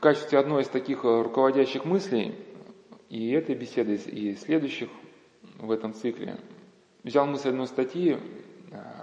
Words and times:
В 0.00 0.02
качестве 0.02 0.38
одной 0.38 0.62
из 0.62 0.68
таких 0.68 1.04
э, 1.04 1.20
руководящих 1.20 1.84
мыслей 1.84 2.34
и 3.10 3.32
этой 3.32 3.54
беседы, 3.54 3.96
и 3.96 4.34
следующих 4.34 4.88
в 5.58 5.70
этом 5.70 5.92
цикле 5.92 6.38
взял 7.02 7.26
мысль 7.26 7.50
одной 7.50 7.66
статьи, 7.66 8.14
э, 8.14 8.18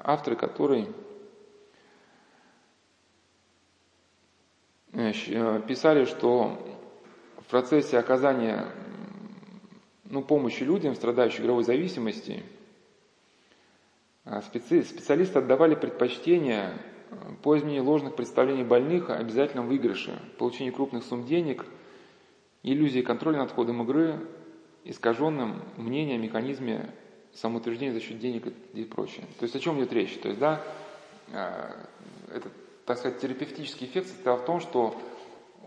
авторы 0.04 0.36
которой 0.36 0.88
э, 4.94 5.62
писали, 5.68 6.05
что 6.05 6.57
в 7.41 7.45
процессе 7.45 8.00
оказания 8.00 8.66
ну, 10.05 10.23
помощи 10.23 10.64
людям, 10.64 10.95
страдающим 10.95 11.43
игровой 11.43 11.64
зависимости, 11.64 12.41
специалисты 14.25 15.38
отдавали 15.38 15.75
предпочтение 15.75 16.73
по 17.44 17.58
изменению 17.58 17.84
ложных 17.84 18.16
представлений 18.16 18.64
больных 18.64 19.10
о 19.10 19.16
обязательном 19.16 19.68
выигрыше, 19.68 20.20
получении 20.38 20.71
крупных 20.71 21.04
сумм 21.04 21.26
денег, 21.26 21.66
иллюзии 22.64 23.02
контроля 23.02 23.39
над 23.39 23.52
ходом 23.52 23.82
игры, 23.84 24.28
искаженным 24.84 25.62
мнением 25.78 26.21
о 26.21 26.24
механизме 26.24 26.93
самоутверждения 27.34 27.93
за 27.93 28.01
счет 28.01 28.20
денег 28.20 28.48
и 28.74 28.84
прочее. 28.84 29.25
То 29.39 29.43
есть 29.43 29.56
о 29.56 29.60
чем 29.60 29.79
идет 29.79 29.93
речь? 29.93 30.18
То 30.18 30.29
есть, 30.29 30.39
да, 30.39 30.64
э, 31.32 31.71
этот, 32.34 32.52
так 32.86 32.98
сказать, 32.98 33.20
терапевтический 33.20 33.88
эффект 33.88 34.08
состоял 34.08 34.38
в 34.38 34.45
том, 34.45 34.59
что 34.59 34.95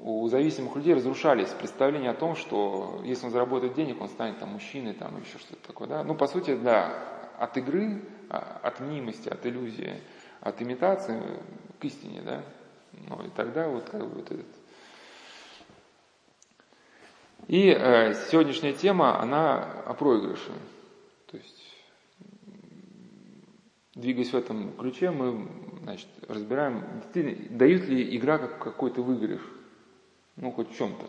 у 0.03 0.27
зависимых 0.29 0.77
людей 0.77 0.95
разрушались 0.95 1.51
представления 1.51 2.11
о 2.11 2.15
том, 2.15 2.35
что 2.35 3.03
если 3.05 3.27
он 3.27 3.33
заработает 3.33 3.75
денег, 3.75 4.01
он 4.01 4.09
станет 4.09 4.39
там 4.39 4.51
мужчиной, 4.51 4.95
там 4.95 5.21
еще 5.21 5.39
что-то 5.39 5.67
такое, 5.67 5.89
да. 5.89 6.03
Ну, 6.03 6.15
по 6.15 6.27
сути, 6.27 6.57
да, 6.57 6.93
от 7.39 7.57
игры, 7.59 8.03
а, 8.31 8.61
от 8.63 8.81
мнимости, 8.81 9.29
от 9.29 9.47
иллюзии– 9.47 9.95
от 10.41 10.63
имитации 10.63 11.23
к 11.79 11.85
истине, 11.85 12.23
да? 12.23 12.43
Ну 12.93 13.23
и 13.25 13.31
тогда 13.31 13.69
вот 13.69 13.89
как 13.89 14.01
бы 14.01 14.17
вот 14.17 14.31
этот. 14.31 14.47
И 17.47 17.69
э, 17.69 18.15
сегодняшняя 18.31 18.73
тема, 18.73 19.21
она 19.21 19.83
о 19.87 19.95
проигрыше. 19.95 20.53
То 21.31 21.37
есть, 21.37 21.75
двигаясь 23.95 24.33
в 24.33 24.37
этом 24.37 24.73
ключе, 24.77 25.11
мы 25.11 25.49
значит, 25.83 26.09
разбираем, 26.29 26.85
дают 27.51 27.85
ли 27.85 28.17
игра 28.17 28.39
какой-то 28.39 29.03
выигрыш, 29.03 29.41
ну 30.37 30.53
хоть 30.53 30.71
в 30.71 30.77
чем-то. 30.77 31.07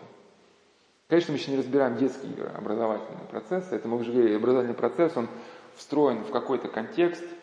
Конечно, 1.07 1.33
мы 1.33 1.39
еще 1.39 1.51
не 1.51 1.57
разбираем 1.57 1.97
детские 1.97 2.31
игры, 2.31 2.47
образовательные 2.47 3.27
процессы. 3.29 3.75
Это 3.75 3.87
мы 3.87 3.97
уже 3.97 4.11
говорили, 4.11 4.35
образовательный 4.35 4.75
процесс, 4.75 5.17
он 5.17 5.27
встроен 5.75 6.23
в 6.23 6.31
какой-то 6.31 6.69
контекст– 6.69 7.23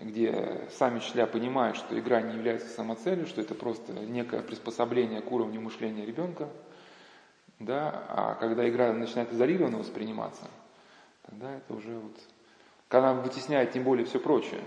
где 0.00 0.68
сами 0.70 0.98
учителя 0.98 1.26
понимают, 1.26 1.76
что 1.76 1.98
игра 1.98 2.20
не 2.20 2.34
является 2.34 2.68
самоцелью, 2.68 3.26
что 3.26 3.40
это 3.40 3.54
просто 3.54 3.92
некое 3.92 4.42
приспособление 4.42 5.20
к 5.20 5.30
уровню 5.32 5.60
мышления 5.60 6.04
ребенка, 6.04 6.48
да, 7.58 8.04
а 8.08 8.34
когда 8.34 8.68
игра 8.68 8.92
начинает 8.92 9.32
изолированно 9.32 9.78
восприниматься, 9.78 10.46
тогда 11.22 11.54
это 11.54 11.74
уже 11.74 11.98
вот, 11.98 12.16
когда 12.88 13.10
она 13.10 13.20
вытесняет 13.22 13.72
тем 13.72 13.84
более 13.84 14.04
все 14.04 14.20
прочее. 14.20 14.60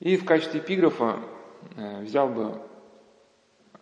И 0.00 0.16
в 0.16 0.24
качестве 0.24 0.60
эпиграфа 0.60 1.20
э, 1.76 2.02
взял 2.02 2.28
бы 2.28 2.60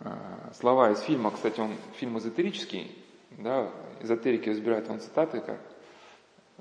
э, 0.01 0.11
слова 0.55 0.91
из 0.91 1.01
фильма, 1.01 1.31
кстати, 1.31 1.59
он 1.61 1.75
фильм 1.95 2.19
эзотерический, 2.19 2.97
да, 3.31 3.70
эзотерики 4.01 4.51
разбирают 4.51 4.89
он 4.91 5.01
цитаты, 5.01 5.41
как 5.41 5.61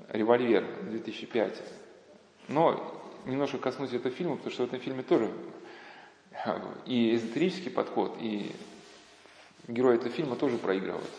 «Револьвер» 0.08 0.64
2005, 0.84 1.62
но 2.48 2.94
немножко 3.26 3.58
коснусь 3.58 3.92
этого 3.92 4.14
фильма, 4.14 4.36
потому 4.36 4.52
что 4.52 4.64
в 4.64 4.66
этом 4.66 4.80
фильме 4.80 5.02
тоже 5.02 5.30
и 6.86 7.14
эзотерический 7.14 7.70
подход, 7.70 8.16
и 8.20 8.54
герои 9.68 9.96
этого 9.96 10.10
фильма 10.10 10.36
тоже 10.36 10.58
проигрывают. 10.58 11.10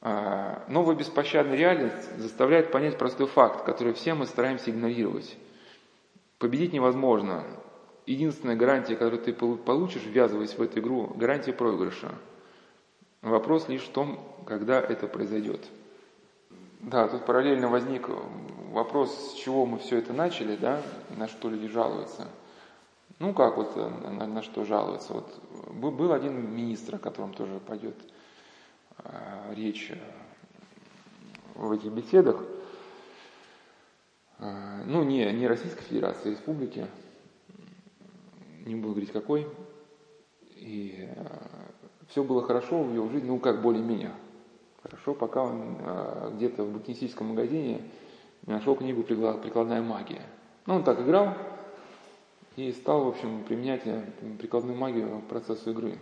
А, 0.00 0.64
новая 0.68 0.94
беспощадная 0.94 1.56
реальность 1.56 2.16
заставляет 2.18 2.70
понять 2.70 2.98
простой 2.98 3.26
факт, 3.26 3.64
который 3.64 3.92
все 3.92 4.14
мы 4.14 4.26
стараемся 4.26 4.70
игнорировать. 4.70 5.36
Победить 6.38 6.72
невозможно. 6.72 7.44
Единственная 8.06 8.56
гарантия, 8.56 8.94
которую 8.94 9.22
ты 9.22 9.32
получишь, 9.32 10.04
ввязываясь 10.04 10.56
в 10.56 10.62
эту 10.62 10.78
игру, 10.78 11.12
гарантия 11.16 11.52
проигрыша. 11.52 12.12
Вопрос 13.22 13.68
лишь 13.68 13.82
в 13.82 13.90
том, 13.90 14.20
когда 14.46 14.80
это 14.80 15.08
произойдет. 15.08 15.66
Да, 16.80 17.08
тут 17.08 17.24
параллельно 17.26 17.68
возник 17.68 18.08
вопрос, 18.72 19.32
с 19.32 19.34
чего 19.34 19.66
мы 19.66 19.78
все 19.78 19.98
это 19.98 20.12
начали, 20.12 20.56
да, 20.56 20.82
на 21.16 21.28
что 21.28 21.48
люди 21.48 21.68
жалуются. 21.68 22.28
Ну, 23.18 23.32
как 23.32 23.56
вот, 23.56 23.72
э, 23.76 23.88
на, 23.88 24.26
на 24.26 24.42
что 24.42 24.64
жалуются. 24.64 25.14
Вот 25.14 25.40
был 25.72 26.12
один 26.12 26.54
министр, 26.54 26.96
о 26.96 26.98
котором 26.98 27.32
тоже 27.32 27.60
пойдет 27.60 27.96
э, 28.98 29.54
речь 29.54 29.90
э, 29.90 29.98
в 31.54 31.72
этих 31.72 31.92
беседах. 31.92 32.42
Э, 34.38 34.82
ну, 34.84 35.02
не, 35.04 35.32
не 35.32 35.46
Российской 35.46 35.84
Федерации, 35.84 36.28
а 36.28 36.32
республики, 36.32 36.86
не 38.66 38.74
буду 38.74 38.90
говорить 38.90 39.12
какой. 39.12 39.46
И 40.56 41.08
э, 41.08 41.26
все 42.08 42.22
было 42.22 42.42
хорошо 42.42 42.82
в 42.82 42.94
его 42.94 43.08
жизни, 43.08 43.28
ну, 43.28 43.38
как 43.38 43.62
более-менее 43.62 44.12
Хорошо, 44.88 45.14
пока 45.14 45.42
он 45.42 45.76
э, 45.80 46.30
где-то 46.36 46.62
в 46.62 46.70
букинистическом 46.70 47.28
магазине 47.28 47.80
нашел 48.46 48.74
книгу 48.76 49.02
«Прикладная 49.02 49.82
магия». 49.82 50.22
Ну, 50.66 50.76
он 50.76 50.84
так 50.84 51.00
играл 51.00 51.34
и 52.56 52.72
стал, 52.72 53.04
в 53.04 53.08
общем, 53.08 53.44
применять 53.44 53.82
э, 53.84 54.02
прикладную 54.38 54.76
магию 54.76 55.20
к 55.20 55.28
процессу 55.28 55.70
игры. 55.70 55.98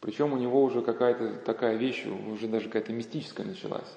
Причем 0.00 0.32
у 0.32 0.36
него 0.36 0.62
уже 0.62 0.82
какая-то 0.82 1.34
такая 1.34 1.76
вещь, 1.76 2.04
уже 2.06 2.48
даже 2.48 2.66
какая-то 2.66 2.92
мистическая 2.92 3.46
началась. 3.46 3.96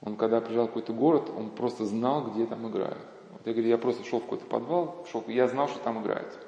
Он 0.00 0.16
когда 0.16 0.40
приезжал 0.40 0.64
в 0.64 0.68
какой-то 0.68 0.92
город, 0.92 1.30
он 1.36 1.50
просто 1.50 1.84
знал, 1.84 2.30
где 2.30 2.46
там 2.46 2.68
играют. 2.68 3.04
Вот 3.30 3.42
я 3.44 3.52
говорю, 3.52 3.68
я 3.68 3.78
просто 3.78 4.04
шел 4.04 4.20
в 4.20 4.22
какой-то 4.22 4.46
подвал, 4.46 5.06
шел, 5.12 5.22
я 5.26 5.46
знал, 5.48 5.68
что 5.68 5.78
там 5.80 6.02
играют. 6.02 6.38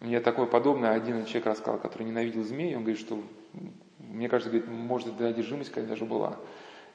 Мне 0.00 0.20
такое 0.20 0.46
подобное 0.46 0.92
один 0.92 1.24
человек 1.26 1.46
рассказал, 1.46 1.78
который 1.78 2.04
ненавидел 2.04 2.42
змей, 2.42 2.74
он 2.74 2.82
говорит, 2.82 3.00
что 3.00 3.22
мне 3.98 4.28
кажется, 4.28 4.50
говорит, 4.50 4.68
может, 4.68 5.08
это 5.08 5.28
одержимость 5.28 5.70
какая 5.70 5.86
даже 5.86 6.04
была. 6.04 6.36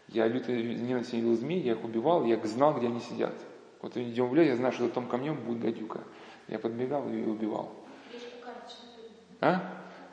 Я 0.10 0.28
люто 0.28 0.52
ненавидел 0.52 1.36
змей, 1.36 1.62
я 1.62 1.74
их 1.74 1.84
убивал, 1.84 2.26
я 2.26 2.40
знал, 2.46 2.76
где 2.76 2.88
они 2.88 3.00
сидят. 3.00 3.34
Вот 3.82 3.98
идем 3.98 4.30
в 4.30 4.36
лес, 4.36 4.48
я 4.48 4.56
знаю, 4.56 4.74
что 4.74 4.86
за 4.86 4.92
том 4.92 5.08
камнем 5.08 5.36
будет 5.36 5.60
гадюка. 5.60 6.02
Я 6.48 6.60
подбегал 6.60 7.08
и 7.10 7.24
убивал. 7.24 7.72
А? 9.42 9.62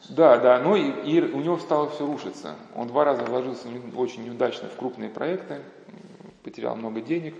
Да, 0.08 0.38
да, 0.38 0.58
ну 0.58 0.74
и, 0.74 0.90
и 1.10 1.20
у 1.20 1.40
него 1.40 1.58
стало 1.58 1.88
все 1.90 2.04
рушиться. 2.04 2.56
Он 2.74 2.88
два 2.88 3.04
раза 3.04 3.24
вложился 3.24 3.68
очень 3.96 4.24
неудачно 4.24 4.68
в 4.68 4.76
крупные 4.76 5.08
проекты, 5.08 5.62
потерял 6.42 6.74
много 6.74 7.00
денег, 7.00 7.36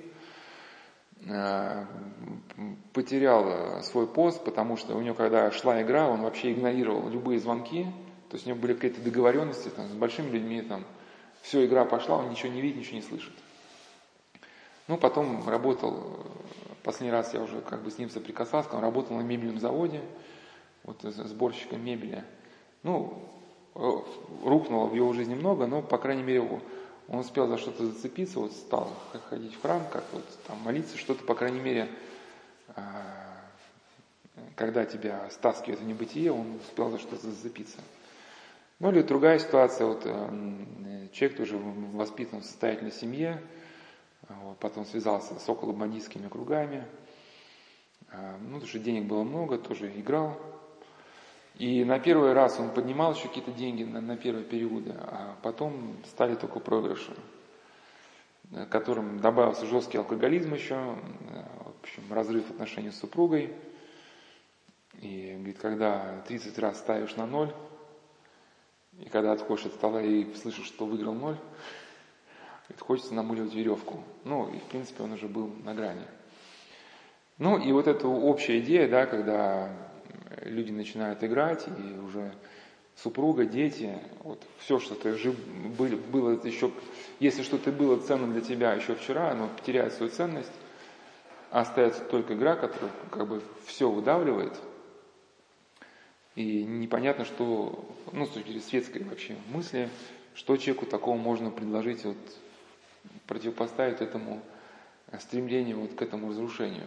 э, 1.27 1.85
потерял 2.93 3.45
э, 3.49 3.83
свой 3.83 4.07
пост, 4.07 4.45
потому 4.45 4.77
что 4.77 4.95
у 4.97 5.01
него, 5.01 5.15
когда 5.15 5.51
шла 5.51 5.83
игра, 5.83 6.09
он 6.09 6.23
вообще 6.23 6.53
игнорировал 6.53 7.09
любые 7.09 7.41
звонки, 7.41 7.85
то 8.29 8.37
есть 8.37 8.47
у 8.47 8.51
него 8.51 8.61
были 8.61 8.75
какие-то 8.75 9.03
договоренности 9.03 9.69
там, 9.69 9.89
с 9.89 9.93
большими 9.93 10.31
людьми, 10.31 10.63
там, 10.63 10.85
все, 11.43 11.67
игра 11.67 11.85
пошла, 11.85 12.19
он 12.19 12.31
ничего 12.31 12.53
не 12.53 12.61
видит, 12.61 12.79
ничего 12.79 12.97
не 12.97 13.03
слышит. 13.03 13.33
Ну, 14.89 14.97
потом 14.97 15.49
работал, 15.49 16.27
последний 16.83 17.13
раз 17.13 17.35
я 17.35 17.41
уже 17.41 17.61
как 17.61 17.83
бы 17.83 17.91
с 17.91 17.99
ним 17.99 18.11
соприкасался, 18.11 18.71
он 18.73 18.81
работал 18.81 19.17
на 19.17 19.23
мебельном 19.23 19.59
заводе, 19.59 20.01
вот 20.85 21.03
сборщиком 21.03 21.85
мебели. 21.85 22.25
Ну, 22.83 23.29
рухнуло 23.75 24.87
в 24.87 24.95
его 24.95 25.13
жизни 25.13 25.35
много, 25.35 25.67
но, 25.67 25.83
по 25.83 25.99
крайней 25.99 26.23
мере, 26.23 26.61
он 27.09 27.19
успел 27.19 27.49
за 27.49 27.59
что-то 27.59 27.87
зацепиться, 27.87 28.39
вот 28.39 28.53
стал 28.53 28.91
ходить 29.29 29.55
в 29.55 29.63
храм, 29.63 29.83
как 29.91 30.05
вот 30.13 30.25
там 30.47 30.59
молиться, 30.61 30.97
что-то, 30.97 31.25
по 31.25 31.35
крайней 31.35 31.61
мере, 31.61 31.89
а, 32.75 33.33
когда 34.57 34.85
тебя 34.85 35.29
стаскивает 35.31 35.81
в 35.81 35.85
небытие, 35.85 36.33
он 36.33 36.57
успел 36.57 36.91
за 36.91 36.99
что-то 36.99 37.27
зацепиться. 37.27 37.79
Ну 38.83 38.91
или 38.91 39.03
другая 39.03 39.39
ситуация, 39.39 39.87
вот 39.87 40.03
э, 40.07 41.07
человек 41.13 41.39
тоже 41.39 41.57
воспитан 41.57 42.41
в 42.41 42.45
состоятельной 42.45 42.91
семье, 42.91 43.41
потом 44.59 44.85
связался 44.87 45.39
с 45.39 45.49
околобандитскими 45.49 46.27
кругами, 46.27 46.85
э, 48.11 48.37
ну, 48.41 48.55
потому 48.55 48.67
что 48.67 48.81
денег 48.81 49.05
было 49.05 49.23
много, 49.23 49.57
тоже 49.57 49.89
играл. 49.95 50.37
И 51.55 51.85
на 51.85 52.01
первый 52.01 52.33
раз 52.33 52.59
он 52.59 52.71
поднимал 52.71 53.15
еще 53.15 53.29
какие-то 53.29 53.53
деньги 53.53 53.85
на, 53.85 54.01
на 54.01 54.17
первые 54.17 54.45
периоды, 54.45 54.93
а 54.97 55.37
потом 55.45 55.99
стали 56.07 56.35
только 56.35 56.59
проигрыши, 56.59 57.15
э, 58.51 58.67
которым 58.67 59.21
добавился 59.21 59.65
жесткий 59.65 59.99
алкоголизм 59.99 60.55
еще, 60.55 60.75
в 60.75 61.83
общем, 61.85 62.13
разрыв 62.13 62.51
отношений 62.51 62.91
с 62.91 62.99
супругой. 62.99 63.55
И 65.01 65.35
говорит, 65.37 65.59
когда 65.61 66.25
30 66.27 66.59
раз 66.59 66.79
ставишь 66.79 67.15
на 67.15 67.27
ноль, 67.27 67.55
и 69.03 69.09
когда 69.09 69.33
отходишь 69.33 69.67
от 69.67 69.75
стола 69.75 70.01
и 70.01 70.33
слышишь, 70.35 70.67
что 70.67 70.87
выиграл 70.87 71.15
ноль, 71.15 71.37
хочется 72.79 73.15
намыливать 73.15 73.55
веревку. 73.55 74.03
Ну, 74.25 74.49
и 74.49 74.59
в 74.59 74.65
принципе 74.65 75.03
он 75.03 75.13
уже 75.13 75.27
был 75.27 75.51
на 75.65 75.75
грани. 75.75 76.07
Ну, 77.39 77.59
и 77.59 77.73
вот 77.73 77.89
эта 77.89 78.07
общая 78.07 78.61
идея, 78.61 78.89
да, 78.89 79.07
когда 79.07 79.75
люди 80.43 80.71
начинают 80.71 81.23
играть, 81.25 81.67
и 81.67 81.99
уже 81.99 82.33
супруга, 82.97 83.45
дети, 83.45 83.99
вот 84.23 84.41
все, 84.59 84.79
что 84.79 84.95
ты 84.95 85.17
жив, 85.17 85.37
были, 85.77 85.97
было 85.97 86.39
еще, 86.47 86.71
если 87.19 87.43
что-то 87.43 87.73
было 87.73 87.99
ценно 87.99 88.33
для 88.33 88.41
тебя 88.41 88.75
еще 88.75 88.95
вчера, 88.95 89.31
оно 89.31 89.49
потеряет 89.49 89.95
свою 89.95 90.13
ценность, 90.13 90.53
а 91.51 91.61
остается 91.61 92.05
только 92.05 92.35
игра, 92.35 92.55
которая 92.55 92.93
как 93.11 93.27
бы 93.27 93.43
все 93.67 93.91
выдавливает, 93.91 94.53
и 96.35 96.65
непонятно, 96.65 97.25
что, 97.25 97.85
ну, 98.13 98.27
с 98.27 98.31
точки 98.31 98.49
зрения 98.49 98.63
светской 98.63 99.05
вообще 99.05 99.37
мысли, 99.53 99.89
что 100.35 100.57
человеку 100.57 100.87
такого 100.87 101.17
можно 101.17 101.51
предложить, 101.51 102.05
вот, 102.05 102.17
противопоставить 103.27 104.01
этому 104.01 104.41
стремлению 105.21 105.81
вот 105.81 105.95
к 105.95 106.03
этому 106.03 106.31
разрушению, 106.31 106.87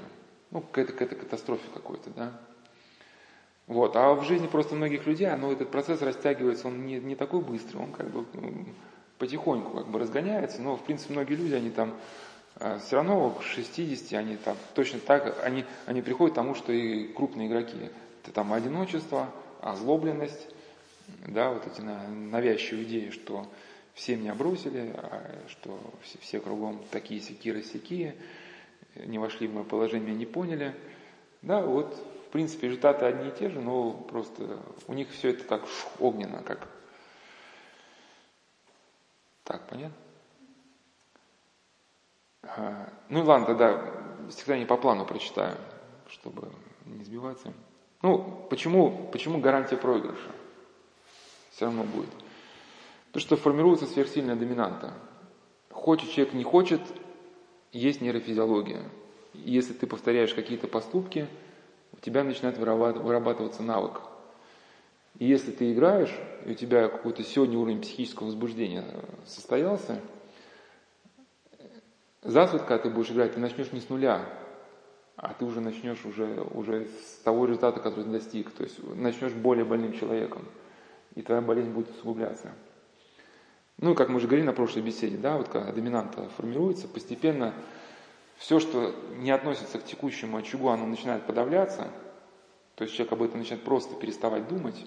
ну, 0.52 0.62
к 0.62 0.78
этой, 0.78 0.96
к 0.96 1.02
этой 1.02 1.18
катастрофе 1.18 1.64
какой-то, 1.74 2.10
да. 2.12 2.32
Вот. 3.68 3.96
А 3.96 4.14
в 4.14 4.24
жизни 4.24 4.48
просто 4.48 4.76
многих 4.76 5.06
людей, 5.06 5.28
оно, 5.28 5.52
этот 5.52 5.72
процесс 5.72 6.02
растягивается, 6.02 6.68
он 6.68 6.86
не, 6.86 7.00
не 7.00 7.16
такой 7.16 7.42
быстрый, 7.42 7.78
он 7.78 7.92
как 7.92 8.10
бы 8.10 8.26
потихоньку 9.18 9.78
как 9.78 9.88
бы 9.88 10.00
разгоняется, 10.00 10.62
но 10.62 10.76
в 10.76 10.84
принципе 10.84 11.14
многие 11.14 11.36
люди, 11.36 11.54
они 11.54 11.70
там 11.70 11.96
а, 12.58 12.80
все 12.80 12.98
равно 12.98 13.32
к 13.32 13.44
60, 13.44 14.20
они 14.20 14.38
там 14.38 14.56
точно 14.76 15.00
так, 15.00 15.44
они, 15.44 15.66
они 15.86 16.02
приходят 16.02 16.34
к 16.34 16.36
тому, 16.36 16.54
что 16.56 16.72
и 16.72 17.08
крупные 17.08 17.48
игроки. 17.48 17.90
Это 18.26 18.34
там 18.34 18.52
одиночество, 18.52 19.32
озлобленность, 19.62 20.50
да, 21.28 21.52
вот 21.52 21.66
эти 21.68 21.80
навязчивые 21.82 22.84
идеи, 22.84 23.10
что 23.12 23.48
все 23.94 24.18
меня 24.18 24.34
бросили, 24.34 24.94
а 24.98 25.46
что 25.48 25.80
все, 26.02 26.18
все 26.20 26.40
кругом 26.40 26.84
такие 26.92 27.22
сякие 27.22 27.54
рассякие, 27.54 28.16
не 28.96 29.20
вошли 29.20 29.48
в 29.48 29.54
мое 29.54 29.64
положение, 29.64 30.14
не 30.14 30.26
поняли. 30.26 30.76
Да, 31.42 31.62
вот 31.62 31.96
принципе, 32.36 32.68
результаты 32.68 33.06
одни 33.06 33.30
и 33.30 33.32
те 33.32 33.50
же, 33.50 33.62
но 33.62 33.94
просто 33.94 34.60
у 34.88 34.94
них 34.94 35.10
все 35.12 35.30
это 35.30 35.46
так 35.46 35.66
шух, 35.66 35.90
огненно, 36.02 36.44
как... 36.44 36.68
Так, 39.46 39.66
понятно? 39.70 39.96
А, 42.44 42.90
ну 43.08 43.24
ладно, 43.24 43.46
тогда 43.46 44.58
не 44.58 44.66
по 44.66 44.76
плану 44.76 45.06
прочитаю, 45.06 45.58
чтобы 46.10 46.52
не 46.84 47.06
сбиваться. 47.06 47.54
Ну, 48.06 48.46
почему, 48.52 49.10
почему 49.12 49.40
гарантия 49.40 49.78
проигрыша? 49.78 50.32
Все 51.50 51.66
равно 51.66 51.84
будет. 51.84 52.12
То, 53.12 53.20
что 53.20 53.36
формируется 53.36 53.88
сверхсильная 53.88 54.36
доминанта. 54.36 54.94
Хочет 55.72 56.12
человек, 56.12 56.36
не 56.36 56.44
хочет, 56.44 56.82
есть 57.72 58.02
нейрофизиология. 58.02 58.84
Если 59.34 59.74
ты 59.74 59.88
повторяешь 59.88 60.36
какие-то 60.36 60.68
поступки– 60.68 61.28
у 61.96 62.00
тебя 62.02 62.24
начинает 62.24 62.58
вырабатываться 62.58 63.64
навык. 63.64 64.02
И 65.18 65.26
если 65.26 65.52
ты 65.52 65.72
играешь, 65.72 66.14
и 66.46 66.52
у 66.52 66.54
тебя 66.54 66.90
какой-то 66.90 67.24
сегодня 67.24 67.58
уровень 67.58 67.82
психического 67.82 68.28
возбуждения 68.28 68.86
состоялся, 69.26 70.02
когда 72.22 72.78
ты 72.80 72.90
будешь 72.90 73.12
играть, 73.12 73.34
ты 73.34 73.40
начнешь 73.40 73.72
не 73.72 73.80
с 73.80 73.90
нуля, 73.90 74.28
а 75.18 75.34
ты 75.34 75.46
уже 75.46 75.62
начнешь 75.62 76.04
уже, 76.06 76.46
уже 76.54 76.88
с 76.88 77.22
того 77.24 77.46
результата, 77.46 77.80
который 77.80 78.06
ты 78.06 78.12
достиг. 78.12 78.52
То 78.52 78.64
есть 78.64 78.84
начнешь 78.96 79.34
более 79.34 79.66
больным 79.66 79.94
человеком, 79.94 80.46
и 81.16 81.22
твоя 81.22 81.42
болезнь 81.42 81.72
будет 81.72 81.90
усугубляться. 81.90 82.52
Ну, 83.78 83.94
как 83.94 84.10
мы 84.10 84.18
уже 84.18 84.28
говорили 84.28 84.46
на 84.46 84.54
прошлой 84.54 84.82
беседе, 84.82 85.18
да, 85.18 85.38
вот 85.38 85.50
когда 85.50 85.72
доминанта 85.72 86.30
формируется, 86.38 86.88
постепенно 86.88 87.54
все, 88.38 88.60
что 88.60 88.96
не 89.18 89.32
относится 89.32 89.80
к 89.80 89.86
текущему 89.86 90.38
очагу, 90.38 90.70
оно 90.70 90.86
начинает 90.86 91.24
подавляться, 91.24 91.90
то 92.76 92.84
есть 92.84 92.96
человек 92.96 93.14
об 93.14 93.24
этом 93.24 93.40
начинает 93.40 93.64
просто 93.64 93.96
переставать 93.96 94.48
думать, 94.48 94.86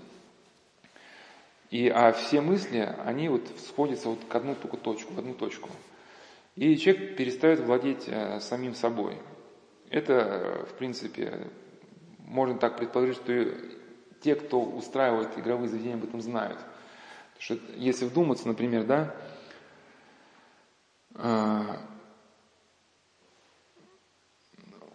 и, 1.70 1.88
а 1.88 2.12
все 2.12 2.40
мысли, 2.40 2.94
они 3.04 3.28
вот 3.28 3.42
сходятся 3.66 4.08
вот 4.08 4.20
к 4.26 4.34
одну 4.34 4.54
только 4.54 4.78
точку, 4.78 5.12
в 5.12 5.18
одну 5.18 5.34
точку. 5.34 5.68
И 6.56 6.76
человек 6.78 7.16
перестает 7.16 7.60
владеть 7.60 8.04
э, 8.06 8.40
самим 8.40 8.74
собой. 8.74 9.18
Это, 9.90 10.66
в 10.70 10.74
принципе, 10.74 11.48
можно 12.18 12.58
так 12.58 12.76
предположить, 12.76 13.16
что 13.16 13.32
те, 14.20 14.34
кто 14.34 14.60
устраивает 14.60 15.38
игровые 15.38 15.68
заведения, 15.68 15.94
об 15.94 16.04
этом 16.04 16.20
знают. 16.20 16.58
Потому 17.34 17.60
что 17.60 17.72
если 17.76 18.04
вдуматься, 18.04 18.48
например, 18.48 18.84
да, 18.84 19.14
э, 21.14 21.62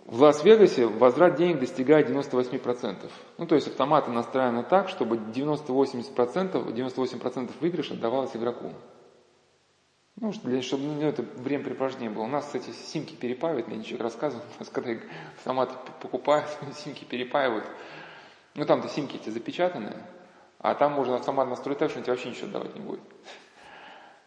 В 0.06 0.22
Лас-Вегасе 0.22 0.86
возврат 0.86 1.38
денег 1.38 1.60
достигает 1.60 2.08
98%. 2.08 3.10
Ну, 3.40 3.48
то 3.48 3.56
есть 3.56 3.68
автоматы 3.68 4.12
настроены 4.12 4.62
так, 4.64 4.90
чтобы 4.90 5.18
90-80%, 5.18 6.72
98% 6.72 7.52
выигрыша 7.60 7.96
давалось 7.96 8.36
игроку. 8.36 8.74
Ну, 10.16 10.32
для, 10.44 10.62
чтобы 10.62 10.84
ну, 10.84 11.02
это 11.02 11.24
времяпрепровождение 11.24 12.10
было. 12.10 12.24
У 12.24 12.28
нас, 12.28 12.46
кстати, 12.46 12.70
симки 12.70 13.16
перепаивают, 13.16 13.68
мне 13.68 13.84
человек 13.84 14.04
рассказывал, 14.04 14.44
у 14.58 14.60
нас 14.60 14.70
когда 14.70 14.92
автоматы 15.38 15.74
покупают, 16.02 16.48
симки 16.76 17.04
перепаивают. 17.04 17.66
Ну, 18.54 18.66
там-то 18.66 18.88
симки 18.90 19.16
эти 19.16 19.30
запечатаны, 19.30 19.94
а 20.60 20.76
там 20.76 20.94
можно 20.94 21.16
автомат 21.16 21.50
настроить 21.50 21.80
так, 21.80 21.90
что 21.90 22.00
он 22.00 22.04
тебе 22.04 22.14
вообще 22.14 22.30
ничего 22.30 22.48
давать 22.48 22.76
не 22.76 22.82
будет. 22.82 23.02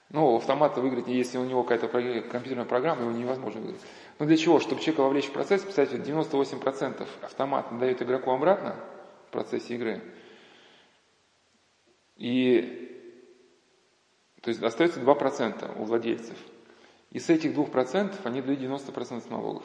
Ну, 0.08 0.36
автомата 0.36 0.80
выиграть, 0.80 1.08
если 1.08 1.36
у 1.36 1.44
него 1.44 1.64
какая-то 1.64 1.88
компьютерная 1.88 2.64
программа, 2.64 3.02
его 3.02 3.10
невозможно 3.10 3.60
выиграть. 3.60 3.82
Но 4.20 4.26
для 4.26 4.36
чего? 4.36 4.60
Чтобы 4.60 4.80
человека 4.80 5.00
вовлечь 5.00 5.26
в 5.26 5.32
процесс, 5.32 5.62
представьте, 5.62 5.96
98% 5.96 7.04
автомат 7.22 7.76
дает 7.76 8.00
игроку 8.02 8.30
обратно 8.30 8.76
в 9.26 9.32
процессе 9.32 9.74
игры. 9.74 10.00
И 12.14 12.85
то 14.46 14.50
есть 14.50 14.62
остается 14.62 15.00
2% 15.00 15.78
у 15.78 15.84
владельцев. 15.84 16.36
И 17.10 17.18
с 17.18 17.28
этих 17.28 17.52
2% 17.52 18.14
они 18.24 18.40
дают 18.40 18.60
90% 18.60 19.30
налогов. 19.30 19.64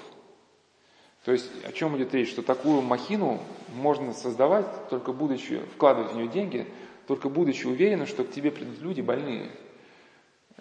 То 1.24 1.32
есть 1.32 1.50
о 1.64 1.72
чем 1.72 1.96
идет 1.96 2.14
речь? 2.14 2.32
Что 2.32 2.42
такую 2.42 2.82
махину 2.82 3.40
можно 3.74 4.12
создавать, 4.12 4.90
только 4.90 5.14
будучи, 5.14 5.60
вкладывать 5.76 6.12
в 6.12 6.16
нее 6.16 6.28
деньги, 6.28 6.68
только 7.08 7.30
будучи 7.30 7.66
уверенным, 7.66 8.08
что 8.08 8.26
к 8.26 8.32
тебе 8.32 8.52
придут 8.52 8.80
люди 8.82 9.00
больные– 9.00 9.50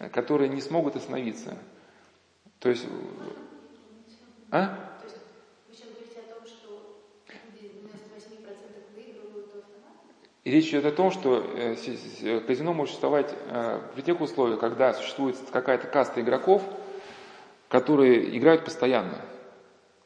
которые 0.08 0.48
не 0.48 0.60
смогут 0.60 0.96
остановиться. 0.96 1.58
То 2.58 2.70
есть... 2.70 2.86
А? 4.50 4.89
И 10.44 10.50
речь 10.50 10.68
идет 10.68 10.86
о 10.86 10.92
том, 10.92 11.10
что 11.10 11.44
э, 11.54 11.76
казино 12.46 12.72
может 12.72 12.92
существовать 12.92 13.34
э, 13.46 13.80
при 13.94 14.00
тех 14.00 14.20
условиях, 14.20 14.58
когда 14.58 14.94
существует 14.94 15.36
какая-то 15.52 15.86
каста 15.86 16.20
игроков, 16.22 16.62
которые 17.68 18.36
играют 18.36 18.64
постоянно, 18.64 19.20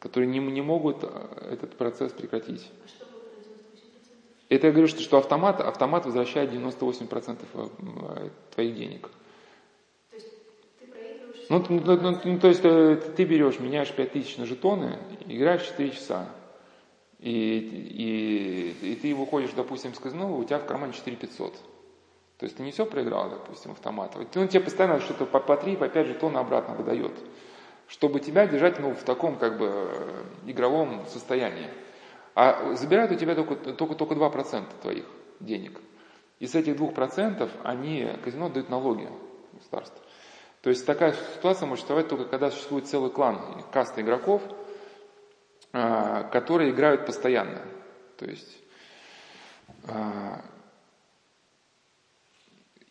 которые 0.00 0.29
не, 0.29 0.41
не 0.41 0.61
могут 0.61 1.05
э, 1.05 1.53
этот 1.53 1.76
процесс 1.76 2.12
прекратить. 2.12 2.69
А 4.50 4.55
Это 4.55 4.67
я 4.67 4.73
говорю, 4.73 4.88
что, 4.88 5.00
что 5.03 5.19
автомат, 5.19 5.61
автомат 5.61 6.05
возвращает 6.05 6.50
98% 6.50 8.31
твоих 8.55 8.75
денег. 8.75 9.09
Ну, 11.49 11.64
ну, 11.69 11.81
ну, 11.81 12.21
ну, 12.25 12.41
то 12.41 12.49
есть 12.49 12.64
э, 12.64 12.97
ты 13.17 13.25
берешь, 13.25 13.61
меняешь 13.61 13.93
5000 13.93 14.38
на 14.38 14.47
жетоны, 14.47 14.99
играешь 15.26 15.67
4 15.67 15.91
часа. 15.91 16.29
И, 17.25 17.59
и, 18.83 18.93
и 18.93 18.97
ты 18.97 19.14
выходишь, 19.14 19.52
допустим, 19.57 19.95
с 19.95 19.99
казино, 19.99 20.37
у 20.37 20.45
тебя 20.45 20.59
в 20.59 20.66
кармане 20.66 20.93
4500. 20.93 21.54
То 22.37 22.45
есть 22.45 22.59
ты 22.59 22.62
не 22.62 22.71
все 22.71 22.85
проиграл, 22.85 23.31
допустим, 23.31 23.71
автомат. 23.71 24.14
Он 24.14 24.49
тебе 24.49 24.61
постоянно 24.61 25.00
что-то 25.00 25.25
по, 25.25 25.40
по 25.40 25.57
3, 25.57 25.76
по 25.76 25.88
5 25.88 26.07
жетона 26.07 26.40
обратно 26.40 26.75
выдает. 26.75 27.12
Чтобы 27.88 28.21
тебя 28.21 28.47
держать 28.47 28.78
ну, 28.78 28.93
в 28.93 29.02
таком 29.04 29.37
как 29.37 29.57
бы 29.57 29.88
игровом 30.45 31.07
состоянии. 31.07 31.71
А 32.35 32.75
забирают 32.75 33.12
у 33.12 33.14
тебя 33.14 33.35
только, 33.35 33.57
только, 33.73 33.95
только 33.95 34.14
2% 34.14 34.66
твоих 34.83 35.07
денег. 35.40 35.81
И 36.40 36.47
с 36.47 36.54
этих 36.54 36.76
2% 36.76 37.49
они, 37.62 38.07
казино 38.23 38.50
дают 38.50 38.69
налоги 38.69 39.09
государству. 39.54 39.99
То 40.61 40.69
есть 40.69 40.85
такая 40.85 41.14
ситуация 41.37 41.64
может 41.64 41.87
существовать 41.87 42.09
только 42.09 42.26
когда 42.26 42.50
существует 42.50 42.87
целый 42.87 43.11
клан, 43.11 43.40
каста 43.73 44.02
игроков, 44.02 44.43
которые 45.75 46.71
играют 46.71 47.04
постоянно. 47.04 47.61
То 48.16 48.26
есть 48.26 48.62
а, 49.88 50.40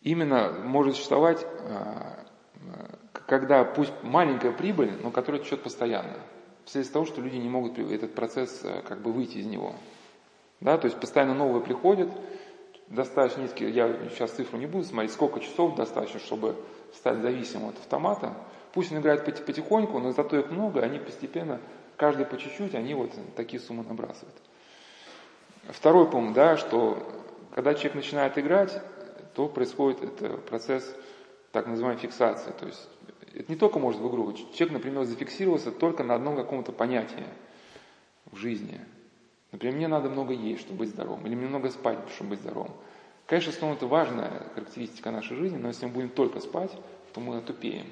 именно 0.02 0.52
может 0.62 0.96
существовать, 0.96 1.44
а, 1.60 2.26
когда 3.26 3.64
пусть 3.64 3.92
маленькая 4.02 4.52
прибыль, 4.52 4.92
но 5.02 5.10
которая 5.10 5.40
течет 5.40 5.62
постоянно. 5.62 6.18
Вследствие 6.66 6.92
того, 6.92 7.06
что 7.06 7.22
люди 7.22 7.36
не 7.36 7.48
могут 7.48 7.78
этот 7.78 8.14
процесс 8.14 8.62
как 8.86 9.00
бы 9.00 9.12
выйти 9.12 9.38
из 9.38 9.46
него. 9.46 9.74
Да, 10.60 10.76
то 10.76 10.86
есть 10.86 11.00
постоянно 11.00 11.34
новые 11.34 11.62
приходят, 11.62 12.10
достаточно 12.88 13.42
низкие, 13.42 13.70
я 13.70 13.88
сейчас 14.10 14.30
цифру 14.32 14.58
не 14.58 14.66
буду 14.66 14.84
смотреть, 14.84 15.12
сколько 15.12 15.40
часов 15.40 15.74
достаточно, 15.74 16.20
чтобы 16.20 16.56
стать 16.94 17.20
зависимым 17.22 17.70
от 17.70 17.78
автомата. 17.78 18.34
Пусть 18.72 18.92
он 18.92 18.98
играет 18.98 19.24
потихоньку, 19.24 19.98
но 20.00 20.12
зато 20.12 20.38
их 20.38 20.50
много, 20.50 20.80
они 20.80 20.98
постепенно, 20.98 21.60
каждый 21.96 22.26
по 22.26 22.36
чуть-чуть, 22.36 22.74
они 22.74 22.94
вот 22.94 23.10
такие 23.36 23.60
суммы 23.60 23.84
набрасывают. 23.84 24.34
Второй 25.68 26.10
пункт, 26.10 26.34
да, 26.34 26.56
что 26.56 26.98
когда 27.54 27.74
человек 27.74 27.94
начинает 27.94 28.36
играть, 28.38 28.80
то 29.34 29.48
происходит 29.48 30.02
это 30.02 30.36
процесс 30.36 30.94
так 31.52 31.66
называемой 31.66 32.00
фиксации. 32.00 32.52
То 32.52 32.66
есть 32.66 32.88
это 33.32 33.50
не 33.50 33.56
только 33.56 33.78
может 33.78 34.00
в 34.00 34.08
игру. 34.08 34.32
Человек, 34.32 34.72
например, 34.72 35.04
зафиксировался 35.04 35.72
только 35.72 36.04
на 36.04 36.14
одном 36.14 36.36
каком-то 36.36 36.72
понятии 36.72 37.26
в 38.30 38.36
жизни. 38.36 38.80
Например, 39.52 39.76
мне 39.76 39.88
надо 39.88 40.08
много 40.08 40.32
есть, 40.32 40.62
чтобы 40.62 40.80
быть 40.80 40.88
здоровым, 40.88 41.26
или 41.26 41.34
мне 41.34 41.46
много 41.46 41.70
спать, 41.70 41.98
чтобы 42.14 42.30
быть 42.30 42.40
здоровым. 42.40 42.72
Конечно, 43.26 43.52
сон 43.52 43.72
это 43.72 43.86
важная 43.86 44.42
характеристика 44.54 45.10
нашей 45.10 45.36
жизни, 45.36 45.56
но 45.56 45.68
если 45.68 45.86
мы 45.86 45.92
будем 45.92 46.08
только 46.10 46.40
спать, 46.40 46.72
то 47.12 47.20
мы 47.20 47.38
отупеем. 47.38 47.86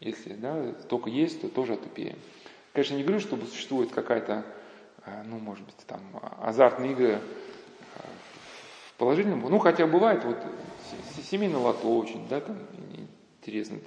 Если 0.00 0.32
да, 0.32 0.72
только 0.88 1.10
есть, 1.10 1.40
то 1.40 1.48
тоже 1.48 1.74
отупеем. 1.74 2.16
Конечно, 2.72 2.94
не 2.94 3.02
говорю, 3.02 3.20
что 3.20 3.36
существует 3.36 3.92
какая-то, 3.92 4.44
э, 5.04 5.22
ну, 5.26 5.38
может 5.38 5.64
быть, 5.64 5.76
там, 5.86 6.00
азартные 6.40 6.92
игры 6.92 7.08
э, 7.08 7.18
в 8.88 8.94
положительном, 8.96 9.40
ну, 9.40 9.58
хотя 9.58 9.86
бывает, 9.86 10.24
вот, 10.24 10.38
семейный 11.22 11.58
лото 11.58 11.98
очень, 11.98 12.26
да, 12.28 12.40
там, 12.40 12.56
интересно, 13.40 13.78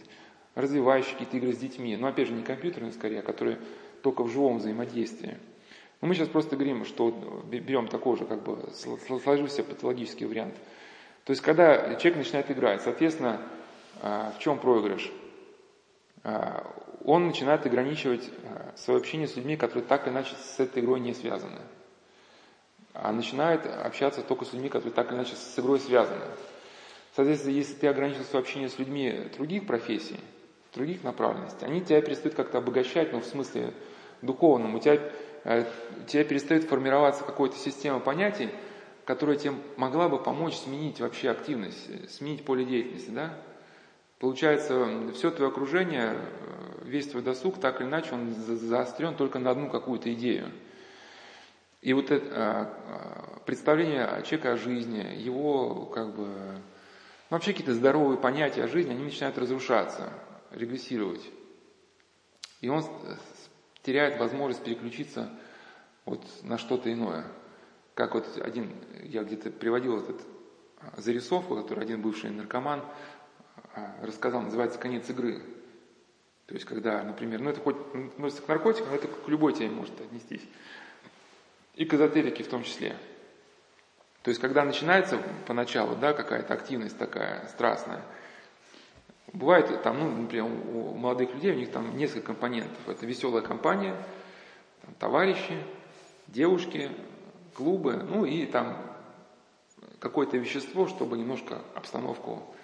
развивающие 0.53 1.13
какие-то 1.13 1.37
игры 1.37 1.53
с 1.53 1.57
детьми, 1.57 1.97
но, 1.97 2.07
опять 2.07 2.27
же, 2.27 2.33
не 2.33 2.43
компьютерные, 2.43 2.91
скорее, 2.91 3.19
а 3.19 3.23
которые 3.23 3.59
только 4.03 4.23
в 4.23 4.29
живом 4.29 4.59
взаимодействии. 4.59 5.37
Но 6.01 6.07
мы 6.07 6.13
сейчас 6.13 6.27
просто 6.27 6.55
говорим, 6.55 6.85
что 6.85 7.09
берем 7.49 7.87
такой 7.87 8.17
же, 8.17 8.25
как 8.25 8.43
бы, 8.43 8.69
сложившийся 9.23 9.63
патологический 9.63 10.27
вариант. 10.27 10.53
То 11.23 11.31
есть, 11.31 11.41
когда 11.41 11.95
человек 11.95 12.17
начинает 12.17 12.51
играть, 12.51 12.83
соответственно, 12.83 13.41
а, 14.01 14.31
в 14.37 14.39
чем 14.39 14.59
проигрыш? 14.59 15.11
Он 17.05 17.27
начинает 17.27 17.65
ограничивать 17.65 18.29
а, 18.45 18.73
свое 18.75 18.99
общение 18.99 19.27
с 19.27 19.35
людьми, 19.35 19.55
которые 19.55 19.85
так 19.85 20.07
или 20.07 20.13
иначе 20.13 20.35
с 20.35 20.59
этой 20.59 20.81
игрой 20.81 20.99
не 20.99 21.13
связаны. 21.13 21.61
А 22.93 23.11
начинает 23.11 23.65
общаться 23.67 24.23
только 24.23 24.45
с 24.45 24.53
людьми, 24.53 24.69
которые 24.69 24.93
так 24.93 25.09
или 25.09 25.17
иначе 25.17 25.35
с 25.35 25.59
игрой 25.59 25.79
связаны. 25.79 26.25
Соответственно, 27.15 27.53
если 27.53 27.75
ты 27.75 27.87
ограничил 27.87 28.23
свое 28.23 28.41
общение 28.41 28.69
с 28.69 28.79
людьми 28.79 29.29
других 29.37 29.67
профессий, 29.67 30.19
других 30.73 31.03
направленностей, 31.03 31.67
они 31.67 31.81
тебя 31.81 32.01
перестают 32.01 32.35
как-то 32.35 32.57
обогащать, 32.57 33.13
ну, 33.13 33.21
в 33.21 33.25
смысле 33.25 33.73
духовном. 34.23 34.75
У 34.75 34.79
тебя, 34.79 34.99
э, 35.43 35.63
у 36.01 36.07
тебя 36.07 36.23
перестает 36.23 36.63
формироваться 36.63 37.23
какая-то 37.23 37.55
система 37.55 37.99
понятий, 37.99 38.49
которая 39.05 39.37
тебе 39.37 39.53
могла 39.77 40.09
бы 40.09 40.17
помочь 40.17 40.55
сменить 40.55 40.99
вообще 40.99 41.29
активность, 41.29 41.87
э, 41.87 42.07
сменить 42.07 42.43
поле 42.43 42.65
деятельности, 42.65 43.11
да? 43.11 43.37
Получается, 44.19 45.11
все 45.13 45.31
твое 45.31 45.51
окружение, 45.51 46.13
э, 46.13 46.85
весь 46.85 47.07
твой 47.07 47.23
досуг, 47.23 47.59
так 47.59 47.81
или 47.81 47.87
иначе, 47.87 48.13
он 48.13 48.31
заострен 48.33 49.15
только 49.15 49.39
на 49.39 49.51
одну 49.51 49.69
какую-то 49.69 50.13
идею. 50.13 50.51
И 51.81 51.93
вот 51.93 52.09
это 52.09 52.71
представление 53.45 54.23
человека 54.25 54.53
о 54.53 54.57
жизни, 54.57 55.05
его 55.17 55.85
как 55.85 56.15
бы 56.15 56.25
ну, 56.25 57.37
вообще 57.37 57.51
какие-то 57.51 57.73
здоровые 57.73 58.19
понятия 58.19 58.63
о 58.63 58.67
жизни, 58.67 58.91
они 58.91 59.03
начинают 59.03 59.37
разрушаться, 59.37 60.13
регрессировать. 60.51 61.27
И 62.61 62.69
он 62.69 62.83
теряет 63.81 64.19
возможность 64.19 64.63
переключиться 64.63 65.29
вот 66.05 66.23
на 66.43 66.57
что-то 66.57 66.91
иное. 66.91 67.25
Как 67.95 68.13
вот 68.13 68.25
один, 68.37 68.71
я 69.03 69.23
где-то 69.23 69.49
приводил 69.51 69.97
этот 69.97 70.21
а, 70.79 71.01
зарисовку, 71.01 71.55
который 71.55 71.83
один 71.83 72.01
бывший 72.01 72.29
наркоман 72.29 72.81
а, 72.81 72.85
рассказал, 74.01 74.41
называется 74.41 74.79
«Конец 74.79 75.09
игры». 75.09 75.41
То 76.45 76.53
есть, 76.53 76.65
когда, 76.65 77.01
например, 77.03 77.41
ну 77.41 77.49
это 77.49 77.59
хоть 77.59 77.75
относится 77.75 78.43
к 78.43 78.47
наркотикам, 78.47 78.89
но 78.89 78.95
это 78.95 79.07
к 79.07 79.27
любой 79.27 79.53
теме 79.53 79.71
может 79.71 79.99
отнестись. 79.99 80.43
И 81.75 81.85
к 81.85 81.93
эзотерике 81.93 82.43
в 82.43 82.47
том 82.47 82.63
числе. 82.63 82.95
То 84.21 84.29
есть, 84.29 84.39
когда 84.39 84.63
начинается 84.63 85.19
поначалу, 85.47 85.95
да, 85.95 86.13
какая-то 86.13 86.53
активность 86.53 86.97
такая 86.97 87.47
страстная, 87.47 88.01
бывает 89.33 89.81
там, 89.83 89.99
ну, 89.99 90.09
например, 90.09 90.45
у 90.45 90.93
молодых 90.93 91.33
людей, 91.33 91.51
у 91.51 91.55
них 91.55 91.71
там 91.71 91.97
несколько 91.97 92.27
компонентов. 92.27 92.87
Это 92.87 93.05
веселая 93.05 93.41
компания, 93.41 93.95
там, 94.81 94.93
товарищи, 94.95 95.57
девушки, 96.27 96.91
клубы, 97.55 97.95
ну 97.95 98.25
и 98.25 98.45
там 98.45 98.77
какое-то 99.99 100.37
вещество, 100.37 100.87
чтобы 100.87 101.17
немножко 101.17 101.61
обстановку 101.73 102.54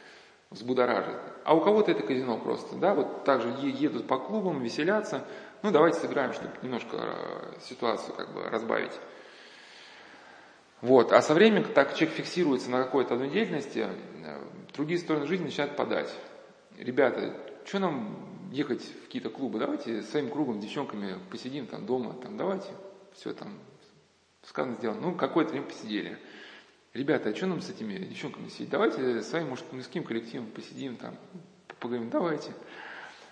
взбудоражить. 0.52 1.18
А 1.44 1.56
у 1.56 1.62
кого-то 1.62 1.92
это 1.92 2.04
казино 2.04 2.38
просто, 2.38 2.76
да, 2.76 2.94
вот 2.94 3.24
также 3.24 3.50
едут 3.50 4.06
по 4.06 4.20
клубам, 4.20 4.62
веселятся, 4.62 5.26
ну 5.64 5.72
давайте 5.72 6.00
сыграем, 6.00 6.34
чтобы 6.34 6.52
немножко 6.62 6.98
э, 6.98 7.60
ситуацию 7.62 8.14
как 8.16 8.34
бы 8.34 8.44
разбавить. 8.44 8.94
Вот. 10.82 11.14
А 11.14 11.22
со 11.22 11.34
временем, 11.34 11.64
так 11.74 11.96
человек 11.96 12.16
фиксируется 12.16 12.70
на 12.70 12.84
какой-то 12.84 13.14
одной 13.14 13.30
деятельности, 13.30 13.88
э, 14.24 14.40
другие 14.74 15.00
стороны 15.00 15.26
жизни 15.26 15.46
начинают 15.46 15.76
подать. 15.76 16.14
Ребята, 16.78 17.36
что 17.66 17.80
нам 17.80 18.50
ехать 18.52 18.84
в 18.84 19.06
какие-то 19.06 19.30
клубы? 19.30 19.60
Давайте 19.60 20.02
своим 20.02 20.30
кругом, 20.30 20.60
девчонками 20.60 21.18
посидим 21.30 21.66
там 21.66 21.86
дома, 21.86 22.14
там 22.22 22.38
давайте, 22.38 22.68
все 23.14 23.34
там 23.34 23.58
сказано, 24.44 24.76
сделано. 24.76 25.02
Ну, 25.02 25.16
какое-то 25.16 25.52
время 25.52 25.68
посидели. 25.68 26.18
Ребята, 26.94 27.30
а 27.30 27.36
что 27.36 27.48
нам 27.48 27.62
с 27.62 27.70
этими 27.70 27.94
девчонками 28.00 28.50
сидеть? 28.50 28.70
Давайте 28.70 29.22
своим 29.22 29.50
может, 29.50 29.72
мужским 29.72 30.04
коллективом 30.04 30.48
посидим, 30.48 30.98
там, 30.98 31.16
поговорим, 31.80 32.10
давайте. 32.10 32.52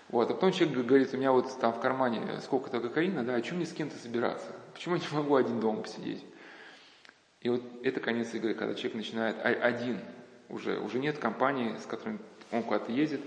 Вот, 0.08 0.30
а 0.30 0.34
потом 0.34 0.52
человек 0.52 0.86
говорит, 0.86 1.12
у 1.12 1.18
меня 1.18 1.30
вот 1.30 1.46
там 1.60 1.72
в 1.74 1.80
кармане 1.80 2.40
сколько-то 2.40 2.80
кокаина, 2.80 3.22
да, 3.22 3.34
а 3.34 3.42
чем 3.42 3.58
мне 3.58 3.66
с 3.66 3.72
кем-то 3.72 3.96
собираться? 3.98 4.46
Почему 4.72 4.96
я 4.96 5.00
не 5.00 5.16
могу 5.16 5.36
один 5.36 5.60
дома 5.60 5.82
посидеть? 5.82 6.24
И 7.42 7.50
вот 7.50 7.62
это 7.84 8.00
конец 8.00 8.34
игры, 8.34 8.54
когда 8.54 8.74
человек 8.74 8.94
начинает 8.94 9.36
один, 9.44 10.00
уже, 10.48 10.78
уже 10.78 10.98
нет 10.98 11.18
компании, 11.18 11.76
с 11.76 11.86
которой 11.86 12.18
он 12.50 12.62
куда-то 12.62 12.90
ездит. 12.92 13.20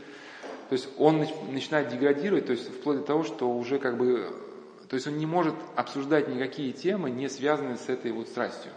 То 0.70 0.74
есть 0.74 0.90
он 0.98 1.26
начинает 1.52 1.90
деградировать, 1.90 2.48
то 2.48 2.54
есть 2.54 2.70
вплоть 2.70 2.98
до 2.98 3.04
того, 3.04 3.24
что 3.24 3.52
уже 3.56 3.78
как 3.78 3.98
бы, 3.98 4.36
то 4.90 4.96
есть 4.96 5.08
он 5.08 5.18
не 5.18 5.28
может 5.28 5.54
обсуждать 5.76 6.28
никакие 6.28 6.74
темы, 6.74 7.12
не 7.12 7.30
связанные 7.30 7.78
с 7.78 7.88
этой 7.88 8.12
вот 8.12 8.28
страстью. 8.28 8.72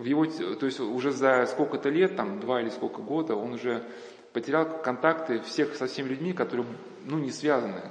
В 0.00 0.04
его, 0.06 0.24
то 0.24 0.64
есть 0.64 0.80
уже 0.80 1.12
за 1.12 1.44
сколько-то 1.44 1.90
лет, 1.90 2.16
там 2.16 2.40
два 2.40 2.62
или 2.62 2.70
сколько 2.70 3.02
года, 3.02 3.36
он 3.36 3.52
уже 3.52 3.84
потерял 4.32 4.80
контакты 4.80 5.40
всех 5.40 5.76
со 5.76 5.86
всеми 5.86 6.08
людьми, 6.08 6.32
которые 6.32 6.66
ну, 7.04 7.18
не 7.18 7.30
связаны 7.30 7.82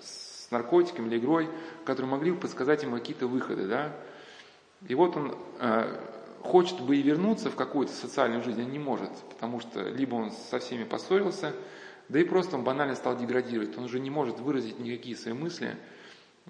с 0.00 0.48
наркотиками 0.52 1.08
или 1.08 1.18
игрой, 1.18 1.48
которые 1.84 2.12
могли 2.12 2.30
бы 2.30 2.38
подсказать 2.38 2.84
ему 2.84 2.96
какие-то 2.96 3.26
выходы. 3.26 3.66
Да? 3.66 3.92
И 4.86 4.94
вот 4.94 5.16
он 5.16 5.36
э, 5.58 6.00
хочет 6.42 6.80
бы 6.80 6.96
и 6.96 7.02
вернуться 7.02 7.50
в 7.50 7.56
какую-то 7.56 7.92
социальную 7.92 8.44
жизнь, 8.44 8.62
а 8.62 8.64
не 8.64 8.78
может, 8.78 9.10
потому 9.28 9.58
что 9.58 9.82
либо 9.82 10.14
он 10.14 10.30
со 10.30 10.60
всеми 10.60 10.84
поссорился, 10.84 11.54
да 12.08 12.20
и 12.20 12.24
просто 12.24 12.54
он 12.54 12.62
банально 12.62 12.94
стал 12.94 13.16
деградировать, 13.16 13.76
он 13.76 13.84
уже 13.84 13.98
не 13.98 14.10
может 14.10 14.38
выразить 14.38 14.78
никакие 14.78 15.16
свои 15.16 15.34
мысли. 15.34 15.76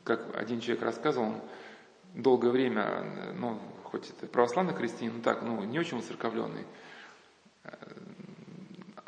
Как 0.05 0.37
один 0.37 0.61
человек 0.61 0.85
рассказывал, 0.85 1.29
он 1.29 1.41
долгое 2.15 2.51
время, 2.51 3.35
ну, 3.37 3.59
хоть 3.85 4.11
это 4.11 4.27
православный 4.27 4.75
христианин, 4.75 5.17
но 5.17 5.23
так, 5.23 5.43
ну, 5.43 5.63
не 5.65 5.79
очень 5.79 5.97
воцерковленный, 5.97 6.67
э, 7.65 7.71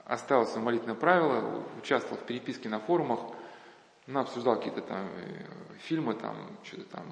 оставил 0.07 0.47
свое 0.47 0.65
молитвенное 0.65 0.95
правило, 0.95 1.63
участвовал 1.79 2.17
в 2.17 2.27
переписке 2.27 2.69
на 2.69 2.81
форумах, 2.81 3.21
ну, 4.07 4.21
обсуждал 4.21 4.57
какие-то 4.57 4.83
там 4.83 5.07
э, 5.17 5.45
фильмы, 5.81 6.15
там, 6.15 6.37
что-то 6.65 6.85
там, 6.85 7.05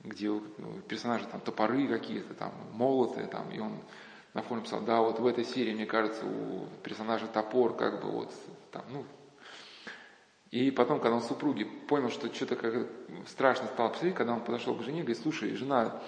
где 0.00 0.28
у 0.28 0.40
персонажа 0.88 1.26
там 1.26 1.40
топоры 1.40 1.88
какие-то, 1.88 2.34
там 2.34 2.52
молоты, 2.72 3.26
там, 3.26 3.50
и 3.50 3.58
он 3.58 3.78
на 4.34 4.42
фоне 4.42 4.62
писал, 4.62 4.80
да, 4.82 5.00
вот 5.00 5.18
в 5.18 5.26
этой 5.26 5.44
серии, 5.44 5.74
мне 5.74 5.86
кажется, 5.86 6.24
у 6.24 6.66
персонажа 6.82 7.26
топор, 7.26 7.76
как 7.76 8.02
бы 8.02 8.10
вот 8.10 8.32
там, 8.70 8.84
ну, 8.90 9.04
и 10.50 10.70
потом, 10.70 10.98
когда 11.00 11.16
он 11.16 11.22
супруги 11.22 11.64
понял, 11.64 12.10
что 12.10 12.32
что-то 12.32 12.56
как 12.56 12.88
страшно 13.26 13.66
стало 13.66 13.88
посмотреть, 13.88 14.14
когда 14.14 14.32
он 14.32 14.40
подошел 14.40 14.74
к 14.74 14.82
жене, 14.82 15.00
говорит, 15.00 15.22
слушай, 15.22 15.54
жена, 15.54 16.00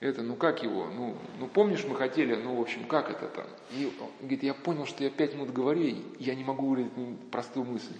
это, 0.00 0.22
ну 0.22 0.34
как 0.34 0.62
его, 0.62 0.86
ну, 0.86 1.16
ну 1.38 1.46
помнишь, 1.46 1.84
мы 1.84 1.94
хотели, 1.94 2.34
ну, 2.34 2.56
в 2.56 2.60
общем, 2.60 2.84
как 2.84 3.10
это 3.10 3.28
там? 3.28 3.46
И 3.72 3.86
он 3.86 4.08
говорит, 4.20 4.42
я 4.42 4.54
понял, 4.54 4.86
что 4.86 5.04
я 5.04 5.10
пять 5.10 5.34
минут 5.34 5.52
говорю, 5.52 5.94
я 6.18 6.34
не 6.34 6.44
могу 6.44 6.68
выразить 6.68 6.92
простую 7.30 7.66
мысль. 7.66 7.96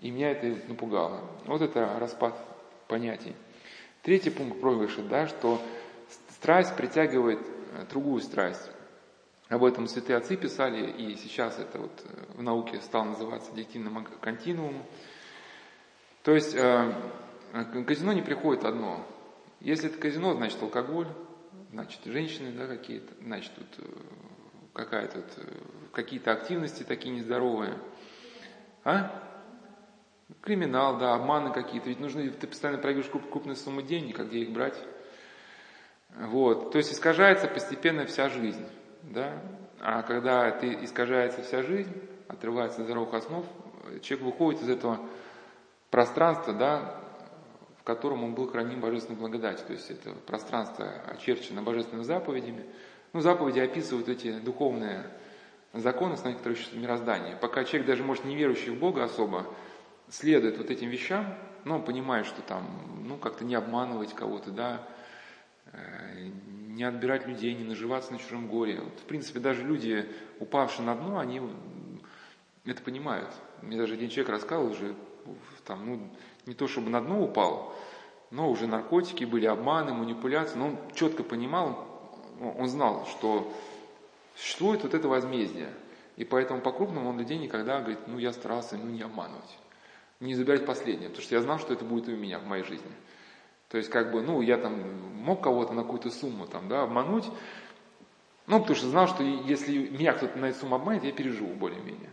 И 0.00 0.10
меня 0.10 0.30
это 0.30 0.56
напугало. 0.68 1.22
Вот 1.44 1.60
это 1.60 1.98
распад 1.98 2.34
понятий. 2.86 3.34
Третий 4.02 4.30
пункт 4.30 4.60
проигрыша, 4.60 5.02
да, 5.02 5.26
что 5.26 5.60
страсть 6.30 6.76
притягивает 6.76 7.40
другую 7.90 8.20
страсть. 8.20 8.70
Об 9.48 9.64
этом 9.64 9.86
святые 9.86 10.18
отцы 10.18 10.36
писали, 10.36 10.90
и 10.90 11.16
сейчас 11.16 11.58
это 11.58 11.78
вот 11.78 12.04
э, 12.04 12.36
в 12.36 12.42
науке 12.42 12.80
стало 12.82 13.04
называться 13.04 13.50
диктивным 13.54 14.04
континуумом. 14.20 14.84
То 16.22 16.34
есть 16.34 16.54
э, 16.54 16.92
казино 17.86 18.12
не 18.12 18.20
приходит 18.20 18.64
одно. 18.64 19.06
Если 19.60 19.88
это 19.88 19.98
казино, 19.98 20.34
значит 20.34 20.62
алкоголь, 20.62 21.08
значит 21.72 22.00
женщины 22.04 22.52
да, 22.52 22.66
какие-то, 22.66 23.14
значит 23.22 23.50
тут 23.54 23.66
э, 23.78 23.90
какая-то 24.74 25.24
какие-то 25.92 26.32
активности 26.32 26.82
такие 26.82 27.14
нездоровые. 27.14 27.78
А? 28.84 29.22
Криминал, 30.42 30.98
да, 30.98 31.14
обманы 31.14 31.54
какие-то. 31.54 31.88
Ведь 31.88 32.00
нужны, 32.00 32.28
ты 32.28 32.46
постоянно 32.46 32.82
проигрываешь 32.82 33.10
круп, 33.10 33.30
крупные 33.30 33.56
суммы 33.56 33.82
денег, 33.82 34.20
а 34.20 34.24
где 34.24 34.40
их 34.40 34.52
брать? 34.52 34.76
Вот, 36.10 36.70
то 36.72 36.78
есть 36.78 36.92
искажается 36.92 37.48
постепенно 37.48 38.04
вся 38.06 38.28
жизнь, 38.28 38.66
да, 39.12 39.42
а 39.80 40.02
когда 40.02 40.50
ты 40.50 40.84
искажается 40.84 41.42
вся 41.42 41.62
жизнь, 41.62 41.92
отрывается 42.28 42.80
от 42.80 42.86
здоровых 42.86 43.14
основ, 43.14 43.44
человек 44.02 44.26
выходит 44.26 44.62
из 44.62 44.68
этого 44.68 45.00
пространства, 45.90 46.52
да, 46.52 47.00
в 47.80 47.84
котором 47.84 48.24
он 48.24 48.34
был 48.34 48.48
храним 48.48 48.80
божественной 48.80 49.18
благодатью, 49.18 49.66
то 49.66 49.72
есть 49.72 49.90
это 49.90 50.10
пространство 50.26 50.86
очерчено 51.06 51.62
божественными 51.62 52.04
заповедями. 52.04 52.66
Ну, 53.12 53.20
заповеди 53.20 53.60
описывают 53.60 54.08
эти 54.08 54.38
духовные 54.38 55.04
законы, 55.72 56.14
основные, 56.14 56.36
которые 56.36 56.56
существуют 56.56 56.84
в 56.84 56.86
мироздании. 56.86 57.34
Пока 57.40 57.64
человек, 57.64 57.86
даже 57.86 58.04
может 58.04 58.24
не 58.24 58.36
верующий 58.36 58.70
в 58.70 58.78
Бога 58.78 59.04
особо, 59.04 59.46
следует 60.10 60.58
вот 60.58 60.70
этим 60.70 60.88
вещам, 60.88 61.34
но 61.64 61.76
он 61.76 61.84
понимает, 61.84 62.26
что 62.26 62.42
там, 62.42 62.66
ну, 63.06 63.16
как-то 63.16 63.44
не 63.44 63.54
обманывать 63.54 64.14
кого-то, 64.14 64.50
да, 64.50 64.86
э, 65.72 66.30
не 66.78 66.84
отбирать 66.84 67.26
людей, 67.26 67.54
не 67.54 67.64
наживаться 67.64 68.12
на 68.12 68.20
чужом 68.20 68.46
горе. 68.46 68.80
Вот, 68.80 68.92
в 69.00 69.02
принципе, 69.02 69.40
даже 69.40 69.64
люди, 69.64 70.08
упавшие 70.38 70.86
на 70.86 70.94
дно, 70.94 71.18
они 71.18 71.42
это 72.64 72.80
понимают. 72.82 73.28
Мне 73.62 73.76
даже 73.76 73.94
один 73.94 74.08
человек 74.08 74.30
рассказывал 74.30 74.70
уже, 74.70 74.94
там, 75.64 75.84
ну, 75.84 76.08
не 76.46 76.54
то 76.54 76.68
чтобы 76.68 76.88
на 76.88 77.00
дно 77.00 77.20
упал, 77.20 77.74
но 78.30 78.48
уже 78.48 78.68
наркотики 78.68 79.24
были, 79.24 79.46
обманы, 79.46 79.92
манипуляции, 79.92 80.56
но 80.56 80.68
он 80.68 80.78
четко 80.94 81.24
понимал, 81.24 81.84
он 82.40 82.68
знал, 82.68 83.06
что 83.06 83.52
существует 84.36 84.84
вот 84.84 84.94
это 84.94 85.08
возмездие. 85.08 85.74
И 86.16 86.24
поэтому 86.24 86.60
по-крупному 86.60 87.10
он 87.10 87.18
людей 87.18 87.38
никогда 87.38 87.80
говорит, 87.80 88.06
ну 88.06 88.18
я 88.18 88.32
старался 88.32 88.76
ну, 88.76 88.88
не 88.88 89.02
обманывать, 89.02 89.58
не 90.20 90.36
забирать 90.36 90.64
последнее, 90.64 91.08
потому 91.08 91.24
что 91.24 91.34
я 91.34 91.42
знал, 91.42 91.58
что 91.58 91.72
это 91.72 91.84
будет 91.84 92.06
у 92.06 92.12
меня 92.12 92.38
в 92.38 92.46
моей 92.46 92.62
жизни. 92.62 92.92
То 93.68 93.76
есть, 93.76 93.90
как 93.90 94.12
бы, 94.12 94.22
ну, 94.22 94.40
я 94.40 94.56
там 94.56 94.74
мог 95.14 95.42
кого-то 95.42 95.74
на 95.74 95.82
какую-то 95.82 96.10
сумму 96.10 96.46
там, 96.46 96.68
да, 96.68 96.82
обмануть, 96.82 97.26
ну, 98.46 98.60
потому 98.60 98.76
что 98.76 98.86
знал, 98.88 99.06
что 99.08 99.22
если 99.22 99.88
меня 99.88 100.14
кто-то 100.14 100.38
на 100.38 100.46
эту 100.46 100.60
сумму 100.60 100.76
обманет, 100.76 101.04
я 101.04 101.12
переживу 101.12 101.52
более-менее. 101.52 102.10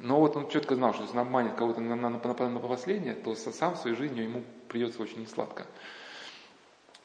Но 0.00 0.18
вот 0.18 0.34
он 0.36 0.48
четко 0.48 0.74
знал, 0.74 0.94
что 0.94 1.02
если 1.02 1.16
он 1.16 1.26
обманет 1.26 1.54
кого-то 1.56 1.80
на, 1.80 1.94
на, 1.94 2.08
на, 2.08 2.48
на, 2.48 2.58
последнее, 2.60 3.14
то 3.14 3.34
сам 3.34 3.74
в 3.74 3.78
своей 3.78 3.96
жизни 3.96 4.20
ему 4.20 4.42
придется 4.68 5.02
очень 5.02 5.20
несладко. 5.20 5.66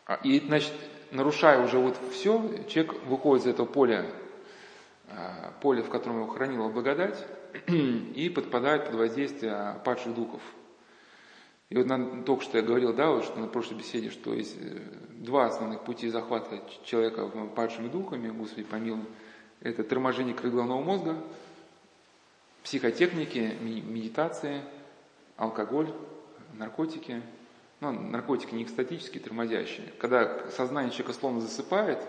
А, 0.05 0.15
и, 0.23 0.39
значит, 0.39 0.71
нарушая 1.11 1.61
уже 1.63 1.77
вот 1.77 1.97
все, 2.11 2.41
человек 2.69 3.03
выходит 3.05 3.45
из 3.45 3.49
этого 3.49 3.65
поля, 3.65 4.05
а, 5.09 5.53
поля, 5.61 5.83
в 5.83 5.89
котором 5.89 6.21
его 6.21 6.27
хранила 6.27 6.69
благодать, 6.69 7.25
и 7.67 8.31
подпадает 8.33 8.85
под 8.85 8.95
воздействие 8.95 9.81
падших 9.83 10.13
духов. 10.13 10.41
И 11.69 11.77
вот 11.77 11.87
на, 11.87 12.23
только 12.23 12.43
что 12.43 12.57
я 12.57 12.63
говорил, 12.63 12.93
да, 12.93 13.09
вот, 13.11 13.25
что 13.25 13.39
на 13.39 13.47
прошлой 13.47 13.77
беседе, 13.77 14.09
что 14.09 14.33
есть 14.33 14.55
э, 14.59 14.79
два 15.11 15.47
основных 15.47 15.83
пути 15.83 16.09
захвата 16.09 16.61
человека 16.83 17.27
падшими 17.55 17.87
духами, 17.87 18.29
Господи 18.29 18.63
помилуй, 18.63 19.05
это 19.61 19.83
торможение 19.83 20.35
крылья 20.35 20.53
головного 20.53 20.81
мозга, 20.81 21.15
психотехники, 22.63 23.57
медитации, 23.61 24.61
алкоголь, 25.37 25.91
наркотики– 26.53 27.21
ну, 27.81 27.91
наркотики 27.91 28.53
не 28.53 28.63
экстатические, 28.63 29.21
тормозящие, 29.21 29.91
когда 29.99 30.49
сознание 30.51 30.91
человека 30.91 31.13
словно 31.13 31.41
засыпает, 31.41 31.99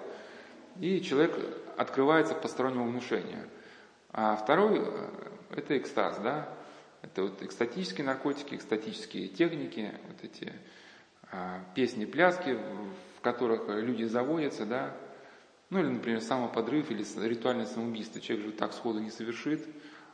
и 0.81 1.01
человек 1.01 1.39
открывается 1.77 2.35
постороннему 2.35 2.89
внушению. 2.89 3.49
А 4.13 4.37
второй 4.37 4.79
э,– 4.79 5.09
это 5.57 5.77
экстаз, 5.77 6.19
да, 6.19 6.49
это 7.07 7.23
вот 7.23 7.43
экстатические 7.43 8.07
наркотики, 8.07 8.55
экстатические 8.55 9.29
техники, 9.29 9.93
вот 10.09 10.25
эти 10.25 10.53
а, 11.31 11.65
песни, 11.75 12.05
пляски, 12.05 12.59
в 13.19 13.21
которых 13.23 13.69
люди 13.69 14.05
заводятся, 14.05 14.67
да, 14.67 14.97
ну 15.71 15.81
или, 15.81 15.89
например, 15.89 16.21
самоподрыв 16.21 16.91
или 16.91 17.05
ритуальное 17.27 17.67
самоубийство. 17.67 18.21
Человек 18.21 18.47
же 18.47 18.53
так 18.53 18.73
сходу 18.73 19.01
не 19.01 19.11
совершит. 19.11 19.67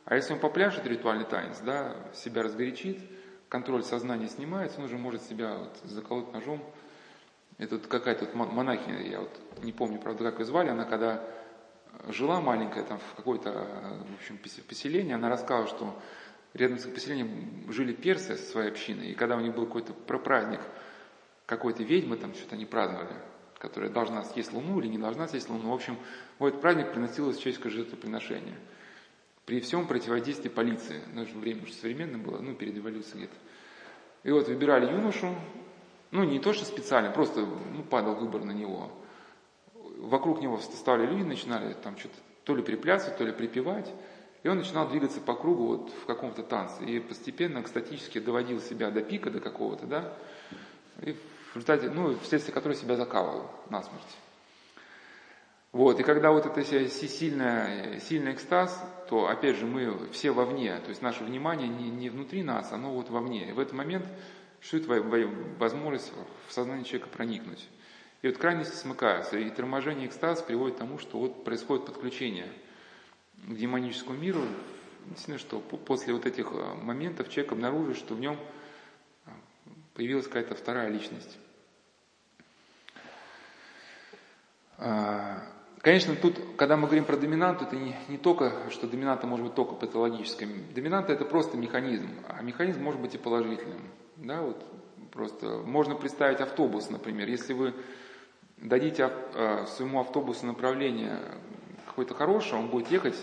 А 0.05 0.17
если 0.17 0.33
он 0.33 0.41
попляшет 0.41 0.87
ритуальный 0.87 1.27
танец, 1.27 1.61
да, 1.61 1.97
себя 2.15 2.43
разгорячит– 2.43 2.99
контроль 3.53 3.85
сознания 3.85 4.29
снимается, 4.29 4.79
он 4.79 4.87
уже 4.87 4.97
может 4.97 5.23
себя 5.25 5.59
вот 5.59 5.77
заколоть 5.85 6.33
ножом. 6.33 6.65
Это 7.59 7.77
вот 7.77 7.87
какая-то 7.87 8.25
вот 8.25 8.35
монахиня, 8.35 9.03
я 9.03 9.21
вот 9.21 9.41
не 9.63 9.73
помню, 9.73 10.01
правда, 10.01 10.25
как 10.31 10.39
ее 10.39 10.47
звали, 10.47 10.71
она 10.71 10.87
когда 10.87 11.23
жила 12.09 12.41
маленькая 12.41 12.83
там 12.83 12.99
в 12.99 13.15
какой-то, 13.15 13.53
в 13.53 14.15
общем, 14.15 14.39
поселении, 14.67 15.13
она 15.13 15.29
рассказывала, 15.29 15.69
что 15.69 16.03
рядом 16.55 16.79
с 16.79 16.87
поселением 16.87 17.71
жили 17.73 17.93
персы 17.93 18.37
со 18.37 18.51
своей 18.51 18.71
общиной, 18.71 19.11
и 19.11 19.15
когда 19.15 19.37
у 19.37 19.41
них 19.41 19.55
был 19.55 19.67
какой-то 19.67 19.93
праздник 19.95 20.61
какой-то 21.47 21.83
ведьмы, 21.83 22.17
там 22.17 22.35
что-то 22.35 22.55
они 22.55 22.65
праздновали, 22.65 23.15
которая 23.59 23.91
должна 23.91 24.25
съесть 24.25 24.53
луну 24.53 24.81
или 24.81 24.89
не 24.89 24.99
должна 24.99 25.29
съесть 25.29 25.51
луну. 25.51 25.71
В 25.71 25.75
общем, 25.75 25.99
в 26.39 26.45
этот 26.45 26.61
праздник 26.61 26.93
приносилось 26.93 27.37
человеческое 27.39 27.71
жертвоприношение 27.71 28.57
при 29.45 29.61
всем 29.61 29.87
противодействии 29.87 30.49
полиции. 30.49 31.01
Ну, 31.13 31.25
время 31.25 31.65
уже 31.65 31.75
современное 31.75 32.19
было, 32.19 32.39
ну, 32.39 32.55
перед 32.55 32.79
эволюцией 32.79 33.25
где-то. 33.25 33.37
И 34.23 34.31
вот 34.31 34.49
выбирали 34.49 34.91
юношу, 34.91 35.35
ну, 36.11 36.25
не 36.25 36.39
то, 36.39 36.53
что 36.53 36.65
специально, 36.65 37.11
просто 37.11 37.41
ну, 37.41 37.83
падал 37.83 38.15
выбор 38.15 38.45
на 38.45 38.53
него. 38.53 38.91
Вокруг 39.75 40.41
него 40.41 40.57
вставали 40.59 41.07
люди, 41.07 41.23
начинали 41.23 41.75
там 41.75 41.99
что-то 41.99 42.15
то 42.45 42.55
ли 42.55 42.63
приплясывать, 42.63 43.19
то 43.19 43.25
ли 43.25 43.33
припевать. 43.33 43.93
И 44.43 44.49
он 44.49 44.59
начинал 44.59 44.89
двигаться 44.89 45.21
по 45.21 45.35
кругу 45.35 45.67
вот 45.67 45.91
в 45.91 46.07
каком-то 46.07 46.43
танце. 46.43 46.85
И 46.85 46.99
постепенно 47.01 47.61
экстатически 47.61 48.19
доводил 48.19 48.61
себя 48.61 48.91
до 48.91 49.03
пика, 49.03 49.31
до 49.31 49.41
какого-то, 49.41 49.87
да. 49.87 50.13
И 51.01 51.13
в 51.13 51.57
результате, 51.57 51.91
ну, 51.91 52.17
вследствие 52.19 52.55
которой 52.55 52.75
себя 52.75 52.97
закалывал 52.97 53.51
насмерть. 53.71 54.17
Вот, 55.71 55.99
и 56.01 56.03
когда 56.03 56.33
вот 56.33 56.45
это 56.45 56.63
сильный, 56.65 57.99
сильный 58.01 58.33
экстаз, 58.33 58.79
то 59.09 59.29
опять 59.29 59.57
же 59.57 59.65
мы 59.65 60.07
все 60.13 60.31
вовне, 60.31 60.79
то 60.81 60.91
есть 60.91 61.01
наше 61.01 61.25
внимание 61.25 61.67
не, 61.67 61.89
не 61.89 62.11
внутри 62.11 62.43
нас, 62.43 62.73
оно 62.73 62.93
вот 62.93 63.09
вовне. 63.09 63.49
И 63.49 63.53
в 63.53 63.59
этот 63.59 63.73
момент 63.73 64.07
существует 64.61 65.03
возможность 65.59 66.13
в 66.47 66.53
сознание 66.53 66.85
человека 66.85 67.09
проникнуть. 67.09 67.67
И 68.21 68.29
вот 68.29 68.37
крайности 68.37 68.77
смыкаются, 68.77 69.39
и 69.39 69.49
торможение 69.49 70.09
экстаз 70.09 70.43
приводит 70.43 70.77
к 70.77 70.79
тому, 70.81 70.99
что 70.99 71.19
вот 71.19 71.43
происходит 71.43 71.87
подключение 71.87 72.49
к 73.43 73.55
демоническому 73.55 74.19
миру. 74.19 74.43
Действительно, 75.07 75.39
что 75.39 75.59
после 75.61 76.15
вот 76.15 76.27
этих 76.27 76.53
э, 76.53 76.75
моментов 76.75 77.29
человек 77.29 77.53
обнаружит, 77.53 77.97
что 77.97 78.15
в 78.15 78.21
нем 78.21 78.39
э, 79.27 79.31
появилась 79.95 80.27
какая-то 80.27 80.55
вторая 80.55 80.89
личность. 80.89 81.39
А, 84.79 85.43
Конечно, 85.83 86.15
тут, 86.15 86.39
когда 86.57 86.77
мы 86.77 86.87
говорим 86.87 87.05
про 87.05 87.17
доминанту, 87.17 87.65
это 87.65 87.75
не, 87.75 87.97
не 88.07 88.17
только, 88.17 88.53
что 88.71 88.87
доминанта 88.87 89.27
может 89.27 89.45
быть 89.45 89.57
только 89.57 89.75
патологической. 89.75 90.47
Доминанта 90.73 91.13
это 91.13 91.25
просто 91.25 91.57
механизм, 91.57 92.09
а 92.29 92.41
механизм 92.41 92.81
может 92.81 93.01
быть 93.01 93.17
и 93.17 93.19
положительным. 93.19 93.83
Да, 94.15 94.43
вот 94.43 94.65
просто 95.11 95.47
можно 95.67 95.97
представить 95.97 96.41
автобус, 96.41 96.89
например. 96.89 97.29
Если 97.29 97.53
вы 97.53 97.75
дадите 98.59 99.11
э, 99.35 99.67
своему 99.67 99.99
автобусу 99.99 100.47
направление 100.47 101.19
какое-то 101.93 102.15
хорошее, 102.15 102.61
он 102.61 102.69
будет 102.69 102.91
ехать, 102.91 103.17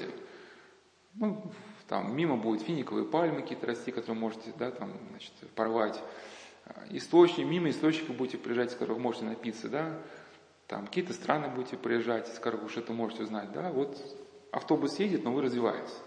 ну, 1.16 1.52
там 1.88 2.16
мимо 2.16 2.38
будут 2.38 2.62
финиковые 2.62 3.06
пальмы 3.06 3.42
какие-то 3.42 3.66
расти, 3.66 3.92
которые 3.92 4.20
можете, 4.20 4.54
да, 4.58 4.70
там, 4.72 4.94
значит, 5.10 5.34
порвать. 5.56 6.00
Источник, 6.92 7.48
мимо 7.48 7.70
источника 7.72 8.14
будете 8.14 8.38
приезжать, 8.38 8.72
с 8.72 8.76
которых 8.76 9.00
можете 9.00 9.26
напиться, 9.26 9.70
да, 9.70 10.00
там 10.68 10.86
какие-то 10.86 11.14
страны 11.14 11.50
будете 11.50 11.78
проезжать, 11.78 12.30
из 12.30 12.38
которых 12.38 12.78
это 12.78 12.94
можете 12.94 13.24
узнать, 13.24 13.52
да, 13.52 13.72
вот 13.72 13.98
автобус 14.52 15.00
едет, 15.00 15.24
но 15.24 15.34
вы 15.34 15.42
развиваетесь. 15.42 15.98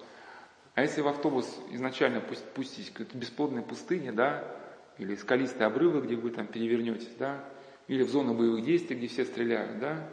А 0.75 0.83
если 0.83 1.01
в 1.01 1.09
автобус 1.09 1.61
изначально 1.70 2.20
пустить 2.20 2.90
какие-то 2.90 3.18
бесплодные 3.18 3.64
пустыни, 3.64 4.11
да, 4.11 4.57
или 4.98 5.16
скалистые 5.16 5.66
обрывы, 5.66 6.01
где 6.03 6.14
вы 6.14 6.31
там 6.31 6.46
перевернетесь, 6.46 7.14
да, 7.18 7.44
или 7.88 8.05
в 8.05 8.11
зону 8.11 8.35
боевых 8.35 8.64
действий, 8.64 8.96
где 8.96 9.09
все 9.09 9.25
стреляют, 9.25 9.81
да, 9.81 10.09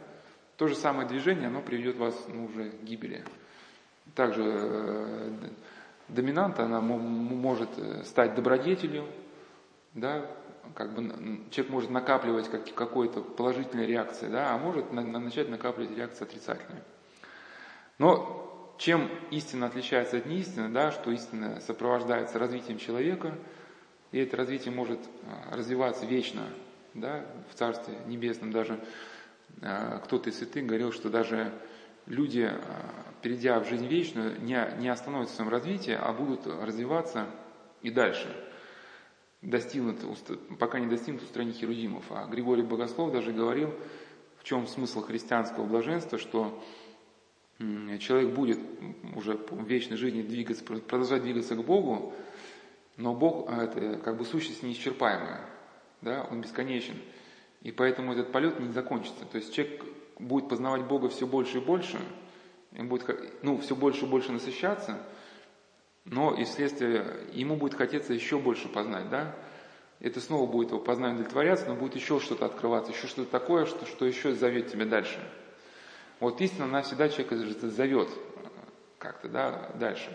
то 0.60 0.68
же 0.68 0.74
самое 0.74 1.08
движение, 1.08 1.46
оно 1.46 1.62
приведет 1.62 1.96
вас 1.96 2.14
ну, 2.28 2.44
уже 2.44 2.68
к 2.68 2.82
гибели. 2.82 3.24
Также 4.14 4.42
э, 4.44 5.32
доминанта, 6.08 6.64
она 6.64 6.82
может 6.82 7.70
э, 7.78 8.04
стать 8.04 8.34
добродетелью, 8.34 9.06
да, 9.94 10.26
как 10.74 10.92
бы 10.92 11.02
человек 11.50 11.72
может 11.72 11.90
накапливать 11.90 12.50
как, 12.50 12.74
какой-то 12.74 13.22
положительной 13.22 13.86
реакции, 13.86 14.28
да, 14.28 14.52
а 14.52 14.58
может 14.58 14.92
на, 14.92 15.00
на, 15.00 15.18
начать 15.18 15.48
накапливать 15.48 15.96
реакции 15.96 16.24
отрицательные. 16.24 16.84
Но 17.96 18.76
чем 18.76 19.08
истина 19.30 19.64
отличается 19.64 20.18
от 20.18 20.26
неистины, 20.26 20.68
да, 20.68 20.90
что 20.90 21.10
истина 21.10 21.58
сопровождается 21.62 22.38
развитием 22.38 22.76
человека, 22.76 23.32
и 24.12 24.18
это 24.18 24.36
развитие 24.36 24.74
может 24.74 25.00
а, 25.24 25.56
развиваться 25.56 26.04
вечно, 26.04 26.42
да, 26.92 27.24
в 27.50 27.54
Царстве 27.54 27.94
Небесном 28.04 28.52
даже 28.52 28.78
кто-то 29.58 30.30
из 30.30 30.38
святых 30.38 30.66
говорил, 30.66 30.92
что 30.92 31.10
даже 31.10 31.52
люди, 32.06 32.48
а, 32.50 32.58
перейдя 33.22 33.60
в 33.60 33.68
жизнь 33.68 33.86
вечную, 33.86 34.40
не, 34.40 34.58
не 34.78 34.88
остановятся 34.88 35.34
в 35.34 35.36
своем 35.36 35.50
развитии, 35.50 35.92
а 35.92 36.12
будут 36.12 36.46
развиваться 36.46 37.26
и 37.82 37.90
дальше– 37.90 38.28
достигнут, 39.42 39.98
пока 40.58 40.78
не 40.78 40.86
достигнут 40.86 41.22
устранить 41.22 41.56
Херудимов. 41.56 42.04
А 42.10 42.26
Григорий 42.26 42.62
Богослов 42.62 43.12
даже 43.12 43.32
говорил, 43.32 43.74
в 44.38 44.44
чем 44.44 44.66
смысл 44.66 45.02
христианского 45.02 45.64
блаженства, 45.64 46.18
что 46.18 46.62
человек 47.58 48.34
будет 48.34 48.58
уже 49.14 49.34
в 49.34 49.66
вечной 49.66 49.96
жизни 49.96 50.22
двигаться, 50.22 50.64
продолжать 50.64 51.22
двигаться 51.22 51.54
к 51.56 51.64
Богу, 51.64 52.14
но 52.96 53.14
Бог 53.14 53.48
а,– 53.48 53.64
это 53.64 53.98
как 53.98 54.16
бы 54.16 54.24
сущность 54.24 54.62
неисчерпаемая, 54.62 55.40
да, 56.00 56.26
Он 56.30 56.40
бесконечен. 56.40 56.96
И 57.62 57.72
поэтому 57.72 58.12
этот 58.12 58.32
полет 58.32 58.58
не 58.58 58.72
закончится. 58.72 59.24
То 59.26 59.36
есть 59.36 59.54
человек 59.54 59.84
будет 60.18 60.48
познавать 60.48 60.84
Бога 60.84 61.08
все 61.08 61.26
больше 61.26 61.58
и 61.58 61.60
больше, 61.60 61.98
он 62.76 62.88
будет 62.88 63.04
ну, 63.42 63.58
все 63.58 63.74
больше 63.74 64.04
и 64.04 64.08
больше 64.08 64.32
насыщаться, 64.32 64.98
но 66.04 66.34
и 66.34 66.44
вследствие 66.44 67.04
ему 67.32 67.56
будет 67.56 67.74
хотеться 67.74 68.12
еще 68.12 68.38
больше 68.38 68.68
познать, 68.68 69.08
да? 69.10 69.34
Это 69.98 70.20
снова 70.20 70.50
будет 70.50 70.70
его 70.70 70.80
познание 70.80 71.16
удовлетворяться, 71.16 71.66
но 71.66 71.74
будет 71.74 71.94
еще 71.94 72.20
что-то 72.20 72.46
открываться, 72.46 72.92
еще 72.92 73.06
что-то 73.06 73.30
такое, 73.30 73.66
что, 73.66 73.84
что 73.84 74.06
еще 74.06 74.34
зовет 74.34 74.72
тебя 74.72 74.86
дальше. 74.86 75.18
Вот 76.20 76.40
истина, 76.40 76.64
она 76.64 76.82
всегда 76.82 77.08
человека 77.10 77.36
зовет 77.68 78.08
как-то, 78.98 79.28
да, 79.28 79.70
дальше. 79.74 80.10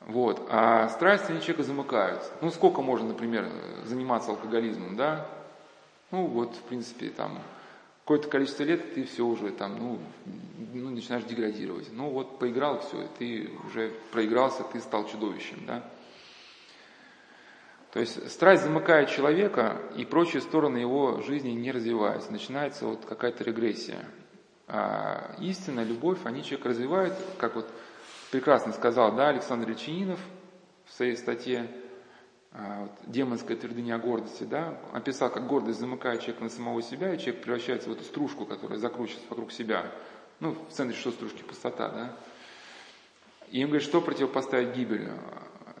Вот. 0.00 0.46
А 0.50 0.88
страсти 0.90 1.30
они 1.30 1.40
человека 1.40 1.62
замыкают. 1.62 2.30
Ну, 2.42 2.50
сколько 2.50 2.82
можно, 2.82 3.08
например, 3.08 3.50
заниматься 3.84 4.30
алкоголизмом, 4.30 4.96
да? 4.96 5.26
Ну, 6.10 6.26
вот, 6.26 6.54
в 6.54 6.62
принципе, 6.62 7.10
там, 7.10 7.42
какое-то 8.04 8.28
количество 8.28 8.62
лет 8.62 8.94
ты 8.94 9.04
все 9.04 9.24
уже 9.24 9.50
там, 9.50 9.78
ну, 9.78 9.98
ну, 10.72 10.90
начинаешь 10.90 11.24
деградировать. 11.24 11.88
Ну, 11.92 12.10
вот 12.10 12.38
поиграл, 12.38 12.80
все, 12.80 13.08
ты 13.18 13.50
уже 13.66 13.92
проигрался, 14.12 14.62
ты 14.64 14.80
стал 14.80 15.06
чудовищем, 15.08 15.64
да? 15.66 15.82
То 17.92 18.00
есть 18.00 18.30
страсть 18.30 18.62
замыкает 18.62 19.08
человека, 19.08 19.80
и 19.96 20.04
прочие 20.04 20.42
стороны 20.42 20.76
его 20.76 21.22
жизни 21.22 21.50
не 21.50 21.72
развиваются. 21.72 22.30
Начинается 22.30 22.86
вот 22.86 23.06
какая-то 23.06 23.42
регрессия. 23.42 24.04
А 24.68 25.34
истина, 25.40 25.82
любовь, 25.82 26.18
они 26.24 26.44
человек 26.44 26.66
развивают, 26.66 27.14
как 27.38 27.54
вот 27.54 27.66
прекрасно 28.30 28.72
сказал 28.72 29.14
да, 29.14 29.28
Александр 29.28 29.68
Речининов 29.68 30.20
в 30.84 30.92
своей 30.92 31.16
статье 31.16 31.70
«Демонская 33.06 33.56
твердыня 33.56 33.98
гордости», 33.98 34.44
да, 34.44 34.78
описал, 34.92 35.30
как 35.30 35.46
гордость 35.46 35.78
замыкает 35.78 36.20
человека 36.20 36.44
на 36.44 36.50
самого 36.50 36.82
себя, 36.82 37.14
и 37.14 37.18
человек 37.18 37.42
превращается 37.42 37.90
в 37.90 37.92
эту 37.92 38.04
стружку, 38.04 38.46
которая 38.46 38.78
закручивается 38.78 39.28
вокруг 39.28 39.52
себя. 39.52 39.92
Ну, 40.40 40.56
в 40.68 40.72
центре 40.72 40.96
что 40.96 41.10
стружки? 41.10 41.42
Пустота, 41.42 41.88
да. 41.88 42.16
И 43.50 43.60
им 43.60 43.68
говорит, 43.68 43.86
что 43.86 44.00
противопоставить 44.00 44.74
гибель? 44.74 45.08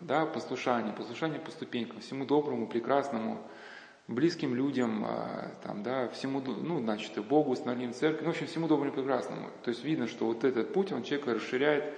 Да, 0.00 0.26
послушание, 0.26 0.92
послушание 0.92 1.40
по 1.40 1.50
ступенькам, 1.50 2.00
всему 2.00 2.26
доброму, 2.26 2.66
прекрасному, 2.66 3.38
близким 4.08 4.54
людям, 4.54 5.04
а, 5.04 5.50
там, 5.64 5.82
да, 5.82 6.08
всему, 6.08 6.40
ну, 6.40 6.78
значит, 6.80 7.16
и 7.16 7.20
Богу, 7.20 7.52
установлению 7.52 7.94
церкви, 7.94 8.24
ну, 8.24 8.30
в 8.30 8.34
общем, 8.34 8.46
всему 8.46 8.68
доброму 8.68 8.92
и 8.92 8.94
прекрасному. 8.94 9.50
То 9.64 9.70
есть 9.70 9.82
видно, 9.82 10.06
что 10.06 10.26
вот 10.26 10.44
этот 10.44 10.72
путь, 10.72 10.92
он 10.92 11.02
человека 11.02 11.34
расширяет 11.34 11.92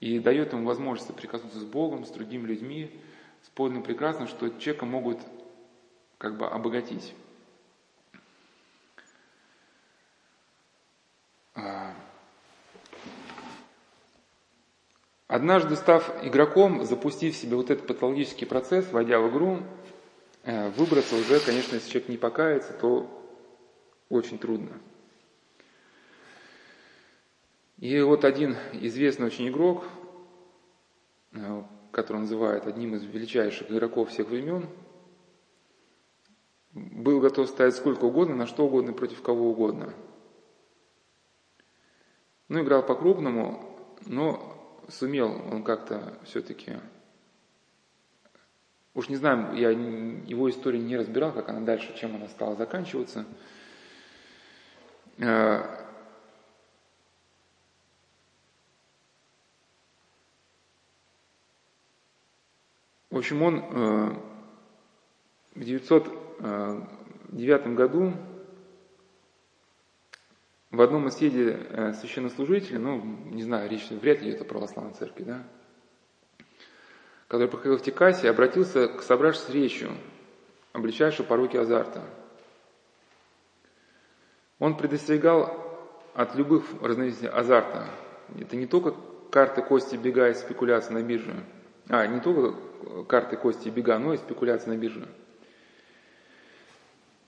и 0.00 0.18
дает 0.18 0.52
ему 0.52 0.66
возможность 0.66 1.08
соприкоснуться 1.08 1.60
с 1.60 1.64
Богом, 1.64 2.04
с 2.04 2.10
другими 2.10 2.46
людьми, 2.46 2.90
с 3.44 3.48
прекрасным, 3.82 4.26
что 4.26 4.48
человека 4.48 4.86
могут 4.86 5.20
как 6.18 6.38
бы 6.38 6.46
обогатить. 6.46 7.14
А. 11.54 11.94
Однажды 15.28 15.76
став 15.76 16.24
игроком, 16.24 16.84
запустив 16.84 17.34
в 17.34 17.38
себе 17.38 17.56
вот 17.56 17.70
этот 17.70 17.86
патологический 17.86 18.46
процесс, 18.46 18.90
войдя 18.90 19.20
в 19.20 19.30
игру, 19.30 19.62
э, 20.44 20.70
выбраться 20.70 21.16
уже, 21.16 21.40
конечно, 21.40 21.74
если 21.74 21.90
человек 21.90 22.08
не 22.08 22.16
покается, 22.16 22.72
то 22.72 23.08
очень 24.08 24.38
трудно. 24.38 24.80
И 27.78 28.00
вот 28.00 28.24
один 28.24 28.56
известный 28.72 29.26
очень 29.26 29.48
игрок, 29.48 29.84
э, 31.32 31.62
который 31.94 32.18
называют 32.18 32.66
одним 32.66 32.94
из 32.94 33.04
величайших 33.04 33.70
игроков 33.70 34.10
всех 34.10 34.28
времен, 34.28 34.66
был 36.72 37.20
готов 37.20 37.48
ставить 37.48 37.76
сколько 37.76 38.04
угодно, 38.04 38.34
на 38.34 38.46
что 38.46 38.66
угодно, 38.66 38.92
против 38.92 39.22
кого 39.22 39.50
угодно. 39.50 39.94
Ну, 42.48 42.62
играл 42.62 42.84
по-крупному, 42.84 43.96
но 44.06 44.76
сумел 44.88 45.30
он 45.50 45.62
как-то 45.62 46.18
все-таки... 46.24 46.74
Уж 48.94 49.08
не 49.08 49.16
знаю, 49.16 49.56
я 49.56 49.70
его 49.70 50.48
историю 50.50 50.82
не 50.84 50.96
разбирал, 50.96 51.32
как 51.32 51.48
она 51.48 51.60
дальше, 51.60 51.96
чем 51.96 52.14
она 52.14 52.28
стала 52.28 52.54
заканчиваться. 52.54 53.24
В 63.14 63.18
общем, 63.18 63.42
он 63.42 63.60
э, 63.60 64.14
в 65.54 65.62
909 65.62 67.66
году 67.76 68.12
в 70.72 70.80
одном 70.80 71.06
из 71.06 71.14
съеде 71.14 71.56
э, 71.70 71.92
священнослужителей, 71.92 72.78
ну, 72.78 73.00
не 73.30 73.44
знаю, 73.44 73.70
речь 73.70 73.88
вряд 73.88 74.20
ли 74.20 74.32
это 74.32 74.44
православной 74.44 74.94
церкви, 74.94 75.22
да, 75.22 75.44
который 77.28 77.46
проходил 77.46 77.78
в 77.78 77.82
Техасе, 77.82 78.28
обратился 78.28 78.88
к 78.88 79.00
сображ 79.02 79.38
с 79.38 79.48
речью, 79.48 79.92
обличавшей 80.72 81.24
пороки 81.24 81.56
азарта. 81.56 82.02
Он 84.58 84.76
предостерегал 84.76 85.56
от 86.14 86.34
любых 86.34 86.64
разновидностей 86.82 87.28
азарта. 87.28 87.86
Это 88.36 88.56
не 88.56 88.66
только 88.66 88.92
карты, 89.30 89.62
кости, 89.62 89.94
бега 89.94 90.30
и 90.30 90.34
спекуляции 90.34 90.92
на 90.92 91.04
бирже, 91.04 91.44
а 91.88 92.08
не 92.08 92.18
только 92.18 92.58
карты, 93.08 93.36
кости 93.36 93.68
бега, 93.68 93.98
но 93.98 94.14
и 94.14 94.18
спекуляции 94.18 94.70
на 94.70 94.76
бирже. 94.76 95.08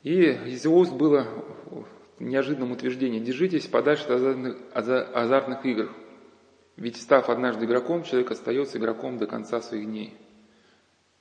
И 0.02 0.22
из 0.22 0.64
его 0.64 0.78
уст 0.78 0.92
было 0.92 1.26
неожиданным 2.18 2.72
утверждение, 2.72 3.20
держитесь 3.20 3.66
подальше 3.66 4.04
от 4.04 4.10
азартных, 4.10 4.56
азартных 4.72 5.66
игр, 5.66 5.92
ведь 6.76 6.96
став 7.00 7.28
однажды 7.30 7.64
игроком, 7.64 8.04
человек 8.04 8.30
остается 8.30 8.78
игроком 8.78 9.18
до 9.18 9.26
конца 9.26 9.60
своих 9.60 9.86
дней. 9.86 10.14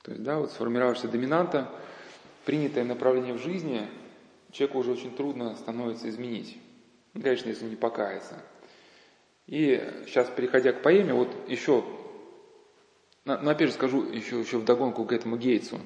То 0.02 0.12
есть, 0.12 0.22
да, 0.22 0.38
вот 0.38 0.52
сформировавшаяся 0.52 1.08
доминанта, 1.08 1.68
принятое 2.44 2.84
направление 2.84 3.34
в 3.34 3.42
жизни, 3.42 3.88
человеку 4.52 4.78
уже 4.78 4.92
очень 4.92 5.14
трудно 5.16 5.56
становится 5.56 6.08
изменить. 6.08 6.58
Конечно, 7.12 7.48
если 7.48 7.64
не 7.64 7.76
покаяться. 7.76 8.42
И 9.46 9.82
сейчас, 10.06 10.28
переходя 10.28 10.72
к 10.72 10.82
поэме, 10.82 11.14
вот 11.14 11.34
еще 11.48 11.84
но, 13.26 13.50
опять 13.50 13.68
же 13.68 13.74
скажу 13.74 14.04
еще, 14.04 14.40
еще 14.40 14.58
вдогонку 14.58 15.04
к 15.04 15.12
этому 15.12 15.36
Гейтсу. 15.36 15.80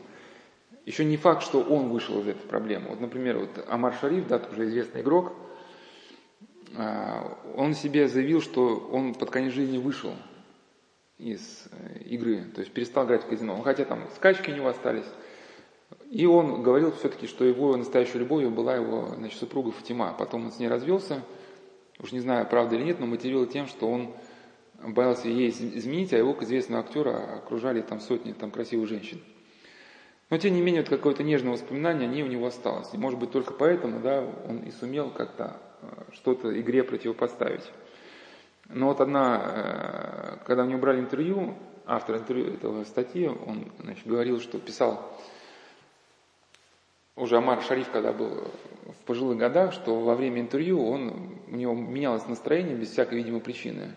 Еще 0.84 1.04
не 1.04 1.16
факт, 1.16 1.42
что 1.42 1.60
он 1.60 1.88
вышел 1.88 2.20
из 2.20 2.28
этой 2.28 2.46
проблемы. 2.46 2.90
Вот, 2.90 3.00
например, 3.00 3.38
вот 3.38 3.64
Амар 3.68 3.94
Шариф, 3.94 4.28
да, 4.28 4.38
тоже 4.38 4.68
известный 4.68 5.00
игрок, 5.00 5.32
а, 6.76 7.38
он 7.56 7.74
себе 7.74 8.08
заявил, 8.08 8.42
что 8.42 8.76
он 8.92 9.14
под 9.14 9.30
конец 9.30 9.54
жизни 9.54 9.78
вышел 9.78 10.12
из 11.18 11.68
э, 11.70 11.98
игры, 12.04 12.44
то 12.54 12.60
есть 12.60 12.72
перестал 12.72 13.06
играть 13.06 13.24
в 13.24 13.28
казино. 13.28 13.60
Хотя 13.62 13.84
там 13.84 14.06
скачки 14.16 14.50
у 14.50 14.54
него 14.54 14.68
остались. 14.68 15.06
И 16.10 16.26
он 16.26 16.62
говорил 16.62 16.92
все-таки, 16.92 17.26
что 17.26 17.44
его 17.44 17.76
настоящей 17.76 18.18
любовью 18.18 18.50
была 18.50 18.76
его 18.76 19.14
значит, 19.16 19.38
супруга 19.38 19.70
Фатима. 19.70 20.14
Потом 20.18 20.46
он 20.46 20.52
с 20.52 20.58
ней 20.58 20.68
развелся, 20.68 21.22
уж 21.98 22.12
не 22.12 22.20
знаю, 22.20 22.46
правда 22.46 22.76
или 22.76 22.84
нет, 22.84 23.00
но 23.00 23.06
мотивировал 23.06 23.46
тем, 23.46 23.66
что 23.66 23.90
он 23.90 24.14
боялся 24.82 25.28
ей 25.28 25.50
изменить, 25.50 26.12
а 26.12 26.18
его, 26.18 26.34
как 26.34 26.44
известного 26.44 26.82
актера, 26.82 27.36
окружали 27.36 27.80
там 27.80 28.00
сотни 28.00 28.32
там, 28.32 28.50
красивых 28.50 28.88
женщин. 28.88 29.20
Но 30.30 30.38
тем 30.38 30.54
не 30.54 30.62
менее, 30.62 30.82
вот 30.82 30.90
какое-то 30.90 31.24
нежное 31.24 31.52
воспоминание 31.52 32.08
о 32.08 32.12
ней 32.12 32.22
у 32.22 32.28
него 32.28 32.46
осталось. 32.46 32.88
И 32.94 32.98
может 32.98 33.18
быть 33.18 33.32
только 33.32 33.52
поэтому 33.52 34.00
да, 34.00 34.24
он 34.48 34.58
и 34.60 34.70
сумел 34.70 35.10
как-то 35.10 35.56
э, 35.82 35.86
что-то 36.12 36.58
игре 36.60 36.84
противопоставить. 36.84 37.68
Но 38.68 38.86
вот 38.86 39.00
одна, 39.00 39.42
э, 39.44 40.36
когда 40.46 40.64
него 40.64 40.78
брали 40.78 41.00
интервью, 41.00 41.56
автор 41.84 42.16
интервью 42.16 42.54
этого 42.54 42.84
статьи, 42.84 43.26
он 43.26 43.72
значит, 43.80 44.06
говорил, 44.06 44.40
что 44.40 44.60
писал 44.60 45.18
уже 47.16 47.36
Амар 47.36 47.62
Шариф, 47.62 47.90
когда 47.90 48.12
был 48.12 48.50
в 48.86 49.04
пожилых 49.04 49.36
годах, 49.36 49.72
что 49.72 49.98
во 50.00 50.14
время 50.14 50.40
интервью 50.40 50.86
он, 50.86 51.40
у 51.48 51.56
него 51.56 51.74
менялось 51.74 52.26
настроение 52.26 52.76
без 52.76 52.90
всякой 52.90 53.18
видимой 53.18 53.40
причины. 53.40 53.94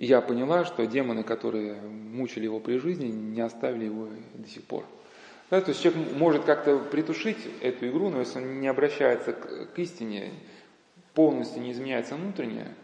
Я 0.00 0.22
поняла, 0.22 0.64
что 0.64 0.86
демоны, 0.86 1.22
которые 1.22 1.74
мучили 1.74 2.44
его 2.44 2.58
при 2.58 2.78
жизни, 2.78 3.08
не 3.08 3.42
оставили 3.42 3.84
его 3.84 4.08
до 4.32 4.48
сих 4.48 4.64
пор. 4.64 4.86
Да, 5.50 5.60
то 5.60 5.72
есть 5.72 5.82
человек 5.82 6.16
может 6.16 6.44
как-то 6.44 6.78
притушить 6.78 7.36
эту 7.60 7.86
игру, 7.88 8.08
но 8.08 8.20
если 8.20 8.38
он 8.38 8.60
не 8.60 8.68
обращается 8.68 9.34
к, 9.34 9.74
к 9.74 9.78
истине, 9.78 10.30
полностью 11.12 11.60
не 11.60 11.72
изменяется 11.72 12.14
внутреннее, 12.14 12.74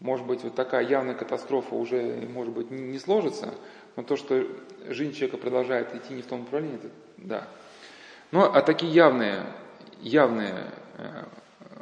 Может 0.00 0.26
быть, 0.26 0.44
вот 0.44 0.54
такая 0.54 0.86
явная 0.86 1.14
катастрофа 1.14 1.74
уже, 1.74 2.26
может 2.32 2.54
быть, 2.54 2.70
не 2.70 2.98
сложится, 2.98 3.52
но 3.96 4.02
то, 4.02 4.16
что 4.16 4.46
жизнь 4.88 5.12
человека 5.12 5.36
продолжает 5.36 5.94
идти 5.94 6.14
не 6.14 6.22
в 6.22 6.26
том 6.26 6.40
направлении, 6.40 6.76
это 6.76 6.90
да. 7.18 7.48
Ну, 8.30 8.40
а 8.40 8.62
такие 8.62 8.90
явные, 8.90 9.42
явные, 10.00 10.70
э, 10.96 11.24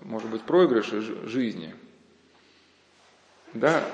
может 0.02 0.28
быть, 0.30 0.42
проигрыши 0.42 1.00
жизни, 1.00 1.76
да, 3.52 3.84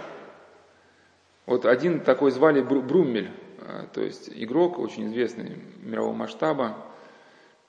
вот 1.50 1.66
один 1.66 1.98
такой 1.98 2.30
звали 2.30 2.62
Бруммель, 2.62 3.32
э, 3.58 3.86
то 3.92 4.00
есть 4.00 4.30
игрок 4.32 4.78
очень 4.78 5.08
известный 5.08 5.58
мирового 5.82 6.14
масштаба, 6.14 6.76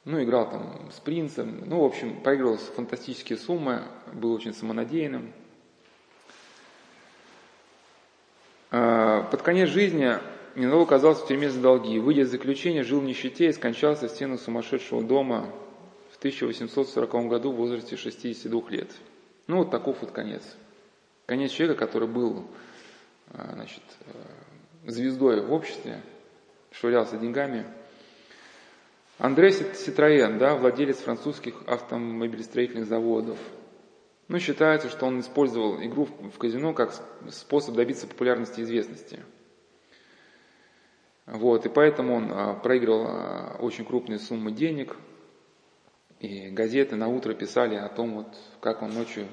ну, 0.05 0.21
играл 0.21 0.51
там 0.51 0.91
с 0.91 0.99
принцем, 0.99 1.63
ну, 1.65 1.81
в 1.81 1.85
общем, 1.85 2.21
проигрывал 2.21 2.57
фантастические 2.57 3.39
суммы, 3.39 3.81
был 4.13 4.33
очень 4.33 4.53
самонадеянным. 4.53 5.33
А, 8.69 9.23
под 9.23 9.41
конец 9.41 9.69
жизни 9.69 10.13
Ненадолго 10.53 10.85
оказался 10.85 11.23
в 11.23 11.27
тюрьме 11.27 11.49
за 11.49 11.59
долги. 11.59 11.97
Выйдя 11.97 12.21
из 12.21 12.29
заключения, 12.29 12.83
жил 12.83 12.99
в 12.99 13.03
нищете 13.03 13.47
и 13.47 13.51
скончался 13.51 14.07
в 14.07 14.11
стену 14.11 14.37
сумасшедшего 14.37 15.01
дома 15.01 15.49
в 16.11 16.17
1840 16.19 17.27
году 17.27 17.51
в 17.51 17.55
возрасте 17.55 17.95
62 17.95 18.61
лет. 18.69 18.91
Ну, 19.47 19.57
вот 19.57 19.71
таков 19.71 19.97
вот 20.01 20.11
конец. 20.11 20.43
Конец 21.25 21.49
человека, 21.49 21.79
который 21.87 22.07
был 22.07 22.45
а, 22.45 22.60
значит, 23.33 23.83
э, 24.05 24.91
звездой 24.91 25.41
в 25.41 25.51
обществе, 25.51 26.01
швырялся 26.71 27.17
деньгами. 27.17 27.65
Андрей 29.17 29.51
Ситроен, 29.51 30.37
да, 30.37 30.55
владелец 30.55 30.97
французских 30.97 31.55
автомобилестроительных 31.67 32.87
заводов. 32.87 33.37
Ну, 34.27 34.39
считается, 34.39 34.89
что 34.89 35.05
он 35.05 35.19
использовал 35.19 35.81
игру 35.83 36.05
в 36.05 36.37
казино 36.37 36.73
как 36.73 36.93
способ 37.29 37.75
добиться 37.75 38.07
популярности 38.07 38.61
и 38.61 38.63
известности– 38.63 39.19
вот, 41.31 41.65
и 41.65 41.69
поэтому 41.69 42.15
он 42.15 42.31
а, 42.31 42.53
проигрывал 42.55 43.05
а, 43.07 43.57
очень 43.59 43.85
крупные 43.85 44.19
суммы 44.19 44.51
денег, 44.51 44.97
и 46.19 46.49
газеты 46.49 46.97
на 46.97 47.07
утро 47.07 47.33
писали 47.33 47.75
о 47.75 47.87
том, 47.87 48.15
вот, 48.15 48.37
как 48.59 48.81
он 48.81 48.93
ночью, 48.93 49.27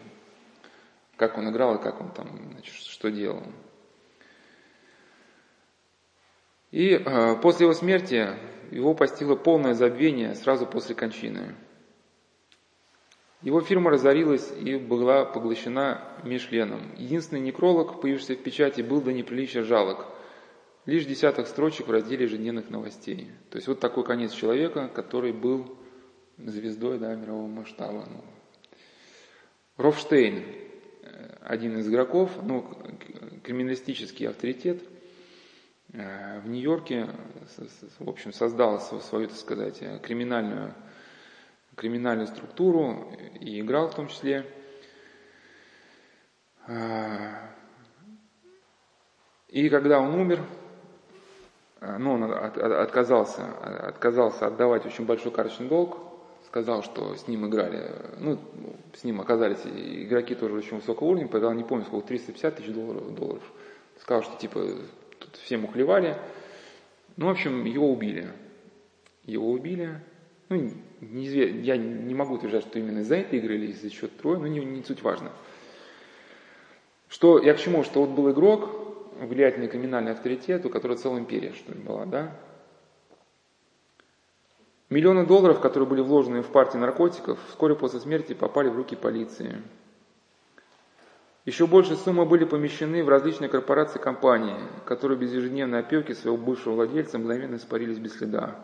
как 1.16 1.36
он 1.38 1.50
играл 1.50 1.76
и 1.76 1.82
как 1.82 2.00
он 2.00 2.12
там, 2.12 2.28
значит, 2.52 2.74
что 2.74 3.10
делал. 3.10 3.42
И 6.70 6.90
э, 6.90 7.36
после 7.42 7.64
его 7.64 7.74
смерти 7.74 8.28
его 8.70 8.94
постило 8.94 9.36
полное 9.36 9.74
забвение 9.74 10.34
сразу 10.34 10.66
после 10.66 10.94
кончины. 10.94 11.54
Его 13.42 13.60
фирма 13.60 13.90
разорилась 13.90 14.52
и 14.58 14.76
была 14.76 15.24
поглощена 15.24 16.02
Мишленом. 16.24 16.80
Единственный 16.96 17.40
некролог, 17.40 18.00
появившийся 18.00 18.34
в 18.34 18.42
печати, 18.42 18.82
был 18.82 19.00
до 19.00 19.12
неприличия 19.12 19.62
жалок– 19.62 20.06
лишь 20.88 21.04
десяток 21.04 21.46
строчек 21.48 21.86
в 21.86 21.90
разделе 21.90 22.24
ежедневных 22.24 22.70
новостей. 22.70 23.30
То 23.50 23.56
есть 23.56 23.68
вот 23.68 23.78
такой 23.78 24.04
конец 24.04 24.32
человека, 24.32 24.88
который 24.88 25.32
был 25.32 25.76
звездой 26.38 26.98
да, 26.98 27.14
мирового 27.14 27.46
масштаба. 27.46 28.08
Ну. 28.10 28.24
Рофштейн, 29.76 30.44
э, 31.02 31.36
один 31.42 31.76
из 31.76 31.86
игроков, 31.86 32.30
ну, 32.42 32.66
криминалистический 33.44 34.26
авторитет, 34.26 34.82
в 35.88 36.46
Нью-Йорке, 36.46 37.08
в 37.98 38.08
общем, 38.08 38.32
создал 38.32 38.80
свою, 38.80 39.28
так 39.28 39.36
сказать, 39.36 39.82
криминальную, 40.02 40.74
криминальную 41.74 42.26
структуру 42.26 43.10
и 43.40 43.60
играл 43.60 43.88
в 43.88 43.94
том 43.94 44.08
числе. 44.08 44.44
Э, 46.66 47.32
и 49.48 49.68
когда 49.70 49.98
он 50.00 50.14
умер, 50.14 50.40
Э, 51.80 51.96
ну, 51.98 52.14
он 52.14 52.24
отказался, 52.24 53.44
отказался 53.86 54.46
отдавать 54.46 54.84
очень 54.86 55.06
большой 55.06 55.32
карточный 55.32 55.68
долг, 55.68 55.98
сказал, 56.46 56.82
что 56.82 57.14
с 57.14 57.28
ним 57.28 57.46
играли, 57.46 57.92
ну, 58.18 58.38
с 58.94 59.04
ним 59.04 59.20
оказались 59.20 59.60
игроки 59.64 60.34
тоже 60.34 60.54
очень 60.54 60.76
высокого 60.76 61.08
уровня, 61.08 61.28
поиграл, 61.28 61.52
не 61.52 61.64
помню, 61.64 61.84
сколько, 61.84 62.08
350 62.08 62.56
тысяч 62.56 62.72
долларов, 62.72 63.14
долларов. 63.14 63.42
Сказал, 64.00 64.22
что, 64.22 64.36
типа, 64.38 64.64
тут 65.30 65.40
всем 65.42 65.64
ухлевали. 65.64 66.16
Ну, 67.16 67.26
в 67.26 67.30
общем, 67.30 67.64
его 67.64 67.92
убили. 67.92 68.28
Его 69.24 69.50
убили. 69.50 70.00
Ну, 70.48 70.70
неизвестно, 71.00 71.60
я 71.60 71.76
не 71.76 72.14
могу 72.14 72.34
утверждать, 72.34 72.64
что 72.64 72.78
именно 72.78 73.00
из-за 73.00 73.16
этой 73.16 73.38
игры 73.38 73.56
или 73.56 73.72
из-за 73.72 73.90
счет 73.90 74.16
трое, 74.16 74.38
но 74.38 74.46
не, 74.46 74.60
не 74.60 74.82
суть 74.82 75.02
важно. 75.02 75.32
Что, 77.08 77.38
я 77.38 77.54
к 77.54 77.58
чему, 77.58 77.84
что 77.84 78.00
вот 78.00 78.10
был 78.10 78.30
игрок, 78.30 78.70
влиятельный 79.20 79.68
криминальный 79.68 80.12
авторитет, 80.12 80.64
у 80.64 80.70
которого 80.70 80.96
целая 80.96 81.20
империя, 81.20 81.52
что 81.52 81.72
ли, 81.72 81.80
была, 81.80 82.06
да? 82.06 82.36
Миллионы 84.90 85.26
долларов, 85.26 85.60
которые 85.60 85.86
были 85.86 86.00
вложены 86.00 86.42
в 86.42 86.46
партию 86.46 86.80
наркотиков, 86.80 87.38
вскоре 87.48 87.74
после 87.74 88.00
смерти 88.00 88.32
попали 88.32 88.68
в 88.68 88.76
руки 88.76 88.96
полиции. 88.96 89.56
Еще 91.48 91.66
больше 91.66 91.96
суммы 91.96 92.26
были 92.26 92.44
помещены 92.44 93.02
в 93.02 93.08
различные 93.08 93.48
корпорации 93.48 93.98
и 93.98 94.02
компании, 94.02 94.58
которые 94.84 95.18
без 95.18 95.32
ежедневной 95.32 95.78
опеки 95.78 96.12
своего 96.12 96.36
бывшего 96.36 96.74
владельца 96.74 97.18
мгновенно 97.18 97.56
испарились 97.56 97.96
без 97.96 98.18
следа. 98.18 98.54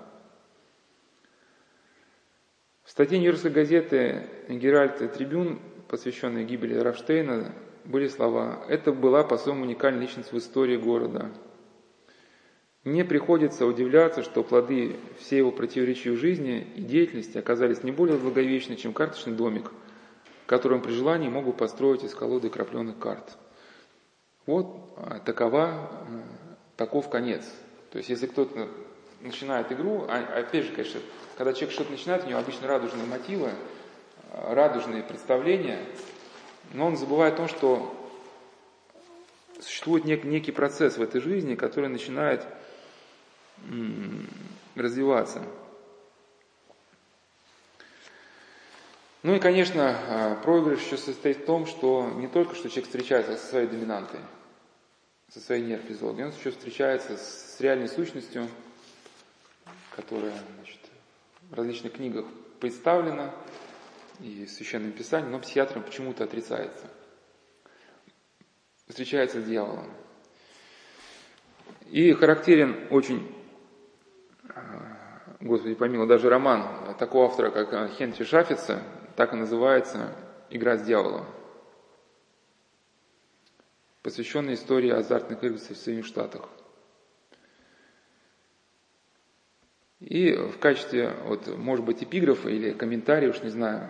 В 2.82 2.90
статье 2.90 3.18
Нью-Йоркской 3.18 3.52
газеты 3.52 4.28
«Геральт 4.50 4.98
Трибюн», 5.14 5.60
посвященной 5.88 6.44
гибели 6.44 6.74
Рафштейна, 6.74 7.54
были 7.86 8.06
слова 8.06 8.62
«Это 8.68 8.92
была 8.92 9.24
по-своему 9.24 9.62
уникальная 9.62 10.02
личность 10.02 10.32
в 10.32 10.36
истории 10.36 10.76
города». 10.76 11.30
Мне 12.84 13.02
приходится 13.02 13.64
удивляться, 13.64 14.22
что 14.22 14.42
плоды 14.42 14.96
всей 15.20 15.38
его 15.38 15.52
противоречивой 15.52 16.18
жизни 16.18 16.66
и 16.76 16.82
деятельности 16.82 17.38
оказались 17.38 17.82
не 17.82 17.92
более 17.92 18.18
благовечны, 18.18 18.76
чем 18.76 18.92
карточный 18.92 19.32
домик, 19.32 19.70
который 20.46 20.74
он 20.74 20.82
при 20.82 20.92
желании 20.92 21.28
мог 21.28 21.44
бы 21.44 21.52
построить 21.52 22.04
из 22.04 22.14
колоды 22.14 22.50
крапленых 22.50 22.98
карт. 22.98 23.36
Вот 24.46 24.94
а, 24.96 25.20
такова, 25.20 25.68
а, 25.68 25.88
таков 26.76 27.08
конец. 27.08 27.44
То 27.90 27.98
есть, 27.98 28.10
если 28.10 28.26
кто-то 28.26 28.68
начинает 29.20 29.72
игру, 29.72 30.04
а, 30.08 30.40
опять 30.40 30.64
же, 30.64 30.72
конечно, 30.72 31.00
когда 31.36 31.52
человек 31.52 31.72
что-то 31.72 31.92
начинает, 31.92 32.24
у 32.24 32.28
него 32.28 32.38
обычно 32.38 32.68
радужные 32.68 33.06
мотивы, 33.06 33.50
радужные 34.32 35.02
представления, 35.02 35.78
но 36.72 36.86
он 36.86 36.96
забывает 36.96 37.34
о 37.34 37.36
том, 37.38 37.48
что 37.48 37.94
существует 39.60 40.04
нек, 40.04 40.24
некий 40.24 40.52
процесс 40.52 40.98
в 40.98 41.02
этой 41.02 41.20
жизни, 41.20 41.54
который 41.54 41.88
начинает 41.88 42.46
развиваться. 44.74 45.42
Ну 49.24 49.34
и, 49.34 49.38
конечно, 49.38 49.96
а, 50.10 50.34
проигрыш 50.34 50.82
еще 50.82 50.98
состоит 50.98 51.38
в 51.38 51.44
том, 51.46 51.64
что 51.64 52.10
не 52.16 52.28
только 52.28 52.54
что 52.54 52.68
человек 52.68 52.84
встречается 52.84 53.38
со 53.38 53.46
своей 53.46 53.66
доминантой, 53.66 54.20
со 55.30 55.40
своей 55.40 55.64
нейрофизиологией, 55.64 56.26
он 56.26 56.32
еще 56.38 56.50
встречается 56.50 57.16
с 57.16 57.58
реальной 57.58 57.88
сущностью, 57.88 58.46
которая 59.96 60.34
значит, 60.56 60.78
в 61.48 61.54
различных 61.54 61.94
книгах 61.94 62.26
представлена, 62.60 63.34
и 64.20 64.44
в 64.44 64.50
Священном 64.50 64.92
Писании, 64.92 65.30
но 65.30 65.38
психиатром 65.38 65.84
почему-то 65.84 66.24
отрицается. 66.24 66.84
Встречается 68.88 69.40
с 69.40 69.44
дьяволом. 69.44 69.90
И 71.86 72.12
характерен 72.12 72.88
очень, 72.90 73.34
а, 74.50 75.22
Господи 75.40 75.76
помилуй, 75.76 76.06
даже 76.06 76.28
роман 76.28 76.94
такого 76.98 77.24
автора, 77.24 77.50
как 77.50 77.90
Хенти 77.92 78.22
Шафица, 78.22 78.82
так 79.16 79.32
и 79.32 79.36
называется 79.36 80.14
«Игра 80.50 80.76
с 80.76 80.82
дьяволом», 80.82 81.24
посвященный 84.02 84.54
истории 84.54 84.90
азартных 84.90 85.42
игр 85.42 85.56
в 85.56 85.60
Соединенных 85.60 86.06
Штатах. 86.06 86.48
И 90.00 90.32
в 90.34 90.58
качестве, 90.58 91.14
вот, 91.24 91.46
может 91.56 91.84
быть, 91.84 92.02
эпиграфа 92.02 92.50
или 92.50 92.72
комментария, 92.72 93.30
уж 93.30 93.42
не 93.42 93.48
знаю, 93.48 93.88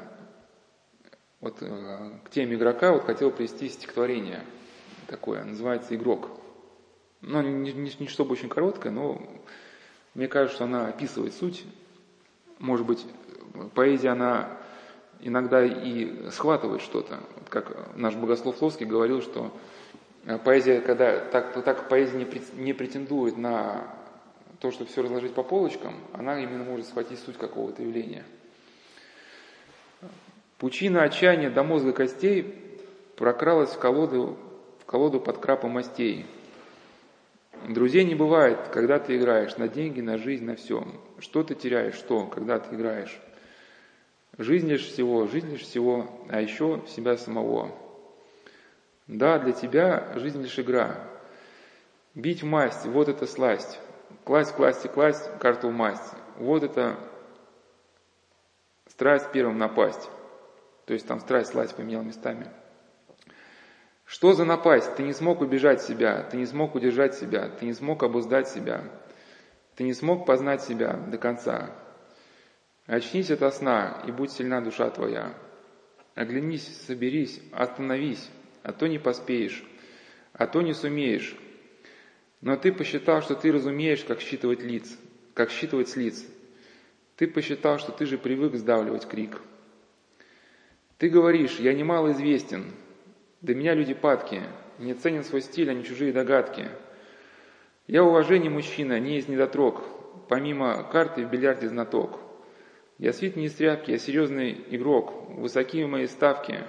вот 1.41 1.57
э, 1.61 2.11
к 2.25 2.31
теме 2.31 2.55
игрока 2.55 2.93
вот 2.93 3.05
хотел 3.05 3.31
привести 3.31 3.69
стихотворение 3.69 4.45
такое, 5.09 5.43
называется 5.43 5.95
«Игрок». 5.95 6.31
Ну, 7.21 7.43
не, 7.43 7.73
не, 7.73 7.91
не 7.99 8.07
чтобы 8.07 8.33
очень 8.33 8.49
короткое, 8.49 8.93
но 8.93 9.21
мне 10.15 10.29
кажется, 10.29 10.57
что 10.57 10.65
она 10.65 10.87
описывает 10.87 11.35
суть. 11.35 11.65
Может 12.59 12.87
быть, 12.87 13.05
поэзия, 13.75 14.11
она 14.11 14.57
иногда 15.25 15.65
и 15.65 16.31
схватывает 16.31 16.83
что-то. 16.83 17.19
Как 17.49 17.97
наш 17.97 18.15
богослов 18.15 18.63
Ловский 18.63 18.87
говорил, 18.87 19.23
что 19.23 19.53
поэзия, 20.45 20.81
когда 20.81 21.19
так, 21.19 21.65
так 21.65 21.89
поэзия 21.89 22.17
не, 22.17 22.27
не 22.63 22.73
претендует 22.73 23.37
на 23.37 23.89
то, 24.61 24.71
чтобы 24.71 24.91
все 24.91 25.03
разложить 25.03 25.35
по 25.35 25.43
полочкам, 25.43 25.95
она 26.13 26.41
именно 26.41 26.65
может 26.65 26.87
схватить 26.87 27.19
суть 27.19 27.37
какого-то 27.37 27.83
явления– 27.83 28.25
Пучина 30.59 31.03
отчаяния 31.03 31.51
до 31.51 31.63
мозга 31.63 31.93
костей 31.93 32.55
прокралась 33.17 33.71
в 33.71 33.79
колоду 33.79 34.39
в 34.79 34.87
колоду 34.87 35.21
под 35.21 35.37
крапом 35.37 35.73
мастей. 35.73 36.25
Друзей 37.69 38.05
не 38.05 38.15
бывает, 38.15 38.59
когда 38.73 38.99
ты 38.99 39.17
играешь 39.17 39.59
на 39.59 39.69
деньги, 39.69 40.01
на 40.01 40.17
жизнь, 40.17 40.45
на 40.45 40.57
все. 40.57 40.87
Что 41.19 41.43
ты 41.43 41.55
теряешь, 41.55 41.95
что, 41.97 42.27
когда 42.27 42.59
ты 42.59 42.75
играешь? 42.75 43.19
Жизнь 44.37 44.69
лишь 44.69 44.85
всего, 44.85 45.27
жизнь 45.27 45.51
лишь 45.51 45.63
всего, 45.63 46.09
а 46.29 46.41
еще 46.41 46.83
себя 46.89 47.17
самого. 47.17 47.71
Да, 49.07 49.39
для 49.39 49.53
тебя 49.53 50.13
жизнь 50.17 50.43
лишь 50.43 50.59
игра. 50.59 50.97
Бить 52.15 52.43
в 52.43 52.47
масть, 52.47 52.85
вот 52.87 53.09
это 53.09 53.27
сласть. 53.27 53.79
Класть, 54.25 54.53
класть 54.55 54.85
и 54.85 54.89
класть 54.89 55.31
карту 55.39 55.69
в 55.69 55.73
масть. 55.73 56.13
Вот 56.37 56.65
это 56.65 56.99
страсть 58.89 59.31
первым 59.33 59.59
напасть. 59.59 60.09
То 60.87 60.95
есть 60.95 61.07
там 61.07 61.21
страсть, 61.21 61.53
сласть 61.53 61.77
поменял 61.77 62.03
местами. 62.03 62.49
Что 64.05 64.33
за 64.33 64.45
напасть? 64.45 64.97
Ты 64.97 65.05
не 65.05 65.13
смог 65.13 65.41
убежать 65.43 65.81
себя, 65.81 66.23
ты 66.23 66.37
не 66.37 66.47
смог 66.47 66.75
удержать 66.75 67.15
себя, 67.15 67.49
ты 67.49 67.67
не 67.67 67.73
смог 67.73 68.03
обуздать 68.03 68.49
себя, 68.49 68.83
ты 69.77 69.85
не 69.85 69.95
смог 69.95 70.27
познать 70.27 70.63
себя 70.63 70.93
до 70.93 71.19
конца. 71.19 71.71
Очнись 72.87 73.31
от 73.31 73.55
сна, 73.55 74.03
и 74.07 74.13
будь 74.13 74.31
сильна 74.31 74.61
душа 74.61 74.91
твоя. 74.91 75.35
Оглянись, 76.15 76.83
соберись, 76.87 77.41
остановись, 77.51 78.29
а 78.63 78.73
то 78.73 78.87
не 78.87 78.99
поспеешь, 78.99 79.65
а 80.33 80.47
то 80.47 80.61
не 80.61 80.75
сумеешь. 80.75 81.35
Но 82.43 82.57
ты 82.57 82.73
посчитал, 82.73 83.23
что 83.23 83.35
ты 83.35 83.51
разумеешь, 83.51 84.05
как 84.05 84.21
считывать 84.21 84.63
лиц, 84.63 84.99
как 85.33 85.51
считывать 85.51 85.89
с 85.89 85.97
лиц. 85.97 86.25
Ты 87.17 87.27
посчитал, 87.27 87.79
что 87.79 87.91
ты 87.91 88.05
же 88.05 88.19
привык 88.19 88.55
сдавливать 88.55 89.09
крик. 89.09 89.41
Ты 90.99 91.09
говоришь, 91.09 91.59
я 91.59 91.73
немало 91.73 92.13
известен, 92.13 92.73
до 93.41 93.55
меня 93.55 93.75
люди 93.75 93.95
падки, 93.95 94.43
не 94.79 94.95
ценен 94.95 95.25
свой 95.25 95.41
стиль, 95.41 95.71
а 95.71 95.75
не 95.75 95.85
чужие 95.85 96.13
догадки. 96.13 96.69
Я 97.87 98.05
уважение 98.05 98.51
мужчина, 98.51 99.01
не 99.01 99.19
из 99.19 99.27
недотрог, 99.27 99.85
помимо 100.29 100.83
карты 100.85 101.25
в 101.25 101.31
бильярде 101.31 101.69
знаток. 101.69 102.24
Я 102.99 103.13
свит 103.13 103.37
не 103.37 103.47
из 103.47 103.55
тряпки, 103.55 103.91
я 103.91 103.99
серьезный 103.99 104.65
игрок, 104.71 105.29
высокие 105.31 105.87
мои 105.87 106.07
ставки, 106.07 106.61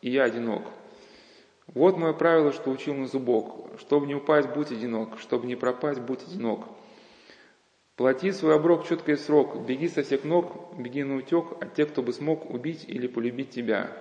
и 0.00 0.10
я 0.10 0.24
одинок. 0.24 0.62
Вот 1.68 1.96
мое 1.96 2.12
правило, 2.12 2.52
что 2.52 2.70
учил 2.70 2.94
на 2.94 3.06
зубок. 3.06 3.78
Чтобы 3.78 4.06
не 4.06 4.14
упасть, 4.14 4.48
будь 4.50 4.72
одинок, 4.72 5.18
чтобы 5.18 5.46
не 5.46 5.56
пропасть, 5.56 6.00
будь 6.00 6.22
одинок. 6.22 6.66
Плати 7.96 8.32
свой 8.32 8.56
оброк 8.56 8.86
четко 8.88 9.12
и 9.12 9.16
срок, 9.16 9.64
беги 9.64 9.88
со 9.88 10.02
всех 10.02 10.24
ног, 10.24 10.74
беги 10.76 11.04
на 11.04 11.16
утек 11.16 11.62
от 11.62 11.74
тех, 11.74 11.90
кто 11.90 12.02
бы 12.02 12.12
смог 12.12 12.50
убить 12.50 12.84
или 12.88 13.06
полюбить 13.06 13.50
тебя. 13.50 13.96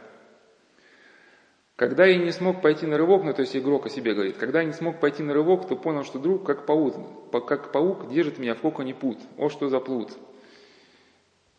Когда 1.75 2.05
я 2.05 2.17
не 2.17 2.31
смог 2.31 2.61
пойти 2.61 2.85
на 2.85 2.97
рывок, 2.97 3.23
ну 3.23 3.33
то 3.33 3.41
есть 3.41 3.55
игрок 3.55 3.85
о 3.85 3.89
себе 3.89 4.13
говорит, 4.13 4.37
когда 4.37 4.61
я 4.61 4.65
не 4.65 4.73
смог 4.73 4.99
пойти 4.99 5.23
на 5.23 5.33
рывок, 5.33 5.67
то 5.67 5.75
понял, 5.75 6.03
что 6.03 6.19
друг, 6.19 6.45
как 6.45 6.65
паук, 6.65 6.95
как 7.47 7.71
паук 7.71 8.09
держит 8.09 8.39
меня 8.39 8.55
в 8.55 8.61
коконе 8.61 8.93
пут. 8.93 9.19
О, 9.37 9.49
что 9.49 9.67
за 9.69 9.79
плут. 9.79 10.11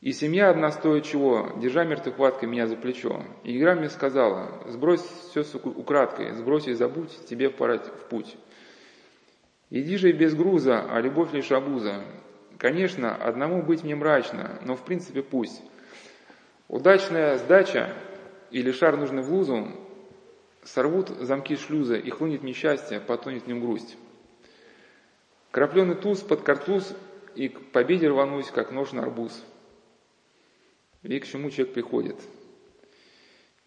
И 0.02 0.12
семья 0.12 0.50
одна 0.50 0.72
стоит 0.72 1.04
чего, 1.04 1.52
держа 1.58 1.84
мертвой 1.84 2.12
хваткой 2.12 2.48
меня 2.48 2.66
за 2.66 2.74
плечо. 2.74 3.22
И 3.44 3.56
игра 3.56 3.76
мне 3.76 3.88
сказала, 3.88 4.60
сбрось 4.66 5.00
все 5.30 5.44
украдкой, 5.64 6.32
сбрось 6.34 6.66
и 6.66 6.72
забудь, 6.72 7.24
тебе 7.26 7.50
пора 7.50 7.78
в 7.78 8.08
путь. 8.08 8.36
Иди 9.70 9.96
же 9.96 10.10
без 10.10 10.34
груза, 10.34 10.84
а 10.90 11.00
любовь 11.00 11.32
лишь 11.32 11.52
обуза. 11.52 12.04
Конечно, 12.58 13.14
одному 13.14 13.62
быть 13.62 13.84
мне 13.84 13.94
мрачно, 13.94 14.58
но 14.64 14.74
в 14.74 14.84
принципе 14.84 15.22
пусть. 15.22 15.62
Удачная 16.66 17.38
сдача 17.38 17.94
или 18.50 18.72
шар 18.72 18.96
нужный 18.96 19.22
в 19.22 19.32
лузу 19.32 19.68
Сорвут 20.64 21.08
замки 21.08 21.56
шлюза, 21.56 21.96
и 21.96 22.10
хлынет 22.10 22.42
несчастье, 22.42 23.00
потонет 23.00 23.44
в 23.44 23.46
нем 23.48 23.60
грусть. 23.60 23.96
Крапленый 25.50 25.96
туз 25.96 26.20
под 26.20 26.42
картуз, 26.42 26.94
и 27.34 27.48
к 27.48 27.72
победе 27.72 28.08
рванусь, 28.08 28.50
как 28.50 28.70
нож 28.70 28.92
на 28.92 29.02
арбуз. 29.02 29.44
И 31.02 31.18
к 31.18 31.26
чему 31.26 31.50
человек 31.50 31.74
приходит. 31.74 32.16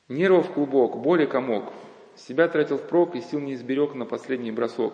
Нервов 0.08 0.52
клубок, 0.54 0.98
боли 0.98 1.26
комок, 1.26 1.74
себя 2.15 2.48
тратил 2.48 2.78
впрок 2.78 3.15
и 3.15 3.21
сил 3.21 3.39
не 3.39 3.54
изберег 3.54 3.93
на 3.95 4.06
последний 4.06 4.52
бросок. 4.52 4.93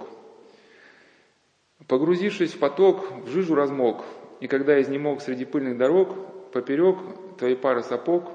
Погрузившись 1.88 2.54
в 2.54 2.60
поток, 2.60 3.12
в 3.24 3.28
жижу 3.28 3.56
размок, 3.56 4.06
и 4.40 4.48
когда 4.48 4.82
изнемог 4.82 5.22
среди 5.22 5.46
пыльных 5.46 5.78
дорог, 5.78 6.52
поперек 6.52 6.98
твоей 7.38 7.56
пары 7.56 7.84
сапог 7.84 8.32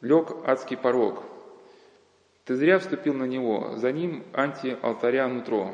лег 0.00 0.30
адский 0.44 0.76
порог– 0.76 1.22
ты 2.44 2.56
зря 2.56 2.78
вступил 2.78 3.14
на 3.14 3.24
него, 3.24 3.76
за 3.76 3.90
ним 3.90 4.22
антиалтаря 4.34 5.28
нутро. 5.28 5.70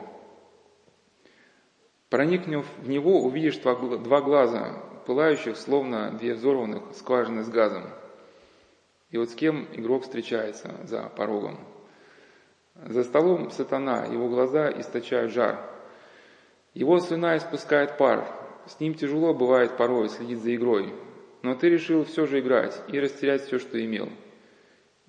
Проникнув 2.09 2.65
в 2.79 2.89
него, 2.89 3.23
увидишь 3.23 3.59
два 3.59 4.21
глаза, 4.21 4.81
пылающих, 5.07 5.57
словно 5.57 6.11
две 6.13 6.35
взорванных 6.35 6.83
скважины 6.95 7.43
с 7.43 7.49
газом. 7.49 7.85
И 9.11 9.19
вот 9.19 9.31
с 9.31 9.35
кем 9.35 9.67
игрок 9.73 10.05
встречается 10.05 10.75
за 10.85 11.09
порогом. 11.17 11.59
За 12.75 13.03
столом 13.05 13.51
сатана, 13.51 14.07
его 14.07 14.29
глаза 14.29 14.71
источают 14.71 15.33
жар. 15.33 15.59
Его 16.75 16.99
слюна 17.01 17.37
испускает 17.37 17.99
пар. 17.99 18.27
С 18.67 18.79
ним 18.79 18.95
тяжело 18.95 19.35
бывает 19.35 19.77
порой 19.77 20.09
следить 20.09 20.43
за 20.43 20.55
игрой. 20.55 20.95
Но 21.43 21.55
ты 21.55 21.69
решил 21.69 22.05
все 22.05 22.27
же 22.27 22.41
играть 22.41 22.81
и 22.89 23.01
растерять 23.01 23.43
все, 23.43 23.59
что 23.59 23.85
имел– 23.85 24.09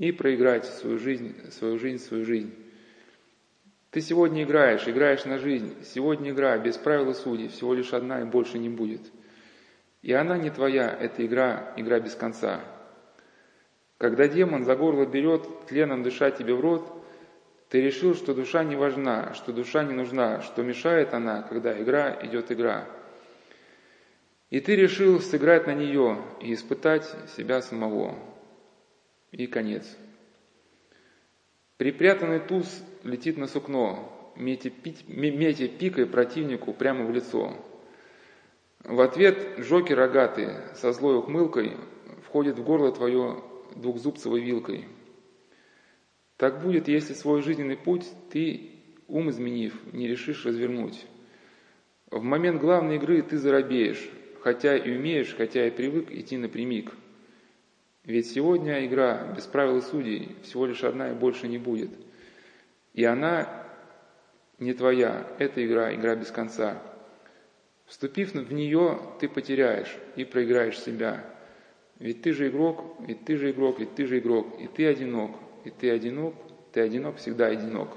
и 0.02 0.12
проиграть 0.12 0.66
свою 0.66 0.98
жизнь, 0.98 1.36
свою 1.52 1.78
жизнь, 1.78 2.04
свою 2.04 2.26
жизнь. 2.26 2.52
Ты 3.92 4.02
сегодня 4.02 4.42
играешь, 4.42 4.88
играешь 4.88 5.26
на 5.26 5.38
жизнь. 5.38 5.76
Сегодня 5.84 6.32
игра 6.32 6.58
без 6.58 6.76
правил 6.76 7.12
и 7.12 7.14
судей, 7.14 7.50
всего 7.50 7.76
лишь 7.76 7.94
одна 7.94 8.22
и 8.22 8.26
больше 8.26 8.58
не 8.58 8.68
будет. 8.68 9.02
И 10.02 10.14
она 10.14 10.38
не 10.38 10.50
твоя, 10.50 10.90
это 10.90 11.26
игра, 11.26 11.74
игра 11.78 12.00
без 12.00 12.16
конца. 12.16 12.62
Когда 13.98 14.28
демон 14.28 14.66
за 14.66 14.76
горло 14.76 15.06
берет, 15.06 15.68
тленом 15.68 16.02
дышать 16.02 16.38
тебе 16.38 16.56
в 16.56 16.60
рот, 16.60 16.92
ты 17.70 17.82
решил, 17.82 18.16
что 18.16 18.34
душа 18.34 18.64
не 18.64 18.76
важна, 18.76 19.34
что 19.34 19.54
душа 19.54 19.84
не 19.84 19.94
нужна, 19.94 20.42
что 20.42 20.64
мешает 20.64 21.14
она, 21.14 21.44
когда 21.44 21.80
игра 21.80 22.18
идет 22.24 22.52
игра. 22.52 22.86
И 24.50 24.60
ты 24.60 24.76
решил 24.76 25.22
сыграть 25.22 25.68
на 25.68 25.74
нее 25.74 26.18
и 26.42 26.54
испытать 26.54 27.06
себя 27.38 27.62
самого. 27.62 28.18
И 29.32 29.48
конец. 29.48 29.86
Припрятанный 31.78 32.40
туз 32.40 32.84
летит 33.04 33.38
на 33.38 33.48
сукно, 33.48 34.34
метя, 34.36 34.70
пикой 34.70 36.06
противнику 36.06 36.74
прямо 36.74 37.06
в 37.06 37.12
лицо. 37.12 37.56
В 38.84 39.02
ответ 39.02 39.60
Джокер 39.60 39.98
рогатый 39.98 40.50
со 40.76 40.92
злой 40.92 41.18
ухмылкой 41.18 41.78
входит 42.24 42.58
в 42.58 42.64
горло 42.64 42.92
твое 42.92 43.44
двухзубцевой 43.76 44.42
вилкой. 44.42 44.88
Так 46.38 46.62
будет, 46.62 46.88
если 46.88 47.14
свой 47.14 47.42
жизненный 47.42 47.78
путь 47.78 48.06
ты, 48.32 48.72
ум 49.08 49.30
изменив, 49.30 49.74
не 49.94 50.08
решишь 50.08 50.46
развернуть. 50.46 51.06
В 52.10 52.24
момент 52.24 52.60
главной 52.60 52.96
игры 52.96 53.22
ты 53.22 53.38
заробеешь, 53.38 54.10
хотя 54.42 54.76
и 54.76 54.96
умеешь, 54.96 55.36
хотя 55.36 55.68
и 55.68 55.72
привык 55.72 56.12
идти 56.12 56.38
напрямик– 56.38 56.92
ведь 58.04 58.32
сегодня 58.32 58.84
игра 58.86 59.32
без 59.36 59.46
правил 59.46 59.78
и 59.78 59.82
судей 59.82 60.36
всего 60.44 60.66
лишь 60.66 60.84
одна 60.84 61.12
и 61.12 61.14
больше 61.14 61.48
не 61.48 61.60
будет. 61.60 61.92
И 62.94 63.04
она 63.04 63.68
не 64.58 64.74
твоя, 64.74 65.28
эта 65.38 65.66
игра, 65.66 65.94
игра 65.94 66.16
без 66.16 66.32
конца. 66.32 66.82
Вступив 67.92 68.34
в 68.34 68.54
нее, 68.54 69.02
ты 69.20 69.28
потеряешь 69.28 69.94
и 70.16 70.24
проиграешь 70.24 70.80
себя. 70.80 71.26
Ведь 72.00 72.22
ты 72.22 72.32
же 72.32 72.48
игрок, 72.48 72.96
ведь 73.02 73.26
ты 73.26 73.36
же 73.36 73.52
игрок, 73.52 73.80
ведь 73.80 73.96
ты 73.96 74.08
же 74.08 74.20
игрок, 74.20 74.48
и 74.62 74.68
ты 74.68 74.88
одинок, 74.88 75.32
и 75.66 75.72
ты 75.72 75.92
одинок, 75.92 76.34
ты 76.72 76.80
одинок, 76.80 77.18
всегда 77.18 77.48
одинок. 77.48 77.90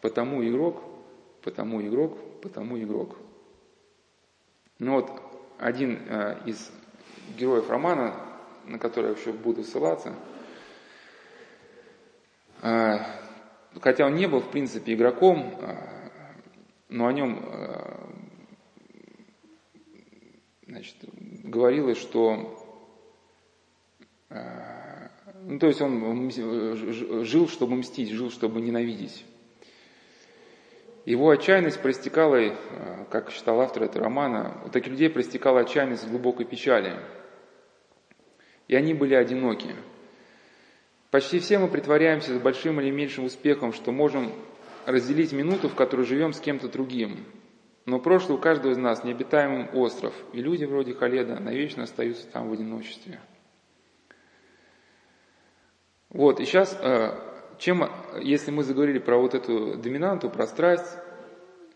Потому 0.00 0.46
игрок, 0.48 0.84
потому 1.42 1.82
игрок, 1.82 2.16
потому 2.42 2.78
игрок. 2.78 3.16
Ну 4.78 4.92
вот 4.92 5.10
один 5.58 5.98
э, 6.08 6.36
из 6.46 6.70
героев 7.36 7.68
романа 7.68 8.14
на 8.66 8.78
который 8.78 9.10
я 9.10 9.18
еще 9.18 9.32
буду 9.32 9.64
ссылаться. 9.64 10.14
А, 12.62 13.04
хотя 13.80 14.06
он 14.06 14.14
не 14.14 14.28
был, 14.28 14.38
в 14.40 14.50
принципе, 14.52 14.94
игроком, 14.94 15.58
а, 15.60 16.10
но 16.88 17.08
о 17.08 17.12
нем 17.12 17.42
а, 17.42 17.87
значит, 20.68 20.94
говорилось, 21.42 21.98
что 21.98 22.64
ну, 24.30 25.58
то 25.58 25.66
есть 25.66 25.80
он 25.80 26.30
жил, 27.24 27.48
чтобы 27.48 27.76
мстить, 27.76 28.10
жил, 28.10 28.30
чтобы 28.30 28.60
ненавидеть. 28.60 29.24
Его 31.06 31.30
отчаянность 31.30 31.80
проистекала, 31.80 32.54
как 33.10 33.30
считал 33.30 33.60
автор 33.62 33.84
этого 33.84 34.04
романа, 34.04 34.62
у 34.66 34.68
таких 34.68 34.92
людей 34.92 35.08
проистекала 35.08 35.60
отчаянность 35.60 36.06
глубокой 36.06 36.46
печали– 36.46 36.94
и 38.68 38.76
они 38.76 38.94
были 38.94 39.14
одиноки. 39.14 39.74
Почти 41.10 41.40
все 41.40 41.58
мы 41.58 41.68
притворяемся 41.68 42.36
с 42.36 42.40
большим 42.40 42.80
или 42.80 42.90
меньшим 42.90 43.24
успехом, 43.24 43.72
что 43.72 43.92
можем 43.92 44.30
разделить 44.84 45.32
минуту, 45.32 45.68
в 45.68 45.74
которой 45.74 46.06
живем 46.06 46.34
с 46.34 46.40
кем-то 46.40 46.68
другим. 46.68 47.24
Но 47.88 47.98
прошлое 47.98 48.36
у 48.36 48.38
каждого 48.38 48.72
из 48.72 48.76
нас 48.76 49.02
необитаемый 49.02 49.70
остров, 49.70 50.12
и 50.34 50.42
люди 50.42 50.66
вроде 50.66 50.92
Халеда 50.92 51.40
навечно 51.40 51.84
остаются 51.84 52.26
там 52.26 52.50
в 52.50 52.52
одиночестве. 52.52 53.18
Вот, 56.10 56.38
и 56.38 56.44
сейчас, 56.44 56.78
э, 56.82 57.18
чем, 57.56 57.90
если 58.20 58.50
мы 58.50 58.64
заговорили 58.64 58.98
про 58.98 59.16
вот 59.16 59.34
эту 59.34 59.78
доминанту, 59.78 60.28
про 60.28 60.46
страсть, 60.46 60.98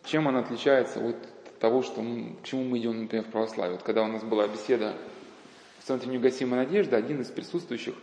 чем 0.04 0.28
она 0.28 0.40
отличается 0.40 1.02
от 1.02 1.16
того, 1.58 1.80
что 1.80 2.02
мы, 2.02 2.36
к 2.42 2.44
чему 2.44 2.64
мы 2.64 2.78
идем, 2.78 3.00
например, 3.00 3.24
в 3.24 3.30
православие. 3.30 3.76
Вот 3.76 3.82
когда 3.82 4.02
у 4.02 4.08
нас 4.08 4.22
была 4.22 4.46
беседа 4.46 4.94
в 5.78 5.84
Центре 5.84 6.12
неугасимой 6.12 6.58
надежды, 6.58 6.94
один 6.94 7.22
из 7.22 7.28
присутствующих 7.28 7.94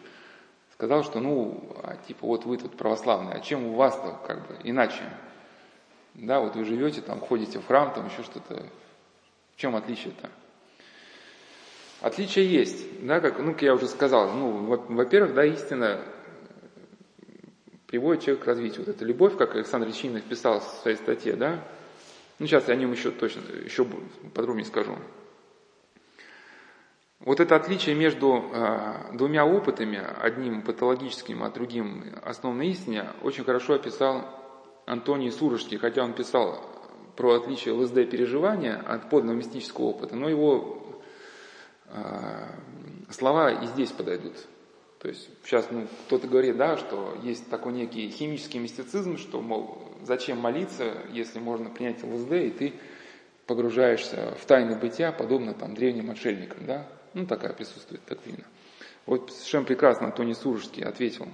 сказал, 0.74 1.04
что 1.04 1.20
ну, 1.20 1.76
а, 1.84 1.96
типа, 2.08 2.26
вот 2.26 2.44
вы 2.46 2.58
тут 2.58 2.76
православные, 2.76 3.36
а 3.36 3.40
чем 3.40 3.68
у 3.68 3.76
вас-то 3.76 4.18
как 4.26 4.48
бы 4.48 4.58
иначе? 4.64 5.04
Да, 6.22 6.42
вот 6.42 6.56
вы 6.56 6.66
живете 6.66 7.02
там, 7.02 7.22
ходите 7.22 7.60
в 7.60 7.68
храм, 7.68 7.94
там 7.94 8.08
еще 8.08 8.24
что-то. 8.24 8.66
В 9.56 9.58
чем 9.58 9.76
отличие-то? 9.76 10.30
Отличие 12.02 12.46
есть, 12.46 13.06
да, 13.06 13.20
как, 13.20 13.40
ну, 13.40 13.54
как 13.54 13.62
я 13.62 13.74
уже 13.74 13.88
сказал, 13.88 14.32
ну, 14.32 14.66
во-первых, 14.90 15.34
да, 15.34 15.46
истина 15.46 16.02
приводит 17.88 18.24
человека 18.24 18.46
к 18.46 18.48
развитию. 18.48 18.86
Вот 18.86 18.96
эта 18.96 19.04
любовь, 19.04 19.38
как 19.38 19.56
Александр 19.56 19.88
Речинов 19.88 20.24
писал 20.24 20.60
в 20.60 20.64
своей 20.64 20.98
статье, 20.98 21.36
да, 21.36 21.64
ну, 22.38 22.48
сейчас 22.48 22.68
я 22.68 22.74
о 22.74 22.78
нем 22.78 22.92
еще 22.92 23.12
точно, 23.12 23.42
еще 23.64 23.86
подробнее 24.34 24.66
скажу. 24.66 24.98
Вот 27.20 27.42
это 27.42 27.58
отличие 27.58 27.96
между 27.96 28.50
э, 28.54 29.14
двумя 29.14 29.46
опытами, 29.46 30.02
одним 30.22 30.62
патологическим, 30.62 31.44
а 31.44 31.50
другим 31.50 32.06
основной 32.24 32.68
истине, 32.68 33.10
очень 33.24 33.44
хорошо 33.44 33.74
описал 33.74 34.39
Антоний 34.90 35.32
Сурожский, 35.32 35.78
хотя 35.78 36.04
он 36.04 36.14
писал 36.14 36.64
про 37.16 37.36
отличие 37.36 37.76
ЛСД 37.76 38.10
переживания 38.10 38.76
от 38.76 39.08
подлинного 39.10 39.38
мистического 39.38 39.86
опыта, 39.86 40.16
но 40.16 40.28
его 40.28 41.00
э, 41.86 42.46
слова 43.12 43.52
и 43.52 43.68
здесь 43.68 43.92
подойдут. 43.92 44.34
То 45.00 45.10
есть 45.10 45.30
сейчас 45.46 45.68
ну, 45.70 45.88
кто-то 46.08 46.28
говорит, 46.28 46.58
да, 46.58 46.76
что 46.78 47.16
есть 47.22 47.48
такой 47.52 47.74
некий 47.74 48.10
химический 48.10 48.60
мистицизм, 48.60 49.18
что, 49.18 49.42
мол, 49.42 49.94
зачем 50.02 50.40
молиться, 50.40 50.92
если 51.12 51.38
можно 51.38 51.70
принять 51.70 52.04
ЛСД, 52.04 52.32
и 52.32 52.50
ты 52.50 52.74
погружаешься 53.46 54.36
в 54.42 54.46
тайны 54.48 54.76
бытия, 54.76 55.12
подобно 55.12 55.54
там 55.54 55.76
древним 55.76 56.10
отшельникам, 56.10 56.66
да? 56.66 56.88
Ну, 57.14 57.28
такая 57.28 57.54
присутствует 57.54 58.02
доктрина. 58.08 58.44
Вот 59.06 59.32
совершенно 59.32 59.66
прекрасно 59.66 60.08
Антоний 60.08 60.36
Суржский 60.36 60.84
ответил, 60.84 61.28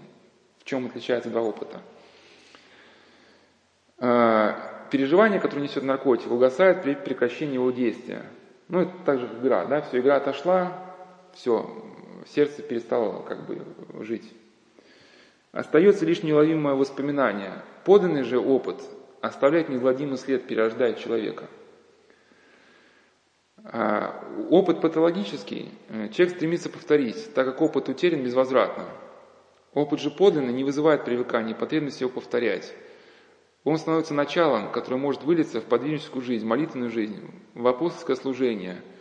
в 0.60 0.66
чем 0.66 0.88
отличаются 0.88 1.30
два 1.30 1.42
опыта. 1.42 1.82
А, 3.98 4.88
переживание, 4.92 5.40
которое 5.40 5.64
несет 5.64 5.84
наркотик, 5.84 6.32
угасает 6.32 6.82
при 6.82 6.96
прекращении 6.96 7.56
его 7.56 7.72
действия. 7.72 8.24
Ну, 8.68 8.82
это 8.82 8.92
также 9.06 9.28
игра, 9.28 9.66
да, 9.66 9.82
все, 9.82 10.00
игра 10.00 10.18
отошла, 10.18 10.74
все, 11.34 11.70
сердце 12.28 12.62
перестало 12.62 13.22
как 13.24 13.46
бы 13.46 13.62
жить. 14.04 14.32
Остается 15.52 16.06
лишь 16.06 16.24
неуловимое 16.24 16.76
воспоминание. 16.76 17.54
Поданный 17.86 18.24
же 18.24 18.40
опыт 18.40 18.82
оставляет 19.22 19.70
неизгладимый 19.70 20.18
след, 20.18 20.48
перерождает 20.48 20.98
человека. 21.00 21.46
А 23.64 24.24
опыт 24.50 24.82
патологический 24.82 25.72
э, 25.90 26.10
человек 26.10 26.36
стремится 26.36 26.70
повторить, 26.70 27.34
так 27.34 27.46
как 27.46 27.62
опыт 27.62 27.90
утерян 27.90 28.24
безвозвратно. 28.24 28.86
Опыт 29.74 30.00
же 30.00 30.12
подлинный 30.12 30.54
не 30.54 30.64
вызывает 30.64 31.06
привыкания 31.06 31.54
и 31.54 31.58
потребности 31.58 32.04
его 32.04 32.12
повторять. 32.12 32.74
Он 33.66 33.78
становится 33.78 34.14
началом, 34.14 34.72
которое 34.72 34.98
может 34.98 35.24
вылиться 35.24 35.60
в 35.60 35.66
подвижническую 35.66 36.22
жизнь, 36.24 36.46
молитвенную 36.46 36.90
жизнь, 36.90 37.20
в 37.54 37.68
апостольское 37.68 38.16
служение– 38.16 38.82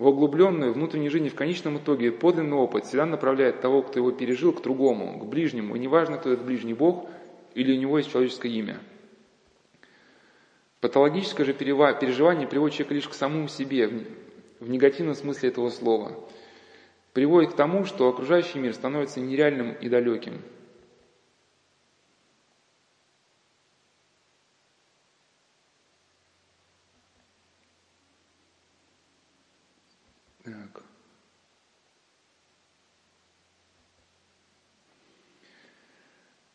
в 0.00 0.06
углубленную 0.06 0.72
внутреннюю 0.72 1.10
жизнь 1.10 1.28
в 1.28 1.34
конечном 1.34 1.76
итоге 1.76 2.10
подлинный 2.10 2.56
опыт 2.56 2.86
всегда 2.86 3.04
направляет 3.04 3.60
того, 3.60 3.82
кто 3.82 3.98
его 3.98 4.12
пережил, 4.12 4.54
к 4.54 4.62
другому, 4.62 5.18
к 5.18 5.26
ближнему. 5.26 5.76
И 5.76 5.78
неважно, 5.78 6.16
кто 6.16 6.32
этот 6.32 6.46
ближний 6.46 6.72
Бог 6.72 7.06
или 7.54 7.76
у 7.76 7.78
него 7.78 7.98
есть 7.98 8.10
человеческое 8.10 8.48
имя. 8.48 8.80
Патологическое 10.80 11.44
же 11.44 11.52
переживание 11.52 12.48
приводит 12.48 12.76
человека 12.76 12.94
лишь 12.94 13.08
к 13.08 13.12
самому 13.12 13.48
себе, 13.48 14.06
в 14.58 14.70
негативном 14.70 15.14
смысле 15.16 15.50
этого 15.50 15.68
слова. 15.68 16.18
Приводит 17.12 17.52
к 17.52 17.56
тому, 17.56 17.84
что 17.84 18.08
окружающий 18.08 18.58
мир 18.58 18.72
становится 18.72 19.20
нереальным 19.20 19.72
и 19.72 19.90
далеким– 19.90 20.40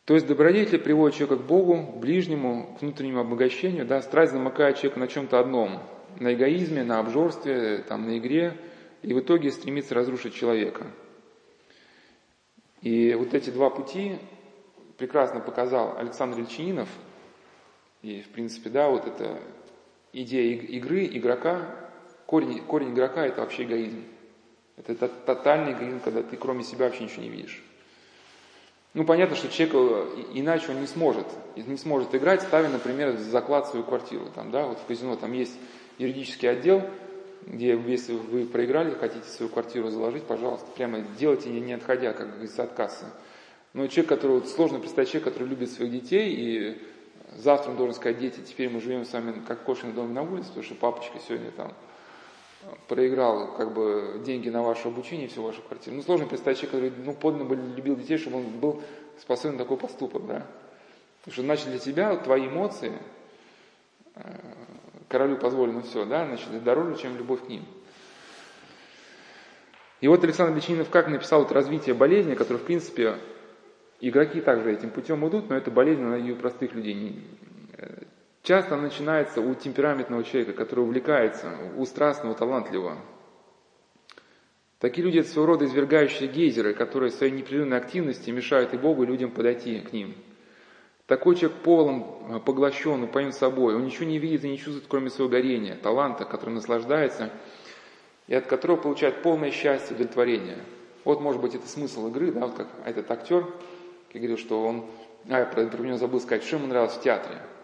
То 0.06 0.14
есть 0.14 0.28
добродетель 0.28 0.78
приводит 0.78 1.16
человека 1.16 1.42
к 1.42 1.46
Богу, 1.46 1.84
к 1.84 1.96
ближнему, 1.96 2.76
к 2.78 2.82
внутреннему 2.82 3.20
обогащению, 3.20 3.84
да, 3.84 4.00
страсть 4.02 4.32
замыкает 4.32 4.76
человека 4.76 5.00
на 5.00 5.08
чем-то 5.08 5.40
одном, 5.40 5.82
на 6.20 6.32
эгоизме, 6.32 6.84
на 6.84 7.00
обжорстве, 7.00 7.78
там, 7.88 8.06
на 8.06 8.16
игре, 8.16 8.56
и 9.02 9.12
в 9.12 9.18
итоге 9.18 9.50
стремится 9.50 9.96
разрушить 9.96 10.32
человека. 10.32 10.86
И 12.82 13.14
вот 13.14 13.34
эти 13.34 13.50
два 13.50 13.68
пути 13.68 14.20
прекрасно 14.96 15.40
показал 15.40 15.98
Александр 15.98 16.38
Ильчининов, 16.38 16.88
и, 18.02 18.22
в 18.22 18.28
принципе, 18.28 18.70
да, 18.70 18.88
вот 18.88 19.08
эта 19.08 19.40
идея 20.12 20.56
игры, 20.56 21.04
игрока, 21.04 21.68
корень, 22.26 22.60
корень 22.60 22.92
игрока– 22.92 23.26
это 23.26 23.40
вообще 23.40 23.64
эгоизм. 23.64 24.04
Это 24.76 25.08
тотальный 25.08 25.72
эгоизм, 25.72 25.98
когда 25.98 26.22
ты 26.22 26.36
кроме 26.36 26.62
себя 26.62 26.84
вообще 26.84 27.02
ничего 27.02 27.22
не 27.22 27.30
видишь. 27.30 27.65
Ну, 28.96 29.04
понятно, 29.04 29.36
что 29.36 29.50
человек, 29.50 29.74
э, 29.74 30.22
иначе 30.32 30.72
он 30.72 30.80
не 30.80 30.86
сможет, 30.86 31.26
не 31.54 31.76
сможет 31.76 32.14
играть, 32.14 32.40
ставя, 32.40 32.70
например, 32.70 33.14
заклад 33.18 33.68
свою 33.68 33.84
квартиру. 33.84 34.24
Там, 34.34 34.50
да, 34.50 34.64
вот 34.64 34.78
в 34.78 34.86
казино 34.86 35.16
там 35.16 35.34
есть 35.34 35.52
юридический 35.98 36.50
отдел, 36.50 36.82
где 37.42 37.78
если 37.86 38.14
вы 38.14 38.46
проиграли, 38.46 38.94
хотите 38.94 39.28
свою 39.28 39.52
квартиру 39.52 39.90
заложить, 39.90 40.22
пожалуйста, 40.22 40.66
прямо 40.74 41.00
делайте, 41.18 41.50
не 41.50 41.74
отходя, 41.74 42.14
как 42.14 42.30
говорится, 42.30 42.62
от 42.62 42.72
кассы. 42.72 43.04
Но 43.74 43.86
человек, 43.86 44.08
который, 44.08 44.32
вот, 44.36 44.48
сложно 44.48 44.78
представить 44.78 45.10
человека, 45.10 45.30
который 45.30 45.48
любит 45.48 45.70
своих 45.70 45.92
детей, 45.92 46.34
и 46.34 46.82
завтра 47.36 47.72
он 47.72 47.76
должен 47.76 47.94
сказать, 47.94 48.18
дети, 48.18 48.40
теперь 48.48 48.70
мы 48.70 48.80
живем 48.80 49.04
с 49.04 49.12
вами 49.12 49.42
как 49.46 49.68
на 49.68 49.92
доме 49.92 50.14
на 50.14 50.22
улице, 50.22 50.48
потому 50.48 50.64
что 50.64 50.74
папочка 50.74 51.18
сегодня 51.28 51.50
там 51.50 51.74
проиграл 52.88 53.54
как 53.56 53.72
бы 53.72 54.20
деньги 54.24 54.48
на 54.48 54.62
ваше 54.62 54.88
обучение 54.88 55.26
и 55.26 55.28
всю 55.28 55.42
вашу 55.42 55.62
квартиру. 55.62 55.96
Ну, 55.96 56.02
сложно 56.02 56.26
представить 56.26 56.60
человека, 56.60 56.94
который 56.94 57.06
ну, 57.06 57.14
подлинно 57.14 57.74
любил 57.74 57.96
детей, 57.96 58.18
чтобы 58.18 58.38
он 58.38 58.44
был 58.58 58.82
способен 59.18 59.56
на 59.56 59.64
такой 59.64 59.76
поступок, 59.76 60.26
да. 60.26 60.46
Потому 61.20 61.32
что, 61.32 61.42
значит, 61.42 61.68
для 61.68 61.78
тебя 61.78 62.16
твои 62.16 62.46
эмоции, 62.46 62.92
э, 64.14 64.20
королю 65.08 65.36
позволено 65.36 65.82
все, 65.82 66.04
да, 66.04 66.26
значит, 66.26 66.62
дороже, 66.62 67.00
чем 67.00 67.16
любовь 67.16 67.44
к 67.44 67.48
ним. 67.48 67.64
И 70.00 70.08
вот 70.08 70.22
Александр 70.22 70.54
Личинов 70.54 70.90
как 70.90 71.08
написал 71.08 71.42
вот 71.42 71.52
развитие 71.52 71.94
болезни, 71.94 72.34
которое, 72.34 72.58
в 72.58 72.64
принципе, 72.64 73.18
игроки 74.00 74.40
также 74.40 74.72
этим 74.72 74.90
путем 74.90 75.26
идут, 75.26 75.48
но 75.48 75.56
это 75.56 75.70
болезнь 75.70 76.02
на 76.02 76.16
у 76.16 76.36
простых 76.36 76.74
людей. 76.74 77.24
Э, 77.78 78.02
Часто 78.46 78.76
начинается 78.76 79.40
у 79.40 79.56
темпераментного 79.56 80.22
человека, 80.22 80.52
который 80.52 80.84
увлекается, 80.84 81.52
у 81.76 81.84
страстного, 81.84 82.36
талантливого. 82.36 82.96
Такие 84.78 85.04
люди– 85.04 85.18
это 85.18 85.28
своего 85.30 85.46
рода 85.46 85.64
извергающие 85.64 86.28
гейзеры, 86.28 86.72
которые 86.72 87.10
своей 87.10 87.32
непрерывной 87.32 87.76
активности 87.76 88.30
мешают 88.30 88.72
и 88.72 88.76
Богу, 88.76 89.02
и 89.02 89.06
людям 89.06 89.32
подойти 89.32 89.80
к 89.80 89.92
ним. 89.92 90.14
Такой 91.06 91.34
человек 91.34 91.58
полон, 91.64 92.06
э, 92.28 92.38
поглощен, 92.38 93.02
упоен 93.02 93.32
собой. 93.32 93.74
Он 93.74 93.84
ничего 93.84 94.04
не 94.04 94.20
видит 94.20 94.44
и 94.44 94.48
не 94.48 94.58
чувствует, 94.58 94.84
кроме 94.88 95.10
своего 95.10 95.28
горения, 95.28 95.74
таланта, 95.74 96.24
которым 96.24 96.54
наслаждается, 96.54 97.32
и 98.28 98.34
от 98.36 98.46
которого 98.46 98.76
получает 98.76 99.22
полное 99.22 99.50
счастье, 99.50 99.96
удовлетворение. 99.96 100.58
Вот, 101.02 101.20
может 101.20 101.40
быть, 101.40 101.56
это 101.56 101.66
смысл 101.66 102.06
игры, 102.10 102.30
да, 102.30 102.46
вот 102.46 102.54
как 102.54 102.68
этот 102.84 103.10
актер, 103.10 103.44
я 104.12 104.20
говорил, 104.20 104.38
что 104.38 104.64
он, 104.64 104.86
а, 105.28 105.40
я 105.40 105.46
про, 105.46 105.66
про 105.66 105.82
него 105.82 105.96
забыл 105.96 106.20
сказать, 106.20 106.44
что 106.44 106.58
ему 106.58 106.68
нравилось 106.68 106.94
в 106.94 107.02
театре– 107.02 107.42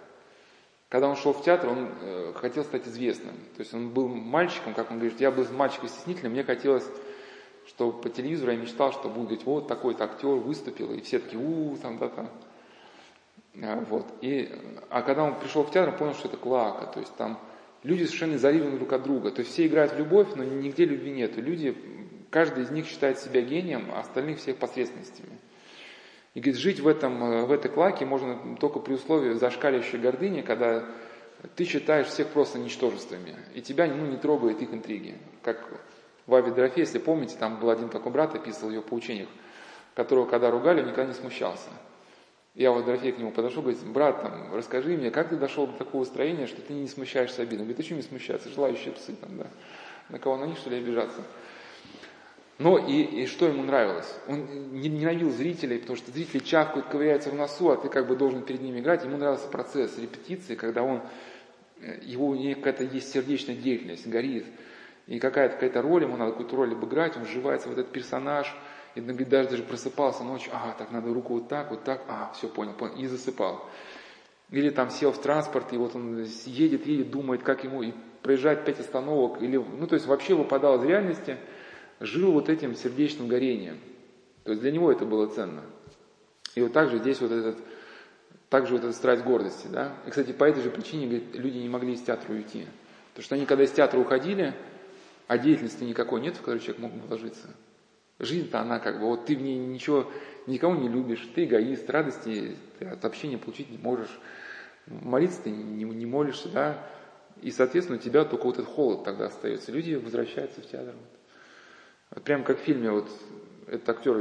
когда 0.92 1.08
он 1.08 1.16
шел 1.16 1.32
в 1.32 1.42
театр, 1.42 1.70
он 1.70 1.88
э, 2.02 2.32
хотел 2.34 2.64
стать 2.64 2.86
известным. 2.86 3.32
То 3.56 3.60
есть 3.60 3.72
он 3.72 3.88
был 3.88 4.08
мальчиком, 4.08 4.74
как 4.74 4.90
он 4.90 4.98
говорит, 4.98 5.18
я 5.22 5.30
был 5.30 5.46
мальчиком 5.50 5.88
стеснительным, 5.88 6.32
мне 6.32 6.44
хотелось, 6.44 6.84
чтобы 7.66 7.98
по 7.98 8.10
телевизору 8.10 8.52
я 8.52 8.58
мечтал, 8.58 8.92
что 8.92 9.08
будет 9.08 9.28
говорить, 9.28 9.46
вот 9.46 9.68
такой-то 9.68 10.04
актер 10.04 10.28
выступил, 10.28 10.92
и 10.92 11.00
все 11.00 11.18
такие, 11.18 11.42
у, 11.42 11.78
там, 11.78 11.96
да, 11.96 12.10
там. 12.10 12.28
А, 13.62 13.82
вот. 13.88 14.04
И, 14.20 14.52
а 14.90 15.00
когда 15.00 15.24
он 15.24 15.40
пришел 15.40 15.62
в 15.62 15.70
театр, 15.70 15.94
он 15.94 15.98
понял, 15.98 16.12
что 16.12 16.28
это 16.28 16.36
клака, 16.36 16.84
то 16.84 17.00
есть 17.00 17.16
там 17.16 17.38
люди 17.84 18.04
совершенно 18.04 18.34
изолированы 18.34 18.76
друг 18.76 18.92
от 18.92 19.02
друга. 19.02 19.30
То 19.30 19.40
есть 19.40 19.52
все 19.52 19.66
играют 19.66 19.94
в 19.94 19.98
любовь, 19.98 20.28
но 20.36 20.44
нигде 20.44 20.84
любви 20.84 21.10
нет. 21.10 21.38
Люди, 21.38 21.74
каждый 22.28 22.64
из 22.64 22.70
них 22.70 22.86
считает 22.86 23.18
себя 23.18 23.40
гением, 23.40 23.86
а 23.94 24.00
остальных 24.00 24.40
всех 24.40 24.58
посредственностями. 24.58 25.38
И 26.34 26.40
говорит, 26.40 26.60
жить 26.60 26.80
в, 26.80 26.88
этом, 26.88 27.22
э, 27.22 27.44
в 27.44 27.52
этой 27.52 27.70
клаке 27.70 28.04
можно 28.06 28.56
только 28.56 28.78
при 28.78 28.94
условии 28.94 29.34
зашкаливающей 29.34 29.98
гордыни, 29.98 30.40
когда 30.40 30.84
ты 31.56 31.64
считаешь 31.64 32.06
всех 32.06 32.28
просто 32.28 32.58
ничтожествами, 32.58 33.36
и 33.54 33.60
тебя 33.60 33.86
ну, 33.86 34.06
не 34.06 34.16
трогают 34.16 34.62
их 34.62 34.72
интриги. 34.72 35.18
Как 35.42 35.68
в 36.26 36.34
Авидрофе, 36.34 36.80
если 36.82 36.98
помните, 36.98 37.36
там 37.38 37.58
был 37.58 37.70
один 37.70 37.88
такой 37.88 38.12
брат, 38.12 38.34
описывал 38.34 38.70
ее 38.70 38.80
по 38.80 38.94
учениях, 38.94 39.28
которого, 39.94 40.26
когда 40.26 40.50
ругали, 40.50 40.80
никогда 40.80 41.06
не 41.06 41.14
смущался. 41.14 41.68
Я 42.54 42.70
вот 42.70 42.84
Дорофей 42.84 43.12
к 43.12 43.18
нему 43.18 43.30
подошел, 43.30 43.62
говорит, 43.62 43.82
брат, 43.82 44.20
там, 44.20 44.54
расскажи 44.54 44.94
мне, 44.96 45.10
как 45.10 45.30
ты 45.30 45.36
дошел 45.36 45.66
до 45.66 45.72
такого 45.72 46.04
строения, 46.04 46.46
что 46.46 46.60
ты 46.60 46.74
не 46.74 46.86
смущаешься 46.86 47.42
обидом? 47.42 47.64
Говорит, 47.64 47.80
а 47.80 47.82
что 47.82 47.94
мне 47.94 48.02
смущаться? 48.02 48.50
Желающие 48.50 48.92
псы 48.92 49.14
там, 49.14 49.38
да. 49.38 49.46
На 50.10 50.18
кого 50.18 50.36
на 50.36 50.44
них, 50.44 50.58
что 50.58 50.68
ли, 50.68 50.76
обижаться? 50.76 51.22
Но 52.58 52.78
и, 52.78 53.02
и 53.02 53.26
что 53.26 53.46
ему 53.46 53.62
нравилось? 53.62 54.14
Он 54.28 54.72
не 54.72 54.88
ненавидел 54.88 55.30
зрителей, 55.30 55.78
потому 55.78 55.96
что 55.96 56.10
зрители 56.12 56.40
чавкают, 56.40 56.86
ковыряются 56.86 57.30
в 57.30 57.34
носу, 57.34 57.70
а 57.70 57.76
ты 57.76 57.88
как 57.88 58.06
бы 58.06 58.14
должен 58.14 58.42
перед 58.42 58.60
ними 58.60 58.80
играть. 58.80 59.04
Ему 59.04 59.16
нравился 59.16 59.48
процесс 59.48 59.98
репетиции, 59.98 60.54
когда 60.54 60.82
он, 60.82 61.02
э, 61.80 61.98
его 62.02 62.36
какая-то 62.54 62.84
есть 62.84 63.12
сердечная 63.12 63.56
деятельность, 63.56 64.06
горит. 64.06 64.46
И 65.06 65.18
какая-то 65.18 65.56
какая 65.56 65.82
роль, 65.82 66.04
ему 66.04 66.16
надо 66.16 66.32
какую-то 66.32 66.56
роль 66.56 66.72
обыграть, 66.72 67.16
он 67.16 67.24
вживается 67.24 67.68
в 67.68 67.72
этот 67.72 67.90
персонаж– 67.90 68.54
и 68.94 69.00
даже, 69.00 69.48
даже 69.48 69.62
просыпался 69.62 70.22
ночью, 70.22 70.52
ага, 70.54 70.74
так 70.76 70.90
надо 70.90 71.12
руку 71.12 71.34
вот 71.34 71.48
так, 71.48 71.70
вот 71.70 71.84
так, 71.84 72.02
а, 72.08 72.32
все, 72.34 72.48
понял, 72.48 72.74
понял, 72.74 72.94
и 72.96 73.06
засыпал. 73.06 73.64
Или 74.50 74.68
там 74.68 74.90
сел 74.90 75.12
в 75.12 75.20
транспорт, 75.20 75.72
и 75.72 75.78
вот 75.78 75.96
он 75.96 76.22
едет, 76.44 76.86
едет, 76.86 77.10
думает, 77.10 77.42
как 77.42 77.64
ему, 77.64 77.82
и 77.82 77.92
проезжает 78.22 78.64
пять 78.64 78.80
остановок, 78.80 79.40
или, 79.40 79.56
ну, 79.56 79.86
то 79.86 79.94
есть 79.94 80.06
вообще 80.06 80.34
выпадал 80.34 80.78
из 80.78 80.84
реальности, 80.84 81.38
жил 82.02 82.32
вот 82.32 82.48
этим 82.48 82.74
сердечным 82.74 83.28
горением. 83.28 83.78
То 84.44 84.50
есть 84.50 84.62
для 84.62 84.72
него 84.72 84.90
это 84.90 85.04
было 85.04 85.26
ценно. 85.28 85.62
И 86.54 86.60
вот 86.60 86.72
так 86.72 86.90
же 86.90 86.98
здесь 86.98 87.20
вот 87.20 87.30
этот, 87.30 87.56
также 88.50 88.74
вот 88.74 88.84
эта 88.84 88.92
страсть 88.92 89.22
гордости, 89.22 89.68
да. 89.68 89.94
И, 90.06 90.10
кстати, 90.10 90.32
по 90.32 90.44
этой 90.44 90.62
же 90.62 90.70
причине, 90.70 91.06
говорит, 91.06 91.34
люди 91.34 91.58
не 91.58 91.68
могли 91.68 91.94
из 91.94 92.02
театра 92.02 92.32
уйти. 92.32 92.66
Потому 93.10 93.24
что 93.24 93.34
они, 93.36 93.46
когда 93.46 93.64
из 93.64 93.70
театра 93.70 93.98
уходили, 93.98 94.54
а 95.28 95.38
деятельности 95.38 95.84
никакой 95.84 96.20
нет, 96.20 96.34
в 96.34 96.40
которую 96.40 96.60
человек 96.60 96.80
мог 96.80 96.92
бы 96.92 97.06
вложиться, 97.06 97.48
Жизнь-то 98.18 98.60
она 98.60 98.78
как 98.78 99.00
бы, 99.00 99.06
вот 99.06 99.26
ты 99.26 99.34
в 99.34 99.42
ней 99.42 99.58
ничего, 99.58 100.08
никого 100.46 100.76
не 100.76 100.88
любишь, 100.88 101.28
ты 101.34 101.44
эгоист, 101.44 101.90
радости 101.90 102.56
ты 102.78 102.84
от 102.84 103.04
общения 103.04 103.36
получить 103.36 103.68
не 103.68 103.78
можешь, 103.78 104.16
молиться 104.86 105.42
ты 105.42 105.50
не, 105.50 105.82
не 105.82 106.06
молишься, 106.06 106.48
да, 106.48 106.86
и, 107.40 107.50
соответственно, 107.50 107.98
у 107.98 108.00
тебя 108.00 108.24
только 108.24 108.44
вот 108.44 108.58
этот 108.58 108.68
холод 108.68 109.02
тогда 109.02 109.26
остается. 109.26 109.72
Люди 109.72 109.94
возвращаются 109.94 110.60
в 110.60 110.66
театр. 110.70 110.94
Вот. 110.94 111.21
Вот 112.14 112.24
прям 112.24 112.44
как 112.44 112.58
в 112.58 112.62
фильме, 112.62 112.90
вот 112.90 113.08
этот 113.66 113.88
актер, 113.88 114.18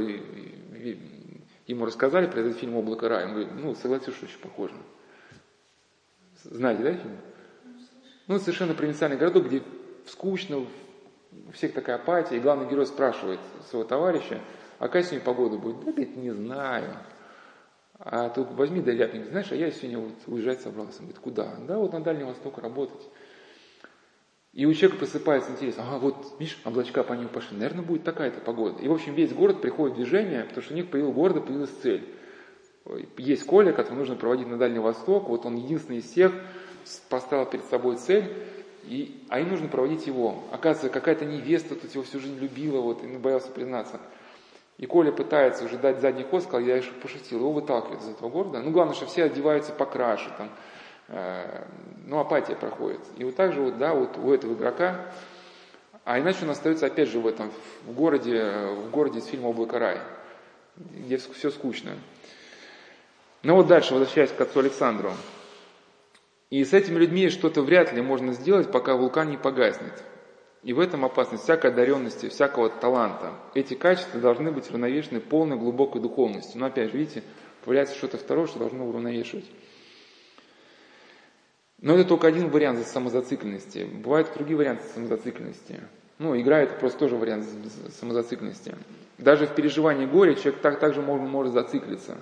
ему 1.66 1.84
рассказали 1.84 2.26
про 2.26 2.40
этот 2.40 2.56
фильм 2.56 2.76
«Облако 2.76 3.08
рая», 3.08 3.26
он 3.26 3.32
говорит, 3.32 3.52
ну, 3.54 3.74
согласись, 3.74 4.14
что 4.14 4.26
очень 4.26 4.40
похоже. 4.40 4.74
Знаете, 6.44 6.82
да, 6.82 6.92
фильм? 6.94 7.18
Ну, 8.28 8.38
совершенно 8.38 8.74
провинциальный 8.74 9.18
городок, 9.18 9.46
где 9.46 9.62
скучно, 10.06 10.58
у 10.58 10.66
всех 11.52 11.74
такая 11.74 11.96
апатия, 11.96 12.36
и 12.36 12.40
главный 12.40 12.68
герой 12.68 12.86
спрашивает 12.86 13.40
своего 13.68 13.86
товарища, 13.86 14.40
а 14.78 14.86
какая 14.86 15.02
сегодня 15.02 15.24
погода 15.24 15.58
будет? 15.58 15.80
Да, 15.80 15.92
говорит, 15.92 16.16
не 16.16 16.30
знаю. 16.30 16.96
А 17.98 18.30
ты 18.30 18.42
возьми 18.42 18.80
да 18.80 18.90
ляпни, 18.90 19.22
знаешь, 19.22 19.52
а 19.52 19.54
я 19.54 19.70
сегодня 19.70 19.98
вот 19.98 20.14
уезжать 20.26 20.60
собрался. 20.62 21.00
Он 21.00 21.06
говорит, 21.06 21.18
куда? 21.20 21.56
Да, 21.68 21.78
вот 21.78 21.92
на 21.92 22.00
Дальний 22.02 22.24
Восток 22.24 22.58
работать. 22.58 23.02
И 24.52 24.66
у 24.66 24.74
человека 24.74 24.98
просыпается 24.98 25.52
интерес, 25.52 25.76
ага, 25.78 25.98
вот, 25.98 26.34
видишь, 26.38 26.60
облачка 26.64 27.02
по 27.02 27.14
ним 27.14 27.28
пошли, 27.28 27.56
наверное, 27.56 27.82
будет 27.82 28.04
такая-то 28.04 28.40
погода. 28.40 28.82
И, 28.82 28.88
в 28.88 28.92
общем, 28.92 29.14
весь 29.14 29.32
город 29.32 29.62
приходит 29.62 29.94
в 29.94 29.96
движение, 29.96 30.44
потому 30.44 30.62
что 30.62 30.74
у 30.74 30.76
них 30.76 30.90
появилась 30.90 31.14
города 31.14 31.40
появилась 31.40 31.70
цель. 31.82 32.06
Есть 33.16 33.46
Коля, 33.46 33.72
который 33.72 33.96
нужно 33.96 34.16
проводить 34.16 34.48
на 34.48 34.58
Дальний 34.58 34.78
Восток, 34.78 35.28
вот 35.28 35.46
он 35.46 35.56
единственный 35.56 35.98
из 35.98 36.10
всех 36.10 36.32
поставил 37.08 37.46
перед 37.46 37.64
собой 37.66 37.96
цель, 37.96 38.30
и, 38.84 39.24
а 39.30 39.40
им 39.40 39.50
нужно 39.50 39.68
проводить 39.68 40.06
его. 40.06 40.44
Оказывается, 40.50 40.90
какая-то 40.90 41.24
невеста 41.24 41.74
тут 41.74 41.92
его 41.94 42.02
всю 42.02 42.20
жизнь 42.20 42.38
любила, 42.38 42.80
вот, 42.80 43.02
и 43.02 43.06
боялся 43.16 43.50
признаться. 43.50 44.00
И 44.76 44.86
Коля 44.86 45.12
пытается 45.12 45.64
уже 45.64 45.78
дать 45.78 46.00
задний 46.00 46.24
ход, 46.24 46.42
сказал, 46.42 46.60
я 46.60 46.76
еще 46.76 46.90
пошутил, 46.92 47.38
его 47.38 47.52
выталкивают 47.52 48.02
из 48.02 48.08
этого 48.08 48.28
города. 48.28 48.60
Ну, 48.60 48.70
главное, 48.70 48.94
что 48.94 49.06
все 49.06 49.24
одеваются 49.24 49.72
покраше, 49.72 50.30
там, 50.36 50.50
ну, 52.06 52.18
апатия 52.18 52.56
проходит. 52.56 53.00
И 53.18 53.24
вот 53.24 53.36
так 53.36 53.52
же, 53.52 53.60
вот, 53.60 53.78
да, 53.78 53.94
вот 53.94 54.16
у 54.16 54.32
этого 54.32 54.54
игрока, 54.54 55.06
а 56.04 56.18
иначе 56.18 56.38
он 56.42 56.50
остается 56.50 56.86
опять 56.86 57.08
же 57.08 57.20
в 57.20 57.26
этом, 57.26 57.52
в 57.86 57.92
городе, 57.92 58.50
в 58.76 58.90
городе 58.90 59.20
из 59.20 59.26
фильма 59.26 59.48
«Облако 59.48 59.78
рай», 59.78 59.98
где 60.76 61.18
все 61.18 61.50
скучно. 61.50 61.92
Ну 63.42 63.56
вот 63.56 63.66
дальше, 63.66 63.94
возвращаясь 63.94 64.30
к 64.30 64.40
отцу 64.40 64.60
Александру. 64.60 65.12
И 66.50 66.64
с 66.64 66.72
этими 66.72 66.98
людьми 66.98 67.28
что-то 67.28 67.62
вряд 67.62 67.92
ли 67.92 68.02
можно 68.02 68.32
сделать, 68.32 68.70
пока 68.70 68.94
вулкан 68.94 69.30
не 69.30 69.36
погаснет. 69.36 70.02
И 70.62 70.72
в 70.72 70.80
этом 70.80 71.04
опасность 71.04 71.44
всякой 71.44 71.72
одаренности, 71.72 72.28
всякого 72.28 72.68
таланта. 72.68 73.32
Эти 73.54 73.74
качества 73.74 74.20
должны 74.20 74.52
быть 74.52 74.70
равновешены 74.70 75.20
полной 75.20 75.56
глубокой 75.56 76.00
духовностью. 76.00 76.60
Но 76.60 76.66
опять 76.66 76.92
же, 76.92 76.98
видите, 76.98 77.22
появляется 77.64 77.96
что-то 77.96 78.18
второе, 78.18 78.46
что 78.46 78.60
должно 78.60 78.86
уравновешивать. 78.86 79.46
Но 81.82 81.94
это 81.94 82.08
только 82.08 82.26
один 82.26 82.48
вариант 82.48 82.86
самозацикленности. 82.86 83.84
Бывают 83.84 84.28
другие 84.34 84.56
варианты 84.56 84.84
самозацикленности. 84.94 85.80
Ну, 86.18 86.40
игра 86.40 86.60
это 86.60 86.74
просто 86.74 87.00
тоже 87.00 87.16
вариант 87.16 87.44
самозацикленности. 88.00 88.74
Даже 89.18 89.46
в 89.46 89.54
переживании 89.54 90.06
горя 90.06 90.34
человек 90.34 90.60
так, 90.62 90.80
также 90.80 91.02
может, 91.02 91.28
может 91.28 91.52
зациклиться 91.52 92.16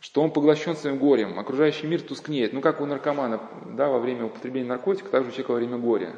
что 0.00 0.22
он 0.22 0.30
поглощен 0.30 0.76
своим 0.76 0.98
горем, 0.98 1.38
окружающий 1.38 1.86
мир 1.86 2.00
тускнеет. 2.00 2.52
Ну, 2.52 2.60
как 2.60 2.80
у 2.80 2.86
наркомана, 2.86 3.40
да, 3.76 3.88
во 3.88 3.98
время 3.98 4.26
употребления 4.26 4.68
наркотиков, 4.68 5.10
так 5.10 5.24
же 5.24 5.30
у 5.30 5.32
человека 5.32 5.50
во 5.50 5.56
время 5.56 5.76
горя. 5.78 6.16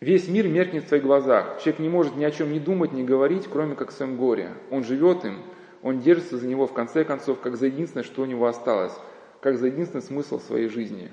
Весь 0.00 0.28
мир 0.28 0.48
меркнет 0.48 0.84
в 0.84 0.88
твоих 0.88 1.02
глазах. 1.02 1.60
Человек 1.60 1.80
не 1.80 1.88
может 1.88 2.16
ни 2.16 2.24
о 2.24 2.30
чем 2.30 2.52
не 2.52 2.60
думать, 2.60 2.92
не 2.92 3.04
говорить, 3.04 3.46
кроме 3.50 3.74
как 3.74 3.90
в 3.90 3.92
своем 3.92 4.16
горе. 4.16 4.52
Он 4.70 4.84
живет 4.84 5.24
им, 5.24 5.42
он 5.82 6.00
держится 6.00 6.38
за 6.38 6.46
него, 6.46 6.66
в 6.66 6.72
конце 6.72 7.04
концов, 7.04 7.40
как 7.40 7.56
за 7.56 7.66
единственное, 7.66 8.04
что 8.04 8.22
у 8.22 8.26
него 8.26 8.46
осталось, 8.46 8.94
как 9.40 9.58
за 9.58 9.66
единственный 9.68 10.02
смысл 10.02 10.38
своей 10.38 10.68
жизни. 10.68 11.10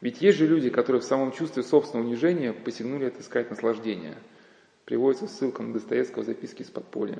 Ведь 0.00 0.20
есть 0.20 0.38
же 0.38 0.46
люди, 0.46 0.70
которые 0.70 1.00
в 1.00 1.04
самом 1.04 1.32
чувстве 1.32 1.62
собственного 1.62 2.06
унижения 2.06 2.52
посягнули 2.52 3.06
отыскать 3.06 3.50
наслаждение. 3.50 4.16
Приводится 4.84 5.26
ссылка 5.26 5.62
на 5.62 5.72
Достоевского 5.72 6.24
записки 6.24 6.62
из 6.62 6.70
подполья. 6.70 7.18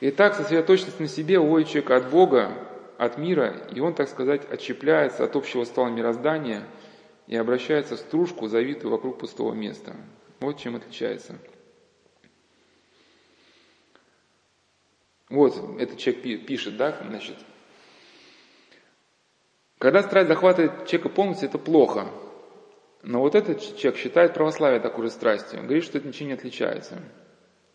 Итак, 0.00 0.34
сосредоточенность 0.34 0.98
на 0.98 1.08
себе 1.08 1.38
уводит 1.38 1.68
человека 1.68 1.96
от 1.96 2.10
Бога, 2.10 2.52
от 2.96 3.18
мира, 3.18 3.68
и 3.74 3.80
он, 3.80 3.94
так 3.94 4.08
сказать, 4.08 4.50
отщепляется 4.50 5.24
от 5.24 5.36
общего 5.36 5.64
стола 5.64 5.90
мироздания 5.90 6.66
и 7.26 7.36
обращается 7.36 7.96
в 7.96 8.00
стружку, 8.00 8.48
завитую 8.48 8.90
вокруг 8.90 9.18
пустого 9.18 9.52
места. 9.52 9.94
Вот 10.40 10.58
чем 10.58 10.76
отличается. 10.76 11.38
Вот 15.28 15.78
этот 15.78 15.98
человек 15.98 16.46
пишет, 16.46 16.76
да, 16.76 16.98
значит. 17.06 17.36
Когда 19.80 20.02
страсть 20.02 20.28
захватывает 20.28 20.86
человека 20.86 21.08
полностью, 21.08 21.48
это 21.48 21.58
плохо. 21.58 22.06
Но 23.02 23.20
вот 23.20 23.34
этот 23.34 23.60
человек 23.78 23.98
считает 23.98 24.34
православие 24.34 24.78
такой 24.78 25.06
же 25.06 25.10
страстью. 25.10 25.62
Говорит, 25.62 25.84
что 25.84 25.96
это 25.96 26.06
ничем 26.06 26.26
не 26.26 26.34
отличается. 26.34 26.98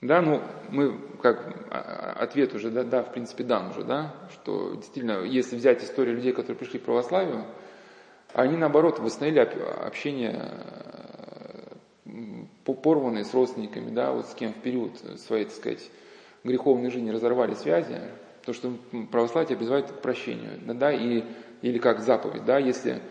Да, 0.02 0.22
ну, 0.22 0.40
мы, 0.70 1.00
как 1.24 1.66
а, 1.72 2.14
а, 2.20 2.24
ответ 2.24 2.54
уже, 2.54 2.70
да, 2.70 2.84
да, 2.84 3.02
в 3.02 3.12
принципе, 3.12 3.44
дан 3.44 3.72
уже, 3.72 3.84
да, 3.84 4.14
что 4.32 4.76
действительно, 4.76 5.24
если 5.24 5.56
взять 5.56 5.84
историю 5.84 6.16
людей, 6.16 6.32
которые 6.32 6.60
пришли 6.60 6.78
к 6.78 6.84
православию, 6.84 7.44
они, 8.34 8.56
наоборот, 8.56 9.00
восстановили 9.00 9.40
общение 9.40 10.52
порванные 12.66 13.26
с 13.26 13.34
родственниками, 13.34 13.90
да, 13.90 14.12
вот 14.12 14.28
с 14.28 14.36
кем 14.36 14.54
в 14.54 14.58
период 14.58 14.92
своей, 15.22 15.46
так 15.46 15.56
сказать, 15.56 15.90
греховной 16.44 16.92
жизни 16.92 17.10
разорвали 17.10 17.56
связи, 17.56 18.00
то, 18.46 18.54
что 18.54 18.74
православие 19.12 19.58
призывает 19.58 19.92
к 19.92 20.02
прощению, 20.02 20.60
да, 20.68 20.74
да, 20.76 20.94
и, 20.94 21.24
или 21.70 21.80
как 21.80 22.00
заповедь, 22.00 22.46
да, 22.46 22.58
если, 22.60 23.02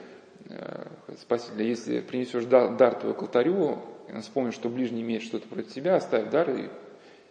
э, 0.49 0.87
спаситель, 1.21 1.63
если 1.63 2.01
принесешь 2.01 2.45
дар, 2.45 2.77
дар 2.77 2.95
твой 2.95 3.15
к 3.15 3.23
алтарю, 3.23 3.79
вспомни, 4.21 4.51
что 4.51 4.69
ближний 4.69 5.03
имеет 5.03 5.23
что-то 5.23 5.49
против 5.49 5.73
тебя, 5.73 5.97
оставь 5.97 6.31
дар 6.31 6.51
и 6.51 6.69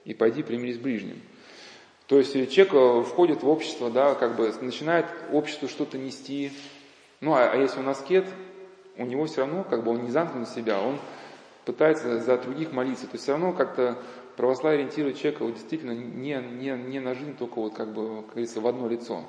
и 0.05 0.13
пойди 0.13 0.43
примирись 0.43 0.75
с 0.75 0.79
ближним. 0.79 1.21
То 2.07 2.17
есть 2.17 2.33
человек 2.33 2.73
э, 2.73 3.03
входит 3.03 3.43
в 3.43 3.49
общество, 3.49 3.89
да, 3.89 4.15
как 4.15 4.35
бы 4.35 4.51
начинает 4.61 5.05
обществу 5.31 5.67
что-то 5.67 5.97
нести. 5.97 6.51
Ну, 7.21 7.33
а, 7.33 7.49
а 7.49 7.55
если 7.55 7.79
он 7.79 7.87
аскет, 7.87 8.25
у 8.97 9.05
него 9.05 9.25
все 9.25 9.41
равно, 9.41 9.63
как 9.63 9.83
бы 9.83 9.91
он 9.91 10.03
не 10.03 10.11
замкнут 10.11 10.49
себя, 10.49 10.81
он 10.81 10.99
пытается 11.65 12.19
за 12.19 12.37
других 12.37 12.73
молиться. 12.73 13.05
То 13.05 13.13
есть 13.13 13.23
все 13.23 13.31
равно 13.31 13.53
как-то 13.53 13.97
православие 14.35 14.79
ориентирует 14.79 15.17
человека 15.17 15.45
вот, 15.45 15.53
действительно 15.53 15.93
не, 15.93 16.33
не, 16.33 16.71
не 16.71 16.99
на 16.99 17.13
жизнь, 17.13 17.37
только 17.37 17.59
вот 17.59 17.73
как 17.73 17.93
бы, 17.93 18.21
как 18.23 18.31
говорится, 18.31 18.59
в 18.59 18.67
одно 18.67 18.89
лицо. 18.89 19.23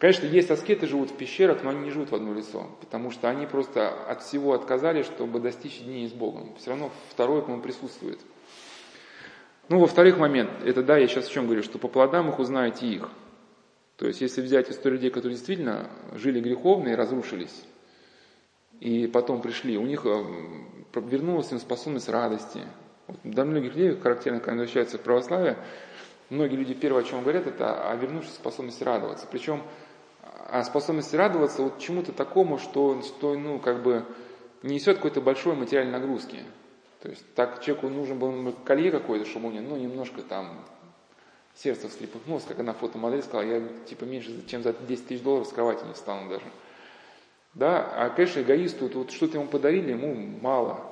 Конечно, 0.00 0.24
есть 0.24 0.50
аскеты, 0.50 0.86
живут 0.86 1.10
в 1.10 1.16
пещерах, 1.16 1.62
но 1.62 1.68
они 1.68 1.80
не 1.80 1.90
живут 1.90 2.10
в 2.10 2.14
одно 2.14 2.32
лицо, 2.32 2.66
потому 2.80 3.10
что 3.10 3.28
они 3.28 3.46
просто 3.46 3.90
от 3.90 4.22
всего 4.22 4.54
отказались, 4.54 5.04
чтобы 5.04 5.40
достичь 5.40 5.76
единения 5.76 6.08
с 6.08 6.12
Богом. 6.12 6.54
Все 6.56 6.70
равно 6.70 6.90
второе 7.10 7.42
нему 7.42 7.60
присутствует. 7.60 8.18
Ну, 9.68 9.78
во-вторых, 9.78 10.16
момент, 10.16 10.50
это 10.64 10.82
да, 10.82 10.96
я 10.96 11.06
сейчас 11.06 11.28
о 11.28 11.30
чем 11.30 11.44
говорю, 11.44 11.62
что 11.62 11.78
по 11.78 11.86
плодам 11.86 12.30
их 12.30 12.38
узнаете 12.38 12.86
их. 12.86 13.10
То 13.96 14.06
есть, 14.06 14.22
если 14.22 14.40
взять 14.40 14.70
историю 14.70 14.94
людей, 14.94 15.10
которые 15.10 15.36
действительно 15.36 15.90
жили 16.14 16.40
греховно 16.40 16.88
и 16.88 16.94
разрушились, 16.94 17.64
и 18.80 19.06
потом 19.06 19.42
пришли, 19.42 19.76
у 19.76 19.84
них 19.84 20.06
э, 20.06 20.24
вернулась 20.94 21.52
им 21.52 21.58
способность 21.58 22.08
радости. 22.08 22.62
Вот 23.06 23.18
для 23.22 23.44
многих 23.44 23.76
людей 23.76 23.94
характерно, 23.96 24.40
когда 24.40 24.52
возвращаются 24.52 24.96
в 24.96 25.02
православие, 25.02 25.58
многие 26.30 26.56
люди 26.56 26.72
первое, 26.72 27.02
о 27.02 27.04
чем 27.04 27.20
говорят, 27.20 27.46
это 27.46 27.90
о 27.90 27.94
вернувшей 27.96 28.32
способности 28.32 28.82
радоваться. 28.82 29.26
Причем 29.30 29.62
о 30.50 30.64
способности 30.64 31.16
радоваться 31.16 31.62
вот 31.62 31.78
чему-то 31.78 32.12
такому, 32.12 32.58
что, 32.58 33.02
что 33.02 33.34
ну, 33.34 33.58
как 33.58 33.82
бы 33.82 34.04
не 34.62 34.74
несет 34.74 34.96
какой-то 34.96 35.20
большой 35.20 35.54
материальной 35.54 35.92
нагрузки. 35.92 36.40
То 37.00 37.08
есть 37.08 37.24
так 37.34 37.62
человеку 37.62 37.88
нужен 37.88 38.18
был 38.18 38.52
колье 38.64 38.90
какое-то, 38.90 39.26
чтобы 39.26 39.48
у 39.48 39.50
него 39.50 39.70
ну, 39.70 39.76
немножко 39.76 40.22
там 40.22 40.64
сердце 41.54 41.88
встрепыхнулось, 41.88 42.44
как 42.44 42.60
она 42.60 42.72
фотомодель 42.72 43.22
сказала, 43.22 43.46
я 43.46 43.62
типа 43.86 44.04
меньше, 44.04 44.46
чем 44.46 44.62
за 44.62 44.72
10 44.72 45.06
тысяч 45.06 45.22
долларов 45.22 45.46
с 45.46 45.52
кровати 45.52 45.84
не 45.84 45.94
встану 45.94 46.28
даже. 46.28 46.44
Да, 47.54 47.82
а, 47.94 48.10
конечно, 48.10 48.40
эгоисту, 48.40 48.88
вот 48.88 49.10
что-то 49.10 49.38
ему 49.38 49.48
подарили, 49.48 49.90
ему 49.90 50.14
мало. 50.40 50.86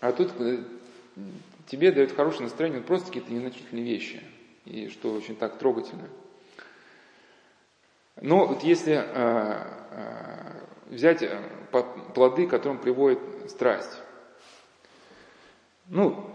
А 0.00 0.12
тут 0.12 0.32
э, 0.38 0.58
тебе 1.66 1.92
дает 1.92 2.12
хорошее 2.12 2.42
настроение 2.42 2.82
просто 2.82 3.06
какие-то 3.06 3.32
незначительные 3.32 3.84
вещи. 3.84 4.22
И 4.66 4.88
что 4.88 5.12
очень 5.12 5.36
так 5.36 5.58
трогательно. 5.58 6.08
Но 8.20 8.46
вот 8.46 8.62
если 8.62 8.94
э, 8.94 9.02
э, 9.90 10.94
взять 10.94 11.22
э, 11.22 11.38
плоды, 12.14 12.46
к 12.46 12.50
которым 12.50 12.78
приводит 12.78 13.18
страсть, 13.48 13.98
ну, 15.88 16.30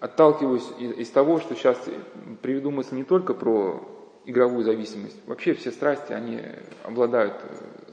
отталкиваюсь 0.00 0.68
из 0.78 1.10
того, 1.10 1.40
что 1.40 1.54
сейчас 1.54 1.78
приведу 2.42 2.70
мысль 2.70 2.94
не 2.96 3.04
только 3.04 3.34
про 3.34 3.82
игровую 4.24 4.64
зависимость. 4.64 5.16
Вообще 5.26 5.54
все 5.54 5.70
страсти, 5.70 6.12
они 6.12 6.40
обладают 6.82 7.34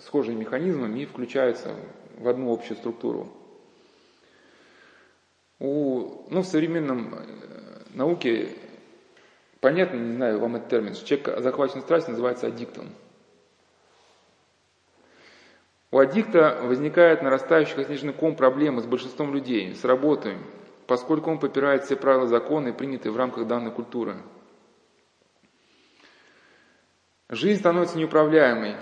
схожими 0.05 0.35
механизмами 0.35 0.99
и 0.99 1.05
включаются 1.05 1.75
в 2.17 2.27
одну 2.27 2.53
общую 2.53 2.77
структуру. 2.77 3.27
У, 5.59 6.25
ну, 6.29 6.41
в 6.41 6.45
современном 6.45 7.15
науке 7.93 8.49
понятно, 9.59 9.97
не 9.97 10.15
знаю, 10.15 10.39
вам 10.39 10.55
этот 10.55 10.69
термин, 10.69 10.93
человек 10.93 11.41
захвачен 11.41 11.81
страстью 11.81 12.11
называется 12.11 12.47
аддиктом. 12.47 12.89
У 15.91 15.99
аддикта 15.99 16.57
возникает 16.63 17.21
нарастающий 17.21 17.75
как 17.75 17.87
снежный 17.87 18.13
ком 18.13 18.37
проблемы 18.37 18.81
с 18.81 18.85
большинством 18.85 19.33
людей, 19.33 19.75
с 19.75 19.83
работой, 19.83 20.37
поскольку 20.87 21.29
он 21.29 21.39
попирает 21.39 21.83
все 21.83 21.97
правила 21.97 22.27
закона, 22.27 22.71
принятые 22.71 23.11
в 23.11 23.17
рамках 23.17 23.45
данной 23.45 23.71
культуры. 23.71 24.15
Жизнь 27.27 27.59
становится 27.59 27.97
неуправляемой 27.97 28.75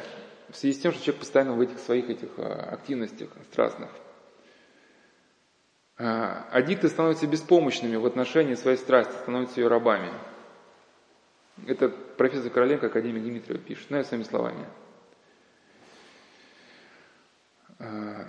в 0.49 0.55
связи 0.55 0.77
с 0.77 0.81
тем, 0.81 0.91
что 0.91 1.03
человек 1.03 1.19
постоянно 1.19 1.53
в 1.53 1.61
этих 1.61 1.79
своих 1.79 2.09
этих 2.09 2.29
а, 2.37 2.69
активностях 2.73 3.29
страстных. 3.51 3.89
А, 5.97 6.47
аддикты 6.51 6.89
становятся 6.89 7.27
беспомощными 7.27 7.95
в 7.95 8.05
отношении 8.05 8.55
своей 8.55 8.77
страсти, 8.77 9.13
становятся 9.21 9.61
ее 9.61 9.67
рабами. 9.67 10.11
Это 11.67 11.89
профессор 11.89 12.51
Короленко, 12.51 12.87
академик 12.87 13.23
Дмитриев 13.23 13.61
пишет, 13.63 13.87
ну, 13.89 13.97
я 13.97 14.03
своими 14.03 14.23
словами. 14.23 14.65
А, 17.79 18.27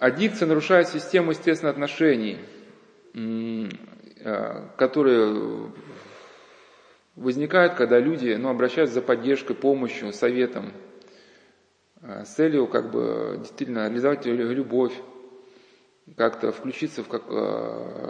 аддикция 0.00 0.48
нарушает 0.48 0.88
систему 0.88 1.30
естественных 1.30 1.74
отношений, 1.74 2.38
а, 4.24 4.68
которые 4.76 5.72
возникают, 7.14 7.74
когда 7.74 8.00
люди 8.00 8.34
ну, 8.38 8.48
обращаются 8.48 8.94
за 8.94 9.02
поддержкой, 9.02 9.54
помощью, 9.54 10.12
советом, 10.12 10.72
а, 12.02 12.24
с 12.24 12.34
целью 12.34 12.66
как 12.66 12.90
бы 12.90 13.36
действительно 13.38 13.88
реализовать 13.88 14.26
любовь, 14.26 14.94
как-то 16.16 16.50
включиться, 16.52 17.04
в 17.04 17.08
как, 17.08 17.22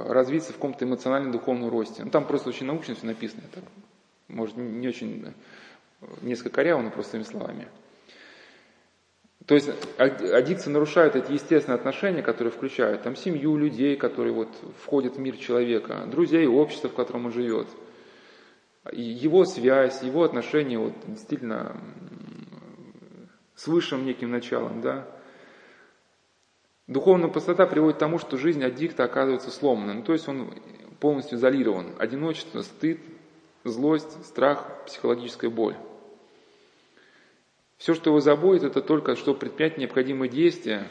развиться 0.08 0.52
в 0.52 0.54
каком-то 0.54 0.84
эмоциональном 0.84 1.32
духовном 1.32 1.68
росте. 1.68 2.04
Ну, 2.04 2.10
там 2.10 2.26
просто 2.26 2.48
очень 2.48 2.66
научно 2.66 2.94
все 2.94 3.06
написано, 3.06 3.42
так, 3.52 3.64
может, 4.28 4.56
не 4.56 4.86
очень 4.86 5.34
несколько 6.22 6.50
коряво, 6.50 6.82
но 6.82 6.90
простыми 6.90 7.22
словами. 7.22 7.68
То 9.46 9.54
есть 9.54 9.70
аддикция 9.96 10.70
нарушает 10.72 11.16
эти 11.16 11.32
естественные 11.32 11.76
отношения, 11.76 12.22
которые 12.22 12.52
включают 12.52 13.02
там 13.02 13.16
семью, 13.16 13.56
людей, 13.56 13.96
которые 13.96 14.34
вот 14.34 14.48
входят 14.82 15.16
в 15.16 15.20
мир 15.20 15.36
человека, 15.36 16.04
друзей, 16.06 16.46
общество, 16.46 16.90
в 16.90 16.94
котором 16.94 17.26
он 17.26 17.32
живет. 17.32 17.66
его 18.92 19.44
связь, 19.44 20.02
его 20.02 20.24
отношения 20.24 20.78
вот, 20.78 20.92
действительно 21.06 21.76
с 23.54 23.66
высшим 23.66 24.04
неким 24.04 24.30
началом, 24.30 24.80
да. 24.80 25.06
Духовная 26.86 27.28
пустота 27.28 27.66
приводит 27.66 27.96
к 27.96 28.00
тому, 28.00 28.18
что 28.18 28.38
жизнь 28.38 28.62
аддикта 28.62 29.04
оказывается 29.04 29.50
сломанной. 29.50 29.94
Ну, 29.94 30.02
то 30.02 30.12
есть 30.12 30.26
он 30.28 30.54
полностью 31.00 31.38
изолирован. 31.38 31.94
Одиночество, 31.98 32.62
стыд, 32.62 32.98
злость, 33.64 34.24
страх, 34.26 34.84
психологическая 34.86 35.50
боль. 35.50 35.76
Все, 37.78 37.94
что 37.94 38.10
его 38.10 38.20
заботит, 38.20 38.64
это 38.64 38.82
только, 38.82 39.14
что 39.14 39.34
предпринять 39.34 39.78
необходимые 39.78 40.28
действия 40.28 40.86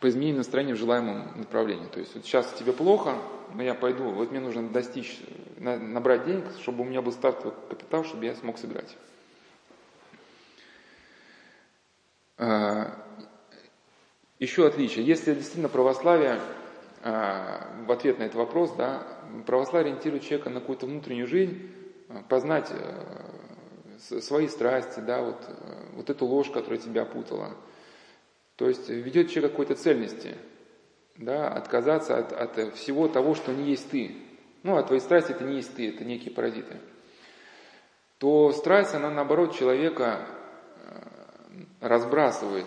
по 0.00 0.08
изменению 0.08 0.38
настроения 0.38 0.74
в 0.74 0.78
желаемом 0.78 1.38
направлении. 1.38 1.86
То 1.86 2.00
есть 2.00 2.14
вот 2.14 2.24
сейчас 2.24 2.50
тебе 2.54 2.72
плохо, 2.72 3.14
но 3.54 3.62
я 3.62 3.74
пойду, 3.74 4.04
вот 4.10 4.30
мне 4.30 4.40
нужно 4.40 4.68
достичь, 4.70 5.20
набрать 5.58 6.24
денег, 6.24 6.44
чтобы 6.62 6.82
у 6.82 6.84
меня 6.84 7.02
был 7.02 7.12
стартовый 7.12 7.52
капитал, 7.68 8.04
чтобы 8.04 8.24
я 8.24 8.34
смог 8.34 8.58
сыграть. 8.58 8.96
А, 12.38 13.04
еще 14.38 14.66
отличие. 14.66 15.04
Если 15.04 15.34
действительно 15.34 15.68
православие, 15.68 16.40
а, 17.02 17.68
в 17.86 17.92
ответ 17.92 18.18
на 18.18 18.22
этот 18.22 18.36
вопрос, 18.36 18.72
да, 18.76 19.02
православие 19.46 19.90
ориентирует 19.90 20.22
человека 20.22 20.48
на 20.48 20.60
какую-то 20.60 20.86
внутреннюю 20.86 21.26
жизнь, 21.26 21.70
а, 22.08 22.22
познать 22.28 22.72
свои 23.98 24.48
страсти, 24.48 25.00
да, 25.00 25.22
вот, 25.22 25.36
э, 25.46 25.52
вот 25.94 26.10
эту 26.10 26.26
ложь, 26.26 26.50
которая 26.50 26.78
тебя 26.78 27.04
путала. 27.04 27.54
То 28.56 28.68
есть 28.68 28.88
ведет 28.88 29.30
человек 29.30 29.52
к 29.52 29.54
какой-то 29.54 29.74
цельности, 29.74 30.34
да, 31.16 31.48
отказаться 31.48 32.16
от, 32.18 32.32
от 32.32 32.74
всего 32.76 33.08
того, 33.08 33.34
что 33.34 33.52
не 33.52 33.70
есть 33.70 33.90
ты. 33.90 34.16
Ну, 34.62 34.76
а 34.76 34.82
твои 34.82 35.00
страсти 35.00 35.32
это 35.32 35.44
не 35.44 35.56
есть 35.56 35.74
ты, 35.74 35.88
это 35.88 36.04
некие 36.04 36.32
паразиты. 36.32 36.76
То 38.18 38.52
страсть, 38.52 38.94
она 38.94 39.10
наоборот 39.10 39.56
человека 39.56 40.26
э, 40.84 41.00
разбрасывает, 41.80 42.66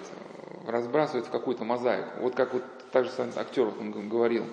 разбрасывает 0.68 1.26
в 1.26 1.32
какую-то 1.32 1.66
мозаику. 1.66 2.22
Вот 2.22 2.36
как 2.36 2.54
вот 2.54 2.64
так 2.92 3.06
же 3.06 3.12
актер 3.36 3.66
вот 3.66 3.80
он 3.80 4.10
говорил, 4.10 4.46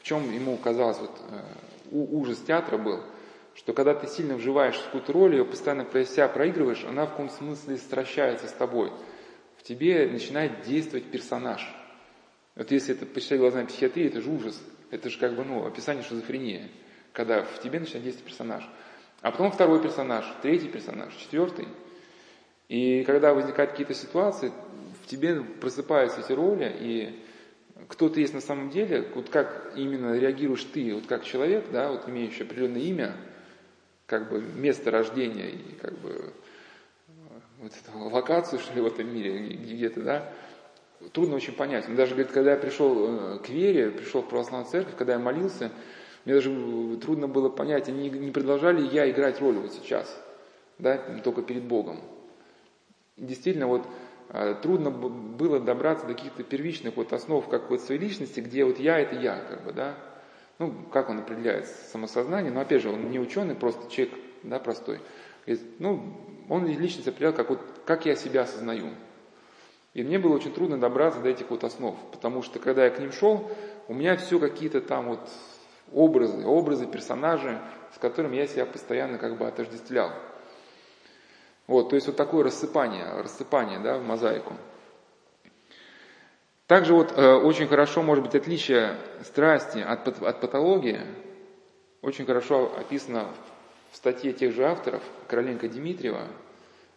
в 0.00 0.02
чем 0.02 0.30
ему 0.30 0.56
казалось 0.58 0.98
вот, 0.98 1.18
э, 1.30 1.40
ужас 1.90 2.38
театра 2.38 2.78
был– 2.78 3.00
что 3.54 3.72
когда 3.72 3.94
ты 3.94 4.06
сильно 4.08 4.36
вживаешь 4.36 4.76
в 4.76 4.84
какую-то 4.84 5.12
роль, 5.12 5.36
ее 5.36 5.44
постоянно 5.44 5.84
про 5.84 6.04
себя 6.04 6.28
проигрываешь, 6.28 6.84
она 6.84 7.06
в 7.06 7.10
каком 7.10 7.30
смысле 7.30 7.76
стращается 7.76 8.48
с 8.48 8.52
тобой. 8.52 8.92
В 9.58 9.62
тебе 9.62 10.08
начинает 10.08 10.62
действовать 10.62 11.04
персонаж. 11.04 11.66
Вот 12.56 12.70
если 12.70 12.94
это 12.94 13.06
почитать 13.06 13.38
глазами 13.38 13.66
психиатрии, 13.66 14.06
это 14.06 14.20
же 14.20 14.30
ужас. 14.30 14.60
Это 14.90 15.08
же 15.08 15.18
как 15.18 15.34
бы, 15.34 15.44
ну, 15.44 15.64
описание 15.64 16.04
шизофрении. 16.04 16.70
Когда 17.12 17.42
в 17.42 17.60
тебе 17.60 17.80
начинает 17.80 18.04
действовать 18.04 18.30
персонаж. 18.30 18.68
А 19.22 19.30
потом 19.30 19.50
второй 19.50 19.80
персонаж, 19.82 20.24
третий 20.42 20.68
персонаж, 20.68 21.14
четвертый. 21.14 21.66
И 22.68 23.04
когда 23.04 23.34
возникают 23.34 23.70
какие-то 23.70 23.94
ситуации, 23.94 24.52
в 25.02 25.06
тебе 25.06 25.40
просыпаются 25.42 26.20
эти 26.20 26.32
роли, 26.32 26.74
и 26.80 27.24
кто 27.88 28.08
ты 28.08 28.20
есть 28.20 28.34
на 28.34 28.40
самом 28.40 28.70
деле, 28.70 29.08
вот 29.14 29.30
как 29.30 29.72
именно 29.76 30.18
реагируешь 30.18 30.64
ты, 30.64 30.94
вот 30.94 31.06
как 31.06 31.24
человек, 31.24 31.70
да, 31.72 31.90
вот 31.90 32.08
имеющий 32.08 32.42
определенное 32.42 32.82
имя, 32.82 33.16
как 34.06 34.30
бы 34.30 34.40
место 34.40 34.90
рождения 34.90 35.50
и 35.50 35.74
как 35.80 35.96
бы 35.98 36.32
вот 37.58 37.72
эту 37.72 37.98
локацию, 38.14 38.58
что 38.58 38.74
ли, 38.74 38.80
в 38.80 38.86
этом 38.86 39.12
мире, 39.12 39.38
где-то, 39.48 40.02
да, 40.02 40.32
трудно 41.12 41.36
очень 41.36 41.54
понять. 41.54 41.88
Он 41.88 41.96
даже 41.96 42.12
говорит, 42.12 42.32
когда 42.32 42.52
я 42.52 42.56
пришел 42.56 43.36
э, 43.36 43.38
к 43.38 43.48
вере, 43.48 43.90
пришел 43.90 44.22
в 44.22 44.28
православную 44.28 44.70
церковь, 44.70 44.96
когда 44.96 45.14
я 45.14 45.18
молился, 45.18 45.70
мне 46.24 46.34
даже 46.34 46.96
трудно 47.02 47.28
было 47.28 47.48
понять, 47.48 47.88
не, 47.88 48.08
не 48.08 48.30
продолжали 48.30 48.86
я 48.86 49.10
играть 49.10 49.40
роль 49.40 49.56
вот 49.56 49.72
сейчас, 49.72 50.22
да, 50.78 50.96
только 51.22 51.42
перед 51.42 51.64
Богом. 51.64 52.00
Действительно, 53.16 53.66
вот 53.66 53.86
э, 54.30 54.54
трудно 54.62 54.90
было 54.90 55.60
добраться 55.60 56.06
до 56.06 56.14
каких-то 56.14 56.42
первичных 56.42 56.96
вот 56.96 57.12
основ 57.12 57.46
какой-то 57.48 57.84
своей 57.84 58.00
личности, 58.00 58.40
где 58.40 58.64
вот 58.64 58.78
я 58.78 58.98
это 58.98 59.14
я, 59.16 59.36
как 59.48 59.64
бы, 59.64 59.72
да, 59.72 59.94
ну, 60.58 60.72
как 60.92 61.10
он 61.10 61.18
определяет 61.18 61.66
самосознание, 61.66 62.52
но 62.52 62.60
опять 62.60 62.82
же, 62.82 62.90
он 62.90 63.10
не 63.10 63.18
ученый, 63.18 63.54
просто 63.54 63.90
человек, 63.90 64.14
да, 64.42 64.58
простой. 64.58 65.00
ну, 65.78 66.14
он 66.48 66.66
личность 66.66 67.08
определял, 67.08 67.32
как, 67.32 67.50
вот, 67.50 67.60
как 67.84 68.06
я 68.06 68.14
себя 68.14 68.42
осознаю. 68.42 68.90
И 69.94 70.02
мне 70.02 70.18
было 70.18 70.34
очень 70.34 70.52
трудно 70.52 70.78
добраться 70.78 71.20
до 71.20 71.28
этих 71.28 71.50
вот 71.50 71.64
основ, 71.64 71.96
потому 72.10 72.42
что 72.42 72.58
когда 72.58 72.84
я 72.84 72.90
к 72.90 72.98
ним 72.98 73.12
шел, 73.12 73.50
у 73.88 73.94
меня 73.94 74.16
все 74.16 74.38
какие-то 74.38 74.80
там 74.80 75.08
вот 75.08 75.20
образы, 75.92 76.44
образы, 76.44 76.86
персонажи, 76.86 77.60
с 77.94 77.98
которыми 77.98 78.36
я 78.36 78.46
себя 78.46 78.66
постоянно 78.66 79.18
как 79.18 79.38
бы 79.38 79.46
отождествлял. 79.46 80.10
Вот, 81.66 81.90
то 81.90 81.94
есть 81.94 82.08
вот 82.08 82.16
такое 82.16 82.44
рассыпание, 82.44 83.22
рассыпание, 83.22 83.78
да, 83.78 83.98
в 83.98 84.04
мозаику. 84.04 84.54
Также 86.66 86.94
вот 86.94 87.12
э, 87.12 87.34
очень 87.34 87.66
хорошо 87.66 88.02
может 88.02 88.24
быть 88.24 88.34
отличие 88.34 88.96
страсти 89.22 89.78
от, 89.78 90.08
от 90.22 90.40
патологии, 90.40 91.00
очень 92.00 92.24
хорошо 92.24 92.74
описано 92.76 93.28
в 93.92 93.96
статье 93.96 94.32
тех 94.32 94.54
же 94.54 94.64
авторов, 94.64 95.02
Короленко 95.28 95.68
Дмитриева. 95.68 96.26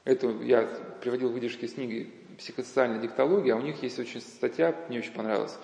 Это 0.05 0.27
я 0.41 0.63
приводил 1.01 1.29
выдержки 1.29 1.65
с 1.65 1.73
книги 1.73 2.13
«Психосоциальная 2.37 2.99
диктология», 2.99 3.55
а 3.55 3.57
у 3.57 3.61
них 3.61 3.83
есть 3.83 3.99
очень 3.99 4.21
статья, 4.21 4.73
мне 4.87 4.99
очень 4.99 5.11
понравилась, 5.11 5.57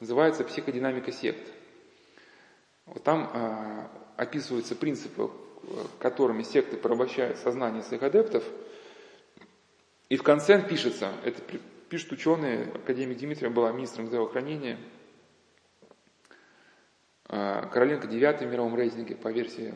называется 0.00 0.42
«Психодинамика 0.42 1.12
сект». 1.12 1.46
Вот 2.86 3.04
там 3.04 3.30
э, 3.32 3.86
описываются 4.16 4.74
принципы, 4.74 5.30
которыми 6.00 6.42
секты 6.42 6.76
порабощают 6.76 7.38
сознание 7.38 7.82
своих 7.84 8.02
адептов. 8.02 8.42
И 10.08 10.16
в 10.16 10.22
конце 10.24 10.60
пишется, 10.60 11.12
это 11.24 11.40
пишут 11.94 12.10
ученые, 12.10 12.72
академик 12.74 13.18
Дмитриев 13.18 13.54
была 13.54 13.70
министром 13.70 14.08
здравоохранения, 14.08 14.80
а, 17.28 17.68
Короленко 17.68 18.08
девятый 18.08 18.48
в 18.48 18.50
мировом 18.50 18.74
рейтинге 18.74 19.14
по 19.14 19.28
версии 19.28 19.72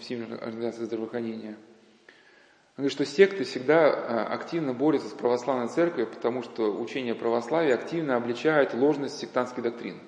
Всемирной 0.00 0.38
организации 0.38 0.86
здравоохранения. 0.86 1.50
Он 1.50 2.78
говорит, 2.78 2.92
что 2.92 3.04
секты 3.04 3.44
всегда 3.44 3.86
а, 3.86 4.34
активно 4.34 4.74
борются 4.74 5.08
с 5.08 5.12
православной 5.12 5.68
церковью, 5.68 6.10
потому 6.10 6.42
что 6.42 6.76
учение 6.76 7.14
православия 7.14 7.76
активно 7.76 8.16
обличает 8.16 8.74
ложность 8.74 9.16
сектантских 9.18 9.62
доктрин. 9.62 10.00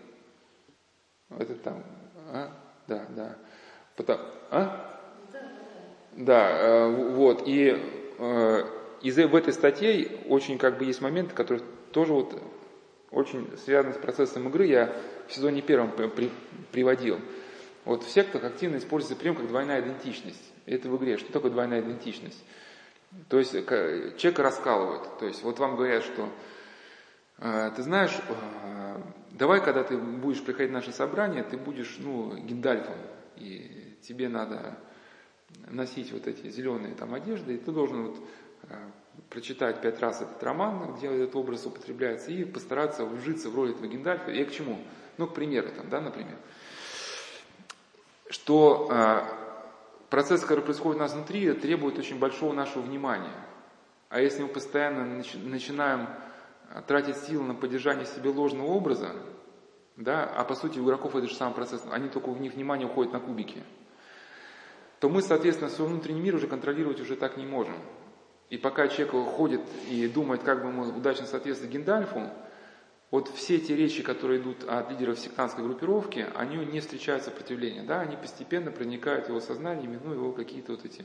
Это 1.31 1.55
там, 1.55 1.85
а? 2.33 2.51
Да, 2.89 3.07
да. 3.11 3.39
Потому, 3.95 4.25
а? 4.51 5.01
Да, 6.17 6.49
э, 6.51 7.13
вот. 7.13 7.47
И 7.47 7.81
э, 8.19 8.78
из, 9.03 9.17
в 9.17 9.35
этой 9.35 9.53
статье 9.53 10.09
очень 10.27 10.59
как 10.59 10.79
бы 10.79 10.85
есть 10.85 11.01
моменты, 11.01 11.35
которые 11.35 11.65
тоже 11.93 12.13
вот 12.13 12.41
очень 13.11 13.49
связаны 13.65 13.95
с 13.95 13.99
процессом 13.99 14.49
игры. 14.49 14.67
Я 14.67 14.95
в 15.27 15.33
сезоне 15.33 15.63
первом 15.63 15.93
при, 15.93 16.31
приводил. 16.73 17.21
Вот 17.85 18.05
в 18.05 18.11
сектах 18.11 18.45
активно 18.45 18.77
используется 18.77 19.17
прием 19.17 19.35
как 19.35 19.49
двойная 19.49 19.81
идентичность. 19.81 20.43
Это 20.67 20.89
в 20.91 20.97
игре. 20.99 21.17
Что 21.17 21.33
такое 21.33 21.51
двойная 21.51 21.81
идентичность? 21.81 22.43
То 23.29 23.39
есть 23.39 23.53
человека 23.53 24.43
раскалывают. 24.43 25.19
То 25.19 25.27
есть 25.27 25.43
вот 25.43 25.59
вам 25.59 25.77
говорят, 25.77 26.03
что 26.05 26.29
э, 27.39 27.71
ты 27.75 27.83
знаешь, 27.83 28.15
э, 28.29 28.97
давай, 29.31 29.65
когда 29.65 29.85
ты 29.85 29.97
будешь 29.97 30.43
приходить 30.43 30.73
на 30.73 30.79
наше 30.79 30.93
собрание, 30.93 31.43
ты 31.43 31.57
будешь, 31.57 31.97
ну, 31.99 32.37
Гиндальфом, 32.37 32.97
и 33.37 33.97
тебе 34.03 34.29
надо 34.29 34.77
носить 35.71 36.13
вот 36.13 36.27
эти 36.27 36.51
зеленые 36.51 36.95
там 36.95 37.15
одежды, 37.15 37.55
и 37.55 37.59
ты 37.59 37.73
должен 37.73 38.09
вот 38.09 38.19
прочитать 39.31 39.81
пять 39.81 40.01
раз 40.01 40.23
этот 40.23 40.43
роман, 40.43 40.95
где 40.95 41.09
этот 41.09 41.37
образ 41.37 41.67
употребляется, 41.67 42.31
и 42.31 42.45
постараться 42.45 43.05
вжиться 43.05 43.51
в 43.51 43.55
роль 43.55 43.71
этого 43.71 43.87
Гендальфа. 43.87 44.31
И 44.31 44.45
к 44.45 44.53
чему? 44.53 44.79
Ну, 45.17 45.27
к 45.27 45.35
примеру, 45.35 45.69
там, 45.77 45.89
да, 45.89 46.01
например. 46.01 46.37
Что 48.31 48.89
э, 48.91 49.23
процесс, 50.11 50.43
который 50.43 50.65
происходит 50.65 50.97
у 50.97 51.03
нас 51.03 51.15
внутри, 51.15 51.53
требует 51.53 51.99
очень 51.99 52.19
большого 52.19 52.53
нашего 52.53 52.83
внимания. 52.83 53.35
А 54.11 54.21
если 54.21 54.43
мы 54.43 54.49
постоянно 54.49 55.21
начи- 55.21 55.43
начинаем 55.43 56.09
э, 56.71 56.83
тратить 56.87 57.17
силы 57.17 57.45
на 57.45 57.55
поддержание 57.55 58.07
себе 58.07 58.31
ложного 58.31 58.69
образа, 58.69 59.11
да, 59.97 60.25
а 60.25 60.45
по 60.45 60.55
сути 60.55 60.79
у 60.79 60.85
игроков 60.85 61.17
это 61.17 61.27
же 61.27 61.35
самый 61.35 61.55
процесс, 61.55 61.83
они 61.91 62.09
только 62.09 62.31
в 62.31 62.41
них 62.41 62.55
внимание 62.55 62.87
уходит 62.87 63.13
на 63.13 63.21
кубики, 63.21 63.63
то 65.01 65.09
мы, 65.09 65.23
соответственно, 65.23 65.71
свой 65.71 65.89
внутренний 65.89 66.21
мир 66.21 66.35
уже 66.35 66.47
контролировать 66.47 67.01
уже 67.01 67.17
так 67.17 67.37
не 67.37 67.47
можем. 67.47 67.77
И 68.51 68.57
пока 68.57 68.89
человек 68.89 69.13
ходит 69.31 69.61
и 69.91 70.09
думает, 70.09 70.43
как 70.43 70.63
бы 70.63 70.69
ему 70.69 70.85
удачно 70.97 71.27
соответствовать 71.27 71.73
Гендальфу, 71.73 72.31
вот 73.11 73.29
все 73.29 73.57
эти 73.57 73.73
речи, 73.73 74.03
которые 74.03 74.41
идут 74.41 74.65
от 74.65 74.91
лидеров 74.91 75.19
сектантской 75.19 75.65
группировки, 75.65 76.27
они 76.35 76.57
не 76.57 76.81
встречают 76.81 77.25
сопротивления, 77.25 77.83
да, 77.83 78.01
они 78.01 78.17
постепенно 78.17 78.71
проникают 78.71 79.27
в 79.27 79.29
его 79.31 79.41
сознание, 79.41 79.87
минуя 79.87 80.15
его 80.15 80.33
какие-то 80.33 80.73
вот 80.73 80.85
эти 80.85 81.05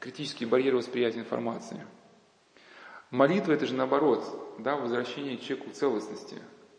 критические 0.00 0.48
барьеры 0.48 0.78
восприятия 0.78 1.20
информации. 1.20 1.86
Молитва 3.10 3.52
это 3.52 3.66
же 3.66 3.74
наоборот, 3.74 4.56
да, 4.58 4.76
возвращение 4.76 5.38
человеку 5.38 5.70
целостности, 5.70 6.36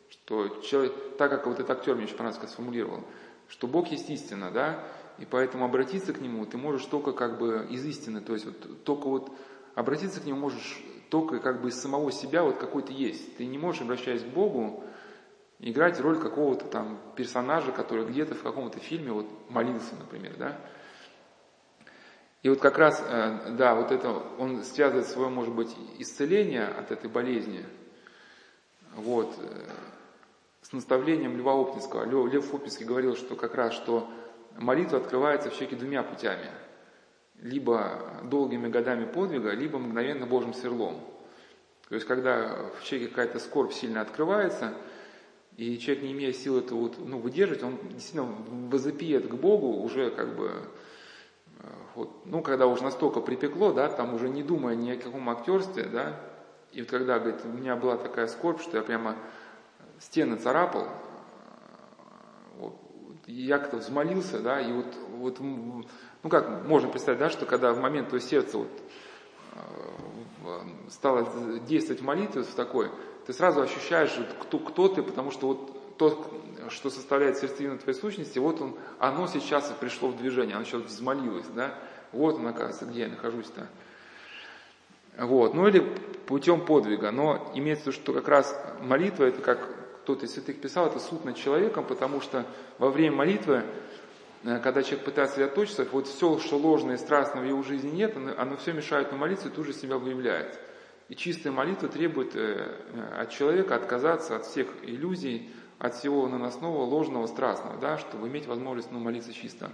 что 0.09 0.47
человек, 0.63 0.93
так 1.17 1.29
как 1.29 1.45
вот 1.47 1.59
этот 1.59 1.69
актер 1.69 1.95
мне 1.95 2.05
очень 2.05 2.17
понравился, 2.17 2.47
сформулировал, 2.47 3.03
что 3.47 3.67
Бог 3.67 3.87
есть 3.89 4.09
истина, 4.09 4.51
да, 4.51 4.83
и 5.19 5.25
поэтому 5.25 5.65
обратиться 5.65 6.11
к 6.11 6.19
Нему 6.19 6.45
ты 6.45 6.57
можешь 6.57 6.85
только 6.85 7.13
как 7.13 7.37
бы 7.37 7.67
из 7.69 7.85
истины, 7.85 8.19
то 8.19 8.33
есть 8.33 8.45
вот 8.45 8.83
только 8.83 9.07
вот 9.07 9.31
обратиться 9.75 10.21
к 10.21 10.25
Нему 10.25 10.39
можешь 10.39 10.83
только 11.09 11.39
как 11.39 11.61
бы 11.61 11.69
из 11.69 11.79
самого 11.79 12.11
себя, 12.11 12.43
вот 12.43 12.57
какой 12.57 12.81
ты 12.81 12.93
есть. 12.93 13.37
Ты 13.37 13.45
не 13.45 13.57
можешь, 13.57 13.81
обращаясь 13.81 14.23
к 14.23 14.27
Богу, 14.27 14.83
играть 15.59 15.99
роль 15.99 16.19
какого-то 16.19 16.65
там 16.65 16.99
персонажа, 17.15 17.71
который 17.71 18.05
где-то 18.05 18.35
в 18.35 18.41
каком-то 18.43 18.79
фильме 18.79 19.11
вот 19.11 19.27
молился, 19.49 19.95
например, 19.95 20.35
да. 20.37 20.59
И 22.41 22.49
вот 22.49 22.59
как 22.59 22.77
раз, 22.77 23.03
э, 23.03 23.55
да, 23.57 23.75
вот 23.75 23.91
это, 23.91 24.11
он 24.37 24.63
связывает 24.63 25.07
свое, 25.07 25.29
может 25.29 25.53
быть, 25.53 25.75
исцеление 25.97 26.67
от 26.67 26.91
этой 26.91 27.09
болезни, 27.09 27.65
вот, 28.95 29.33
э, 29.39 29.69
с 30.61 30.71
наставлением 30.71 31.37
Льва 31.37 31.53
Оптинского. 31.53 32.05
Лев 32.05 32.53
Оптинский 32.53 32.85
говорил, 32.85 33.15
что 33.15 33.35
как 33.35 33.55
раз, 33.55 33.73
что 33.73 34.09
молитва 34.57 34.99
открывается 34.99 35.49
все-таки 35.49 35.75
двумя 35.75 36.03
путями. 36.03 36.51
Либо 37.41 38.21
долгими 38.23 38.69
годами 38.69 39.05
подвига, 39.05 39.51
либо 39.51 39.77
мгновенно 39.77 40.25
Божьим 40.25 40.53
сверлом. 40.53 40.99
То 41.89 41.95
есть, 41.95 42.07
когда 42.07 42.71
в 42.79 42.83
человеке 42.83 43.09
какая-то 43.11 43.39
скорбь 43.39 43.71
сильно 43.71 44.01
открывается, 44.01 44.73
и 45.57 45.77
человек, 45.77 46.03
не 46.03 46.11
имея 46.11 46.33
сил 46.33 46.57
это 46.57 46.75
вот, 46.75 46.97
ну, 46.97 47.19
выдерживать, 47.19 47.63
он 47.63 47.77
действительно 47.89 48.27
возопиет 48.69 49.27
к 49.27 49.35
Богу 49.35 49.81
уже 49.81 50.09
как 50.09 50.35
бы, 50.35 50.51
э, 51.59 51.67
вот, 51.95 52.25
ну, 52.25 52.41
когда 52.41 52.67
уже 52.67 52.83
настолько 52.83 53.21
припекло, 53.21 53.71
да, 53.71 53.87
там 53.87 54.13
уже 54.13 54.27
не 54.27 54.43
думая 54.43 54.75
ни 54.75 54.91
о 54.91 54.97
каком 54.97 55.29
актерстве, 55.29 55.83
да, 55.83 56.19
и 56.73 56.81
вот 56.81 56.89
когда, 56.89 57.19
говорит, 57.19 57.41
у 57.45 57.47
меня 57.47 57.77
была 57.77 57.95
такая 57.95 58.27
скорбь, 58.27 58.61
что 58.61 58.77
я 58.77 58.83
прямо 58.83 59.15
стены 59.99 60.35
царапал, 60.35 60.89
вот, 62.57 62.75
я 63.27 63.57
как-то 63.59 63.77
взмолился, 63.77 64.39
да, 64.39 64.59
и 64.59 64.73
вот, 64.73 64.93
вот, 65.11 65.39
ну 66.25 66.29
как 66.31 66.65
можно 66.65 66.89
представить, 66.89 67.19
да, 67.19 67.29
что 67.29 67.45
когда 67.45 67.71
в 67.71 67.79
момент 67.79 68.09
твое 68.09 68.19
сердце 68.19 68.57
вот 68.57 68.67
э, 69.53 69.59
стало 70.89 71.29
действовать 71.67 72.01
молитва 72.01 72.41
в 72.41 72.55
такой, 72.55 72.89
ты 73.27 73.33
сразу 73.33 73.61
ощущаешь, 73.61 74.11
кто, 74.41 74.57
кто 74.57 74.87
ты, 74.87 75.03
потому 75.03 75.29
что 75.29 75.49
вот 75.49 75.97
то, 75.99 76.25
что 76.69 76.89
составляет 76.89 77.37
сердцевину 77.37 77.77
твоей 77.77 77.95
сущности, 77.95 78.39
вот 78.39 78.59
он, 78.59 78.75
оно 78.97 79.27
сейчас 79.27 79.71
пришло 79.79 80.09
в 80.09 80.17
движение, 80.17 80.55
оно 80.55 80.65
сейчас 80.65 80.81
взмолилось, 80.81 81.45
да, 81.53 81.75
вот 82.11 82.37
он, 82.37 82.47
оказывается, 82.47 82.85
где 82.85 83.01
я 83.01 83.09
нахожусь-то. 83.09 83.67
Вот, 85.19 85.53
ну 85.53 85.67
или 85.67 85.81
путем 86.25 86.65
подвига, 86.65 87.11
но 87.11 87.51
имеется 87.53 87.83
в 87.83 87.87
виду, 87.89 88.01
что 88.01 88.13
как 88.13 88.27
раз 88.27 88.59
молитва 88.81 89.25
это 89.25 89.43
как 89.43 89.59
кто-то 90.01 90.25
из 90.25 90.33
святых 90.33 90.59
писал, 90.59 90.87
это 90.87 90.97
суд 90.97 91.23
над 91.23 91.35
человеком, 91.35 91.85
потому 91.85 92.19
что 92.19 92.47
во 92.79 92.89
время 92.89 93.15
молитвы, 93.15 93.63
когда 94.45 94.83
человек 94.83 95.05
пытается 95.05 95.37
сосредоточиться, 95.37 95.87
вот 95.91 96.07
все, 96.07 96.37
что 96.37 96.57
ложное 96.57 96.95
и 96.95 96.99
страстное 96.99 97.41
в 97.41 97.45
его 97.47 97.63
жизни 97.63 97.89
нет, 97.89 98.15
оно, 98.15 98.31
оно 98.37 98.57
все 98.57 98.73
мешает 98.73 99.11
на 99.11 99.17
молитве, 99.17 99.49
тут 99.49 99.65
же 99.65 99.73
себя 99.73 99.97
выявляет. 99.97 100.59
И 101.09 101.15
чистая 101.15 101.51
молитва 101.51 101.89
требует 101.89 102.35
э, 102.35 102.79
э, 102.93 103.21
от 103.21 103.31
человека 103.31 103.75
отказаться 103.75 104.35
от 104.35 104.45
всех 104.45 104.67
иллюзий, 104.83 105.49
от 105.79 105.95
всего 105.95 106.27
наносного, 106.27 106.83
ложного, 106.83 107.25
страстного, 107.25 107.79
да, 107.79 107.97
чтобы 107.97 108.27
иметь 108.27 108.45
возможность 108.45 108.91
ну, 108.91 108.99
молиться 108.99 109.33
чисто. 109.33 109.71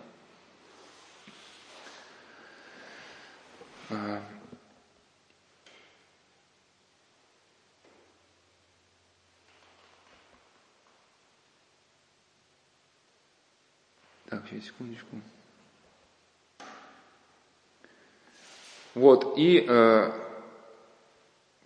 Так, 14.32 14.51
секундочку. 14.62 15.22
Вот, 18.94 19.38
и 19.38 19.66
э, 19.68 20.12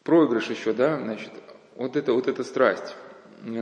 проигрыш 0.04 0.50
еще, 0.50 0.74
да, 0.74 0.98
значит, 0.98 1.32
вот 1.76 1.96
это, 1.96 2.14
вот 2.14 2.28
эта 2.28 2.44
страсть, 2.44 2.96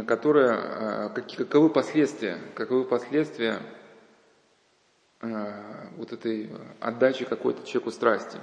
которая, 0.05 1.09
э, 1.15 1.21
каковы 1.37 1.69
последствия, 1.69 2.39
каковы 2.55 2.83
последствия 2.83 3.61
э, 5.21 5.87
вот 5.95 6.11
этой 6.11 6.51
отдачи 6.81 7.23
какой-то 7.23 7.65
человеку 7.65 7.91
страсти. 7.91 8.37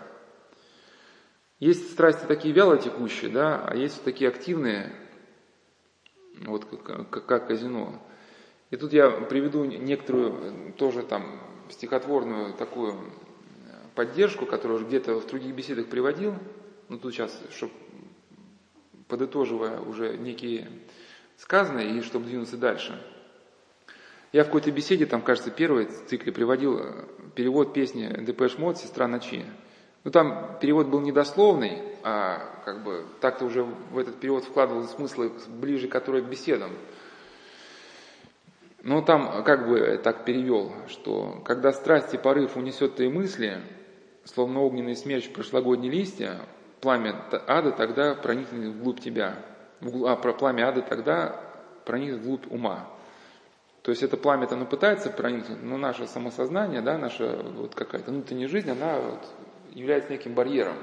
Есть 1.58 1.92
страсти 1.92 2.24
такие 2.24 2.54
вяло 2.54 2.78
текущие, 2.78 3.30
да, 3.30 3.62
а 3.66 3.76
есть 3.76 4.02
такие 4.02 4.30
активные, 4.30 4.90
вот 6.46 6.64
как, 6.64 7.10
как, 7.10 7.26
как 7.26 7.46
казино. 7.48 8.00
И 8.70 8.76
тут 8.76 8.92
я 8.92 9.10
приведу 9.10 9.64
некоторую 9.64 10.72
тоже 10.74 11.02
там 11.02 11.40
стихотворную 11.70 12.54
такую 12.54 12.94
поддержку, 13.94 14.46
которую 14.46 14.78
уже 14.78 14.86
где-то 14.86 15.20
в 15.20 15.26
других 15.26 15.54
беседах 15.54 15.86
приводил, 15.86 16.34
ну 16.88 16.98
тут 16.98 17.12
сейчас, 17.12 17.36
чтобы 17.50 17.72
подытоживая 19.08 19.80
уже 19.80 20.16
некие 20.16 20.68
сказанные 21.36 21.98
и 21.98 22.02
чтобы 22.02 22.26
двинуться 22.26 22.56
дальше. 22.56 23.00
Я 24.32 24.44
в 24.44 24.46
какой-то 24.46 24.70
беседе, 24.70 25.06
там, 25.06 25.22
кажется, 25.22 25.50
первой 25.50 25.86
цикле 25.86 26.30
приводил 26.30 26.78
э, 26.78 27.04
перевод 27.34 27.72
песни 27.72 28.24
Depeche 28.24 28.58
Mode 28.58 28.78
«Сестра 28.78 29.08
ночи». 29.08 29.44
Ну, 30.04 30.12
там 30.12 30.56
перевод 30.60 30.86
был 30.86 31.00
недословный, 31.00 31.82
а 32.04 32.62
как 32.64 32.84
бы 32.84 33.04
так-то 33.20 33.44
уже 33.44 33.64
в 33.64 33.98
этот 33.98 34.20
перевод 34.20 34.44
вкладывал 34.44 34.84
смыслы 34.84 35.32
ближе, 35.48 35.88
которые 35.88 36.22
к 36.22 36.28
беседам. 36.28 36.70
Но 38.82 39.02
там 39.02 39.44
как 39.44 39.68
бы 39.68 40.00
так 40.02 40.24
перевел, 40.24 40.72
что 40.88 41.42
когда 41.44 41.72
страсть 41.72 42.14
и 42.14 42.18
порыв 42.18 42.56
унесет 42.56 42.96
твои 42.96 43.08
мысли, 43.08 43.60
словно 44.24 44.60
огненный 44.60 44.96
смерч 44.96 45.28
прошлогодние 45.30 45.92
листья, 45.92 46.40
пламя 46.80 47.14
ада 47.46 47.72
тогда 47.72 48.14
проникнет 48.14 48.74
вглубь 48.74 49.00
тебя. 49.00 49.36
А 49.82 50.16
пламя 50.16 50.68
ада 50.68 50.82
тогда 50.82 51.40
проникнет 51.84 52.20
вглубь 52.20 52.46
ума. 52.50 52.88
То 53.82 53.90
есть 53.90 54.02
это 54.02 54.16
пламя-то 54.16 54.54
оно 54.54 54.66
пытается 54.66 55.10
проникнуть, 55.10 55.62
но 55.62 55.78
наше 55.78 56.06
самосознание, 56.06 56.82
да, 56.82 56.98
наша 56.98 57.42
вот 57.42 57.74
какая-то 57.74 58.10
внутренняя 58.10 58.48
жизнь, 58.48 58.70
она 58.70 58.98
вот 58.98 59.26
является 59.70 60.12
неким 60.12 60.34
барьером. 60.34 60.76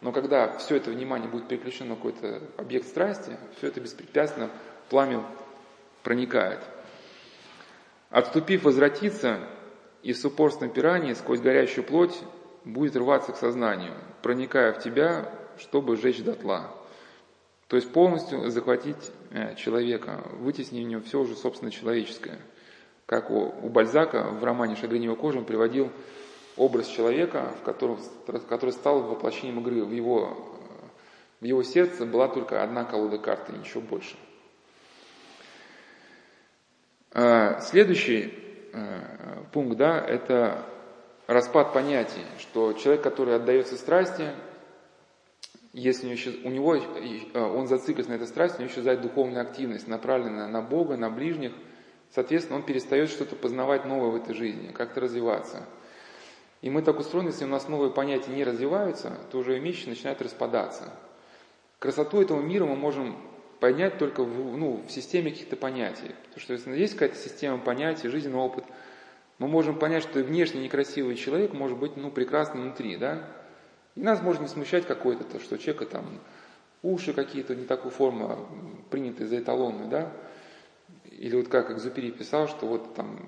Но 0.00 0.12
когда 0.12 0.56
все 0.58 0.76
это 0.76 0.90
внимание 0.90 1.28
будет 1.28 1.48
переключено 1.48 1.90
на 1.90 1.96
какой-то 1.96 2.40
объект 2.56 2.86
страсти, 2.86 3.36
все 3.56 3.68
это 3.68 3.80
беспрепятственно 3.80 4.50
пламя 4.90 5.24
проникает. 6.02 6.60
Отступив, 8.14 8.62
возвратиться 8.62 9.40
и 10.04 10.12
с 10.12 10.24
упорством 10.24 10.70
пирания 10.70 11.16
сквозь 11.16 11.40
горящую 11.40 11.82
плоть 11.82 12.16
будет 12.64 12.94
рваться 12.94 13.32
к 13.32 13.36
сознанию, 13.36 13.92
проникая 14.22 14.72
в 14.72 14.78
тебя, 14.78 15.28
чтобы 15.58 15.96
сжечь 15.96 16.22
дотла. 16.22 16.70
То 17.66 17.74
есть 17.74 17.92
полностью 17.92 18.48
захватить 18.50 19.10
э, 19.32 19.56
человека, 19.56 20.22
вытеснить 20.38 20.86
в 20.86 20.88
него 20.88 21.02
все 21.02 21.18
уже 21.18 21.34
собственно 21.34 21.72
человеческое. 21.72 22.38
Как 23.04 23.32
у, 23.32 23.52
у 23.60 23.68
Бальзака 23.68 24.28
в 24.30 24.44
романе 24.44 24.76
«Шагренева 24.76 25.16
кожа» 25.16 25.38
он 25.38 25.44
приводил 25.44 25.90
образ 26.56 26.86
человека, 26.86 27.52
в 27.60 27.64
котором, 27.64 27.98
который 28.48 28.70
стал 28.70 29.02
воплощением 29.02 29.58
игры. 29.58 29.84
В 29.84 29.90
его, 29.90 30.38
в 31.40 31.44
его 31.44 31.64
сердце 31.64 32.06
была 32.06 32.28
только 32.28 32.62
одна 32.62 32.84
колода 32.84 33.18
карты, 33.18 33.54
ничего 33.54 33.80
больше. 33.80 34.16
А, 37.14 37.60
следующий 37.60 38.34
э, 38.72 39.44
пункт, 39.52 39.78
да, 39.78 39.98
это 39.98 40.66
распад 41.26 41.72
понятий, 41.72 42.24
что 42.38 42.74
человек, 42.74 43.02
который 43.02 43.36
отдается 43.36 43.76
страсти, 43.76 44.32
если 45.72 46.08
у 46.44 46.50
него, 46.50 46.76
э, 46.76 47.40
он 47.40 47.66
зациклится 47.66 48.10
на 48.10 48.16
этой 48.16 48.26
страсти, 48.26 48.58
у 48.58 48.60
него 48.62 48.70
исчезает 48.70 49.00
духовная 49.00 49.42
активность, 49.42 49.88
направленная 49.88 50.48
на 50.48 50.60
Бога, 50.60 50.96
на 50.96 51.08
ближних, 51.08 51.52
соответственно, 52.10 52.58
он 52.58 52.64
перестает 52.64 53.08
что-то 53.08 53.34
познавать 53.36 53.86
новое 53.86 54.10
в 54.10 54.16
этой 54.16 54.34
жизни, 54.34 54.72
как-то 54.72 55.00
развиваться– 55.00 55.62
и 56.64 56.70
мы 56.70 56.80
так 56.80 56.98
устроены, 56.98 57.28
если 57.28 57.44
у 57.44 57.48
нас 57.48 57.68
новые 57.68 57.92
понятия 57.92 58.30
не 58.30 58.42
развиваются, 58.42 59.18
то 59.30 59.36
уже 59.36 59.58
вещи 59.58 59.86
начинают 59.86 60.22
распадаться. 60.22 60.94
Красоту 61.78 62.22
этого 62.22 62.40
мира 62.40 62.64
мы 62.64 62.74
можем 62.74 63.18
поднять 63.60 63.98
только 63.98 64.24
в, 64.24 64.56
ну, 64.56 64.82
в 64.86 64.90
системе 64.90 65.30
каких-то 65.30 65.56
понятий. 65.56 66.14
Потому 66.24 66.40
что 66.40 66.52
если 66.52 66.76
есть 66.76 66.94
какая-то 66.94 67.16
система 67.16 67.58
понятий, 67.58 68.08
жизненный 68.08 68.38
опыт, 68.38 68.64
мы 69.38 69.48
можем 69.48 69.78
понять, 69.78 70.02
что 70.02 70.20
внешне 70.20 70.62
некрасивый 70.62 71.16
человек 71.16 71.52
может 71.52 71.78
быть 71.78 71.96
ну, 71.96 72.10
прекрасный 72.10 72.62
внутри, 72.62 72.96
да? 72.96 73.28
И 73.94 74.00
нас 74.00 74.22
может 74.22 74.42
не 74.42 74.48
смущать 74.48 74.86
какое-то, 74.86 75.24
то, 75.24 75.40
что 75.40 75.58
человека 75.58 75.86
там 75.86 76.20
уши 76.82 77.12
какие-то 77.12 77.54
не 77.54 77.64
такой 77.64 77.90
формы, 77.90 78.26
а 78.26 78.38
принятые 78.90 79.26
за 79.26 79.38
эталонную, 79.38 79.88
да? 79.88 80.12
Или 81.10 81.36
вот 81.36 81.48
как 81.48 81.70
Экзупери 81.70 82.10
писал, 82.10 82.48
что 82.48 82.66
вот 82.66 82.94
там 82.94 83.18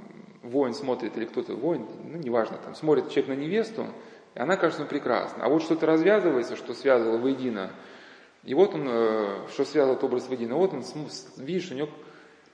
воин 0.42 0.74
смотрит, 0.74 1.16
или 1.16 1.24
кто-то 1.24 1.54
воин, 1.54 1.86
ну, 2.04 2.18
неважно, 2.18 2.58
там, 2.58 2.74
смотрит 2.74 3.10
человек 3.10 3.28
на 3.28 3.40
невесту, 3.40 3.86
и 4.34 4.38
она 4.38 4.56
кажется 4.56 4.84
прекрасна. 4.84 5.44
А 5.44 5.48
вот 5.48 5.62
что-то 5.62 5.86
развязывается, 5.86 6.56
что 6.56 6.74
связывало 6.74 7.18
воедино, 7.18 7.72
и 8.47 8.55
вот 8.55 8.74
он, 8.74 8.86
э, 8.88 9.49
что 9.53 9.64
связывает 9.64 10.03
образ 10.05 10.28
воедино, 10.28 10.55
вот 10.55 10.72
он, 10.72 10.84
видишь, 11.36 11.70
у 11.72 11.74
него 11.74 11.88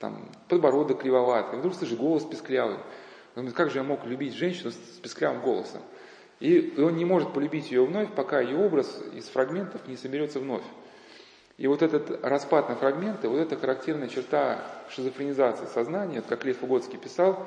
там 0.01 0.27
подбородок 0.49 1.03
кривоватый, 1.03 1.59
вдруг 1.59 1.75
слышишь 1.75 1.99
голос 1.99 2.25
песклявый. 2.25 2.77
Он 3.37 3.43
говорит, 3.43 3.55
как 3.55 3.71
же 3.71 3.79
я 3.79 3.85
мог 3.85 4.05
любить 4.07 4.35
женщину 4.35 4.71
с 4.71 4.99
песклявым 5.03 5.43
голосом? 5.43 5.83
И 6.41 6.75
он 6.79 6.97
не 6.97 7.05
может 7.05 7.35
полюбить 7.35 7.71
ее 7.71 7.85
вновь, 7.85 8.11
пока 8.15 8.41
ее 8.41 8.57
образ 8.57 9.01
из 9.15 9.27
фрагментов 9.27 9.87
не 9.87 9.97
соберется 9.97 10.41
вновь. 10.41 10.65
И 11.59 11.67
вот 11.67 11.83
этот 11.83 12.25
распад 12.25 12.71
на 12.71 12.75
фрагменты, 12.75 13.29
вот 13.29 13.39
это 13.39 13.57
характерная 13.57 14.09
черта 14.09 14.65
шизофренизации 14.89 15.67
сознания, 15.67 16.23
как 16.27 16.45
Лев 16.47 16.63
Угодский 16.63 16.97
писал, 16.97 17.47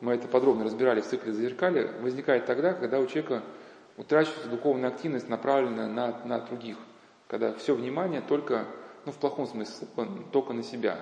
мы 0.00 0.12
это 0.12 0.28
подробно 0.28 0.64
разбирали 0.64 1.00
в 1.00 1.06
цикле 1.06 1.32
«Зазеркалье», 1.32 1.90
возникает 2.02 2.44
тогда, 2.44 2.74
когда 2.74 3.00
у 3.00 3.06
человека 3.06 3.42
утрачивается 3.96 4.50
духовная 4.50 4.90
активность, 4.90 5.30
направленная 5.30 5.88
на, 5.88 6.22
на 6.26 6.40
других, 6.40 6.76
когда 7.28 7.52
все 7.54 7.74
внимание 7.74 8.20
только, 8.20 8.66
ну 9.04 9.12
в 9.12 9.16
плохом 9.16 9.46
смысле, 9.46 9.88
только 10.32 10.52
на 10.52 10.62
себя. 10.62 11.00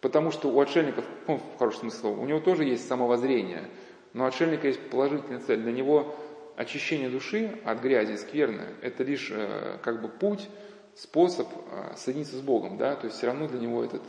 Потому 0.00 0.30
что 0.32 0.48
у 0.48 0.60
отшельников, 0.60 1.04
ну, 1.28 1.38
в 1.38 1.58
хорошем 1.58 1.90
смысле 1.90 2.10
у 2.10 2.24
него 2.24 2.40
тоже 2.40 2.64
есть 2.64 2.88
самовоззрение, 2.88 3.68
но 4.12 4.24
у 4.24 4.26
отшельника 4.26 4.66
есть 4.66 4.80
положительная 4.90 5.40
цель. 5.40 5.60
Для 5.60 5.72
него 5.72 6.14
очищение 6.56 7.08
души 7.08 7.60
от 7.64 7.80
грязи, 7.80 8.16
скверны, 8.16 8.66
это 8.82 9.04
лишь 9.04 9.30
э, 9.30 9.78
как 9.82 10.02
бы 10.02 10.08
путь, 10.08 10.48
способ 10.94 11.48
э, 11.48 11.94
соединиться 11.96 12.36
с 12.36 12.40
Богом, 12.40 12.76
да, 12.76 12.96
то 12.96 13.06
есть 13.06 13.16
все 13.16 13.28
равно 13.28 13.48
для 13.48 13.60
него 13.60 13.82
этот 13.82 14.02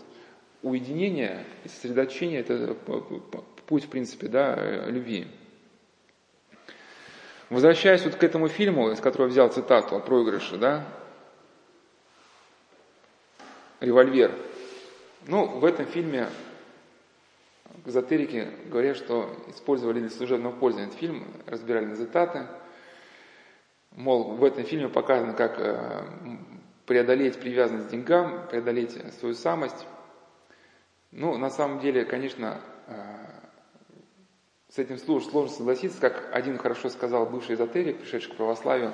уединение 0.61 1.45
и 1.63 1.67
сосредоточение 1.67 2.41
это 2.41 2.75
путь, 3.67 3.85
в 3.85 3.89
принципе, 3.89 4.27
да, 4.27 4.55
э, 4.57 4.89
любви. 4.89 5.27
Возвращаясь 7.49 8.03
вот 8.03 8.15
к 8.15 8.23
этому 8.23 8.47
фильму, 8.47 8.91
из 8.91 8.99
которого 8.99 9.27
взял 9.27 9.49
цитату 9.49 9.95
о 9.95 9.99
проигрыше, 9.99 10.57
да, 10.57 10.85
«Револьвер». 13.83 14.33
Ну, 15.27 15.45
в 15.45 15.65
этом 15.65 15.85
фильме 15.85 16.29
эзотерики 17.85 18.47
говорят, 18.67 18.95
что 18.95 19.29
использовали 19.49 19.99
для 19.99 20.09
служебного 20.09 20.53
пользования 20.53 20.87
этот 20.87 20.99
фильм, 21.01 21.27
разбирали 21.47 21.85
на 21.85 21.95
цитаты. 21.97 22.47
Мол, 23.91 24.35
в 24.35 24.43
этом 24.45 24.63
фильме 24.63 24.87
показано, 24.87 25.33
как 25.33 25.59
э, 25.59 26.05
преодолеть 26.85 27.37
привязанность 27.41 27.87
к 27.87 27.91
деньгам, 27.91 28.47
преодолеть 28.47 28.97
свою 29.19 29.35
самость. 29.35 29.85
Ну, 31.11 31.37
на 31.37 31.49
самом 31.49 31.81
деле, 31.81 32.05
конечно, 32.05 32.61
э, 32.87 32.93
с 34.69 34.77
этим 34.77 34.97
сложно 34.97 35.49
согласиться, 35.49 35.99
как 35.99 36.29
один 36.31 36.57
хорошо 36.57 36.87
сказал 36.87 37.25
бывший 37.25 37.55
эзотерик, 37.55 37.99
пришедший 37.99 38.31
к 38.31 38.37
православию, 38.37 38.93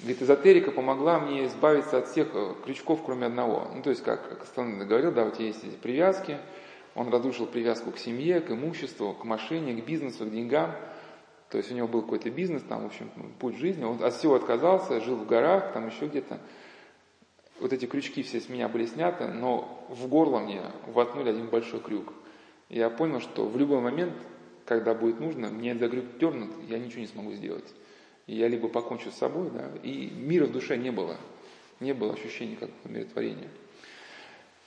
говорит, 0.00 0.22
эзотерика 0.22 0.70
помогла 0.70 1.18
мне 1.18 1.46
избавиться 1.46 1.98
от 1.98 2.08
всех 2.08 2.28
э, 2.34 2.54
крючков, 2.64 3.02
кроме 3.04 3.26
одного. 3.26 3.68
Ну, 3.74 3.82
то 3.82 3.90
есть, 3.90 4.02
как 4.02 4.42
Кастанeda 4.42 4.84
говорил, 4.84 5.12
да, 5.12 5.24
у 5.24 5.30
тебя 5.30 5.46
есть 5.46 5.64
эти 5.64 5.76
привязки, 5.76 6.38
он 6.94 7.08
разрушил 7.08 7.46
привязку 7.46 7.90
к 7.90 7.98
семье, 7.98 8.40
к 8.40 8.50
имуществу, 8.50 9.14
к 9.14 9.24
машине, 9.24 9.80
к 9.80 9.84
бизнесу, 9.84 10.24
к 10.26 10.30
деньгам. 10.30 10.74
То 11.50 11.58
есть 11.58 11.70
у 11.72 11.74
него 11.74 11.88
был 11.88 12.02
какой-то 12.02 12.30
бизнес, 12.30 12.62
там, 12.62 12.82
в 12.82 12.86
общем, 12.86 13.10
путь 13.38 13.56
жизни, 13.56 13.84
он 13.84 14.02
от 14.02 14.14
всего 14.14 14.34
отказался, 14.34 15.00
жил 15.00 15.16
в 15.16 15.26
горах, 15.26 15.72
там 15.72 15.88
еще 15.88 16.06
где-то. 16.06 16.40
Вот 17.60 17.72
эти 17.72 17.86
крючки 17.86 18.22
все 18.22 18.40
с 18.40 18.48
меня 18.48 18.68
были 18.68 18.86
сняты, 18.86 19.26
но 19.28 19.86
в 19.88 20.06
горло 20.08 20.38
мне 20.40 20.62
воткнули 20.86 21.30
один 21.30 21.48
большой 21.48 21.80
крюк. 21.80 22.12
Я 22.68 22.90
понял, 22.90 23.20
что 23.20 23.46
в 23.46 23.56
любой 23.56 23.80
момент 23.80 24.12
когда 24.68 24.92
будет 24.92 25.18
нужно, 25.18 25.48
мне 25.48 25.74
за 25.74 25.88
крюк 25.88 26.18
дернут, 26.20 26.50
я 26.68 26.78
ничего 26.78 27.00
не 27.00 27.06
смогу 27.06 27.32
сделать. 27.32 27.64
Я 28.28 28.46
либо 28.46 28.68
покончу 28.68 29.10
с 29.10 29.16
собой, 29.16 29.50
да, 29.50 29.70
и 29.82 30.10
мира 30.10 30.44
в 30.44 30.52
душе 30.52 30.76
не 30.76 30.90
было. 30.90 31.16
Не 31.80 31.94
было 31.94 32.12
ощущения 32.12 32.56
как 32.56 32.68
умиротворения. 32.84 33.48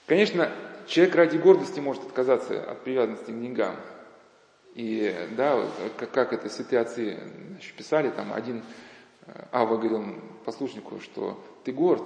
Конечно, 0.06 0.50
человек 0.86 1.14
ради 1.14 1.36
гордости 1.38 1.78
может 1.78 2.02
отказаться 2.02 2.60
от 2.68 2.82
привязанности 2.82 3.30
к 3.30 3.40
деньгам. 3.40 3.76
И 4.74 5.14
да, 5.36 5.64
как, 5.96 6.10
как 6.10 6.32
это 6.32 6.48
святые 6.48 6.80
отцы 6.80 7.18
значит, 7.50 7.74
писали, 7.74 8.10
там 8.10 8.32
один 8.32 8.64
э, 9.26 9.44
Ава 9.52 9.76
говорил 9.76 10.16
послушнику, 10.44 10.98
что 11.00 11.42
ты 11.62 11.72
горд. 11.72 12.02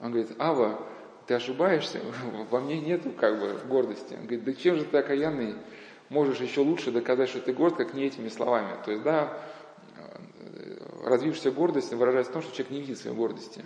Он 0.00 0.12
говорит, 0.12 0.30
Ава, 0.38 0.80
ты 1.26 1.34
ошибаешься, 1.34 2.00
во 2.50 2.60
мне 2.60 2.80
нету 2.80 3.10
как 3.10 3.38
бы 3.38 3.60
гордости. 3.68 4.14
Он 4.14 4.20
говорит, 4.20 4.44
да 4.44 4.52
чем 4.54 4.76
же 4.76 4.84
ты 4.84 4.96
окаянный? 4.96 5.56
можешь 6.08 6.40
еще 6.40 6.60
лучше 6.60 6.90
доказать, 6.90 7.28
что 7.28 7.40
ты 7.40 7.52
горд, 7.52 7.76
как 7.76 7.94
не 7.94 8.04
этими 8.04 8.28
словами. 8.28 8.72
То 8.84 8.90
есть, 8.90 9.02
да, 9.02 9.38
развившаяся 11.06 11.52
гордость 11.52 11.92
выражается 11.92 12.30
в 12.30 12.34
том, 12.34 12.42
что 12.42 12.52
человек 12.52 12.72
не 12.72 12.80
видит 12.80 12.98
своей 12.98 13.16
гордости. 13.16 13.64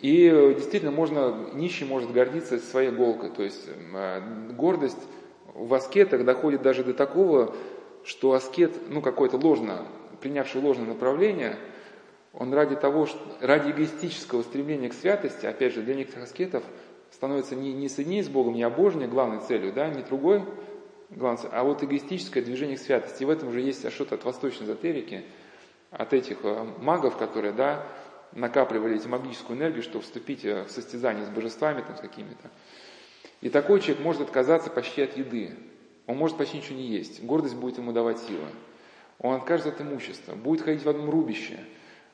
И 0.00 0.28
действительно 0.54 0.92
можно, 0.92 1.48
нищий 1.54 1.86
может 1.86 2.12
гордиться 2.12 2.58
своей 2.58 2.90
голкой. 2.90 3.30
То 3.30 3.42
есть 3.42 3.66
гордость 4.50 4.98
в 5.54 5.72
аскетах 5.72 6.24
доходит 6.24 6.60
даже 6.60 6.84
до 6.84 6.92
такого, 6.92 7.56
что 8.04 8.34
аскет, 8.34 8.74
ну 8.90 9.00
какой-то 9.00 9.38
ложно, 9.38 9.86
принявший 10.20 10.60
ложное 10.60 10.86
направление, 10.86 11.58
он 12.34 12.52
ради 12.52 12.76
того, 12.76 13.06
что, 13.06 13.18
ради 13.40 13.70
эгоистического 13.70 14.42
стремления 14.42 14.90
к 14.90 14.94
святости, 14.94 15.46
опять 15.46 15.72
же, 15.72 15.80
для 15.80 15.94
некоторых 15.94 16.28
аскетов, 16.28 16.62
становится 17.10 17.56
не, 17.56 17.72
не 17.72 17.88
соединение 17.88 18.24
с 18.24 18.28
Богом, 18.28 18.52
не 18.52 18.62
обожение 18.62 19.08
главной 19.08 19.40
целью, 19.40 19.72
да, 19.72 19.88
не 19.88 20.02
другой 20.02 20.42
главной 21.08 21.48
а 21.52 21.64
вот 21.64 21.82
эгоистическое 21.82 22.42
движение 22.42 22.76
к 22.76 22.80
святости. 22.80 23.22
И 23.22 23.26
в 23.26 23.30
этом 23.30 23.52
же 23.52 23.60
есть 23.60 23.90
что-то 23.90 24.16
от 24.16 24.24
восточной 24.24 24.66
эзотерики, 24.66 25.24
от 25.90 26.12
этих 26.12 26.38
э, 26.42 26.64
магов, 26.78 27.16
которые, 27.16 27.52
да, 27.52 27.86
накапливали 28.32 28.96
эти 28.96 29.08
магическую 29.08 29.58
энергию, 29.58 29.82
чтобы 29.82 30.04
вступить 30.04 30.44
э, 30.44 30.64
в 30.64 30.70
состязание 30.70 31.24
с 31.24 31.28
божествами, 31.28 31.82
там, 31.82 31.96
с 31.96 32.00
какими-то. 32.00 32.50
И 33.40 33.48
такой 33.48 33.80
человек 33.80 34.02
может 34.02 34.22
отказаться 34.22 34.70
почти 34.70 35.02
от 35.02 35.16
еды. 35.16 35.56
Он 36.06 36.16
может 36.16 36.36
почти 36.36 36.58
ничего 36.58 36.76
не 36.76 36.86
есть. 36.86 37.22
Гордость 37.22 37.56
будет 37.56 37.78
ему 37.78 37.92
давать 37.92 38.18
силы. 38.18 38.46
Он 39.18 39.34
откажется 39.34 39.70
от 39.70 39.80
имущества, 39.80 40.34
будет 40.34 40.62
ходить 40.62 40.84
в 40.84 40.88
одном 40.88 41.10
рубище, 41.10 41.58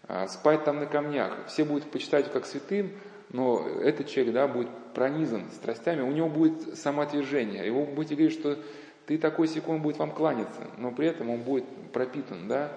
а, 0.07 0.29
спать 0.29 0.65
там 0.65 0.79
на 0.79 0.87
камнях. 0.87 1.47
Все 1.49 1.65
будут 1.65 1.91
почитать 1.91 2.27
его 2.27 2.35
как 2.35 2.47
святым, 2.47 2.93
но 3.31 3.67
этот 3.67 4.09
человек 4.09 4.35
да, 4.35 4.49
будет 4.49 4.69
пронизан 4.95 5.51
страстями, 5.51 6.03
у 6.03 6.13
него 6.13 6.29
будет 6.29 6.79
самоотвержение. 6.79 7.67
Его 7.67 7.85
будете 7.85 8.15
говорить, 8.15 8.39
что 8.39 8.59
ты 9.07 9.19
такой 9.19 9.49
секунд 9.49 9.83
будет 9.83 9.99
вам 9.99 10.13
кланяться, 10.13 10.63
но 10.79 10.93
при 10.93 11.09
этом 11.09 11.31
он 11.31 11.41
будет 11.41 11.65
пропитан. 11.93 12.47
Да? 12.47 12.73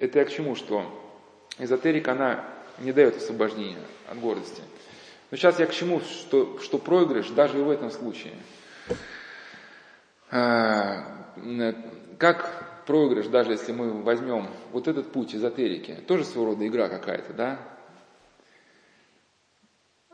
Это 0.00 0.18
я 0.18 0.24
к 0.24 0.30
чему, 0.30 0.56
что 0.56 0.90
эзотерика, 1.58 2.12
она 2.12 2.42
не 2.78 2.90
дает 2.90 3.18
освобождения 3.18 3.84
от 4.08 4.18
гордости. 4.18 4.62
Но 5.30 5.36
сейчас 5.36 5.60
я 5.60 5.66
к 5.66 5.72
чему, 5.72 6.00
что, 6.00 6.58
что 6.60 6.78
проигрыш 6.78 7.28
даже 7.28 7.58
и 7.58 7.62
в 7.62 7.68
этом 7.68 7.90
случае. 7.90 8.32
А, 10.30 11.04
как 12.18 12.84
проигрыш, 12.86 13.26
даже 13.26 13.52
если 13.52 13.72
мы 13.72 14.02
возьмем 14.02 14.48
вот 14.72 14.88
этот 14.88 15.12
путь 15.12 15.34
эзотерики, 15.34 15.96
тоже 16.06 16.24
своего 16.24 16.52
рода 16.52 16.66
игра 16.66 16.88
какая-то, 16.88 17.34
да? 17.34 17.58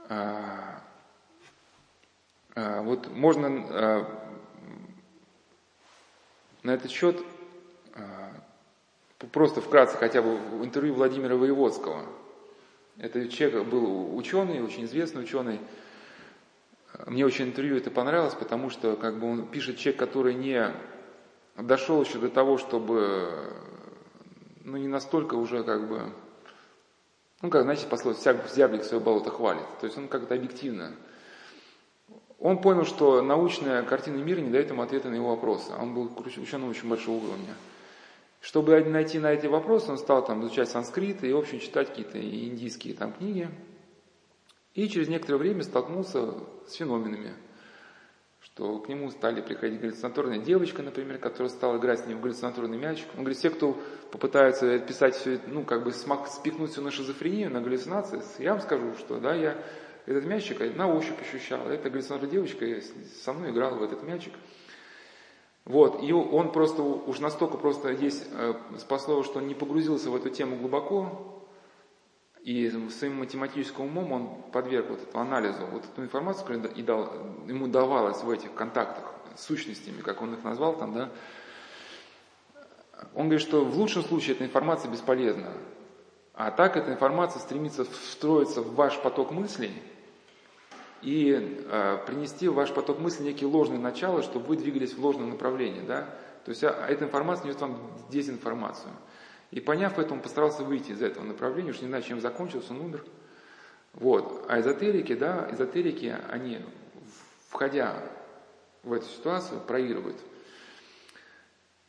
А, 0.09 0.83
а, 2.57 2.83
вот 2.83 3.09
можно 3.15 3.49
на 6.65 6.75
этот 6.75 6.91
счет 6.91 7.17
просто 9.33 9.61
вкратце 9.61 9.97
хотя 9.97 10.23
бы 10.23 10.39
интервью 10.63 10.95
Владимира 10.95 11.37
Воеводского– 11.37 12.05
это 12.99 13.29
человек 13.29 13.67
был 13.67 14.17
ученый, 14.17 14.63
очень 14.63 14.87
известный 14.87 15.23
ученый. 15.23 15.61
Мне 17.07 17.27
очень 17.27 17.47
интервью 17.47 17.77
это 17.77 17.91
понравилось, 17.91 18.35
потому 18.35 18.71
что 18.71 18.97
как 18.97 19.19
бы 19.19 19.31
он 19.31 19.47
пишет 19.47 19.77
человек, 19.77 20.01
который 20.01 20.35
не 20.35 20.73
дошел 21.59 22.03
еще 22.03 22.19
до 22.19 22.31
того, 22.31 22.57
чтобы, 22.57 23.53
ну 24.65 24.79
не 24.79 24.89
настолько 24.89 25.35
уже 25.35 25.63
как 25.63 25.87
бы, 25.89 26.11
ну 27.43 27.51
как, 27.51 27.65
знаете, 27.65 27.87
пословица, 27.87 28.41
зяблик 28.55 28.83
свое 28.83 29.03
болото 29.03 29.31
хвалит. 29.31 29.67
То 29.81 29.87
есть 29.87 29.99
он 29.99 30.09
как-то 30.09 30.35
объективно. 30.35 30.93
Он 32.39 32.63
понял, 32.63 32.87
что 32.87 33.21
научная 33.21 33.83
картина 33.83 34.17
мира 34.17 34.41
не 34.41 34.51
дает 34.51 34.71
ему 34.71 34.81
ответа 34.81 35.11
на 35.11 35.17
его 35.17 35.31
вопросы. 35.31 35.73
Он 35.79 35.93
был 35.93 36.11
ученым 36.25 36.71
очень 36.71 36.89
большого 36.89 37.17
уровня. 37.17 37.55
Чтобы 38.41 38.81
найти 38.85 39.19
на 39.19 39.33
эти 39.33 39.47
вопросы, 39.47 39.91
он 39.91 39.99
стал 39.99 40.25
там 40.25 40.43
изучать 40.43 40.69
санскрит 40.69 41.25
и, 41.25 41.33
в 41.33 41.39
общем, 41.39 41.59
читать 41.59 41.89
какие-то 41.89 42.21
индийские 42.21 42.95
там 42.95 43.13
книги. 43.13 43.49
И 44.75 44.89
через 44.89 45.09
некоторое 45.09 45.39
время 45.39 45.63
столкнулся 45.63 46.35
с 46.67 46.75
феноменами, 46.75 47.33
что 48.41 48.79
к 48.79 48.89
нему 48.89 49.11
стали 49.11 49.41
приходить 49.41 49.81
галлюцинаторная 49.81 50.39
девочка, 50.39 50.83
например, 50.83 51.19
которая 51.19 51.49
стала 51.49 51.79
играть 51.79 52.01
с 52.01 52.07
ним 52.07 52.19
в 52.19 52.21
галлюцинаторный 52.21 52.77
мячик. 52.77 53.07
Он 53.15 53.21
говорит, 53.21 53.39
все, 53.39 53.51
кто 53.51 53.77
попытаются 54.13 54.79
писать 54.79 55.17
все, 55.17 55.41
ну, 55.47 55.65
как 55.65 55.83
бы 55.83 55.93
смак, 55.93 56.29
спихнуть 56.29 56.73
все 56.73 56.83
на 56.83 56.91
шизофрению, 56.91 57.51
на 57.51 57.63
галлюцинации, 57.63 58.23
я 58.39 58.53
вам 58.53 58.61
скажу, 58.61 58.95
что, 58.99 59.19
да, 59.19 59.35
я 59.35 59.57
этот 60.05 60.25
мячик 60.25 60.61
на 60.77 60.87
ощупь 60.87 61.21
ощущал. 61.21 61.69
Эта 61.69 61.91
галлюцинаторная 61.91 62.31
девочка 62.31 62.67
со 63.25 63.33
мной 63.33 63.51
играла 63.51 63.77
в 63.77 63.83
этот 63.83 64.03
мячик. 64.03 64.35
Вот, 65.67 66.01
и 66.01 66.13
он 66.13 66.53
просто, 66.53 66.81
уж 66.81 67.19
настолько 67.19 67.59
просто 67.59 67.91
есть 67.91 68.25
э, 68.31 68.55
спасло, 68.79 69.25
что 69.25 69.41
он 69.41 69.49
не 69.49 69.55
погрузился 69.55 70.11
в 70.11 70.17
эту 70.17 70.31
тему 70.31 70.55
глубоко, 70.55 71.43
и 72.41 72.71
своим 72.91 73.19
математическим 73.19 73.87
умом 73.87 74.13
он 74.13 74.43
подверг 74.53 74.91
вот 74.91 75.03
этому 75.03 75.25
анализу, 75.25 75.67
вот 75.67 75.83
эту 75.85 76.05
информацию, 76.05 76.47
которая 76.47 76.73
и 76.73 76.83
дал, 76.83 77.13
ему 77.49 77.67
давалась 77.67 78.23
в 78.23 78.31
этих 78.31 78.55
контактах 78.55 79.13
с 79.35 79.45
сущностями, 79.45 80.03
как 80.03 80.23
он 80.23 80.35
их 80.35 80.45
назвал 80.45 80.77
там, 80.77 80.95
да, 80.95 81.11
он 83.17 83.25
говорит, 83.25 83.41
что 83.41 83.65
в 83.65 83.77
лучшем 83.77 84.05
случае 84.05 84.37
эта 84.37 84.45
информация 84.45 84.89
бесполезна, 84.89 85.51
а 86.33 86.53
так 86.53 86.77
эта 86.77 86.93
информация 86.93 87.41
стремится 87.41 87.85
встроиться 87.85 88.63
в 88.63 88.77
ваш 88.77 89.01
поток 89.03 89.33
мыслей– 89.33 89.73
и 91.07 91.63
э, 91.71 91.99
принести 92.05 92.49
в 92.49 92.55
ваш 92.55 92.75
поток 92.75 92.99
мысли 92.99 93.23
некие 93.23 93.49
ложные 93.49 93.79
начала, 93.79 94.25
чтобы 94.25 94.47
вы 94.47 94.57
двигались 94.57 94.93
в 94.93 94.99
ложном 94.99 95.31
направлении. 95.31 95.83
Да? 95.83 96.01
То 96.45 96.51
есть 96.51 96.65
а, 96.65 96.85
эта 96.89 97.05
информация 97.05 97.47
несет 97.47 97.61
вам 97.61 97.79
дезинформацию. 98.11 98.91
И 99.53 99.61
поняв 99.61 100.01
это, 100.01 100.13
он 100.13 100.21
постарался 100.21 100.65
выйти 100.65 100.91
из 100.91 101.01
этого 101.01 101.23
направления, 101.23 101.71
уж 101.71 101.81
не 101.81 101.87
знаю, 101.87 102.03
чем 102.03 102.21
закончился, 102.21 102.73
он 102.73 102.81
умер. 102.81 103.05
Вот. 103.93 104.47
А 104.49 104.59
эзотерики, 104.59 105.15
да, 105.15 105.49
эзотерики, 105.53 106.13
они, 106.29 106.59
входя 107.51 107.95
в 108.83 108.93
эту 108.93 109.07
ситуацию, 109.07 109.61
проигрывают. 109.61 110.17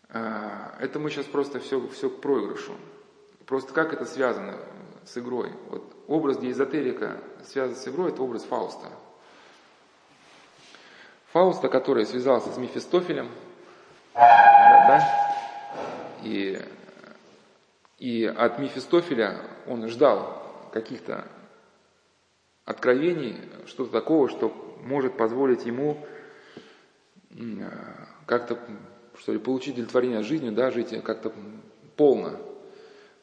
Э, 0.09 0.76
это 0.80 0.99
мы 0.99 1.09
сейчас 1.09 1.26
просто 1.26 1.59
все, 1.59 1.88
все 1.88 2.11
к 2.11 2.22
проигрышу. 2.22 2.74
Просто 3.47 3.74
как 3.74 3.93
это 3.93 4.05
связано 4.05 4.59
с 5.07 5.18
игрой? 5.18 5.53
Вот 5.70 5.95
образ, 6.07 6.38
где 6.38 6.51
эзотерика 6.51 7.18
связан 7.43 7.76
с 7.76 7.88
игрой, 7.88 8.11
это 8.11 8.22
образ 8.22 8.43
Фауста. 8.43 8.91
Фауста, 11.34 11.68
который 11.70 12.06
связался 12.06 12.52
с 12.52 12.58
Мефистофелем, 12.58 13.30
да, 14.14 15.04
и, 16.24 16.60
и 18.00 18.26
от 18.26 18.60
Мефистофеля 18.60 19.42
он 19.68 19.88
ждал 19.88 20.42
каких-то 20.72 21.26
откровений, 22.66 23.36
что-то 23.66 23.92
такого, 23.92 24.30
что 24.30 24.50
может 24.84 25.18
позволить 25.18 25.66
ему 25.66 26.06
как-то, 28.26 28.58
что 29.20 29.34
ли, 29.34 29.40
получить 29.40 29.76
удовлетворение 29.76 30.24
жизнью, 30.24 30.54
да, 30.54 30.72
жить 30.72 31.04
как-то 31.04 31.32
полно. 31.96 32.40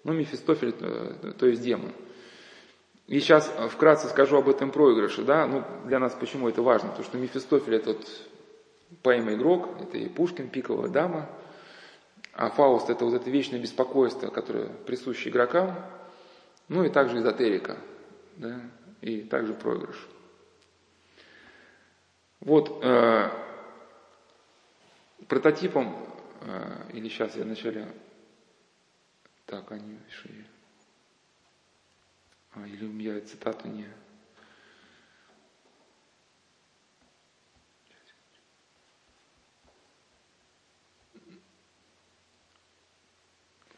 Ну, 0.05 0.13
Мефистофель, 0.13 0.75
э, 0.79 1.33
то 1.39 1.47
есть 1.47 1.63
демон– 1.63 1.93
и 3.07 3.21
сейчас 3.21 3.53
э, 3.57 3.69
вкратце 3.69 4.09
скажу 4.09 4.39
об 4.39 4.49
этом 4.49 4.71
проигрыше. 4.71 5.23
Да? 5.23 5.47
Ну, 5.47 5.63
для 5.85 5.99
нас 5.99 6.15
почему 6.19 6.49
это 6.49 6.63
важно? 6.63 6.89
Потому 6.89 7.05
что 7.05 7.19
Мефистофель 7.19 7.77
это 7.77 7.91
вот 7.91 8.09
поэма 9.03 9.35
«Игрок», 9.35 9.69
это 9.81 9.99
и 9.99 10.09
Пушкин, 10.09 10.49
«Пиковая 10.49 10.89
дама», 10.89 11.29
а 12.33 12.51
Фауст 12.51 12.91
это 12.91 13.05
вот 13.05 13.15
это 13.15 13.31
вечное 13.31 13.61
беспокойство, 13.61 14.29
которое 14.29 14.69
присуще 14.69 15.31
игрокам, 15.31 15.75
ну 16.69 16.85
и 16.85 16.89
также 16.89 17.19
эзотерика, 17.19 17.77
да? 18.37 18.61
и 19.01 19.21
также 19.21 19.53
проигрыш. 19.53 20.09
Вот 22.41 22.81
э, 22.83 23.31
прототипом, 25.29 25.97
э, 26.41 26.91
или 26.95 27.09
сейчас 27.09 27.37
я 27.37 27.45
вначале, 27.45 27.87
так, 29.47 29.71
они 29.71 29.99
решили. 30.09 30.45
А, 32.75 32.77
или 32.77 32.85
у 32.85 32.93
меня 32.93 33.21
цитату 33.21 33.69
не... 33.69 33.87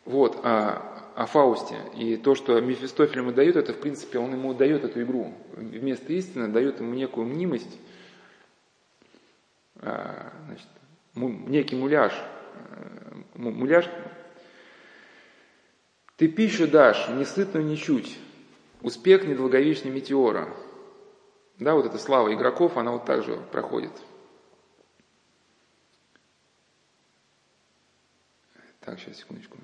Вот, 0.04 0.36
о, 0.44 1.12
о 1.16 1.26
Фаусте. 1.26 1.76
И 1.96 2.16
то, 2.16 2.36
что 2.36 2.60
Мефистофель 2.60 3.18
ему 3.18 3.32
дает, 3.32 3.56
это, 3.56 3.72
в 3.72 3.80
принципе, 3.80 4.18
он 4.18 4.32
ему 4.32 4.54
дает 4.54 4.84
эту 4.84 5.02
игру. 5.02 5.34
Вместо 5.52 6.12
истины 6.12 6.48
дает 6.48 6.78
ему 6.78 6.94
некую 6.94 7.26
мнимость, 7.26 7.78
а, 9.80 10.32
значит, 10.46 10.68
некий 11.14 11.74
муляж. 11.74 12.12
Э, 12.54 13.14
муляж. 13.34 13.90
Ты 16.16 16.28
пищу 16.28 16.68
дашь, 16.68 17.08
не 17.08 17.24
сытную 17.24 17.66
ничуть, 17.66 18.16
Успех 18.86 19.24
недолговечный 19.24 19.90
метеора. 19.90 20.48
Да, 21.58 21.74
вот 21.74 21.86
эта 21.86 21.98
слава 21.98 22.32
игроков, 22.32 22.76
она 22.76 22.92
вот 22.92 23.04
так 23.04 23.24
же 23.24 23.34
проходит. 23.50 23.90
Так, 28.78 29.00
сейчас, 29.00 29.16
секундочку. 29.16 29.58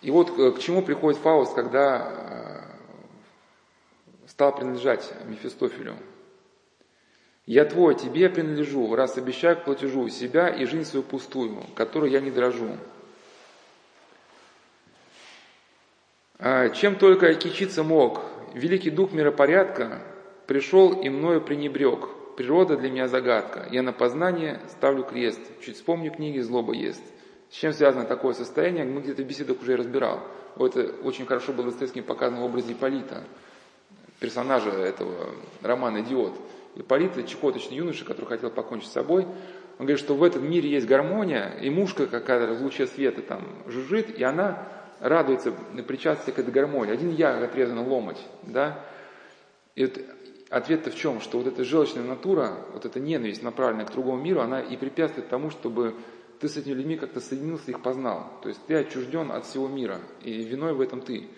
И 0.00 0.10
вот 0.10 0.32
к 0.32 0.58
чему 0.58 0.82
приходит 0.82 1.20
Фауст, 1.20 1.54
когда 1.54 2.74
э, 4.26 4.26
стал 4.26 4.52
принадлежать 4.52 5.14
Мефистофелю. 5.26 5.94
«Я 7.46 7.64
твой, 7.66 7.94
тебе 7.94 8.28
принадлежу, 8.28 8.92
раз 8.96 9.16
обещаю 9.16 9.58
к 9.58 9.64
платежу 9.64 10.08
себя 10.08 10.48
и 10.48 10.64
жизнь 10.64 10.90
свою 10.90 11.04
пустую, 11.04 11.62
которую 11.76 12.10
я 12.10 12.20
не 12.20 12.32
дрожу». 12.32 12.78
Чем 16.74 16.96
только 16.96 17.34
кичиться 17.34 17.82
мог, 17.82 18.20
великий 18.54 18.90
дух 18.90 19.12
миропорядка 19.12 20.02
пришел 20.46 20.92
и 20.92 21.08
мною 21.08 21.40
пренебрег. 21.40 22.08
Природа 22.36 22.76
для 22.76 22.90
меня 22.90 23.08
загадка. 23.08 23.68
Я 23.70 23.82
на 23.82 23.92
познание 23.92 24.60
ставлю 24.70 25.04
крест. 25.04 25.40
Чуть 25.64 25.76
вспомню 25.76 26.10
книги, 26.10 26.40
злоба 26.40 26.72
есть. 26.72 27.04
С 27.50 27.54
чем 27.54 27.72
связано 27.72 28.06
такое 28.06 28.32
состояние, 28.32 28.84
мы 28.84 29.02
где-то 29.02 29.22
в 29.22 29.26
беседах 29.26 29.60
уже 29.60 29.76
разбирал. 29.76 30.20
Вот 30.56 30.76
это 30.76 30.94
очень 31.02 31.26
хорошо 31.26 31.52
было 31.52 31.66
Достоевским 31.66 32.02
показано 32.02 32.40
в 32.40 32.44
образе 32.44 32.72
Ипполита, 32.72 33.24
персонажа 34.20 34.70
этого 34.70 35.30
романа 35.62 36.00
«Идиот». 36.00 36.32
Ипполит– 36.76 37.26
чекоточный 37.28 37.76
юноша, 37.76 38.04
который 38.04 38.26
хотел 38.26 38.50
покончить 38.50 38.88
с 38.88 38.92
собой. 38.92 39.24
Он 39.78 39.86
говорит, 39.86 39.98
что 39.98 40.14
в 40.14 40.22
этом 40.22 40.48
мире 40.48 40.70
есть 40.70 40.86
гармония, 40.86 41.54
и 41.60 41.68
мушка 41.68 42.06
какая-то 42.06 42.54
в 42.54 42.62
луче 42.62 42.86
света 42.86 43.20
там 43.20 43.46
жужжит, 43.66 44.18
и 44.18 44.22
она 44.22 44.66
радуется 45.02 45.52
причастности 45.86 46.30
к 46.30 46.38
этой 46.38 46.52
гармонии. 46.52 46.92
Один 46.92 47.10
я 47.10 47.36
отрезан 47.42 47.80
ломать, 47.80 48.24
да? 48.42 48.84
И 49.74 49.84
вот 49.84 49.98
ответ-то 50.48 50.90
в 50.90 50.94
чем? 50.94 51.20
Что 51.20 51.38
вот 51.38 51.48
эта 51.48 51.64
желчная 51.64 52.04
натура, 52.04 52.56
вот 52.72 52.84
эта 52.84 53.00
ненависть, 53.00 53.42
направленная 53.42 53.84
к 53.84 53.92
другому 53.92 54.22
миру, 54.22 54.40
она 54.40 54.60
и 54.60 54.76
препятствует 54.76 55.28
тому, 55.28 55.50
чтобы 55.50 55.94
ты 56.40 56.48
с 56.48 56.56
этими 56.56 56.74
людьми 56.74 56.96
как-то 56.96 57.20
соединился, 57.20 57.70
их 57.72 57.82
познал. 57.82 58.30
То 58.42 58.48
есть 58.48 58.60
ты 58.66 58.74
отчужден 58.74 59.32
от 59.32 59.44
всего 59.44 59.66
мира, 59.66 60.00
и 60.22 60.42
виной 60.44 60.72
в 60.72 60.80
этом 60.80 61.00
ты. 61.00 61.28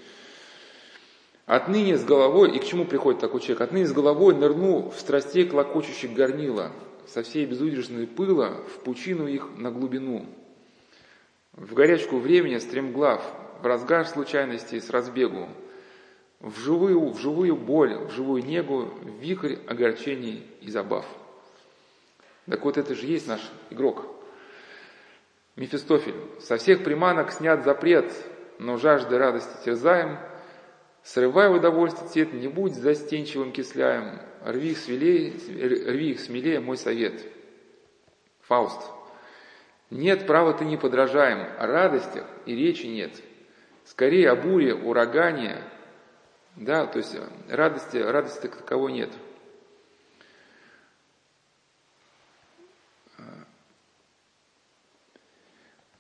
Отныне 1.47 1.97
с 1.97 2.05
головой, 2.05 2.55
и 2.55 2.59
к 2.59 2.65
чему 2.65 2.85
приходит 2.85 3.21
такой 3.21 3.41
человек? 3.41 3.63
Отныне 3.63 3.87
с 3.87 3.93
головой 3.93 4.35
нырну 4.35 4.91
в 4.91 4.99
страстей 4.99 5.47
клокочущих 5.47 6.13
горнила, 6.13 6.71
со 7.07 7.23
всей 7.23 7.47
безудержной 7.47 8.07
пыла 8.07 8.51
в 8.75 8.81
пучину 8.81 9.27
их 9.27 9.49
на 9.57 9.71
глубину. 9.71 10.27
В 11.53 11.75
горячку 11.75 12.19
времени 12.19 12.59
стремглав, 12.59 13.23
в 13.65 13.67
разгар 13.67 14.07
случайностей 14.07 14.79
с 14.79 14.91
разбегу, 14.91 15.49
в 16.39 16.59
живую, 16.61 17.09
в 17.09 17.19
живую 17.19 17.57
боль, 17.57 17.97
в 17.97 18.11
живую 18.11 18.45
негу, 18.45 18.83
в 18.83 19.19
вихрь 19.21 19.57
огорчений 19.67 20.47
и 20.61 20.71
забав. 20.71 21.07
Так 22.47 22.63
вот 22.65 22.77
это 22.77 22.95
же 22.95 23.07
есть 23.07 23.27
наш 23.27 23.41
игрок– 23.71 24.07
Мефистофель. 25.57 26.17
Со 26.41 26.57
всех 26.57 26.83
приманок 26.83 27.31
снят 27.31 27.65
запрет, 27.65 28.13
но 28.59 28.77
жажды 28.77 29.17
радости 29.17 29.65
терзаем. 29.65 30.19
Срывай 31.05 31.55
удовольствие 31.55 32.09
цвет, 32.09 32.33
не 32.33 32.49
будь 32.49 32.75
застенчивым 32.75 33.53
кисляем. 33.53 34.21
Рви 34.45 34.73
их, 34.73 34.79
смелее, 34.79 35.33
рви 35.91 36.11
их 36.11 36.21
смелее, 36.21 36.61
мой 36.61 36.77
совет. 36.77 37.23
Фауст. 38.43 38.81
Нет, 39.91 40.27
права 40.27 40.55
ты 40.55 40.65
не 40.65 40.77
подражаем, 40.77 41.47
о 41.57 41.67
радостях 41.67 42.27
и 42.47 42.57
речи 42.57 42.87
нет. 42.87 43.13
Скорее 43.85 44.31
о 44.31 44.37
буре, 44.37 44.75
урагане, 44.75 45.63
да, 46.57 46.87
то 46.87 46.99
есть 46.99 47.17
радости, 47.49 47.97
радости 47.97 48.47
таковой 48.47 48.93
нет. 48.93 49.11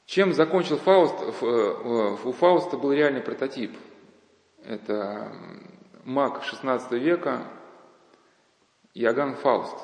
Чем 0.06 0.32
закончил 0.32 0.78
Фауст? 0.78 1.42
Э, 1.42 2.16
у 2.24 2.32
Фауста 2.32 2.76
был 2.76 2.92
реальный 2.92 3.20
прототип. 3.20 3.76
Это 4.62 5.32
маг 6.04 6.44
16 6.44 6.92
века 6.92 7.42
Иоганн 8.94 9.34
Фауст. 9.34 9.76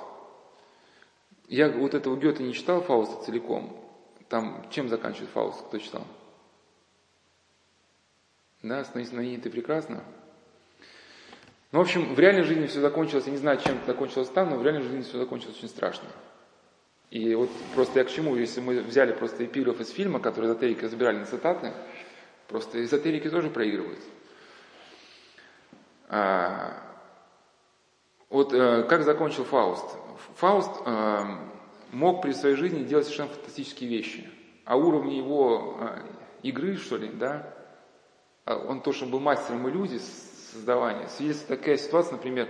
Я 1.48 1.68
вот 1.68 1.94
этого 1.94 2.16
Гёте 2.16 2.44
не 2.44 2.54
читал 2.54 2.80
Фауста 2.80 3.24
целиком. 3.24 3.76
Там 4.28 4.64
чем 4.70 4.88
заканчивает 4.88 5.30
Фауст, 5.30 5.66
кто 5.66 5.78
читал? 5.78 6.06
Да, 8.62 8.84
становись 8.84 9.12
на 9.12 9.20
ней 9.20 9.38
ты 9.38 9.48
прекрасно. 9.48 10.02
Ну, 11.72 11.78
в 11.78 11.82
общем, 11.82 12.14
в 12.14 12.18
реальной 12.18 12.42
жизни 12.42 12.66
все 12.66 12.80
закончилось, 12.80 13.26
я 13.26 13.32
не 13.32 13.38
знаю, 13.38 13.58
чем 13.58 13.76
это 13.76 13.86
закончилось 13.86 14.28
там, 14.28 14.50
но 14.50 14.56
в 14.56 14.62
реальной 14.64 14.82
жизни 14.82 15.02
все 15.02 15.18
закончилось 15.18 15.56
очень 15.56 15.68
страшно. 15.68 16.08
И 17.10 17.34
вот 17.34 17.50
просто 17.74 18.00
я 18.00 18.04
к 18.04 18.10
чему, 18.10 18.36
если 18.36 18.60
мы 18.60 18.80
взяли 18.80 19.12
просто 19.12 19.44
эпиграф 19.44 19.80
из 19.80 19.90
фильма, 19.90 20.20
который 20.20 20.46
эзотерики 20.46 20.84
разбирали 20.84 21.18
на 21.18 21.26
цитаты, 21.26 21.72
просто 22.48 22.84
эзотерики 22.84 23.30
тоже 23.30 23.50
проигрывают. 23.50 24.00
А, 26.08 26.82
вот 28.28 28.52
э, 28.52 28.82
как 28.84 29.04
закончил 29.04 29.44
Фауст? 29.44 29.86
Фауст 30.36 30.70
э, 30.84 31.24
мог 31.92 32.22
при 32.22 32.32
своей 32.32 32.56
жизни 32.56 32.84
делать 32.84 33.06
совершенно 33.06 33.30
фантастические 33.30 33.90
вещи. 33.90 34.28
А 34.64 34.76
уровни 34.76 35.14
его 35.14 35.78
э, 35.80 36.02
игры, 36.42 36.76
что 36.76 36.96
ли, 36.96 37.08
да, 37.08 37.52
он 38.56 38.80
то, 38.80 38.92
что 38.92 39.06
был 39.06 39.20
мастером 39.20 39.68
иллюзий 39.68 40.00
создавания, 40.52 41.08
свидетельствует 41.08 41.60
такая 41.60 41.76
ситуация, 41.76 42.12
например, 42.12 42.48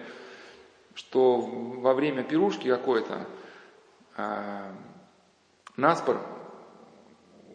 что 0.95 1.41
во 1.41 1.95
время 1.95 2.25
пирушки 2.25 2.69
какой-то 2.69 3.27
а, 4.17 4.75
Наспор, 5.77 6.21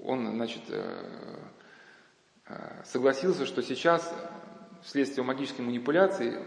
он, 0.03 0.31
значит, 0.35 0.61
э, 0.69 1.37
э, 2.47 2.83
согласился, 2.85 3.45
что 3.45 3.61
сейчас, 3.61 4.13
вследствие 4.83 5.23
магической 5.23 5.65
манипуляции, 5.65 6.39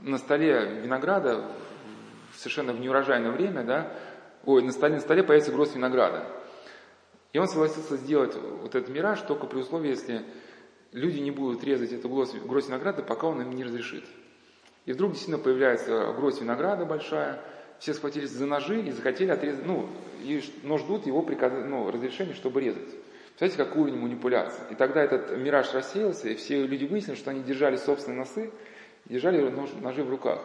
на 0.00 0.18
столе 0.18 0.80
винограда, 0.80 1.48
совершенно 2.34 2.72
в 2.72 2.80
неурожайное 2.80 3.30
время, 3.30 3.62
да, 3.64 3.92
ой, 4.44 4.62
на 4.62 4.72
столе, 4.72 4.96
на 4.96 5.00
столе 5.00 5.22
появится 5.22 5.52
гроз 5.52 5.74
винограда. 5.74 6.26
И 7.32 7.38
он 7.38 7.46
согласился 7.46 7.96
сделать 7.96 8.34
вот 8.34 8.74
этот 8.74 8.88
мираж 8.88 9.20
только 9.22 9.46
при 9.46 9.58
условии, 9.58 9.90
если 9.90 10.24
люди 10.92 11.18
не 11.18 11.30
будут 11.30 11.64
резать 11.64 11.92
эту 11.92 12.08
гроздь, 12.08 12.34
винограда, 12.68 13.02
пока 13.02 13.26
он 13.26 13.42
им 13.42 13.50
не 13.50 13.64
разрешит. 13.64 14.04
И 14.84 14.92
вдруг 14.92 15.12
действительно 15.12 15.42
появляется 15.42 16.12
гроздь 16.12 16.40
винограда 16.40 16.84
большая, 16.84 17.40
все 17.78 17.94
схватились 17.94 18.30
за 18.30 18.46
ножи 18.46 18.80
и 18.80 18.90
захотели 18.92 19.30
отрезать, 19.30 19.66
ну, 19.66 19.88
и, 20.22 20.42
но 20.62 20.78
ждут 20.78 21.06
его 21.06 21.22
приказ, 21.22 21.52
ну, 21.66 21.90
разрешения, 21.90 22.34
чтобы 22.34 22.60
резать. 22.60 22.94
Представляете, 23.36 23.64
какой 23.64 23.82
уровень 23.82 23.98
манипуляции. 23.98 24.62
И 24.70 24.74
тогда 24.74 25.02
этот 25.02 25.36
мираж 25.36 25.72
рассеялся, 25.72 26.28
и 26.28 26.36
все 26.36 26.64
люди 26.66 26.84
выяснили, 26.84 27.16
что 27.16 27.30
они 27.30 27.42
держали 27.42 27.76
собственные 27.76 28.18
носы, 28.18 28.52
держали 29.06 29.48
нож, 29.48 29.70
ножи 29.80 30.04
в 30.04 30.10
руках. 30.10 30.40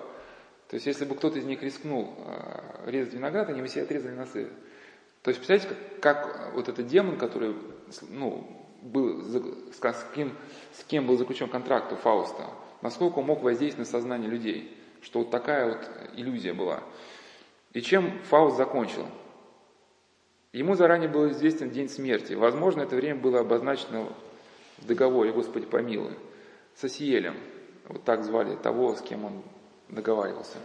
То 0.70 0.76
есть, 0.76 0.86
если 0.86 1.06
бы 1.06 1.16
кто-то 1.16 1.38
из 1.38 1.46
них 1.46 1.62
рискнул 1.62 2.14
э, 2.18 2.90
резать 2.90 3.14
виноград, 3.14 3.50
они 3.50 3.62
бы 3.62 3.68
все 3.68 3.84
отрезали 3.84 4.16
носы. 4.16 4.50
То 5.22 5.30
есть, 5.30 5.40
представляете, 5.40 5.76
как, 6.00 6.24
как 6.24 6.54
вот 6.54 6.70
этот 6.70 6.88
демон, 6.88 7.18
который, 7.18 7.56
ну, 8.10 8.67
был, 8.82 9.22
с, 9.22 10.06
кем, 10.16 10.36
с 10.74 10.84
кем 10.84 11.08
был 11.08 11.18
заключен 11.18 11.50
контракт 11.50 11.92
у 11.92 11.96
Фауста, 11.96 12.46
насколько 12.82 13.20
он 13.20 13.26
мог 13.26 13.42
воздействовать 13.42 13.88
на 13.88 13.92
сознание 14.00 14.30
людей, 14.30 14.78
что 15.02 15.20
вот 15.20 15.32
такая 15.32 15.74
вот 15.74 15.90
иллюзия 16.16 16.54
была. 16.54 16.84
И 17.74 17.82
чем 17.82 18.20
Фауст 18.24 18.58
закончил? 18.58 19.06
Ему 20.54 20.76
заранее 20.76 21.10
был 21.10 21.30
известен 21.32 21.70
день 21.70 21.90
смерти. 21.90 22.34
Возможно, 22.34 22.82
это 22.82 22.96
время 22.96 23.20
было 23.20 23.42
обозначено 23.42 24.08
в 24.78 24.86
договоре, 24.86 25.32
Господи 25.32 25.66
помилуй, 25.66 26.14
с 26.76 26.84
Осиелем. 26.84 27.36
Вот 27.88 28.04
так 28.04 28.24
звали 28.24 28.56
того, 28.56 28.96
с 28.96 29.02
кем 29.02 29.26
он 29.26 29.44
договаривался. 29.90 30.58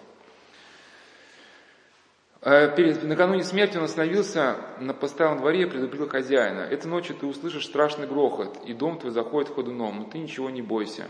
Э, 2.42 2.74
перед, 2.76 3.02
накануне 3.02 3.42
смерти 3.42 3.78
он 3.78 3.84
остановился 3.84 4.56
на 4.78 4.92
постоялом 4.92 5.38
дворе 5.38 5.62
и 5.62 5.66
предупредил 5.66 6.08
хозяина. 6.08 6.60
«Этой 6.60 6.88
ночью 6.88 7.16
ты 7.16 7.26
услышишь 7.26 7.66
страшный 7.66 8.06
грохот, 8.06 8.58
и 8.66 8.74
дом 8.74 8.98
твой 8.98 9.12
заходит 9.12 9.48
ходуном, 9.48 10.00
но 10.00 10.04
ты 10.04 10.18
ничего 10.18 10.50
не 10.50 10.60
бойся». 10.60 11.06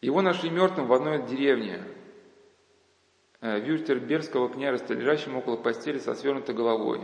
Его 0.00 0.22
нашли 0.22 0.50
мертвым 0.50 0.86
в 0.86 0.92
одной 0.92 1.26
деревне, 1.26 1.82
Э, 3.42 3.60
Вюртербергского 3.60 4.48
княжества, 4.48 4.94
лежащим 4.94 5.36
около 5.36 5.56
постели 5.56 5.98
со 5.98 6.14
свернутой 6.14 6.54
головой. 6.54 7.00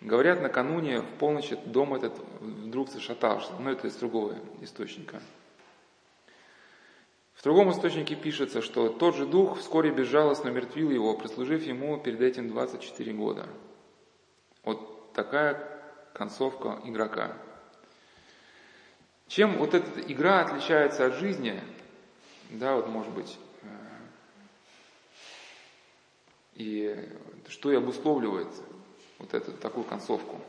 Говорят, 0.00 0.40
накануне 0.40 1.02
в 1.02 1.18
полночь 1.18 1.50
дом 1.66 1.94
этот 1.94 2.18
вдруг 2.40 2.88
зашатался, 2.88 3.52
но 3.60 3.70
это 3.70 3.86
из 3.86 3.96
другого 3.96 4.34
источника. 4.62 5.20
Другом 7.46 7.70
источнике 7.70 8.16
пишется, 8.16 8.60
что 8.60 8.88
тот 8.88 9.14
же 9.14 9.24
дух 9.24 9.60
вскоре 9.60 9.92
безжалостно 9.92 10.48
мертвил 10.48 10.90
его, 10.90 11.14
прослужив 11.14 11.62
ему 11.62 11.96
перед 11.96 12.20
этим 12.20 12.48
24 12.48 13.12
года. 13.12 13.46
Вот 14.64 15.12
такая 15.12 15.80
концовка 16.12 16.80
игрока. 16.82 17.36
Чем 19.28 19.58
вот 19.58 19.74
эта 19.74 20.00
игра 20.12 20.40
отличается 20.40 21.06
от 21.06 21.14
жизни, 21.14 21.62
да, 22.50 22.74
вот 22.74 22.88
может 22.88 23.12
быть, 23.12 23.38
и 26.54 26.96
что 27.46 27.70
и 27.70 27.76
обусловливает 27.76 28.48
вот 29.20 29.34
эту 29.34 29.52
такую 29.52 29.84
концовку. 29.84 30.40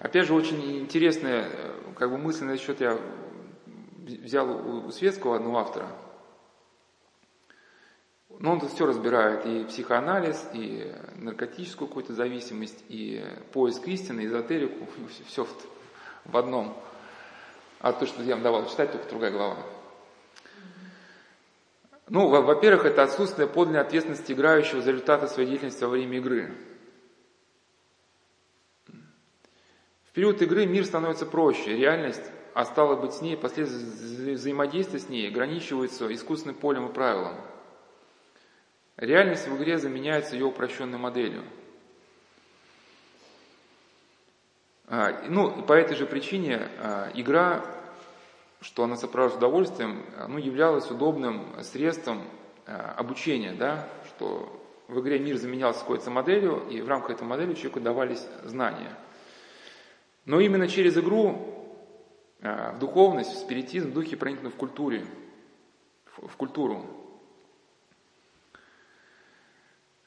Опять 0.00 0.26
же, 0.26 0.34
очень 0.34 0.80
интересная 0.80 1.48
как 1.94 2.10
бы 2.10 2.18
мысль 2.18 2.46
на 2.46 2.58
счет 2.58 2.80
я 2.80 2.98
взял 4.06 4.86
у 4.86 4.90
светского 4.90 5.36
одного 5.36 5.58
автора. 5.58 5.88
Но 8.38 8.52
он 8.52 8.60
тут 8.60 8.72
все 8.72 8.86
разбирает, 8.86 9.46
и 9.46 9.64
психоанализ, 9.64 10.48
и 10.52 10.92
наркотическую 11.16 11.88
какую-то 11.88 12.12
зависимость, 12.12 12.84
и 12.88 13.24
поиск 13.52 13.86
истины, 13.88 14.26
эзотерику, 14.26 14.86
все 15.26 15.44
в, 15.44 15.50
в 16.24 16.36
одном. 16.36 16.76
А 17.80 17.92
то, 17.92 18.06
что 18.06 18.22
я 18.22 18.34
вам 18.34 18.42
давал 18.42 18.68
читать, 18.68 18.92
только 18.92 19.08
другая 19.08 19.30
глава. 19.30 19.56
Ну, 22.08 22.28
во-первых, 22.28 22.84
это 22.84 23.02
отсутствие 23.02 23.48
подлинной 23.48 23.80
ответственности 23.80 24.32
играющего 24.32 24.80
за 24.80 24.92
результаты 24.92 25.26
своей 25.26 25.48
деятельности 25.48 25.82
во 25.82 25.90
время 25.90 26.18
игры. 26.18 26.54
В 28.86 30.12
период 30.12 30.40
игры 30.40 30.66
мир 30.66 30.84
становится 30.84 31.26
проще, 31.26 31.76
реальность, 31.76 32.22
а 32.56 32.64
стало 32.64 32.96
быть 32.96 33.12
с 33.12 33.20
ней, 33.20 33.36
последствия 33.36 34.32
взаимодействия 34.32 34.98
с 34.98 35.10
ней 35.10 35.28
ограничиваются 35.28 36.10
искусственным 36.14 36.56
полем 36.56 36.88
и 36.88 36.92
правилом. 36.92 37.34
Реальность 38.96 39.46
в 39.46 39.54
игре 39.58 39.76
заменяется 39.76 40.36
ее 40.36 40.46
упрощенной 40.46 40.96
моделью. 40.96 41.44
А, 44.86 45.22
ну, 45.28 45.64
по 45.64 45.74
этой 45.74 45.98
же 45.98 46.06
причине 46.06 46.66
а, 46.78 47.10
игра 47.12 47.62
что 48.62 48.84
она 48.84 48.96
сопровождается 48.96 49.46
удовольствием, 49.46 50.02
ну, 50.26 50.38
являлась 50.38 50.90
удобным 50.90 51.62
средством 51.62 52.22
э, 52.64 52.74
обучения, 52.74 53.52
да, 53.52 53.86
что 54.06 54.66
в 54.88 54.98
игре 55.00 55.18
мир 55.18 55.36
заменялся 55.36 55.80
какой-то 55.80 56.10
моделью, 56.10 56.66
и 56.70 56.80
в 56.80 56.88
рамках 56.88 57.10
этой 57.10 57.24
модели 57.24 57.52
человеку 57.52 57.80
давались 57.80 58.26
знания. 58.44 58.96
Но 60.24 60.40
именно 60.40 60.68
через 60.68 60.96
игру 60.96 61.65
в 62.40 62.78
духовность, 62.78 63.32
в 63.32 63.38
спиритизм, 63.38 63.90
в 63.90 63.94
духе 63.94 64.16
проникнут 64.16 64.54
в 64.54 64.56
культуре, 64.56 65.06
в 66.16 66.36
культуру. 66.36 66.84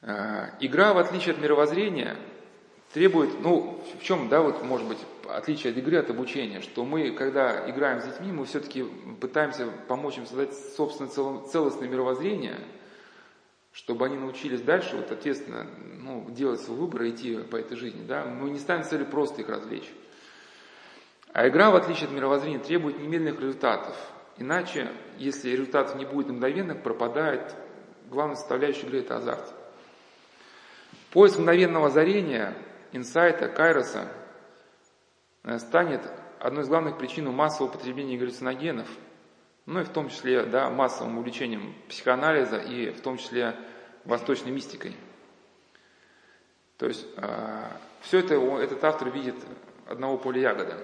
Э, 0.02 0.50
игра, 0.60 0.94
в 0.94 0.98
отличие 0.98 1.34
от 1.34 1.40
мировоззрения, 1.40 2.16
требует, 2.92 3.40
ну, 3.40 3.82
в 3.98 4.02
чем, 4.02 4.28
да, 4.28 4.40
вот, 4.40 4.62
может 4.64 4.88
быть, 4.88 4.98
отличие 5.28 5.72
от 5.72 5.78
игры 5.78 5.98
от 5.98 6.10
обучения, 6.10 6.60
что 6.60 6.84
мы, 6.84 7.12
когда 7.12 7.68
играем 7.70 8.00
с 8.00 8.04
детьми, 8.04 8.32
мы 8.32 8.46
все-таки 8.46 8.84
пытаемся 9.20 9.68
помочь 9.88 10.18
им 10.18 10.26
создать 10.26 10.54
собственное 10.54 11.10
целостное 11.10 11.88
мировоззрение, 11.88 12.58
чтобы 13.72 14.06
они 14.06 14.16
научились 14.16 14.62
дальше, 14.62 14.96
вот, 14.96 15.12
ответственно, 15.12 15.66
ну, 15.98 16.26
делать 16.30 16.60
свой 16.60 16.78
выбор 16.78 17.02
и 17.02 17.10
идти 17.10 17.36
по 17.36 17.56
этой 17.56 17.76
жизни, 17.76 18.04
да, 18.06 18.24
мы 18.24 18.50
не 18.50 18.58
ставим 18.58 18.84
целью 18.84 19.06
просто 19.06 19.42
их 19.42 19.48
развлечь. 19.48 19.88
А 21.32 21.48
игра, 21.48 21.70
в 21.70 21.76
отличие 21.76 22.06
от 22.06 22.12
мировоззрения, 22.12 22.58
требует 22.58 22.98
немедленных 22.98 23.40
результатов. 23.40 23.96
Иначе, 24.36 24.88
если 25.16 25.50
результатов 25.50 25.96
не 25.96 26.04
будет 26.04 26.28
мгновенных, 26.28 26.82
пропадает 26.82 27.54
главная 28.08 28.36
составляющая 28.36 28.86
игры– 28.86 28.98
это 29.00 29.16
азарт. 29.16 29.54
Поиск 31.12 31.38
мгновенного 31.38 31.86
озарения, 31.86 32.54
инсайта, 32.92 33.48
кайроса 33.48 34.08
Э, 35.42 35.58
станет 35.58 36.02
одной 36.38 36.64
из 36.64 36.68
главных 36.68 36.98
причин 36.98 37.30
массового 37.30 37.72
потребления 37.72 38.18
галлюциногенов, 38.18 38.88
ну 39.66 39.80
и 39.80 39.84
в 39.84 39.88
том 39.88 40.08
числе 40.10 40.44
да, 40.44 40.68
массовым 40.68 41.18
увлечением 41.18 41.74
психоанализа 41.88 42.58
и 42.58 42.90
в 42.90 43.00
том 43.00 43.16
числе 43.16 43.56
восточной 44.04 44.50
мистикой. 44.50 44.96
То 46.76 46.86
есть 46.86 47.06
э, 47.16 47.64
все 48.02 48.18
это 48.18 48.34
этот 48.34 48.84
автор 48.84 49.10
видит 49.10 49.36
одного 49.86 50.18
поля 50.18 50.40
ягода. 50.42 50.76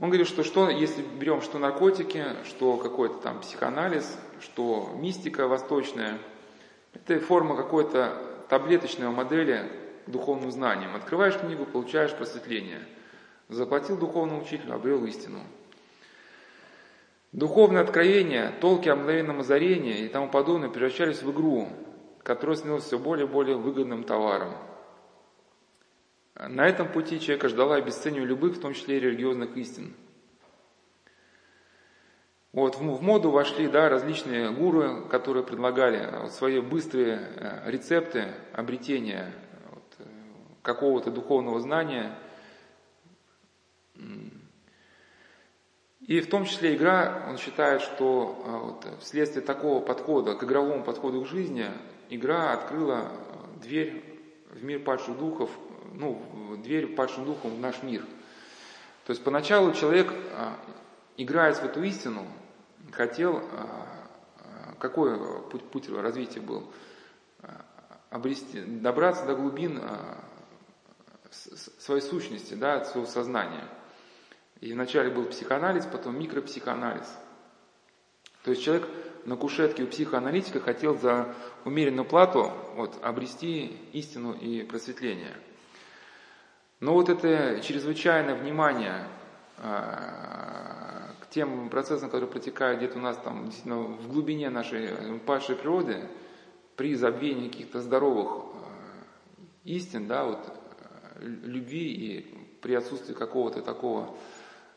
Он 0.00 0.08
говорит, 0.08 0.26
что, 0.26 0.44
что 0.44 0.70
если 0.70 1.02
берем 1.02 1.42
что 1.42 1.58
наркотики, 1.58 2.24
что 2.44 2.76
какой-то 2.76 3.16
там 3.16 3.40
психоанализ, 3.40 4.18
что 4.40 4.90
мистика 4.94 5.46
восточная, 5.46 6.18
это 6.94 7.20
форма 7.20 7.56
какой-то 7.56 8.16
таблеточной 8.48 9.08
модели 9.10 9.70
духовным 10.06 10.50
знанием. 10.50 10.96
Открываешь 10.96 11.38
книгу, 11.38 11.66
получаешь 11.66 12.14
просветление– 12.14 12.80
Заплатил 13.50 13.98
духовному 13.98 14.42
учителю, 14.42 14.74
обрел 14.74 15.04
истину. 15.06 15.40
Духовное 17.32 17.82
откровение, 17.82 18.52
толки 18.60 18.88
о 18.88 18.94
мгновенном 18.94 19.40
озарении 19.40 19.98
и 19.98 20.08
тому 20.08 20.28
подобное 20.28 20.68
превращались 20.68 21.22
в 21.22 21.32
игру, 21.32 21.68
которая 22.22 22.56
становилась 22.56 22.84
все 22.84 22.96
более 22.96 23.26
и 23.26 23.28
более 23.28 23.56
выгодным 23.56 24.04
товаром. 24.04 24.52
На 26.48 26.66
этом 26.66 26.88
пути 26.88 27.20
человека 27.20 27.48
ждала 27.48 27.76
обесценивание 27.76 28.28
любых, 28.28 28.56
в 28.56 28.60
том 28.60 28.74
числе 28.74 28.96
и 28.96 29.00
религиозных 29.00 29.56
истин. 29.56 29.94
Вот 32.52 32.76
в, 32.76 33.02
моду 33.02 33.30
вошли 33.30 33.68
да, 33.68 33.88
различные 33.88 34.50
гуру, 34.50 35.06
которые 35.08 35.44
предлагали 35.44 36.28
свои 36.30 36.60
быстрые 36.60 37.20
э, 37.36 37.70
рецепты 37.70 38.34
обретения 38.52 39.32
вот, 39.70 39.84
э, 39.98 40.04
какого-то 40.62 41.10
духовного 41.10 41.60
знания– 41.60 42.18
и 46.10 46.20
в 46.20 46.28
том 46.28 46.44
числе 46.44 46.74
игра, 46.74 47.24
он 47.28 47.38
считает, 47.38 47.82
что 47.82 48.42
вот, 48.44 49.00
вследствие 49.00 49.44
такого 49.44 49.80
подхода, 49.80 50.34
к 50.34 50.42
игровому 50.42 50.82
подходу 50.82 51.22
к 51.22 51.28
жизни, 51.28 51.66
игра 52.08 52.52
открыла 52.52 53.12
дверь 53.62 54.02
в 54.50 54.64
мир 54.64 54.80
падших 54.80 55.16
духов, 55.18 55.50
ну, 55.94 56.56
дверь 56.62 56.94
падшим 56.94 57.24
духом 57.24 57.56
в 57.56 57.60
наш 57.60 57.82
мир. 57.82 58.02
То 59.06 59.12
есть 59.12 59.24
поначалу 59.24 59.72
человек, 59.72 60.12
а, 60.32 60.56
играя 61.16 61.54
в 61.54 61.64
эту 61.64 61.82
истину, 61.82 62.26
хотел, 62.92 63.42
какой 64.78 65.18
путь, 65.50 65.64
путь 65.64 65.88
развития 65.88 66.40
был? 66.40 66.70
Обрести, 68.10 68.62
добраться 68.62 69.24
до 69.24 69.34
глубин 69.34 69.80
своей 71.30 72.02
сущности, 72.02 72.54
да, 72.54 72.84
своего 72.84 73.06
сознания– 73.06 73.68
и 74.60 74.72
вначале 74.74 75.10
был 75.10 75.24
психоанализ, 75.24 75.86
потом 75.86 76.18
микропсихоанализ. 76.18 77.06
То 78.44 78.50
есть 78.50 78.62
человек 78.62 78.88
на 79.24 79.36
кушетке 79.36 79.82
у 79.82 79.86
психоаналитика 79.86 80.60
хотел 80.60 80.98
за 80.98 81.34
умеренную 81.64 82.06
плату 82.06 82.52
вот, 82.74 82.98
обрести 83.02 83.76
истину 83.92 84.32
и 84.32 84.62
просветление. 84.62 85.34
Но 86.80 86.94
вот 86.94 87.10
это 87.10 87.60
чрезвычайное 87.60 88.34
внимание 88.34 89.06
э, 89.58 89.62
к 91.20 91.28
тем 91.30 91.68
процессам, 91.68 92.08
которые 92.08 92.30
протекают 92.30 92.78
где-то 92.78 92.98
у 92.98 93.02
нас 93.02 93.18
там 93.18 93.44
действительно 93.44 93.82
в 93.82 94.08
глубине 94.08 94.48
нашей 94.48 95.18
падшей 95.26 95.56
природы, 95.56 96.08
при 96.76 96.94
забвении 96.94 97.48
каких-то 97.48 97.82
здоровых 97.82 98.44
э, 98.44 98.70
истин, 99.64 100.06
да, 100.06 100.24
вот, 100.24 100.38
э, 101.20 101.26
любви 101.26 101.92
и 101.92 102.38
при 102.62 102.72
отсутствии 102.72 103.12
какого-то 103.12 103.60
такого 103.60 104.16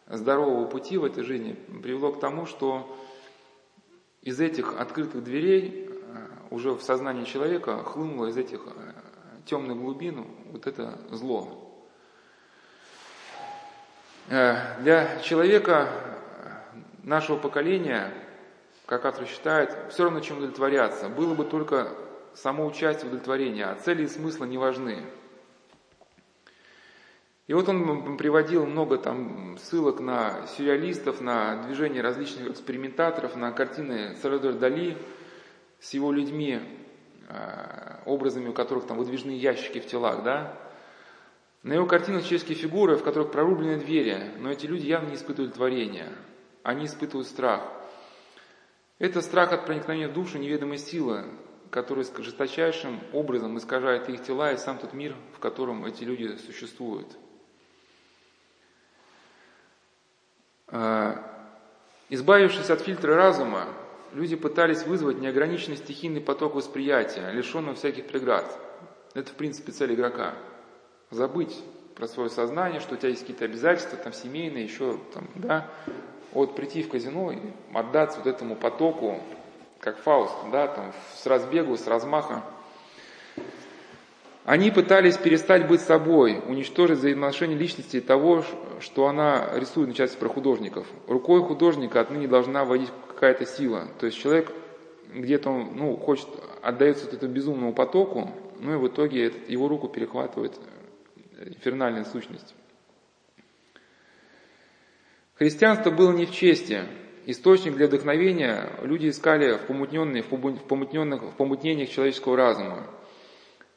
здорового 0.07 0.65
пути 0.67 0.97
в 0.97 1.05
этой 1.05 1.23
жизни 1.23 1.53
привело 1.81 2.11
к 2.11 2.19
тому, 2.19 2.45
что 2.45 2.93
из 4.21 4.41
этих 4.41 4.77
открытых 4.77 5.23
дверей 5.23 5.89
э, 5.89 6.27
уже 6.51 6.73
в 6.73 6.81
сознании 6.81 7.23
человека 7.23 7.81
хлынуло 7.84 8.27
из 8.27 8.35
этих 8.35 8.61
э, 8.67 8.93
темных 9.45 9.77
глубин 9.77 10.25
вот 10.51 10.67
это 10.67 10.99
зло. 11.09 11.62
Э, 14.30 14.82
для 14.82 15.20
человека 15.20 15.90
нашего 17.04 17.38
поколения, 17.38 18.14
как 18.86 19.06
автор 19.06 19.28
считает, 19.28 19.76
все 19.91 20.04
равно 20.04 20.22
чем 20.22 20.38
удовлетворяться. 20.38 21.10
Было 21.10 21.34
бы 21.34 21.44
только 21.44 21.90
само 22.34 22.66
участие 22.66 23.06
в 23.06 23.08
удовлетворении, 23.08 23.64
а 23.64 23.76
цели 23.76 24.04
и 24.04 24.08
смысла 24.08 24.45
не 24.45 24.58
важны. 24.58 25.04
И 27.48 27.54
вот 27.54 27.68
он 27.68 28.18
приводил 28.18 28.66
много 28.66 28.98
там 28.98 29.58
ссылок 29.58 30.00
на 30.00 30.48
сюрреалистов, 30.48 31.20
на 31.20 31.64
движение 31.64 32.02
различных 32.02 32.52
экспериментаторов, 32.52 33.36
на 33.36 33.52
картины 33.52 34.16
Сальвадора 34.22 34.54
Дали 34.54 34.98
с 35.82 35.94
его 35.94 36.14
людьми, 36.14 36.62
а, 37.28 38.00
образами 38.06 38.48
у 38.48 38.54
которых 38.54 38.88
там 38.88 38.98
выдвижные 38.98 39.38
ящики 39.38 39.82
в 39.82 39.88
телах, 39.88 40.24
да. 40.24 40.58
На 41.64 41.73
его 41.73 41.85
картинах 41.85 42.23
человеческие 42.23 42.57
фигуры, 42.57 42.98
в 42.98 43.03
которых 43.03 43.31
прорублены 43.31 43.77
двери, 43.77 44.31
но 44.40 44.52
эти 44.52 44.65
люди 44.65 44.85
явно 44.85 45.10
не 45.10 45.15
испытывают 45.15 45.56
творения, 45.56 46.10
они 46.61 46.85
испытывают 46.85 47.27
страх. 47.27 47.64
Это 48.99 49.22
страх 49.22 49.52
от 49.53 49.65
проникновения 49.65 50.07
в 50.07 50.14
душу 50.14 50.38
неведомой 50.38 50.77
силы, 50.77 51.26
которая 51.72 52.06
жесточайшим 52.19 52.99
образом 53.14 53.57
искажает 53.57 54.10
их 54.10 54.23
тела 54.23 54.52
и 54.53 54.57
сам 54.57 54.77
тот 54.77 54.94
мир, 54.94 55.15
в 55.35 55.40
котором 55.40 55.85
эти 55.85 56.03
люди 56.03 56.38
существуют– 56.38 57.07
А, 60.76 61.23
избавившись 62.10 62.72
от 62.72 62.81
фильтра 62.81 63.15
разума, 63.15 63.68
люди 64.11 64.35
пытались 64.35 64.88
вызвать 64.88 65.19
неограниченный 65.19 65.77
стихийный 65.77 66.19
поток 66.19 66.56
восприятия, 66.56 67.30
лишенного 67.30 67.76
всяких 67.76 68.07
преград. 68.07 68.60
Это, 69.14 69.30
в 69.30 69.35
принципе, 69.35 69.72
цель 69.72 69.94
игрока. 69.94 70.34
Забыть 71.14 71.56
про 71.94 72.07
свое 72.07 72.30
сознание, 72.31 72.80
что 72.80 72.95
у 72.95 72.98
тебя 72.98 73.10
есть 73.10 73.22
какие-то 73.22 73.45
обязательства, 73.45 73.99
там, 73.99 74.14
семейные, 74.14 74.64
еще, 74.64 74.98
там, 75.14 75.27
да. 75.35 75.69
Вот 76.31 76.56
прийти 76.56 76.81
в 76.81 76.90
казино 76.90 77.31
и 77.31 77.38
отдаться 77.72 78.18
вот 78.18 78.26
этому 78.26 78.56
потоку, 78.56 79.19
как 79.80 79.99
Фауст, 79.99 80.34
да, 80.52 80.68
там, 80.68 80.91
с 81.15 81.27
разбегу, 81.27 81.77
с 81.77 81.85
размаха. 81.85 82.41
Они 84.44 84.72
пытались 84.72 85.15
перестать 85.18 85.68
быть 85.68 85.81
собой, 85.81 86.41
уничтожить 86.48 86.98
взаимоотношения 86.98 87.56
личности 87.56 88.02
того, 88.02 88.44
что 88.80 89.07
она 89.07 89.52
рисует, 89.53 89.90
на 89.90 89.94
части 89.94 90.18
про 90.18 90.30
художников. 90.30 90.88
Рукой 91.07 91.44
художника 91.44 92.02
отныне 92.02 92.27
должна 92.27 92.65
водить 92.65 92.90
какая-то 93.07 93.45
сила. 93.45 93.88
То 93.99 94.07
есть 94.07 94.18
человек 94.18 94.52
где-то 95.14 95.52
он, 95.52 95.73
ну, 95.76 95.95
хочет, 95.95 96.27
отдается 96.64 97.06
вот 97.06 97.14
этому 97.14 97.31
безумному 97.31 97.72
потоку, 97.72 98.31
ну 98.60 98.73
и 98.73 98.77
в 98.77 98.88
итоге 98.88 99.31
его 99.48 99.68
руку 99.68 99.88
перехватывает 99.88 100.53
инфернальная 101.39 102.05
сущность. 102.05 102.55
Христианство 105.35 105.91
было 105.91 106.11
не 106.11 106.26
в 106.26 106.31
чести. 106.31 106.84
Источник 107.26 107.76
для 107.76 107.88
вдохновения 107.88 108.69
люди 108.81 109.10
искали 109.10 109.57
в, 109.57 109.65
помутненных, 109.68 110.26
в, 110.26 110.68
помутненных, 110.68 111.23
в 111.23 111.35
помутнениях 111.35 111.89
человеческого 111.89 112.38
разума. 112.38 112.88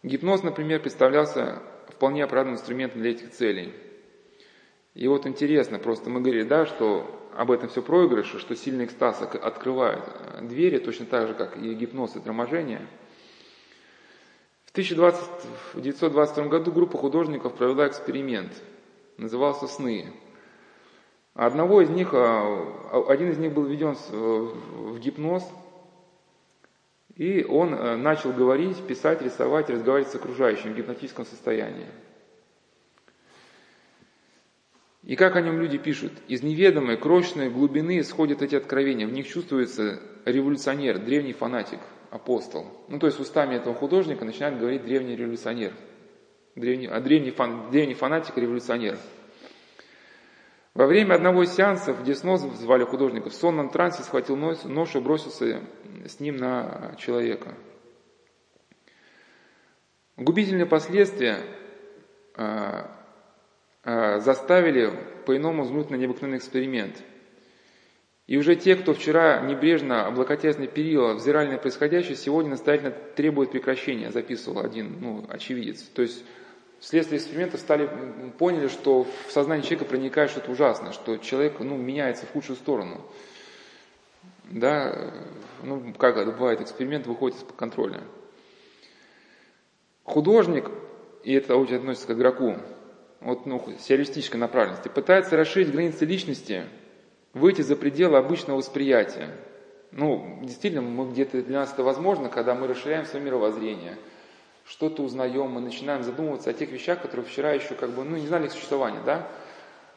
Гипноз, 0.03 0.43
например, 0.43 0.81
представлялся 0.81 1.63
вполне 1.89 2.25
оправданным 2.25 2.59
инструментом 2.59 3.01
для 3.01 3.13
этих 3.13 3.31
целей. 3.31 3.73
И 4.95 5.07
вот 5.09 5.27
интересно, 5.27 5.79
просто 5.79 6.11
мы 6.11 6.21
говорили, 6.21 6.43
да, 6.43 6.67
что 6.67 7.31
об 7.35 7.51
этом 7.51 7.69
все 7.69 7.83
проигрыше, 7.83 8.39
что 8.39 8.57
сильный 8.57 8.87
экстаз 8.87 9.23
открывает 9.23 10.03
двери, 10.43 10.79
точно 10.79 11.07
так 11.07 11.29
же, 11.29 11.35
как 11.35 11.57
и 11.57 11.75
гипноз 11.75 12.17
и 12.17 12.21
торможение. 12.21 12.87
В 14.77 15.79
1922 15.79 16.45
году 16.49 16.73
группа 16.73 16.99
художников 16.99 17.55
провела 17.55 17.89
эксперимент, 17.89 18.53
назывался 19.17 19.67
«Сны». 19.67 20.13
Одного 21.35 21.83
из 21.83 21.91
них, 21.91 22.11
а, 22.13 23.05
один 23.09 23.31
из 23.31 23.39
них 23.39 23.53
был 23.53 23.65
введен 23.65 23.97
в 24.11 24.99
гипноз– 24.99 25.45
и 27.17 27.45
он 27.45 27.73
э, 27.75 27.97
начал 27.97 28.33
говорить, 28.33 28.77
писать, 28.87 29.23
рисовать, 29.23 29.71
разговаривать 29.71 30.13
с 30.13 30.15
окружающим 30.15 30.75
в 30.75 30.77
гипнотическом 30.77 31.25
состоянии. 31.25 31.87
И 35.03 35.17
как 35.17 35.37
о 35.37 35.41
нем 35.41 35.59
люди 35.59 35.79
пишут? 35.79 36.13
Из 36.29 36.43
неведомой, 36.43 36.99
крошечной 36.99 37.49
глубины 37.49 38.01
исходят 38.01 38.43
эти 38.43 38.55
откровения. 38.55 39.07
В 39.07 39.13
них 39.13 39.27
чувствуется 39.27 40.01
революционер, 40.27 40.99
древний 40.99 41.33
фанатик, 41.33 41.81
апостол. 42.11 42.67
Ну, 42.89 42.99
то 42.99 43.07
есть 43.07 43.21
устами 43.21 43.57
этого 43.57 43.75
художника 43.75 44.25
начинает 44.25 44.59
говорить 44.59 44.85
древний 44.85 45.17
революционер. 45.17 45.73
Древний, 46.55 46.87
а 46.87 47.01
древний, 47.01 47.31
фан, 47.31 47.71
древний 47.71 47.95
фанатик, 47.95 48.37
революционер. 48.37 48.99
Во 50.75 50.87
время 50.87 51.15
одного 51.15 51.43
из 51.43 51.55
сеансов 51.55 52.03
Деснос 52.05 52.43
звали 52.43 52.85
художника 52.85 53.31
в 53.31 53.35
сонном 53.35 53.71
трансе, 53.71 54.03
схватил 54.03 54.37
нож, 54.37 54.63
нож 54.65 54.95
и 54.95 55.01
бросился 55.01 55.63
с 56.07 56.21
ним 56.21 56.37
на 56.37 56.95
человека. 56.99 57.55
Губительные 60.19 60.67
последствия 60.67 61.41
а, 62.35 62.91
а, 63.85 64.19
заставили 64.21 64.93
по-иному 65.25 65.63
взглянуть 65.63 65.91
на 65.91 65.97
необыкновенный 65.97 66.39
эксперимент. 66.39 67.03
И 68.27 68.37
уже 68.37 68.57
те, 68.57 68.75
кто 68.75 68.93
вчера 68.93 69.41
небрежно, 69.41 70.07
облокотясь 70.07 70.59
на 70.59 70.67
перила, 70.67 71.15
взирали 71.15 71.53
на 71.53 71.59
происходящее, 71.59 72.17
сегодня 72.17 72.51
настоятельно 72.51 72.91
требуют 72.91 73.53
прекращения, 73.53 74.11
записывал 74.11 74.65
один 74.65 74.97
ну, 75.01 75.25
очевидец. 75.29 75.83
То 75.83 76.03
есть 76.03 76.25
вследствие 76.81 77.21
эксперимента 77.21 77.57
стали, 77.57 77.89
поняли, 78.37 78.67
что 78.67 79.07
в 79.29 79.31
сознание 79.31 79.63
человека 79.63 79.85
проникает 79.85 80.31
что-то 80.31 80.51
ужасное, 80.51 80.91
что 80.91 81.19
человек 81.19 81.61
ну, 81.61 81.77
меняется 81.77 82.27
в 82.27 82.33
худшую 82.33 82.57
сторону. 82.57 83.01
Да, 84.51 85.13
ну, 85.63 85.93
как 85.97 86.17
это 86.17 86.33
бывает, 86.33 86.61
эксперимент 86.61 87.07
выходит 87.07 87.39
из-под 87.39 87.57
контроля. 87.57 88.01
Художник, 90.03 90.71
и 91.23 91.33
это 91.33 91.57
очень 91.57 91.77
относится 91.77 92.09
к 92.09 92.11
игроку, 92.13 92.57
вот, 93.21 93.47
ну, 93.47 93.65
сиалистической 93.81 94.39
направленности, 94.39 94.89
пытается 94.89 95.37
расширить 95.37 95.73
границы 95.73 96.05
личности, 96.05 96.65
выйти 97.37 97.63
за 97.63 97.77
пределы 97.77 98.19
обычного 98.19 98.59
восприятия. 98.59 99.31
Ну, 99.93 100.41
действительно, 100.43 100.83
мы 100.83 101.11
где-то 101.11 101.43
для 101.43 101.61
нас 101.61 101.73
это 101.73 101.83
возможно, 101.83 102.29
когда 102.29 102.55
мы 102.55 102.67
расширяем 102.67 103.07
свое 103.07 103.25
мировоззрение– 103.25 103.97
что-то 104.69 105.03
узнаем, 105.03 105.51
мы 105.51 105.61
начинаем 105.61 106.03
задумываться 106.03 106.51
о 106.51 106.53
тех 106.53 106.71
вещах, 106.71 107.01
которые 107.01 107.25
вчера 107.25 107.53
еще 107.53 107.75
как 107.75 107.91
бы, 107.91 108.05
ну, 108.05 108.17
не 108.17 108.27
знали 108.27 108.47
их 108.47 108.53
существования, 108.53 109.01
да? 109.05 109.29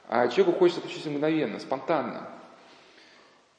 А 0.08 0.28
человеку 0.28 0.60
хочется 0.60 0.82
получить 0.82 1.06
мгновенно, 1.08 1.60
спонтанно. 1.60 2.30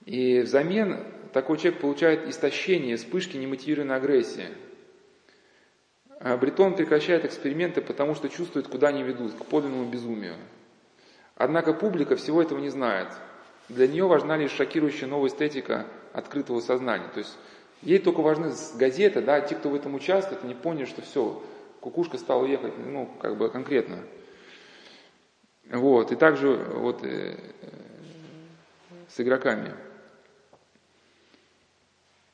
И 0.04 0.40
взамен 0.40 1.04
такой 1.32 1.58
человек 1.58 1.80
получает 1.80 2.28
истощение, 2.28 2.96
вспышки 2.96 3.36
немотивированной 3.36 3.96
агрессии. 3.96 4.48
А 6.20 6.36
Бретон 6.36 6.76
прекращает 6.76 7.24
эксперименты, 7.24 7.80
потому 7.80 8.14
что 8.14 8.28
чувствует, 8.28 8.68
куда 8.68 8.88
они 8.88 9.02
ведут, 9.02 9.34
к 9.34 9.44
подлинному 9.46 9.88
безумию. 9.88 10.36
Однако 11.34 11.72
публика 11.72 12.16
всего 12.16 12.42
этого 12.42 12.58
не 12.58 12.68
знает. 12.68 13.08
Для 13.70 13.88
нее 13.88 14.06
важна 14.06 14.36
лишь 14.36 14.52
шокирующая 14.52 15.08
новая 15.08 15.30
эстетика 15.30 15.86
открытого 16.12 16.60
сознания. 16.60 17.08
То 17.14 17.20
есть 17.20 17.36
Ей 17.82 17.98
только 17.98 18.20
важны 18.20 18.52
газеты, 18.76 19.22
да, 19.22 19.40
те, 19.40 19.54
кто 19.56 19.70
в 19.70 19.74
этом 19.74 19.94
участвует, 19.94 20.44
они 20.44 20.54
поняли, 20.54 20.84
что 20.84 21.00
все, 21.00 21.42
кукушка 21.80 22.18
стала 22.18 22.44
ехать, 22.44 22.76
ну, 22.76 23.06
как 23.20 23.38
бы 23.38 23.48
конкретно. 23.48 24.04
Вот, 25.64 26.12
и 26.12 26.16
также 26.16 26.56
вот 26.56 27.02
э, 27.04 27.38
с 29.08 29.18
игроками. 29.20 29.74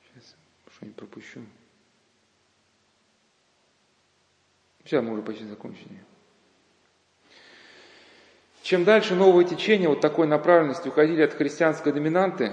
Сейчас 0.02 0.34
что-нибудь 0.74 0.96
пропущу. 0.96 1.42
Сейчас 4.84 5.04
мы 5.04 5.12
уже 5.12 5.22
почти 5.22 5.44
закончили. 5.44 6.02
Чем 8.66 8.82
дальше 8.82 9.14
новые 9.14 9.46
течения 9.46 9.88
вот 9.88 10.00
такой 10.00 10.26
направленности 10.26 10.88
уходили 10.88 11.22
от 11.22 11.34
христианской 11.34 11.92
доминанты, 11.92 12.52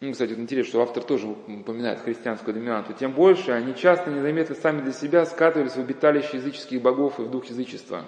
ну, 0.00 0.12
кстати, 0.12 0.32
интересно, 0.32 0.68
что 0.68 0.82
автор 0.82 1.02
тоже 1.02 1.26
упоминает 1.26 2.00
христианскую 2.00 2.52
доминанту. 2.52 2.92
Тем 2.92 3.12
больше 3.12 3.52
они 3.52 3.74
часто 3.74 4.10
незаметно 4.10 4.54
сами 4.56 4.82
для 4.82 4.92
себя 4.92 5.24
скатывались 5.24 5.72
в 5.72 5.78
обиталище 5.78 6.36
языческих 6.36 6.82
богов 6.82 7.18
и 7.18 7.22
в 7.22 7.30
дух 7.30 7.46
язычества. 7.46 8.04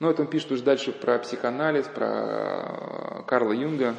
Ну, 0.00 0.08
это 0.08 0.22
он 0.22 0.28
пишет 0.28 0.50
уже 0.50 0.62
дальше 0.62 0.92
про 0.92 1.18
психоанализ, 1.18 1.88
про 1.88 3.22
Карла 3.26 3.52
Юнга. 3.52 3.96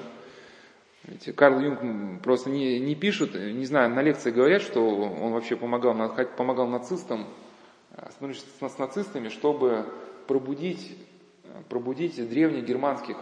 Ведь 1.04 1.36
Карл 1.36 1.60
Юнг 1.60 2.24
просто 2.24 2.50
не, 2.50 2.80
не 2.80 2.96
пишут, 2.96 3.36
не 3.36 3.66
знаю, 3.68 3.92
на 3.92 4.02
лекции 4.02 4.32
говорят, 4.32 4.64
что 4.64 4.84
он 4.84 5.34
вообще 5.34 5.56
помогал, 5.56 5.96
помогал 6.36 6.66
нацистам, 6.66 7.28
с 7.96 8.78
нацистами, 8.80 9.30
чтобы 9.30 9.86
пробудить, 10.26 10.98
пробудить 11.70 12.30
древних 12.30 12.66
германских, 12.66 13.18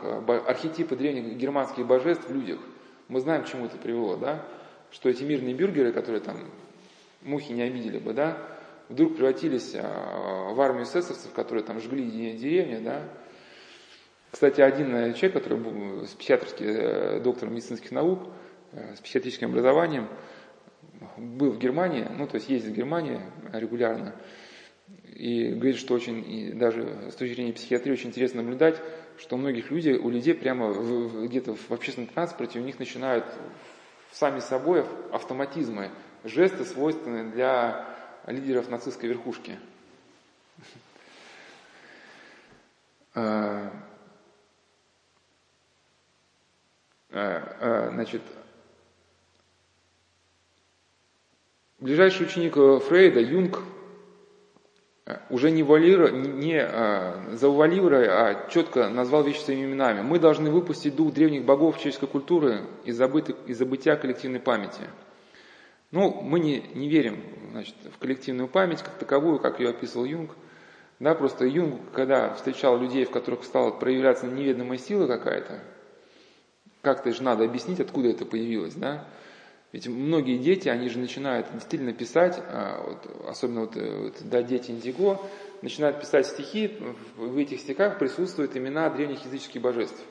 архетипы 0.48 0.96
древних 0.96 1.38
германских 1.38 1.86
божеств 1.86 2.30
в 2.30 2.34
людях– 2.34 2.60
мы 3.08 3.22
знаем, 3.22 3.44
к 3.44 3.48
чему 3.48 3.66
это 3.66 3.78
привело, 3.78 4.18
да? 4.18 4.44
Что 4.92 5.10
эти 5.10 5.24
мирные 5.24 5.54
бюргеры, 5.54 5.94
которые 5.94 6.22
там 6.22 6.38
мухи 7.22 7.52
не 7.54 7.62
обидели 7.62 8.00
бы, 8.00 8.14
да, 8.14 8.38
вдруг 8.90 9.16
превратились 9.16 9.74
а, 9.76 10.54
в 10.54 10.60
армию 10.60 10.84
эсэсовцев, 10.84 11.32
которые 11.34 11.64
там 11.64 11.80
жгли 11.80 12.34
деревни, 12.34 12.84
да. 12.84 13.04
Кстати, 14.30 14.60
один 14.60 14.94
э, 14.94 15.14
человек, 15.14 15.34
который 15.34 15.58
был 15.58 16.06
психиатрский 16.06 16.66
э, 16.68 17.20
доктор 17.22 17.50
медицинских 17.50 17.92
наук, 17.92 18.28
э, 18.74 18.96
с 18.96 19.00
психиатрическим 19.00 19.50
образованием, 19.50 20.10
был 21.18 21.52
в 21.52 21.60
Германии, 21.60 22.06
ну, 22.18 22.28
то 22.28 22.36
есть 22.36 22.50
ездит 22.50 22.74
в 22.74 22.76
Германию 22.76 23.22
регулярно, 23.54 24.16
и 25.16 25.50
говорит, 25.54 25.78
что 25.78 25.94
очень, 25.94 26.24
и 26.30 26.52
даже 26.52 27.12
с 27.12 27.16
точки 27.16 27.34
зрения 27.34 27.54
психиатрии, 27.54 27.94
очень 27.94 28.10
интересно 28.10 28.42
наблюдать, 28.42 28.82
что 29.18 29.36
у 29.36 29.40
многих 29.40 29.72
людей, 29.72 29.98
у 29.98 30.10
людей 30.10 30.34
прямо 30.34 30.74
где-то 31.26 31.56
в 31.56 31.72
общественном 31.72 32.10
транспорте 32.10 32.60
у 32.60 32.64
них 32.64 32.80
начинают 32.80 33.26
сами 34.12 34.40
собой 34.40 34.86
автоматизмы, 35.12 35.92
жесты, 36.24 36.66
свойственные 36.66 37.32
для 37.32 37.86
лидеров 38.28 38.70
нацистской 38.70 39.10
верхушки. 39.10 39.58
А, 43.16 43.72
а, 47.10 47.58
а, 47.60 47.90
значит, 47.92 48.22
ближайший 51.80 52.28
ученик 52.28 52.54
Фрейда, 52.84 53.20
Юнг, 53.22 53.64
уже 55.30 55.52
не, 55.52 55.64
валируя, 55.64 56.12
не 56.12 56.60
а, 56.60 57.24
заувалируя, 57.34 58.10
а 58.10 58.50
четко 58.50 58.90
назвал 58.90 59.24
вещи 59.24 59.40
своими 59.40 59.66
именами. 59.66 60.02
Мы 60.02 60.20
должны 60.20 60.52
выпустить 60.52 60.96
дух 60.96 61.14
древних 61.14 61.46
богов 61.46 61.78
человеческой 61.78 62.08
культуры 62.08 62.62
из, 62.84 62.98
забыты, 62.98 63.36
из 63.46 63.58
забытия 63.58 63.96
коллективной 63.96 64.40
памяти. 64.40 64.82
Ну, 65.92 66.22
мы 66.22 66.40
не, 66.40 66.64
не 66.74 66.90
верим 66.90 67.24
значит, 67.52 67.76
в 67.94 67.98
коллективную 67.98 68.50
память 68.50 68.82
как 68.82 68.96
таковую, 68.96 69.40
как 69.40 69.60
ее 69.60 69.70
описывал 69.70 70.06
Юнг. 70.06 70.32
Да, 71.00 71.16
просто 71.16 71.46
Юнг, 71.46 71.80
когда 71.94 72.34
встречал 72.34 72.78
людей, 72.78 73.06
в 73.06 73.12
которых 73.12 73.44
стала 73.44 73.72
проявляться 73.72 74.26
неведомая 74.26 74.78
сила 74.78 75.08
какая-то, 75.08 75.60
как-то 76.82 77.14
же 77.14 77.24
надо 77.24 77.46
объяснить, 77.46 77.80
откуда 77.80 78.10
это 78.10 78.26
появилось, 78.26 78.74
да? 78.74 79.06
Ведь 79.74 79.88
многие 79.88 80.38
дети, 80.38 80.70
они 80.70 80.88
же 80.88 80.98
начинают 81.00 81.52
действительно 81.54 81.94
писать, 81.94 82.40
а, 82.40 82.98
особенно 83.28 83.62
вот, 83.62 83.76
э, 83.76 84.04
вот, 84.04 84.16
да, 84.22 84.42
дети 84.42 84.72
Индиго, 84.72 85.20
начинают 85.62 86.00
писать 86.00 86.26
стихи, 86.26 86.78
в 87.18 87.38
этих 87.38 87.60
стихах 87.60 88.00
присутствуют 88.00 88.56
имена 88.56 88.90
древних 88.90 89.26
языческих 89.26 89.62
божеств. 89.62 90.02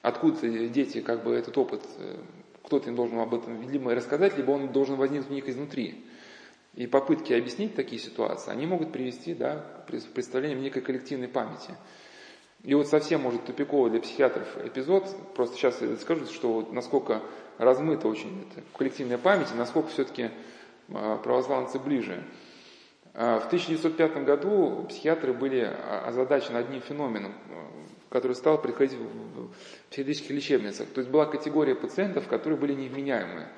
Откуда 0.00 0.48
дети 0.68 1.02
как 1.02 1.24
бы 1.24 1.34
этот 1.34 1.58
опыт, 1.58 1.82
э, 1.98 2.16
кто-то 2.62 2.88
им 2.88 2.96
должен 2.96 3.18
об 3.18 3.34
этом 3.34 3.68
либо 3.70 3.94
рассказать, 3.94 4.36
либо 4.38 4.52
он 4.52 4.72
должен 4.72 4.96
возникнуть 4.96 5.30
у 5.30 5.34
них 5.34 5.48
изнутри. 5.48 6.04
И 6.74 6.86
попытки 6.86 7.32
объяснить 7.32 7.74
такие 7.74 8.00
ситуации, 8.00 8.50
они 8.50 8.66
могут 8.66 8.92
привести 8.92 9.34
да, 9.34 9.66
к 9.86 10.12
представлению 10.12 10.60
некой 10.60 10.80
коллективной 10.80 11.28
памяти. 11.28 11.74
И 12.62 12.74
вот 12.74 12.88
совсем, 12.88 13.22
может, 13.22 13.44
тупиковый 13.44 13.90
для 13.90 14.00
психиатров 14.00 14.46
эпизод, 14.64 15.34
просто 15.34 15.56
сейчас 15.56 15.80
я 15.80 15.96
скажу, 15.96 16.26
что 16.26 16.52
вот 16.52 16.72
насколько 16.72 17.22
размыта 17.58 18.08
очень 18.08 18.46
эта 18.50 18.62
коллективная 18.76 19.18
память, 19.18 19.48
и 19.52 19.56
насколько 19.56 19.90
все-таки 19.90 20.30
а, 20.92 21.16
православные 21.18 21.80
ближе. 21.80 22.22
А, 23.14 23.40
в 23.40 23.46
1905 23.46 24.24
году 24.24 24.86
психиатры 24.88 25.32
были 25.32 25.70
озадачены 26.06 26.56
одним 26.56 26.80
феноменом, 26.80 27.34
который 28.08 28.34
стал 28.34 28.60
приходить 28.60 28.96
в 28.96 29.50
психиатрических 29.90 30.30
лечебницах. 30.30 30.88
То 30.88 31.00
есть 31.00 31.10
была 31.10 31.26
категория 31.26 31.74
пациентов, 31.74 32.28
которые 32.28 32.58
были 32.58 32.72
невменяемые. 32.72 33.48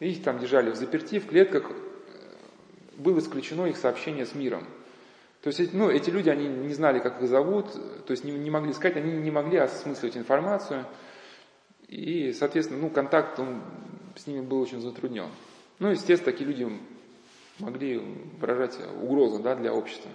Их 0.00 0.22
там 0.24 0.38
держали 0.38 0.70
в 0.70 0.74
заперти, 0.74 1.20
в 1.20 1.26
клетках, 1.26 1.70
было 2.96 3.18
исключено 3.18 3.66
их 3.66 3.76
сообщение 3.76 4.26
с 4.26 4.34
миром. 4.34 4.66
То 5.42 5.48
есть 5.48 5.74
ну, 5.74 5.90
эти 5.90 6.08
люди, 6.08 6.30
они 6.30 6.48
не 6.48 6.72
знали, 6.72 7.00
как 7.00 7.20
их 7.20 7.28
зовут, 7.28 7.70
то 8.06 8.10
есть 8.10 8.24
не, 8.24 8.32
не 8.32 8.50
могли 8.50 8.72
сказать, 8.72 8.96
они 8.96 9.12
не 9.12 9.30
могли 9.30 9.58
осмысливать 9.58 10.16
информацию. 10.16 10.86
И, 11.88 12.32
соответственно, 12.32 12.80
ну, 12.80 12.90
контакт 12.90 13.38
он, 13.38 13.62
с 14.16 14.26
ними 14.26 14.40
был 14.40 14.60
очень 14.60 14.80
затруднен. 14.80 15.28
Ну, 15.78 15.90
естественно, 15.90 16.32
такие 16.32 16.48
люди 16.48 16.68
могли 17.58 17.98
выражать 18.40 18.78
угрозу 19.00 19.42
да, 19.42 19.54
для 19.54 19.72
общества. 19.72 20.10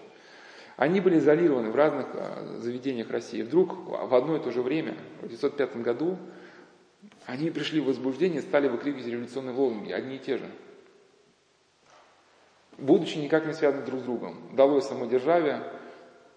Они 0.77 1.01
были 1.01 1.19
изолированы 1.19 1.71
в 1.71 1.75
разных 1.75 2.07
а, 2.13 2.57
заведениях 2.57 3.09
России. 3.09 3.41
Вдруг 3.41 3.75
в 3.87 4.15
одно 4.15 4.37
и 4.37 4.39
то 4.39 4.51
же 4.51 4.61
время, 4.61 4.95
в 5.21 5.25
1905 5.25 5.77
году, 5.77 6.17
они 7.25 7.49
пришли 7.49 7.81
в 7.81 7.85
возбуждение, 7.85 8.41
стали 8.41 8.67
выкрикивать 8.67 9.07
революционные 9.07 9.55
лозунги, 9.55 9.91
одни 9.91 10.15
и 10.15 10.19
те 10.19 10.37
же– 10.37 10.49
будучи 12.81 13.17
никак 13.17 13.45
не 13.45 13.53
связаны 13.53 13.85
друг 13.85 14.01
с 14.01 14.03
другом. 14.03 14.35
Далось 14.53 14.87
самодержавие, 14.87 15.63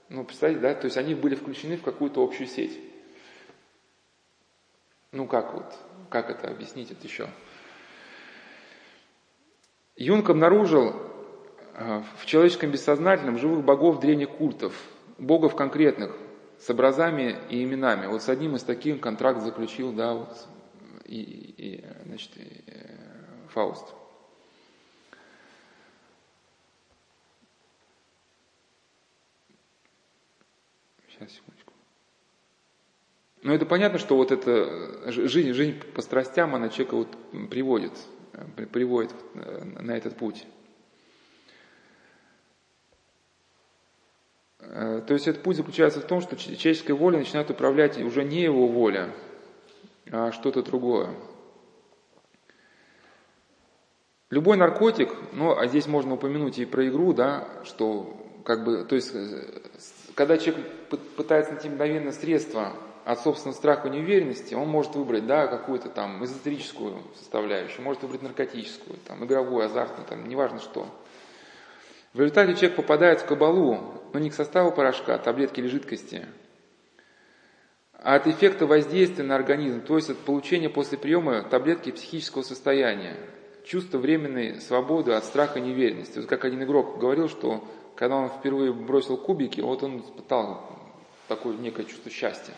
ну, 0.09 0.25
представьте, 0.25 0.61
да, 0.61 0.75
то 0.75 0.87
есть 0.87 0.97
они 0.97 1.15
были 1.15 1.35
включены 1.35 1.77
в 1.77 1.83
какую-то 1.83 2.23
общую 2.23 2.47
сеть. 2.47 2.79
Ну, 5.13 5.27
как 5.27 5.53
вот, 5.53 5.67
как 6.09 6.31
это 6.31 6.49
объяснить 6.49 6.91
это 6.91 7.07
еще? 7.07 7.29
Юнг 9.95 10.29
обнаружил 10.31 10.95
э, 11.75 12.03
в 12.17 12.25
человеческом 12.25 12.71
бессознательном 12.71 13.39
живых 13.39 13.63
богов 13.63 14.01
древних 14.01 14.31
культов, 14.31 14.75
богов 15.19 15.55
конкретных, 15.55 16.17
с 16.59 16.71
образами 16.71 17.37
и 17.51 17.63
именами. 17.63 18.07
Вот 18.07 18.23
с 18.23 18.29
одним 18.31 18.57
из 18.57 18.63
таких 18.63 19.01
контракт 19.01 19.43
заключил, 19.43 19.93
да, 19.93 20.15
вот, 20.15 20.49
и, 21.05 21.21
и 21.21 21.85
значит, 22.07 22.31
и, 22.37 22.65
э, 22.67 23.49
Фауст. 23.51 23.95
Сейчас, 31.07 31.33
секундочку. 31.33 31.62
Но 33.43 33.53
это 33.53 33.67
понятно, 33.67 33.99
что 33.99 34.17
вот 34.17 34.31
эта 34.31 34.51
э, 34.51 35.11
жизнь, 35.11 35.53
жизнь 35.53 35.81
по 35.95 36.01
страстям, 36.01 36.55
она 36.55 36.69
человека 36.69 36.95
вот 36.95 37.09
приводит, 37.51 37.93
э, 38.35 38.67
приводит 38.67 39.13
э, 39.35 39.65
на 39.81 39.93
этот 39.93 40.17
путь. 40.17 40.47
То 44.59 45.13
есть 45.13 45.27
этот 45.27 45.43
путь 45.43 45.57
заключается 45.57 46.01
в 46.01 46.07
том, 46.07 46.21
что 46.21 46.37
человеческая 46.37 46.95
воля 46.95 47.19
начинает 47.19 47.51
управлять 47.51 47.99
уже 47.99 48.23
не 48.23 48.43
его 48.43 48.69
воля, 48.69 49.13
а 50.09 50.31
что-то 50.31 50.63
другое. 50.63 51.11
Любой 54.31 54.57
наркотик, 54.57 55.13
ну, 55.33 55.59
а 55.59 55.67
здесь 55.67 55.89
можно 55.89 56.15
упомянуть 56.15 56.59
и 56.59 56.65
про 56.65 56.89
игру, 56.89 57.13
да, 57.13 57.49
что 57.65 58.17
как 58.45 58.65
бы, 58.65 58.85
то 58.85 58.95
есть 58.95 59.13
когда 60.15 60.39
человек 60.39 60.65
пытается 61.17 61.55
найти 61.55 61.69
мгновенно 61.69 62.13
средства 62.13 62.73
от 63.05 63.21
собственного 63.21 63.57
страха 63.57 63.89
неуверенности, 63.89 64.55
он 64.55 64.69
может 64.69 64.95
выбрать, 64.95 65.27
да, 65.27 65.47
какую-то 65.47 65.89
там 65.89 66.25
эзотерическую 66.25 67.03
составляющую, 67.17 67.83
может 67.83 68.03
выбрать 68.03 68.23
наркотическую, 68.23 68.99
там, 69.07 69.25
игровую, 69.25 69.65
азартную, 69.65 70.07
там, 70.07 70.29
неважно 70.29 70.61
что. 70.61 70.87
В 72.13 72.21
результате 72.21 72.55
человек 72.55 72.77
попадает 72.77 73.21
в 73.21 73.27
кабалу, 73.27 74.03
но 74.13 74.19
не 74.21 74.31
к 74.31 74.35
составу 74.35 74.71
порошка, 74.71 75.19
таблетки 75.19 75.61
или 75.61 75.67
жидкости, 75.67 76.27
а 77.95 78.17
от 78.17 78.27
эффекта 78.27 78.67
воздействия 78.67 79.25
на 79.25 79.37
организм, 79.37 79.81
то 79.81 79.97
есть 79.97 80.11
от 80.11 80.19
получения 80.19 80.69
после 80.69 80.99
приема 80.99 81.43
таблетки 81.43 81.93
психического 81.93 82.43
состояния, 82.43 83.17
чувство 83.65 83.99
временной 83.99 84.61
свободы 84.61 85.13
от 85.13 85.25
страха 85.25 85.61
и 85.61 85.63
неуверенности. 85.63 86.19
Вот 86.19 86.29
как 86.29 86.45
один 86.45 86.65
игрок 86.65 86.99
говорил, 86.99 87.29
что 87.29 87.65
когда 87.95 88.17
он 88.17 88.29
впервые 88.29 88.73
бросил 88.73 89.17
кубики, 89.17 89.61
вот 89.61 89.85
он 89.85 90.01
испытал 90.01 90.69
такое 91.29 91.57
некое 91.57 91.85
чувство 91.85 92.11
счастья. 92.11 92.55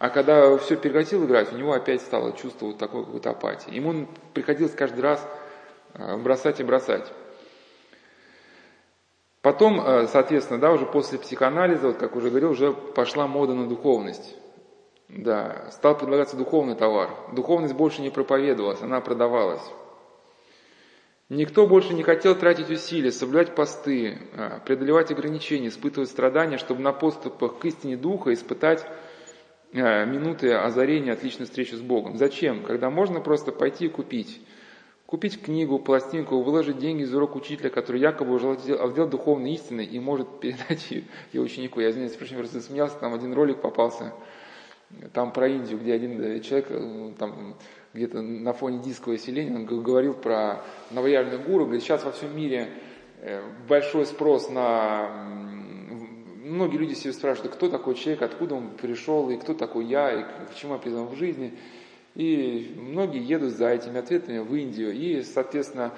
А 0.00 0.08
когда 0.08 0.56
все 0.56 0.78
прекратил 0.78 1.26
играть, 1.26 1.52
у 1.52 1.56
него 1.56 1.74
опять 1.74 2.00
стало 2.00 2.32
чувство 2.32 2.68
вот 2.68 2.78
такой 2.78 3.04
какой-то 3.04 3.32
апатии. 3.32 3.74
Ему 3.74 4.08
приходилось 4.32 4.72
каждый 4.72 5.00
раз 5.00 5.22
э, 5.92 6.16
бросать 6.16 6.58
и 6.58 6.64
бросать. 6.64 7.12
Потом, 9.42 9.78
э, 9.78 10.06
соответственно, 10.06 10.58
да, 10.58 10.72
уже 10.72 10.86
после 10.86 11.18
психоанализа, 11.18 11.88
вот 11.88 11.98
как 11.98 12.16
уже 12.16 12.30
говорил, 12.30 12.52
уже 12.52 12.72
пошла 12.72 13.26
мода 13.26 13.52
на 13.52 13.68
духовность. 13.68 14.38
Да, 15.10 15.70
стал 15.70 15.98
предлагаться 15.98 16.34
духовный 16.34 16.76
товар. 16.76 17.10
Духовность 17.34 17.74
больше 17.74 18.00
не 18.00 18.08
проповедовалась, 18.08 18.80
она 18.80 19.02
продавалась. 19.02 19.62
Никто 21.28 21.66
больше 21.66 21.92
не 21.92 22.04
хотел 22.04 22.34
тратить 22.34 22.70
усилия, 22.70 23.12
соблюдать 23.12 23.54
посты, 23.54 24.18
а, 24.34 24.60
преодолевать 24.64 25.10
ограничения, 25.10 25.68
испытывать 25.68 26.08
страдания, 26.08 26.56
чтобы 26.56 26.80
на 26.80 26.94
поступах 26.94 27.58
к 27.58 27.64
истине 27.66 27.98
Духа 27.98 28.32
испытать 28.32 28.86
минуты 29.72 30.52
озарения 30.52 31.12
от 31.12 31.22
личной 31.22 31.46
встречи 31.46 31.74
с 31.74 31.80
Богом. 31.80 32.16
Зачем? 32.16 32.64
Когда 32.64 32.90
можно 32.90 33.20
просто 33.20 33.52
пойти 33.52 33.86
и 33.86 33.88
купить. 33.88 34.40
Купить 35.06 35.42
книгу, 35.42 35.80
пластинку, 35.80 36.40
выложить 36.40 36.78
деньги 36.78 37.02
из 37.02 37.12
урок 37.12 37.34
учителя, 37.34 37.68
который 37.68 38.00
якобы 38.00 38.32
уже 38.32 38.48
овладел 38.48 39.08
духовной 39.08 39.54
истиной 39.54 39.84
и 39.84 39.98
может 39.98 40.38
передать 40.38 40.88
ее, 40.90 41.04
ученику. 41.40 41.80
Я 41.80 41.90
извиняюсь, 41.90 42.14
в 42.14 42.40
раз 42.40 42.50
засмеялся, 42.50 42.96
там 42.98 43.14
один 43.14 43.32
ролик 43.32 43.60
попался, 43.60 44.12
там 45.12 45.32
про 45.32 45.48
Индию, 45.48 45.78
где 45.78 45.94
один 45.94 46.20
э, 46.20 46.40
человек 46.40 46.68
э, 46.70 47.12
там, 47.18 47.56
где-то 47.92 48.22
на 48.22 48.52
фоне 48.52 48.78
дискового 48.78 49.18
селения, 49.18 49.54
он 49.54 49.64
говорил 49.64 50.14
про 50.14 50.62
новоявленную 50.90 51.42
гуру, 51.42 51.64
говорит, 51.64 51.82
сейчас 51.82 52.04
во 52.04 52.12
всем 52.12 52.36
мире 52.36 52.70
э, 53.20 53.42
большой 53.68 54.06
спрос 54.06 54.50
на... 54.50 55.49
Многие 56.50 56.78
люди 56.78 56.94
себе 56.94 57.12
спрашивают, 57.12 57.54
кто 57.54 57.68
такой 57.68 57.94
человек, 57.94 58.22
откуда 58.22 58.56
он 58.56 58.70
пришел, 58.70 59.30
и 59.30 59.36
кто 59.36 59.54
такой 59.54 59.84
я, 59.86 60.20
и 60.20 60.22
к 60.22 60.54
чему 60.56 60.74
я 60.74 60.78
призван 60.78 61.06
в 61.06 61.14
жизни. 61.14 61.54
И 62.16 62.74
многие 62.76 63.22
едут 63.22 63.52
за 63.52 63.68
этими 63.68 63.98
ответами 63.98 64.38
в 64.38 64.52
Индию. 64.54 64.92
И, 64.92 65.22
соответственно, 65.22 65.92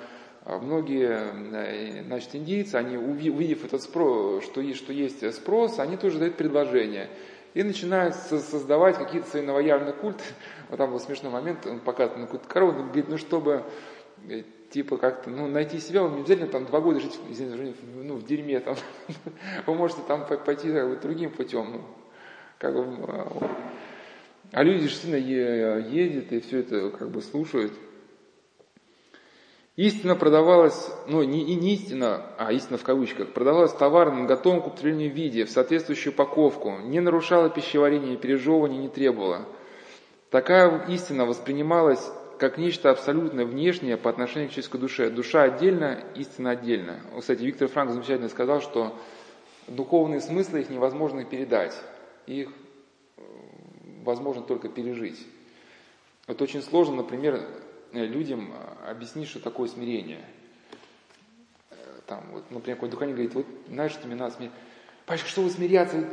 многие 0.44 1.08
э, 1.08 2.04
значит, 2.04 2.34
индийцы, 2.34 2.74
они, 2.74 2.98
увидев 2.98 3.64
этот 3.64 3.82
спрос, 3.82 4.44
что 4.44 4.60
есть, 4.60 4.78
что 4.78 4.92
есть 4.92 5.32
спрос, 5.34 5.78
они 5.78 5.96
тоже 5.96 6.18
дают 6.18 6.36
предложение– 6.36 7.08
и 7.54 7.62
начинают 7.62 8.14
создавать 8.14 8.96
какие-то 8.96 9.28
свои 9.28 9.42
новоявленные 9.42 9.94
культы. 9.94 10.24
Вот 10.68 10.78
там 10.78 10.90
был 10.90 11.00
смешной 11.00 11.30
момент, 11.30 11.66
он 11.66 11.80
показывает 11.80 12.20
на 12.20 12.24
какую-то 12.24 12.48
корову, 12.48 12.80
он 12.80 12.86
говорит, 12.86 13.08
ну 13.08 13.18
чтобы 13.18 13.62
э, 14.26 14.42
типа 14.72 14.96
как-то, 14.96 15.30
ну, 15.30 15.46
найти 15.46 15.78
себя, 15.78 16.02
вам 16.02 16.14
не 16.14 16.20
обязательно 16.20 16.48
там 16.48 16.64
два 16.66 16.80
года 16.80 17.00
жить, 17.00 17.18
извините, 17.28 17.76
ну, 17.94 18.16
в 18.16 18.24
дерьме, 18.24 18.60
там, 18.60 18.76
вы 19.66 19.74
можете 19.74 20.00
там 20.08 20.26
пойти 20.26 20.72
как 20.72 20.88
бы, 20.88 20.96
другим 20.96 21.30
путем, 21.30 21.72
ну, 21.72 21.80
как 22.58 22.74
бы, 22.74 23.04
а, 23.08 23.50
а 24.52 24.62
люди 24.62 24.88
же 24.88 24.94
сильно 24.94 25.16
ездят 25.16 26.32
и 26.32 26.40
все 26.40 26.60
это 26.60 26.90
как 26.90 27.10
бы 27.10 27.20
слушают. 27.20 27.72
Истина 29.76 30.16
продавалась, 30.16 30.90
ну 31.08 31.22
не, 31.22 31.42
не 31.54 31.74
истина, 31.74 32.26
а 32.36 32.52
истина 32.52 32.76
в 32.76 32.82
кавычках, 32.82 33.32
продавалась 33.32 33.72
товар 33.72 34.12
на 34.12 34.26
готовом 34.26 34.60
к 34.60 34.66
употреблению 34.66 35.10
виде, 35.10 35.46
в 35.46 35.50
соответствующую 35.50 36.12
упаковку, 36.12 36.76
не 36.82 37.00
нарушала 37.00 37.48
пищеварение, 37.48 38.18
пережевывания 38.18 38.78
не 38.78 38.88
требовала. 38.88 39.46
Такая 40.30 40.86
истина 40.88 41.24
воспринималась 41.24 42.10
как 42.42 42.58
нечто 42.58 42.90
абсолютно 42.90 43.44
внешнее 43.44 43.96
по 43.96 44.10
отношению 44.10 44.48
к 44.48 44.52
человеческой 44.52 44.80
душе. 44.80 45.10
Душа 45.10 45.44
отдельно, 45.44 46.02
истина 46.16 46.50
отдельно. 46.50 46.98
Кстати, 47.16 47.40
Виктор 47.40 47.68
Франк 47.68 47.92
замечательно 47.92 48.28
сказал, 48.28 48.60
что 48.60 48.98
духовные 49.68 50.20
смыслы 50.20 50.62
их 50.62 50.68
невозможно 50.68 51.24
передать. 51.24 51.72
Их 52.26 52.48
э, 53.16 53.22
возможно 54.02 54.42
только 54.42 54.68
пережить. 54.68 55.24
Вот 56.26 56.42
очень 56.42 56.62
сложно, 56.62 56.96
например, 56.96 57.46
людям 57.92 58.52
объяснить, 58.88 59.28
что 59.28 59.38
такое 59.38 59.68
смирение. 59.68 60.24
Э, 61.70 61.76
там, 62.08 62.24
вот, 62.32 62.50
например, 62.50 62.74
какой-то 62.74 62.96
духовник 62.96 63.14
говорит, 63.14 63.34
вот 63.34 63.46
знаешь, 63.68 63.92
что 63.92 64.08
мне 64.08 64.16
надо 64.16 64.34
смириться. 64.34 64.58
Пачка, 65.06 65.28
что 65.28 65.42
вы 65.42 65.50
смиряться? 65.50 66.08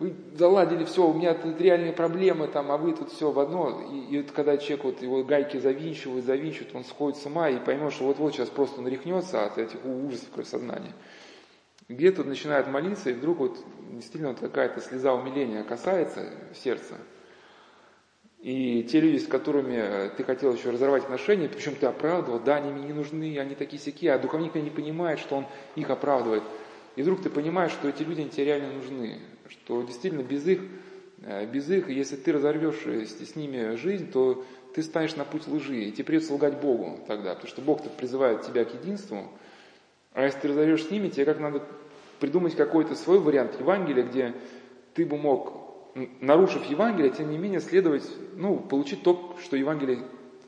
Вы 0.00 0.14
заладили 0.34 0.84
все, 0.84 1.06
у 1.06 1.12
меня 1.12 1.34
тут 1.34 1.60
реальные 1.60 1.92
проблемы, 1.92 2.48
там, 2.48 2.72
а 2.72 2.78
вы 2.78 2.94
тут 2.94 3.12
все 3.12 3.30
в 3.30 3.38
одно. 3.38 3.82
И, 3.92 4.14
и 4.14 4.22
вот 4.22 4.30
когда 4.30 4.56
человек 4.56 4.84
вот 4.84 5.02
его 5.02 5.22
гайки 5.22 5.58
завинчивает, 5.58 6.24
завинчивает, 6.24 6.74
он 6.74 6.84
сходит 6.84 7.18
с 7.18 7.26
ума 7.26 7.50
и 7.50 7.58
поймет, 7.58 7.92
что 7.92 8.04
вот-вот 8.04 8.32
сейчас 8.32 8.48
просто 8.48 8.80
он 8.80 8.88
рехнется 8.88 9.44
от 9.44 9.58
этих 9.58 9.84
ужасов 9.84 10.28
в 10.34 10.44
сознания. 10.44 10.94
Где-то 11.90 12.24
начинает 12.24 12.66
молиться, 12.66 13.10
и 13.10 13.12
вдруг 13.12 13.38
вот 13.40 13.58
действительно 13.92 14.30
вот 14.30 14.40
какая-то 14.40 14.80
слеза 14.80 15.12
умиления 15.12 15.64
касается 15.64 16.30
сердца. 16.54 16.94
И 18.38 18.82
те 18.84 19.00
люди, 19.00 19.18
с 19.18 19.26
которыми 19.26 20.08
ты 20.16 20.24
хотел 20.24 20.54
еще 20.54 20.70
разорвать 20.70 21.02
отношения, 21.02 21.46
причем 21.46 21.74
ты 21.74 21.84
оправдывал, 21.84 22.40
да, 22.40 22.56
они 22.56 22.72
мне 22.72 22.84
не 22.84 22.94
нужны, 22.94 23.38
они 23.38 23.54
такие 23.54 23.82
сякие, 23.82 24.14
а 24.14 24.18
духовник 24.18 24.54
не 24.54 24.70
понимает, 24.70 25.18
что 25.18 25.36
он 25.36 25.46
их 25.76 25.90
оправдывает. 25.90 26.42
И 26.96 27.02
вдруг 27.02 27.20
ты 27.20 27.28
понимаешь, 27.28 27.72
что 27.72 27.86
эти 27.86 28.02
люди 28.02 28.24
тебе 28.24 28.46
реально 28.46 28.72
нужны, 28.72 29.18
что 29.50 29.82
действительно 29.82 30.22
без 30.22 30.46
их, 30.46 30.60
э, 31.22 31.46
без 31.46 31.68
их, 31.70 31.88
если 31.88 32.16
ты 32.16 32.32
разорвешь 32.32 32.86
с 32.86 33.36
ними 33.36 33.76
жизнь, 33.76 34.10
то 34.10 34.44
ты 34.74 34.82
станешь 34.82 35.16
на 35.16 35.24
путь 35.24 35.46
лжи, 35.48 35.84
и 35.84 35.92
тебе 35.92 36.04
придется 36.04 36.34
лгать 36.34 36.60
Богу 36.60 37.00
тогда, 37.06 37.34
потому 37.34 37.48
что 37.48 37.60
Бог-то 37.60 37.90
призывает 37.90 38.42
тебя 38.42 38.64
к 38.64 38.74
единству, 38.74 39.28
а 40.12 40.24
если 40.24 40.40
ты 40.40 40.48
разорвешь 40.48 40.84
с 40.84 40.90
ними, 40.90 41.08
тебе 41.08 41.24
как 41.24 41.40
надо 41.40 41.62
придумать 42.18 42.54
какой-то 42.54 42.94
свой 42.94 43.18
вариант 43.18 43.58
Евангелия, 43.58 44.04
где 44.04 44.34
ты 44.94 45.06
бы 45.06 45.16
мог 45.16 45.60
нарушив 46.20 46.64
Евангелие, 46.66 47.10
тем 47.10 47.30
не 47.30 47.38
менее 47.38 47.60
следовать, 47.60 48.08
ну, 48.36 48.58
получить 48.58 49.02
то, 49.02 49.36
что 49.42 49.56
Евангелие 49.56 50.02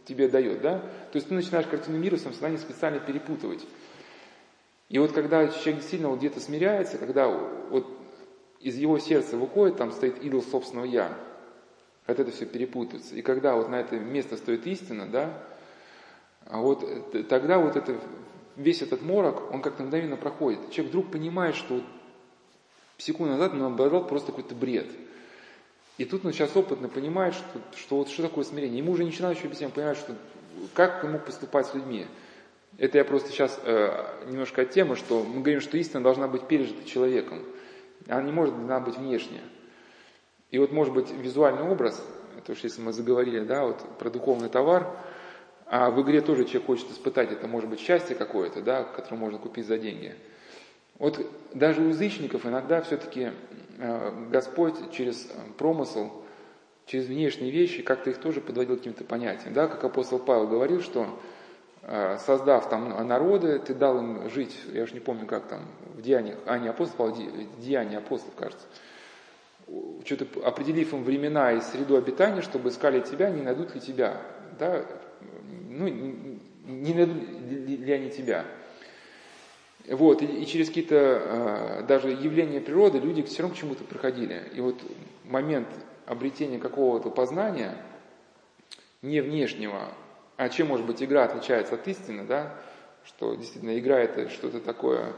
тебе 0.04 0.28
дает, 0.28 0.62
да? 0.62 0.78
То 0.78 1.16
есть 1.16 1.28
ты 1.28 1.34
начинаешь 1.34 1.66
картину 1.66 1.98
мира 1.98 2.16
в 2.16 2.20
своем 2.20 2.34
сознании 2.34 2.56
специально 2.58 3.00
перепутывать. 3.00 3.64
И 4.88 4.98
вот 4.98 5.12
когда 5.12 5.48
человек 5.48 5.76
действительно 5.76 6.10
вот 6.10 6.18
где-то 6.18 6.40
смиряется, 6.40 6.98
когда 6.98 7.28
вот 7.28 7.86
из 8.62 8.76
его 8.76 8.98
сердца 8.98 9.36
выходит, 9.36 9.76
там 9.76 9.92
стоит 9.92 10.22
идол 10.22 10.42
собственного 10.42 10.86
«я», 10.86 11.16
вот 12.06 12.18
это 12.18 12.30
все 12.30 12.46
перепутывается. 12.46 13.14
И 13.14 13.22
когда 13.22 13.54
вот 13.54 13.68
на 13.68 13.80
это 13.80 13.96
место 13.96 14.36
стоит 14.36 14.66
истина, 14.66 15.06
да, 15.06 15.42
а 16.46 16.58
вот 16.58 17.28
тогда 17.28 17.58
вот 17.58 17.76
это, 17.76 17.96
весь 18.56 18.82
этот 18.82 19.02
морок, 19.02 19.52
он 19.52 19.62
как-то 19.62 19.84
мгновенно 19.84 20.16
проходит. 20.16 20.70
Человек 20.70 20.90
вдруг 20.90 21.10
понимает, 21.12 21.54
что 21.54 21.74
вот 21.76 21.84
секунду 22.98 23.32
назад 23.32 23.52
он 23.52 23.62
обладал 23.62 24.06
просто 24.06 24.32
какой-то 24.32 24.54
бред– 24.54 24.86
и 25.98 26.04
тут 26.04 26.24
он 26.24 26.32
сейчас 26.32 26.56
опытно 26.56 26.88
понимает, 26.88 27.34
что, 27.34 27.60
что 27.76 27.96
вот 27.98 28.08
что 28.08 28.22
такое 28.22 28.44
смирение. 28.44 28.78
Ему 28.78 28.92
уже 28.92 29.04
начинающий 29.04 29.44
объяснять, 29.44 29.68
он 29.70 29.74
понимает, 29.74 29.98
что 29.98 30.14
как 30.74 31.04
ему 31.04 31.18
поступать 31.18 31.66
с 31.66 31.74
людьми. 31.74 32.06
Это 32.78 32.98
я 32.98 33.04
просто 33.04 33.30
сейчас 33.30 33.60
э, 33.62 34.26
немножко 34.26 34.62
от 34.62 34.70
темы, 34.70 34.96
что 34.96 35.22
мы 35.22 35.42
говорим, 35.42 35.60
что 35.60 35.76
истина 35.76 36.02
должна 36.02 36.26
быть 36.26 36.48
пережита 36.48 36.88
человеком. 36.88 37.44
Она 38.08 38.22
не 38.22 38.32
может 38.32 38.54
она 38.54 38.80
быть 38.80 38.96
внешняя. 38.96 39.42
И 40.50 40.58
вот 40.58 40.72
может 40.72 40.92
быть 40.92 41.10
визуальный 41.10 41.62
образ, 41.62 42.04
это 42.36 42.52
уж 42.52 42.60
если 42.60 42.82
мы 42.82 42.92
заговорили, 42.92 43.40
да, 43.40 43.64
вот 43.64 43.82
про 43.98 44.10
духовный 44.10 44.48
товар, 44.48 44.96
а 45.66 45.90
в 45.90 46.02
игре 46.02 46.20
тоже 46.20 46.44
человек 46.44 46.66
хочет 46.66 46.90
испытать, 46.90 47.32
это 47.32 47.48
может 47.48 47.70
быть 47.70 47.80
счастье 47.80 48.14
какое-то, 48.14 48.60
да, 48.60 48.84
которое 48.84 49.16
можно 49.16 49.38
купить 49.38 49.66
за 49.66 49.78
деньги. 49.78 50.14
Вот 50.98 51.18
даже 51.54 51.80
у 51.80 51.88
язычников 51.88 52.44
иногда 52.44 52.82
все-таки 52.82 53.32
Э, 53.78 54.12
Господь 54.30 54.92
через 54.92 55.26
э, 55.26 55.34
промысл, 55.58 56.10
через 56.86 57.06
внешние 57.06 57.50
вещи 57.50 57.82
как-то 57.82 58.10
их 58.10 58.18
тоже 58.18 58.40
подводил 58.40 58.76
к 58.76 58.78
каким-то 58.78 59.02
понятиям. 59.02 59.54
Да? 59.54 59.66
Как 59.66 59.82
апостол 59.82 60.20
Павел 60.20 60.46
говорил, 60.46 60.80
что 60.80 61.18
создав 62.18 62.68
там 62.68 63.06
народы, 63.06 63.58
ты 63.58 63.74
дал 63.74 63.98
им 63.98 64.30
жить, 64.30 64.56
я 64.72 64.84
уж 64.84 64.92
не 64.92 65.00
помню, 65.00 65.26
как 65.26 65.48
там, 65.48 65.62
в 65.94 66.02
деяниях, 66.02 66.38
а 66.46 66.58
не 66.58 66.68
апостол 66.68 67.16
деяния 67.58 67.98
апостолов, 67.98 68.34
кажется, 68.36 68.66
что-то 70.04 70.46
определив 70.46 70.92
им 70.92 71.02
времена 71.02 71.52
и 71.52 71.60
среду 71.60 71.96
обитания, 71.96 72.42
чтобы 72.42 72.68
искали 72.68 73.00
тебя, 73.00 73.30
не 73.30 73.42
найдут 73.42 73.74
ли 73.74 73.80
тебя, 73.80 74.20
да, 74.58 74.84
ну, 75.70 75.88
не 75.88 76.94
найдут 76.94 77.16
ли 77.48 77.92
они 77.92 78.10
тебя. 78.10 78.44
Вот, 79.88 80.22
и, 80.22 80.26
и 80.26 80.46
через 80.46 80.68
какие-то 80.68 80.94
э, 80.94 81.84
даже 81.88 82.10
явления 82.10 82.60
природы 82.60 82.98
люди 82.98 83.22
все 83.22 83.42
равно 83.42 83.56
к 83.56 83.58
чему-то 83.58 83.82
приходили. 83.82 84.44
И 84.54 84.60
вот 84.60 84.80
момент 85.24 85.66
обретения 86.06 86.58
какого-то 86.58 87.10
познания, 87.10 87.76
не 89.02 89.20
внешнего, 89.20 89.88
а 90.36 90.48
чем, 90.48 90.68
может 90.68 90.86
быть, 90.86 91.02
игра 91.02 91.24
отличается 91.24 91.74
от 91.74 91.86
истины, 91.88 92.24
да, 92.24 92.54
что 93.04 93.34
действительно 93.34 93.78
игра 93.78 93.98
это 93.98 94.28
что-то 94.28 94.60
такое, 94.60 95.12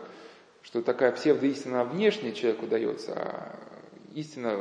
что 0.62 0.82
такая 0.82 1.12
псевдоистина 1.12 1.84
внешняя 1.84 2.32
человеку 2.32 2.66
дается, 2.66 3.12
а 3.14 3.58
истина, 4.14 4.56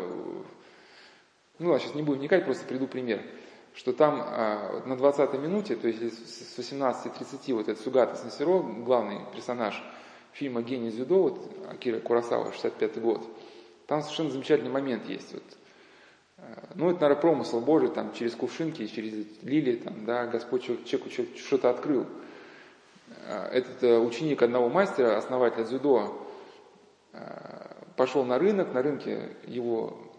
ну 1.60 1.70
ладно, 1.70 1.80
сейчас 1.80 1.96
не 1.96 2.04
будем 2.04 2.20
вникать, 2.20 2.46
просто 2.46 2.66
приду 2.66 2.88
пример, 2.88 3.22
что 3.76 3.94
там 3.94 4.22
а, 4.22 4.84
на 4.86 4.94
20-й 4.94 5.38
минуте, 5.38 5.76
то 5.76 5.88
есть 5.88 6.02
с 6.02 6.58
18.30, 6.58 7.54
вот 7.54 7.68
этот 7.70 7.84
Сугата 7.84 8.16
Сансиро, 8.16 8.60
главный 8.60 9.22
персонаж, 9.34 9.82
фильма 10.34 10.62
«Гений 10.62 10.92
дзюдо», 10.92 11.22
вот 11.24 11.52
Акира 11.70 12.00
Курасава, 12.00 12.52
65 12.52 13.02
год, 13.02 13.26
там 13.88 14.02
совершенно 14.02 14.32
замечательный 14.32 14.72
момент 14.72 15.08
есть. 15.08 15.34
Вот. 15.34 15.44
Э, 16.44 16.66
ну, 16.76 16.90
это, 16.90 17.02
наверное, 17.02 17.22
промысел 17.22 17.62
Божий, 17.62 17.90
там, 17.90 18.14
через 18.14 18.36
кувшинки, 18.36 18.86
через 18.88 19.42
лилии, 19.42 19.78
там, 19.78 20.06
да, 20.06 20.28
Господь 20.28 20.64
человеку 20.64 21.10
что-то 21.38 21.70
открыл. 21.70 22.06
Э, 23.28 23.48
этот 23.52 23.84
э, 23.84 23.98
ученик 23.98 24.42
одного 24.42 24.70
мастера, 24.70 25.18
основателя 25.18 25.64
дзюдо, 25.64 26.20
пошел 27.96 28.26
на 28.26 28.40
рынок, 28.40 28.74
на 28.74 28.82
рынке 28.82 29.38
его 29.46 30.12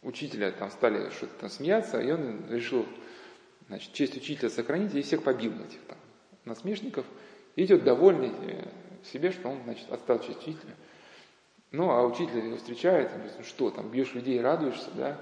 учителя 0.00 0.50
там 0.50 0.70
стали 0.70 1.10
что-то 1.10 1.34
там 1.40 1.50
смеяться, 1.50 2.00
и 2.00 2.10
он 2.10 2.46
решил, 2.48 2.86
значит, 3.68 3.92
честь 3.92 4.16
учителя 4.16 4.48
сохранить 4.48 4.94
и 4.94 5.02
всех 5.02 5.22
побил 5.22 5.52
этих 5.52 5.80
там 5.86 5.98
насмешников. 6.46 7.04
идет 7.56 7.84
довольный, 7.84 8.32
себе, 9.04 9.32
что 9.32 9.50
он, 9.50 9.62
значит, 9.64 9.90
отстал 9.92 10.16
от 10.16 10.28
учителя. 10.28 10.74
Ну, 11.72 11.90
а 11.90 12.04
учитель 12.06 12.46
его 12.46 12.56
встречает, 12.56 13.10
и 13.10 13.14
говорит, 13.14 13.32
ну 13.38 13.44
что, 13.44 13.70
там, 13.70 13.88
бьешь 13.88 14.12
людей, 14.12 14.40
радуешься, 14.40 14.90
да? 14.94 15.18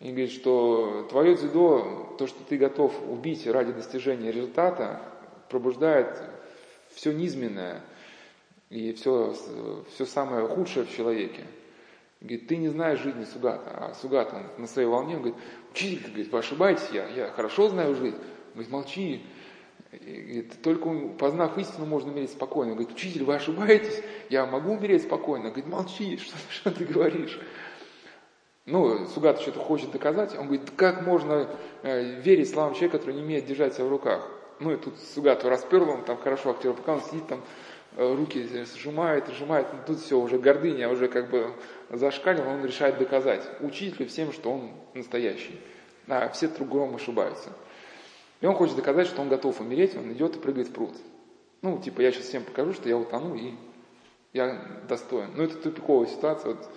И 0.00 0.08
говорит, 0.08 0.32
что 0.32 1.06
твое 1.08 1.36
дзюдо, 1.36 2.16
то, 2.18 2.26
что 2.26 2.42
ты 2.44 2.56
готов 2.56 2.92
убить 3.08 3.46
ради 3.46 3.72
достижения 3.72 4.32
результата, 4.32 5.00
пробуждает 5.48 6.20
все 6.92 7.12
низменное 7.12 7.80
и 8.68 8.92
все, 8.94 9.34
все 9.94 10.04
самое 10.06 10.48
худшее 10.48 10.86
в 10.86 10.94
человеке. 10.94 11.44
Говорит, 12.20 12.48
ты 12.48 12.56
не 12.56 12.68
знаешь 12.68 13.00
жизни 13.00 13.24
Сугата. 13.24 13.70
А 13.70 13.94
Сугата 13.94 14.36
он 14.36 14.62
на 14.62 14.66
своей 14.66 14.88
волне, 14.88 15.16
он 15.16 15.22
говорит, 15.22 15.40
учитель, 15.72 16.08
говорит, 16.08 16.32
вы 16.32 16.38
ошибаетесь, 16.38 16.88
я, 16.92 17.06
я 17.08 17.30
хорошо 17.30 17.68
знаю 17.68 17.94
жизнь. 17.94 18.16
Он 18.16 18.52
говорит, 18.54 18.72
молчи, 18.72 19.22
Говорит, 20.00 20.62
только 20.62 20.90
познав 21.18 21.56
истину, 21.58 21.86
можно 21.86 22.10
умереть 22.10 22.30
спокойно. 22.30 22.72
Говорит, 22.72 22.92
учитель, 22.92 23.24
вы 23.24 23.34
ошибаетесь, 23.34 24.02
я 24.30 24.46
могу 24.46 24.72
умереть 24.72 25.02
спокойно. 25.02 25.50
Говорит, 25.50 25.66
молчи, 25.66 26.16
что, 26.22 26.36
что 26.50 26.70
ты 26.70 26.84
говоришь? 26.84 27.38
Ну, 28.66 29.06
Сугат 29.08 29.40
что-то 29.40 29.60
хочет 29.60 29.90
доказать. 29.90 30.34
Он 30.36 30.46
говорит, 30.46 30.70
как 30.76 31.02
можно 31.06 31.48
э, 31.82 32.20
верить 32.20 32.48
словам 32.50 32.72
человека, 32.72 32.98
который 32.98 33.16
не 33.16 33.22
умеет 33.22 33.44
держать 33.44 33.74
себя 33.74 33.84
в 33.84 33.90
руках? 33.90 34.26
Ну, 34.60 34.72
и 34.72 34.76
тут 34.76 34.98
Сугату 35.14 35.48
расперл, 35.48 35.90
он 35.90 36.04
там 36.04 36.16
хорошо 36.16 36.50
актер, 36.50 36.72
пока 36.72 36.94
он 36.94 37.02
сидит 37.02 37.26
там, 37.26 37.42
э, 37.96 38.14
руки 38.14 38.48
сжимает, 38.74 39.28
сжимает, 39.28 39.66
ну, 39.72 39.78
тут 39.86 40.00
все, 40.00 40.18
уже 40.18 40.38
гордыня 40.38 40.88
уже 40.88 41.08
как 41.08 41.28
бы 41.28 41.52
зашкалил, 41.90 42.48
он 42.48 42.64
решает 42.64 42.98
доказать 42.98 43.42
учителю 43.60 44.08
всем, 44.08 44.32
что 44.32 44.52
он 44.52 44.70
настоящий. 44.94 45.60
А 46.08 46.28
все 46.30 46.48
другому 46.48 46.96
ошибаются. 46.96 47.50
И 48.44 48.46
он 48.46 48.56
хочет 48.56 48.76
доказать, 48.76 49.06
что 49.06 49.22
он 49.22 49.30
готов 49.30 49.58
умереть, 49.62 49.96
он 49.96 50.12
идет 50.12 50.36
и 50.36 50.38
прыгает 50.38 50.68
в 50.68 50.72
пруд. 50.72 50.92
Ну, 51.62 51.80
типа, 51.80 52.02
я 52.02 52.12
сейчас 52.12 52.26
всем 52.26 52.44
покажу, 52.44 52.74
что 52.74 52.90
я 52.90 52.98
утону, 52.98 53.34
и 53.34 53.54
я 54.34 54.82
достоин. 54.86 55.30
Ну, 55.34 55.44
это 55.44 55.56
тупиковая 55.56 56.06
ситуация. 56.06 56.52
Вот. 56.52 56.68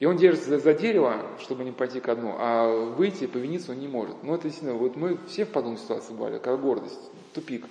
И 0.00 0.06
он 0.06 0.16
держится 0.16 0.58
за, 0.58 0.74
дерево, 0.74 1.24
чтобы 1.38 1.62
не 1.62 1.70
пойти 1.70 2.00
ко 2.00 2.16
дну, 2.16 2.34
а 2.36 2.66
выйти 2.66 3.22
и 3.22 3.26
повиниться 3.28 3.70
он 3.70 3.78
не 3.78 3.86
может. 3.86 4.24
Ну, 4.24 4.34
это 4.34 4.48
действительно, 4.48 4.76
вот 4.76 4.96
мы 4.96 5.18
все 5.28 5.44
в 5.44 5.50
подобной 5.50 5.78
ситуации 5.78 6.14
бывали, 6.14 6.38
как 6.40 6.60
гордость, 6.60 6.98
тупик. 7.32 7.64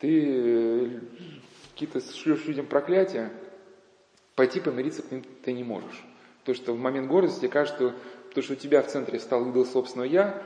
Ты 0.00 0.24
э, 0.24 1.00
какие-то 1.72 2.00
шлешь 2.00 2.44
людям 2.46 2.66
проклятия, 2.66 3.30
пойти 4.34 4.58
помириться 4.58 5.02
к 5.02 5.12
ним 5.12 5.22
ты 5.44 5.52
не 5.52 5.62
можешь. 5.62 6.04
Потому 6.40 6.56
что 6.56 6.72
в 6.72 6.80
момент 6.80 7.06
гордости 7.06 7.46
кажется, 7.46 7.76
что, 7.76 7.94
то, 8.34 8.42
что 8.42 8.54
у 8.54 8.56
тебя 8.56 8.82
в 8.82 8.88
центре 8.88 9.20
стал 9.20 9.48
идол 9.48 9.64
собственного 9.64 10.08
«я», 10.08 10.42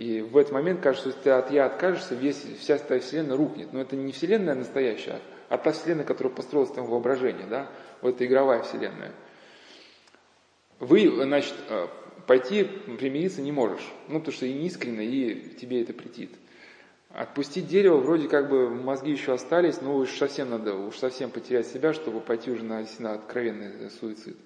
И 0.00 0.22
в 0.22 0.38
этот 0.38 0.52
момент 0.52 0.80
кажется, 0.80 1.10
что 1.10 1.20
ты 1.20 1.28
от 1.28 1.50
я 1.50 1.66
откажешься, 1.66 2.14
весь, 2.14 2.42
вся 2.58 2.78
твоя 2.78 3.02
вселенная 3.02 3.36
рухнет. 3.36 3.74
Но 3.74 3.82
это 3.82 3.96
не 3.96 4.12
вселенная 4.12 4.54
настоящая, 4.54 5.20
а 5.50 5.58
та 5.58 5.72
вселенная, 5.72 6.06
которая 6.06 6.32
построилась 6.32 6.70
в 6.70 6.72
твоем 6.72 6.88
воображении, 6.88 7.44
да? 7.44 7.70
Вот 8.00 8.14
это 8.14 8.24
игровая 8.24 8.62
вселенная. 8.62 9.12
Вы, 10.78 11.10
значит, 11.22 11.52
э, 11.68 11.88
пойти 12.26 12.64
примириться 12.64 13.42
не 13.42 13.52
можешь. 13.52 13.86
Ну, 14.08 14.20
потому 14.20 14.32
что 14.32 14.46
и 14.46 14.54
неискренно, 14.54 15.02
и 15.02 15.54
тебе 15.56 15.82
это 15.82 15.92
претит. 15.92 16.30
Отпустить 17.10 17.68
дерево, 17.68 17.98
вроде 17.98 18.26
как 18.26 18.48
бы 18.48 18.70
мозги 18.70 19.12
еще 19.12 19.34
остались, 19.34 19.82
но 19.82 19.94
уж 19.94 20.16
совсем 20.16 20.48
надо, 20.48 20.76
уж 20.76 20.96
совсем 20.96 21.28
потерять 21.28 21.66
себя, 21.66 21.92
чтобы 21.92 22.20
пойти 22.20 22.50
уже 22.50 22.64
на, 22.64 22.86
на 23.00 23.12
откровенный 23.16 23.90
суицид. 24.00 24.38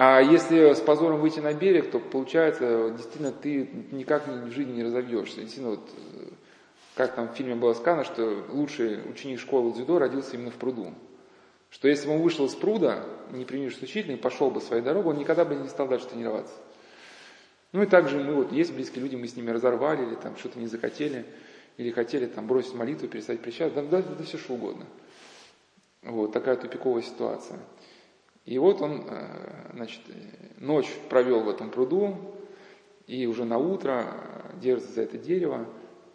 А 0.00 0.20
если 0.20 0.74
с 0.74 0.80
позором 0.80 1.20
выйти 1.20 1.40
на 1.40 1.52
берег, 1.52 1.90
то 1.90 1.98
получается, 1.98 2.90
действительно, 2.90 3.32
ты 3.32 3.68
никак 3.90 4.28
в 4.28 4.52
жизни 4.52 4.74
не 4.74 4.84
разовьешься. 4.84 5.40
Действительно, 5.40 5.70
вот, 5.70 5.90
как 6.94 7.16
там 7.16 7.26
в 7.26 7.32
фильме 7.32 7.56
было 7.56 7.74
сказано, 7.74 8.04
что 8.04 8.44
лучший 8.48 9.00
ученик 9.10 9.40
школы 9.40 9.72
дзюдо 9.72 9.98
родился 9.98 10.36
именно 10.36 10.52
в 10.52 10.54
пруду. 10.54 10.94
Что 11.70 11.88
если 11.88 12.06
бы 12.06 12.14
он 12.14 12.22
вышел 12.22 12.46
из 12.46 12.54
пруда, 12.54 13.06
не 13.32 13.44
принявшись 13.44 13.82
учителя, 13.82 14.14
и 14.14 14.16
пошел 14.16 14.52
бы 14.52 14.60
своей 14.60 14.84
дорогой, 14.84 15.14
он 15.14 15.18
никогда 15.18 15.44
бы 15.44 15.56
не 15.56 15.66
стал 15.66 15.88
дальше 15.88 16.06
тренироваться. 16.06 16.54
Ну 17.72 17.82
и 17.82 17.86
также 17.86 18.20
мы, 18.22 18.34
вот 18.34 18.52
есть 18.52 18.72
близкие 18.72 19.02
люди, 19.02 19.16
мы 19.16 19.26
с 19.26 19.34
ними 19.34 19.50
разорвали, 19.50 20.06
или 20.06 20.14
там 20.14 20.36
что-то 20.36 20.60
не 20.60 20.68
захотели, 20.68 21.26
или 21.76 21.90
хотели 21.90 22.26
там 22.26 22.46
бросить 22.46 22.74
молитву, 22.74 23.08
перестать 23.08 23.40
причастие, 23.40 23.82
да, 23.82 24.00
да, 24.00 24.14
да 24.16 24.22
все 24.22 24.38
что 24.38 24.54
угодно. 24.54 24.86
Вот 26.04 26.32
такая 26.32 26.54
тупиковая 26.54 27.02
ситуация. 27.02 27.58
И 28.48 28.56
вот 28.56 28.80
он, 28.80 29.04
э, 29.06 29.72
значит, 29.74 30.00
ночь 30.58 30.88
провел 31.10 31.40
в 31.40 31.50
этом 31.50 31.68
пруду, 31.68 32.16
и 33.06 33.26
уже 33.26 33.44
на 33.44 33.58
утро 33.58 34.06
держится 34.54 34.90
за 34.94 35.02
это 35.02 35.18
дерево, 35.18 35.66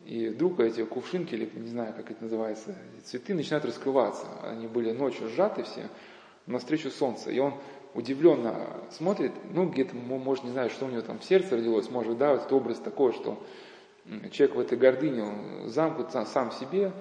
и 0.04 0.30
вдруг 0.30 0.60
эти 0.60 0.84
кувшинки, 0.84 1.36
или 1.36 1.48
не 1.54 1.68
знаю, 1.68 1.94
как 1.96 2.10
это 2.10 2.24
называется, 2.24 2.76
цветы 3.04 3.36
начинают 3.36 3.66
раскрываться. 3.66 4.26
Они 4.42 4.66
были 4.66 4.92
ночью 4.94 5.30
сжаты 5.30 5.62
все 5.62 5.90
навстречу 6.48 6.90
солнца. 6.90 7.30
И 7.30 7.38
он 7.38 7.54
удивленно 7.94 8.68
смотрит, 8.90 9.32
ну, 9.52 9.70
где-то, 9.70 9.96
может, 9.96 10.44
не 10.44 10.50
знаю, 10.50 10.72
что 10.72 10.88
у 10.88 10.90
него 10.90 11.02
там 11.02 11.20
в 11.20 11.24
сердце 11.24 11.56
родилось, 11.56 11.92
может, 11.92 12.18
да, 12.18 12.34
вот 12.34 12.52
образ 12.52 12.80
такой, 12.80 13.14
что 13.14 13.38
человек 14.32 14.56
в 14.56 14.60
этой 14.60 14.76
гордыне, 14.80 15.22
он 15.22 15.70
замкнут 15.70 16.12
сам 16.12 16.50
в 16.50 16.56
себе, 16.56 16.94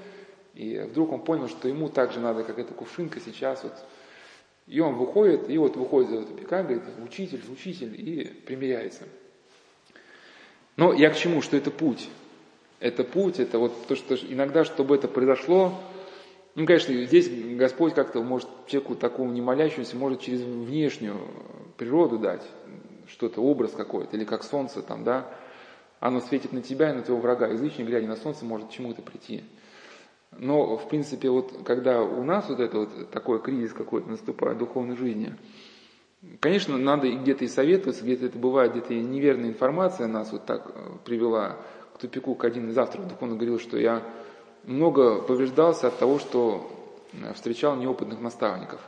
и 0.53 0.79
вдруг 0.91 1.11
он 1.11 1.23
понял, 1.23 1.49
что 1.49 1.69
ему 1.69 1.89
так 1.89 2.13
же 2.13 2.21
надо, 2.21 2.45
как 2.45 2.59
эта 2.59 2.75
кувшинка 2.75 3.19
сейчас 3.19 3.65
вот 3.65 3.73
и 4.67 4.81
он 4.81 4.95
выходит, 4.95 5.51
и 5.51 5.59
вот 5.59 5.77
выходит 5.77 6.11
за 6.11 6.23
тупика, 6.25 6.63
говорит, 6.63 6.83
учитель, 7.05 7.43
учитель, 7.51 7.95
и 7.99 8.25
примиряется. 8.25 9.05
Но 10.77 10.93
я 10.93 11.11
к 11.11 11.17
чему, 11.17 11.43
что 11.43 11.57
это 11.57 11.71
путь. 11.71 12.09
Это 12.81 13.05
путь, 13.05 13.39
это 13.39 13.59
вот 13.59 13.87
то, 13.87 13.95
что 13.95 14.15
иногда, 14.15 14.65
чтобы 14.65 14.95
это 14.97 15.09
произошло, 15.09 15.79
ну, 16.55 16.67
конечно, 16.67 16.93
здесь 17.05 17.31
Господь 17.57 17.95
как-то 17.95 18.23
может 18.23 18.49
человеку 18.67 18.95
такому 18.95 19.33
не 19.33 19.41
молящемуся, 19.41 19.97
может 19.97 20.21
через 20.21 20.43
внешнюю 20.43 21.17
природу 21.79 22.19
дать 22.19 22.43
что-то, 23.09 23.41
образ 23.41 23.73
какой-то, 23.73 24.17
или 24.17 24.25
как 24.25 24.45
солнце 24.45 24.83
там, 24.83 25.03
да, 25.03 25.33
оно 25.99 26.21
светит 26.21 26.53
на 26.53 26.61
тебя 26.61 26.91
и 26.91 26.95
на 26.95 27.03
твоего 27.03 27.23
врага. 27.23 27.47
Язычник, 27.47 27.87
глядя 27.87 28.07
на 28.07 28.17
солнце, 28.17 28.45
может 28.45 28.71
чему-то 28.71 29.01
прийти. 29.01 29.45
Но, 30.39 30.77
в 30.77 30.89
принципе, 30.89 31.31
вот 31.31 31.53
когда 31.65 32.03
у 32.03 32.25
нас 32.25 32.49
вот 32.49 32.61
это 32.61 32.79
вот 32.79 33.11
такой 33.11 33.41
кризис 33.41 33.73
какой-то 33.73 34.09
наступает 34.09 34.57
в 34.57 34.61
духовной 34.61 34.97
жизни, 34.97 35.35
конечно, 36.41 36.79
надо 36.79 37.11
где-то 37.11 37.45
и 37.45 37.49
советоваться, 37.49 38.03
где-то 38.03 38.27
это 38.27 38.39
бывает, 38.39 38.73
где-то 38.73 38.95
и 38.95 39.01
неверная 39.01 39.51
информация 39.51 40.07
нас 40.07 40.33
вот 40.33 40.47
так 40.47 40.73
э, 40.75 40.91
привела 41.05 41.57
к 41.95 41.99
тупику, 41.99 42.35
к 42.35 42.45
один 42.45 42.71
из 42.71 42.79
авторов 42.79 43.09
духовно 43.09 43.35
говорил, 43.35 43.59
что 43.59 43.77
я 43.77 44.03
много 44.65 45.21
повреждался 45.21 45.89
от 45.89 45.99
того, 45.99 46.19
что 46.19 46.71
э, 47.13 47.33
встречал 47.35 47.77
неопытных 47.77 48.21
наставников. 48.21 48.81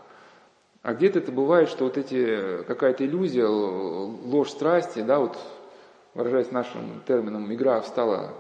А 0.83 0.95
где-то 0.95 1.19
это 1.19 1.33
бывает, 1.33 1.69
что 1.69 1.85
вот 1.85 1.97
эти, 1.97 2.63
какая-то 2.65 3.07
иллюзия, 3.07 3.47
ложь 3.47 4.51
страсти, 4.51 5.01
да, 5.01 5.19
вот 5.19 5.37
выражаясь 6.15 6.53
нашим 6.53 7.03
термином, 7.07 7.53
игра 7.53 7.81
встала 7.81 8.35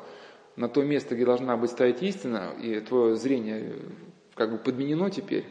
на 0.57 0.69
то 0.69 0.83
место, 0.83 1.15
где 1.15 1.25
должна 1.25 1.57
быть 1.57 1.71
стоять 1.71 2.03
истина, 2.03 2.53
и 2.63 2.81
твое 2.81 3.17
зрение 3.17 3.77
как 4.35 4.51
бы 4.51 4.59
подменено 4.59 5.11
теперь, 5.11 5.45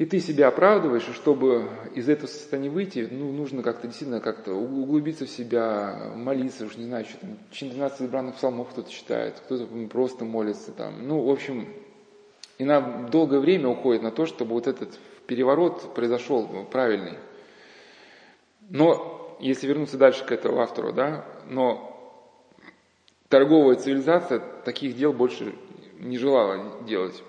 и 0.00 0.06
ты 0.06 0.18
себя 0.18 0.48
оправдываешь, 0.48 1.06
и 1.08 1.12
чтобы 1.12 1.68
из 1.94 2.08
этого 2.08 2.26
состояния 2.26 2.70
выйти, 2.70 3.06
ну, 3.10 3.32
нужно 3.32 3.62
как-то 3.62 3.86
действительно 3.86 4.20
как-то 4.20 4.54
углубиться 4.54 5.26
в 5.26 5.28
себя, 5.28 6.12
молиться, 6.16 6.64
уж 6.64 6.78
не 6.78 6.86
знаю, 6.86 7.04
что 7.04 7.18
там, 7.18 7.36
чин 7.50 7.68
12 7.68 8.00
избранных 8.00 8.36
псалмов 8.36 8.70
кто-то 8.70 8.90
читает, 8.90 9.42
кто-то 9.44 9.66
просто 9.90 10.24
молится 10.24 10.72
там. 10.72 11.06
Ну, 11.06 11.20
в 11.22 11.28
общем, 11.28 11.68
и 12.56 12.64
на 12.64 12.80
долгое 13.10 13.40
время 13.40 13.68
уходит 13.68 14.02
на 14.02 14.10
то, 14.10 14.24
чтобы 14.24 14.54
вот 14.54 14.66
этот 14.66 14.98
переворот 15.26 15.92
произошел 15.92 16.48
правильный. 16.70 17.18
Но, 18.70 19.36
если 19.38 19.66
вернуться 19.66 19.98
дальше 19.98 20.24
к 20.24 20.32
этому 20.32 20.60
автору, 20.60 20.94
да, 20.94 21.26
но 21.46 21.89
торговая 23.30 23.76
цивилизация 23.76 24.40
таких 24.64 24.96
дел 24.96 25.14
больше 25.14 25.54
не 25.98 26.18
желала 26.18 26.82
делать. 26.82 27.22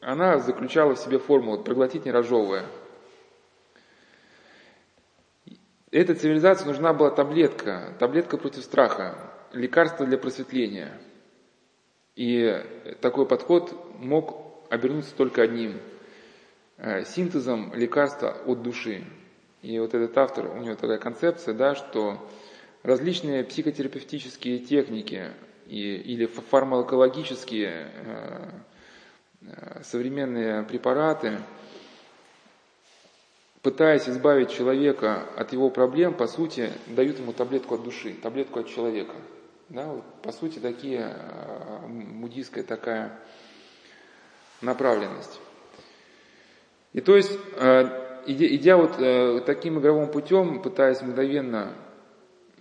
Она 0.00 0.38
заключала 0.38 0.96
в 0.96 0.98
себе 0.98 1.20
формулу 1.20 1.62
«проглотить 1.62 2.06
не 2.06 2.10
разжевывая». 2.10 2.64
Этой 5.92 6.16
цивилизации 6.16 6.66
нужна 6.66 6.94
была 6.94 7.10
таблетка, 7.10 7.94
таблетка 8.00 8.38
против 8.38 8.64
страха, 8.64 9.14
лекарство 9.52 10.06
для 10.06 10.16
просветления. 10.16 10.98
И 12.16 12.64
такой 13.00 13.26
подход 13.26 13.76
мог 13.98 14.66
обернуться 14.70 15.14
только 15.14 15.42
одним– 15.42 15.78
синтезом 17.04 17.72
лекарства 17.74 18.36
от 18.46 18.62
души. 18.62 19.04
И 19.60 19.78
вот 19.78 19.94
этот 19.94 20.16
автор, 20.16 20.46
у 20.46 20.62
него 20.62 20.74
такая 20.74 20.98
концепция, 20.98 21.54
да, 21.54 21.74
что 21.74 22.18
различные 22.82 23.44
психотерапевтические 23.44 24.58
техники 24.58 25.30
и, 25.66 25.96
или 25.96 26.26
фармакологические 26.26 27.90
э, 27.94 28.50
э, 29.42 29.82
современные 29.84 30.64
препараты, 30.64 31.38
пытаясь 33.62 34.08
избавить 34.08 34.50
человека 34.50 35.28
от 35.36 35.52
его 35.52 35.70
проблем, 35.70 36.14
по 36.14 36.26
сути, 36.26 36.70
дают 36.88 37.18
ему 37.18 37.32
таблетку 37.32 37.76
от 37.76 37.84
души, 37.84 38.14
таблетку 38.14 38.60
от 38.60 38.68
человека. 38.68 39.14
Да, 39.68 39.86
вот, 39.86 40.04
по 40.22 40.32
сути, 40.32 40.58
такие, 40.58 41.14
э, 41.14 41.86
буддийская 41.86 42.64
такая 42.64 43.18
направленность. 44.60 45.40
И 46.92 47.00
то 47.00 47.16
есть, 47.16 47.32
идя, 47.56 48.46
идя 48.54 48.76
вот 48.76 49.46
таким 49.46 49.78
игровым 49.78 50.10
путем, 50.10 50.60
пытаясь 50.60 51.00
мгновенно 51.00 51.74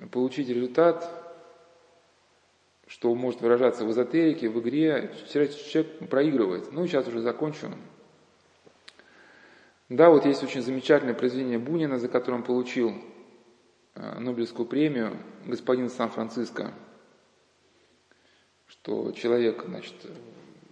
получить 0.09 0.49
результат, 0.49 1.09
что 2.87 3.13
может 3.15 3.41
выражаться 3.41 3.85
в 3.85 3.91
эзотерике, 3.91 4.49
в 4.49 4.59
игре, 4.59 5.11
человек 5.31 6.09
проигрывает. 6.09 6.71
Ну, 6.71 6.85
сейчас 6.87 7.07
уже 7.07 7.21
закончу. 7.21 7.71
Да, 9.89 10.09
вот 10.09 10.25
есть 10.25 10.43
очень 10.43 10.61
замечательное 10.61 11.13
произведение 11.13 11.59
Бунина, 11.59 11.99
за 11.99 12.07
которым 12.07 12.43
получил 12.43 12.93
э, 13.95 14.19
Нобелевскую 14.19 14.65
премию 14.65 15.17
господин 15.45 15.89
Сан-Франциско, 15.89 16.73
что 18.67 19.11
человек, 19.11 19.65
значит, 19.67 19.95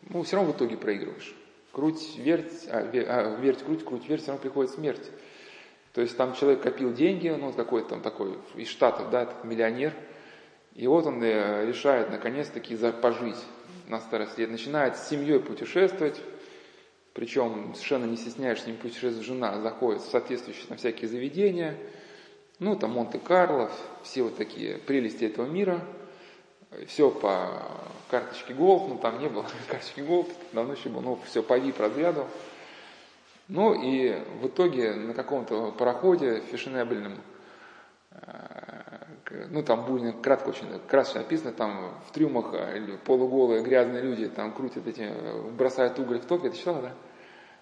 ну, 0.10 0.24
все 0.24 0.38
равно 0.38 0.54
в 0.54 0.56
итоге 0.56 0.78
проигрываешь. 0.78 1.36
Круть, 1.72 2.18
верть, 2.18 2.68
а, 2.70 2.80
а, 2.80 3.36
верть, 3.40 3.64
круть, 3.64 3.84
круть, 3.84 4.08
верть, 4.08 4.22
все 4.22 4.32
равно 4.32 4.42
приходит 4.42 4.72
смерть. 4.72 5.12
То 6.00 6.04
есть 6.04 6.16
там 6.16 6.34
человек 6.34 6.62
копил 6.62 6.94
деньги, 6.94 7.28
ну, 7.28 7.52
какой-то 7.52 7.90
там 7.90 8.02
такой 8.02 8.38
из 8.56 8.70
Штатов, 8.70 9.10
да, 9.10 9.28
миллионер, 9.44 9.94
и 10.74 10.88
вот 10.88 11.06
он 11.06 11.22
э, 11.22 11.66
решает 11.66 12.10
наконец-таки 12.10 12.78
пожить 13.02 13.36
на 13.90 14.00
старость 14.00 14.38
лет, 14.38 14.50
начинает 14.50 14.96
с 14.96 15.10
семьей 15.10 15.42
путешествовать, 15.42 16.16
причем 17.12 17.74
совершенно 17.74 18.06
не 18.06 18.16
стесняясь, 18.16 18.62
с 18.62 18.66
ним 18.66 18.78
путешествует 18.78 19.26
жена, 19.26 19.60
заходит 19.60 20.02
в 20.02 20.10
соответствующие 20.10 20.68
на 20.70 20.78
всякие 20.78 21.10
заведения, 21.10 21.76
ну, 22.60 22.78
там 22.78 22.92
Монте-Карло, 22.92 23.70
все 24.02 24.24
вот 24.24 24.38
такие 24.38 24.78
прелести 24.78 25.26
этого 25.26 25.48
мира, 25.48 25.82
все 26.88 27.12
по 27.12 27.62
карточке 28.10 28.54
Gold, 28.54 28.88
ну, 28.88 28.98
там 29.00 29.20
не 29.20 29.28
было 29.28 29.46
карточки 29.68 30.00
Gold, 30.00 30.30
давно 30.54 30.76
еще 30.76 30.88
было, 30.88 31.02
ну, 31.02 31.20
все 31.26 31.44
по 31.44 31.60
VIP 31.60 31.78
разряду, 31.78 32.26
ну 33.50 33.74
и 33.74 34.16
в 34.42 34.48
итоге 34.48 34.94
на 34.94 35.14
каком-то 35.14 35.72
пароходе 35.72 36.42
фешенебельном, 36.52 37.18
э, 38.12 39.48
ну 39.50 39.64
там 39.64 39.86
будет 39.86 40.22
кратко 40.22 40.50
очень, 40.50 40.68
красочно 40.88 41.22
написано, 41.22 41.52
там 41.52 41.94
в 42.08 42.12
трюмах 42.12 42.54
э, 42.54 42.98
полуголые 43.06 43.64
грязные 43.64 44.04
люди 44.04 44.28
там 44.28 44.54
крутят 44.54 44.88
эти, 44.88 45.12
бросают 45.52 46.00
уголь 46.00 46.20
в 46.20 46.26
топки, 46.26 46.48
это 46.48 46.58
читала, 46.58 46.82
да? 46.82 46.92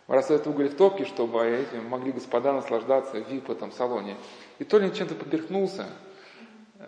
Бросают 0.07 0.45
уголь 0.47 0.69
в 0.69 0.75
топки, 0.75 1.03
чтобы 1.03 1.45
эти 1.45 1.75
могли 1.75 2.11
господа 2.11 2.53
наслаждаться 2.53 3.21
в 3.21 3.29
VIP 3.29 3.49
этом 3.49 3.71
салоне. 3.71 4.15
И 4.59 4.63
то 4.63 4.79
ли 4.79 4.93
чем-то 4.93 5.15
поперхнулся, 5.15 5.85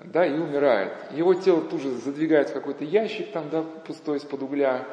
да, 0.06 0.26
и 0.26 0.38
умирает. 0.38 0.94
Его 1.12 1.34
тело 1.34 1.62
тут 1.62 1.82
же 1.82 1.92
задвигается 1.92 2.54
в 2.54 2.58
какой-то 2.58 2.84
ящик 2.84 3.32
там, 3.32 3.50
да, 3.50 3.62
пустой 3.62 4.18
из-под 4.18 4.44
угля. 4.44 4.86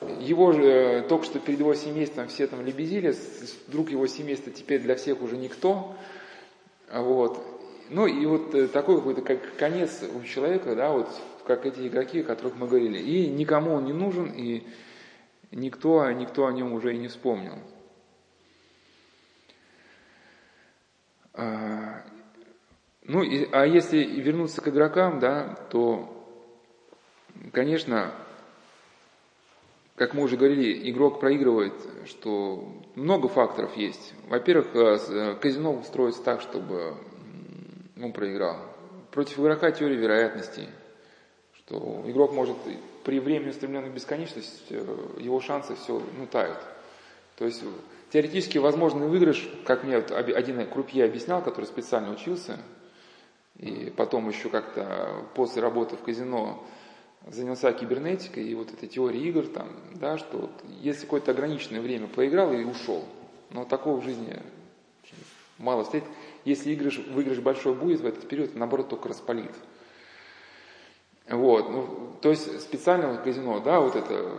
Его 0.00 0.52
же 0.52 0.62
э, 0.62 1.02
только 1.02 1.26
что 1.26 1.38
перед 1.40 1.60
его 1.60 1.74
семейством 1.74 2.28
все 2.28 2.46
там 2.46 2.64
лебезили, 2.64 3.14
вдруг 3.68 3.90
его 3.90 4.06
семейство 4.06 4.50
теперь 4.50 4.80
для 4.80 4.94
всех 4.94 5.20
уже 5.20 5.36
никто. 5.36 5.94
Вот. 6.90 7.44
Ну 7.90 8.06
и 8.06 8.24
вот 8.24 8.54
э, 8.54 8.68
такой 8.68 8.96
какой-то 8.96 9.20
как 9.20 9.56
конец 9.56 10.02
у 10.02 10.22
человека, 10.24 10.74
да, 10.74 10.90
вот 10.92 11.08
как 11.46 11.66
эти 11.66 11.86
игроки, 11.86 12.20
о 12.20 12.24
которых 12.24 12.56
мы 12.56 12.66
говорили. 12.66 12.98
И 12.98 13.28
никому 13.28 13.74
он 13.74 13.84
не 13.84 13.92
нужен, 13.92 14.30
и 14.30 14.66
никто, 15.50 16.10
никто 16.12 16.46
о 16.46 16.52
нем 16.52 16.72
уже 16.72 16.94
и 16.94 16.98
не 16.98 17.08
вспомнил. 17.08 17.58
А, 21.34 22.04
ну, 23.02 23.22
и, 23.22 23.48
а 23.52 23.66
если 23.66 23.98
вернуться 23.98 24.62
к 24.62 24.68
игрокам, 24.68 25.20
да, 25.20 25.56
то, 25.70 26.26
конечно, 27.52 28.14
как 30.00 30.14
мы 30.14 30.22
уже 30.22 30.38
говорили, 30.38 30.88
игрок 30.90 31.20
проигрывает, 31.20 31.74
что 32.06 32.72
много 32.94 33.28
факторов 33.28 33.76
есть. 33.76 34.14
Во-первых, 34.30 34.68
э, 34.72 34.96
э, 34.96 35.34
казино 35.34 35.74
устроится 35.74 36.22
так, 36.22 36.40
чтобы 36.40 36.94
он 38.02 38.10
проиграл. 38.14 38.56
Против 39.10 39.38
игрока 39.38 39.70
теория 39.72 39.96
вероятности, 39.96 40.68
что 41.52 42.02
игрок 42.06 42.32
может 42.32 42.56
при 43.04 43.20
времени 43.20 43.50
устремленной 43.50 43.90
бесконечности, 43.90 44.48
э, 44.70 44.96
его 45.18 45.38
шансы 45.42 45.74
все 45.74 46.00
ну, 46.16 46.26
тают. 46.26 46.56
То 47.36 47.44
есть 47.44 47.62
теоретически 48.10 48.56
возможный 48.56 49.06
выигрыш, 49.06 49.50
как 49.66 49.84
мне 49.84 49.96
один 49.96 50.66
крупье 50.66 51.04
объяснял, 51.04 51.42
который 51.42 51.66
специально 51.66 52.10
учился, 52.10 52.56
и 53.58 53.92
потом 53.94 54.30
еще 54.30 54.48
как-то 54.48 55.26
после 55.34 55.60
работы 55.60 55.96
в 55.96 56.02
казино 56.02 56.64
занялся 57.28 57.72
кибернетикой 57.72 58.44
и 58.44 58.54
вот 58.54 58.72
этой 58.72 58.88
теорией 58.88 59.28
игр, 59.28 59.46
там, 59.46 59.68
да, 59.94 60.18
что 60.18 60.38
вот 60.38 60.50
если 60.80 61.02
какое-то 61.02 61.32
ограниченное 61.32 61.80
время 61.80 62.06
поиграл 62.06 62.52
и 62.52 62.64
ушел, 62.64 63.04
но 63.50 63.64
такого 63.64 64.00
в 64.00 64.04
жизни 64.04 64.40
мало 65.58 65.84
встретить. 65.84 66.08
Если 66.44 66.74
игрыш, 66.74 66.98
выигрыш 66.98 67.38
большой 67.38 67.74
будет 67.74 68.00
в 68.00 68.06
этот 68.06 68.26
период, 68.28 68.54
наоборот, 68.54 68.88
только 68.88 69.08
распалит. 69.08 69.52
Вот, 71.28 71.70
ну, 71.70 72.16
то 72.22 72.30
есть 72.30 72.60
специально 72.62 73.12
в 73.12 73.22
казино, 73.22 73.60
да, 73.60 73.80
вот 73.80 73.94
это, 73.94 74.34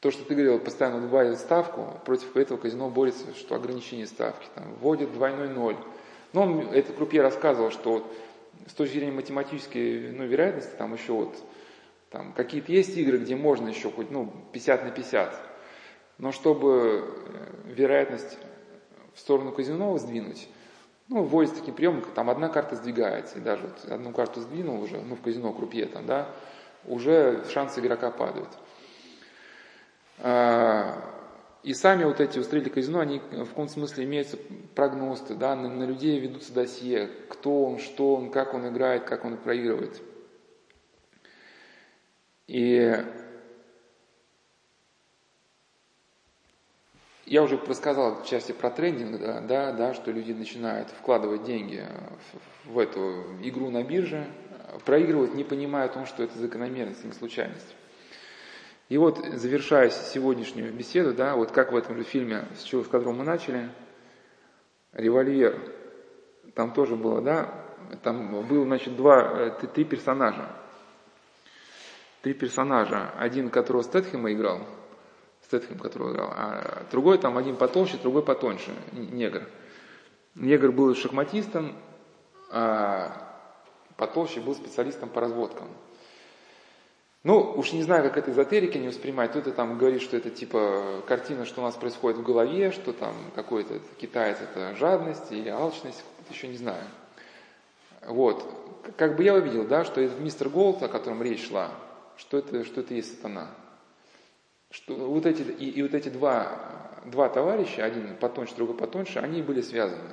то, 0.00 0.10
что 0.10 0.24
ты 0.24 0.34
говорил, 0.34 0.58
постоянно 0.60 1.00
добавить 1.02 1.38
ставку, 1.38 2.00
против 2.06 2.36
этого 2.36 2.56
казино 2.58 2.88
борется, 2.88 3.34
что 3.34 3.54
ограничение 3.54 4.06
ставки, 4.06 4.46
там, 4.54 4.64
вводит 4.80 5.12
двойной 5.12 5.48
ноль. 5.48 5.76
Но 6.32 6.42
он, 6.42 6.60
этот 6.68 6.96
крупье 6.96 7.20
рассказывал, 7.20 7.70
что 7.70 7.92
вот 7.92 8.12
с 8.66 8.72
точки 8.72 8.94
зрения 8.94 9.12
математической 9.12 10.12
ну, 10.12 10.24
вероятности, 10.24 10.72
там 10.76 10.94
еще 10.94 11.12
вот, 11.12 11.36
там 12.10 12.32
какие-то 12.32 12.72
есть 12.72 12.96
игры, 12.96 13.18
где 13.18 13.36
можно 13.36 13.68
еще 13.68 13.90
хоть, 13.90 14.10
ну, 14.10 14.32
50 14.52 14.84
на 14.84 14.90
50. 14.90 15.40
Но 16.18 16.32
чтобы 16.32 17.04
э, 17.26 17.72
вероятность 17.72 18.38
в 19.14 19.20
сторону 19.20 19.52
казино 19.52 19.96
сдвинуть, 19.98 20.48
ну, 21.08 21.22
вводится 21.22 21.58
таким 21.58 21.74
приемом, 21.74 22.02
там 22.14 22.30
одна 22.30 22.48
карта 22.48 22.76
сдвигается, 22.76 23.38
и 23.38 23.40
даже 23.40 23.62
вот 23.62 23.90
одну 23.90 24.12
карту 24.12 24.40
сдвинул 24.40 24.82
уже, 24.82 25.00
ну, 25.00 25.16
в 25.16 25.20
казино 25.20 25.52
крупье 25.52 25.86
там, 25.86 26.06
да, 26.06 26.28
уже 26.86 27.44
шансы 27.52 27.80
игрока 27.80 28.10
падают. 28.10 28.48
А, 30.18 30.96
и 31.64 31.72
сами 31.72 32.04
вот 32.04 32.20
эти 32.20 32.38
устроители 32.38 32.70
казино, 32.70 33.00
они 33.00 33.18
в 33.18 33.46
каком 33.46 33.68
смысле 33.68 34.04
имеются 34.04 34.36
прогнозы, 34.74 35.34
да, 35.34 35.56
на, 35.56 35.68
на 35.68 35.84
людей 35.84 36.20
ведутся 36.20 36.52
досье, 36.52 37.08
кто 37.30 37.64
он, 37.64 37.78
что 37.78 38.14
он, 38.14 38.30
как 38.30 38.52
он 38.52 38.68
играет, 38.68 39.04
как 39.04 39.24
он 39.24 39.38
проигрывает. 39.38 40.00
И 42.46 43.02
Я 47.26 47.42
уже 47.42 47.56
рассказал 47.56 48.22
в 48.22 48.26
части 48.26 48.52
про 48.52 48.68
трендинг, 48.68 49.18
да, 49.18 49.40
да, 49.40 49.72
да, 49.72 49.94
что 49.94 50.10
люди 50.10 50.32
начинают 50.32 50.90
вкладывать 50.90 51.44
деньги 51.44 51.82
в, 52.66 52.74
в 52.74 52.78
эту 52.78 53.24
игру 53.42 53.70
на 53.70 53.82
бирже, 53.82 54.26
проигрывают, 54.84 55.34
не 55.34 55.42
понимая 55.42 55.86
о 55.86 55.88
том, 55.88 56.04
что 56.04 56.22
это 56.22 56.38
закономерность, 56.38 57.02
а 57.02 57.06
не 57.06 57.14
случайность. 57.14 57.74
И 58.88 58.98
вот, 58.98 59.18
завершая 59.18 59.90
сегодняшнюю 59.90 60.72
беседу, 60.72 61.14
да, 61.14 61.36
вот 61.36 61.50
как 61.52 61.72
в 61.72 61.76
этом 61.76 61.96
же 61.96 62.02
фильме, 62.02 62.46
с 62.56 62.62
чего, 62.62 62.84
с 62.84 62.88
которого 62.88 63.14
мы 63.14 63.24
начали, 63.24 63.70
«Револьвер», 64.92 65.58
там 66.54 66.72
тоже 66.72 66.96
было, 66.96 67.20
да, 67.20 67.64
там 68.02 68.46
было, 68.46 68.64
значит, 68.64 68.96
два, 68.96 69.50
э, 69.62 69.66
три 69.74 69.84
персонажа. 69.84 70.48
Три 72.22 72.34
персонажа. 72.34 73.10
Один, 73.18 73.50
которого 73.50 73.82
Стэтхэма 73.82 74.32
играл– 74.32 74.60
Стэтхэм, 75.44 75.78
которого 75.78 76.12
играл. 76.12 76.32
А 76.34 76.86
другой 76.90 77.18
там 77.18 77.36
один 77.36 77.56
потолще, 77.56 77.98
другой 77.98 78.22
потоньше, 78.22 78.74
негр. 78.92 79.48
Негр 80.34 80.72
был 80.72 80.94
шахматистом, 80.94 81.76
а 82.50 83.12
потолще 83.96 84.40
был 84.40 84.54
специалистом 84.54 85.10
по 85.10 85.20
разводкам. 85.20 85.68
Ну, 87.24 87.54
уж 87.56 87.72
не 87.72 87.82
знаю, 87.82 88.04
как 88.04 88.18
это 88.18 88.30
эзотерики 88.30 88.78
не 88.78 88.88
воспринимать. 88.88 89.30
Кто-то 89.30 89.50
там 89.50 89.78
говорит, 89.78 90.02
что 90.02 90.16
это 90.16 90.30
типа 90.30 91.02
картина, 91.06 91.46
что 91.46 91.62
у 91.62 91.64
нас 91.64 91.74
происходит 91.74 92.18
в 92.18 92.22
голове, 92.22 92.70
что 92.70 92.92
там 92.92 93.14
какой-то 93.34 93.80
китаец 93.98 94.38
это 94.40 94.76
жадность 94.76 95.32
или 95.32 95.48
алчность, 95.48 96.04
еще 96.30 96.48
не 96.48 96.56
знаю. 96.56 96.84
Вот. 98.06 98.44
Как 98.96 99.16
бы 99.16 99.24
я 99.24 99.34
увидел, 99.34 99.66
да, 99.66 99.84
что 99.84 100.00
этот 100.00 100.20
мистер 100.20 100.48
Голд, 100.50 100.82
о 100.82 100.88
котором 100.88 101.22
речь 101.22 101.48
шла, 101.48 101.70
что 102.16 102.38
это, 102.38 102.64
что 102.64 102.82
это 102.82 102.94
есть 102.94 103.16
сатана 103.16 103.48
что 104.74 104.94
вот 104.94 105.24
эти, 105.24 105.42
и, 105.42 105.70
и 105.70 105.82
вот 105.82 105.94
эти 105.94 106.08
два, 106.08 106.48
два 107.04 107.28
товарища, 107.28 107.84
один 107.84 108.16
потоньше, 108.16 108.56
другой 108.56 108.76
потоньше, 108.76 109.20
они 109.20 109.40
были 109.40 109.60
связаны. 109.60 110.10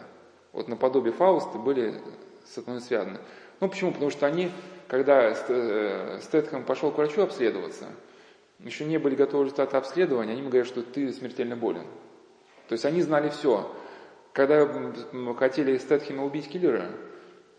Вот 0.54 0.68
наподобие 0.68 1.14
Фауста 1.14 1.58
были 1.58 2.00
с 2.46 2.60
одной 2.60 2.80
связаны. 2.80 3.18
Ну 3.60 3.70
почему? 3.70 3.92
Потому 3.92 4.12
что 4.12 4.28
они, 4.28 4.52
когда 4.92 5.32
э, 5.32 6.20
Стэтхэм 6.20 6.66
пошел 6.66 6.92
к 6.92 6.98
врачу 6.98 7.22
обследоваться, 7.22 7.86
еще 8.60 8.84
не 8.84 8.98
были 8.98 9.16
готовы 9.16 9.46
результаты 9.46 9.78
обследования, 9.78 10.34
они 10.34 10.42
ему 10.42 10.50
говорят, 10.50 10.68
что 10.68 10.82
ты 10.84 11.14
смертельно 11.14 11.56
болен. 11.56 11.86
То 12.68 12.74
есть 12.74 12.84
они 12.84 13.02
знали 13.02 13.30
все. 13.30 13.74
Когда 14.34 14.68
хотели 15.38 15.78
Стэтхэма 15.78 16.26
убить 16.26 16.50
киллера, 16.50 16.90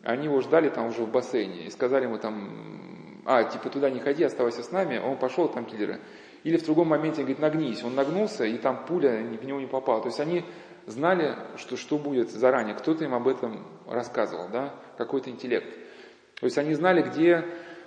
они 0.02 0.24
его 0.26 0.42
ждали 0.42 0.68
там 0.68 0.88
уже 0.88 1.04
в 1.04 1.10
бассейне 1.10 1.64
и 1.64 1.70
сказали 1.70 2.04
ему 2.04 2.18
там, 2.18 3.22
а, 3.24 3.44
типа 3.44 3.70
туда 3.70 3.88
не 3.88 4.00
ходи, 4.00 4.24
оставайся 4.24 4.62
с 4.62 4.70
нами, 4.70 4.98
он 4.98 5.16
пошел, 5.16 5.48
там 5.48 5.64
киллеры. 5.64 6.00
Или 6.44 6.58
в 6.58 6.66
другом 6.66 6.88
моменте 6.88 7.22
говорит, 7.22 7.38
нагнись. 7.38 7.82
Он 7.82 7.94
нагнулся, 7.94 8.44
и 8.44 8.58
там 8.58 8.84
пуля 8.84 9.22
в 9.22 9.44
него 9.46 9.58
не 9.58 9.66
попала. 9.66 10.02
То 10.02 10.08
есть 10.08 10.20
они 10.20 10.44
знали, 10.84 11.34
что, 11.56 11.78
что 11.78 11.96
будет 11.96 12.30
заранее. 12.30 12.74
Кто-то 12.74 13.04
им 13.04 13.14
об 13.14 13.26
этом 13.26 13.66
рассказывал, 13.88 14.50
да? 14.52 14.74
какой-то 14.98 15.30
интеллект. 15.30 15.81
То 16.42 16.46
есть 16.46 16.58
они 16.58 16.74
знали, 16.74 17.02
где, 17.02 17.44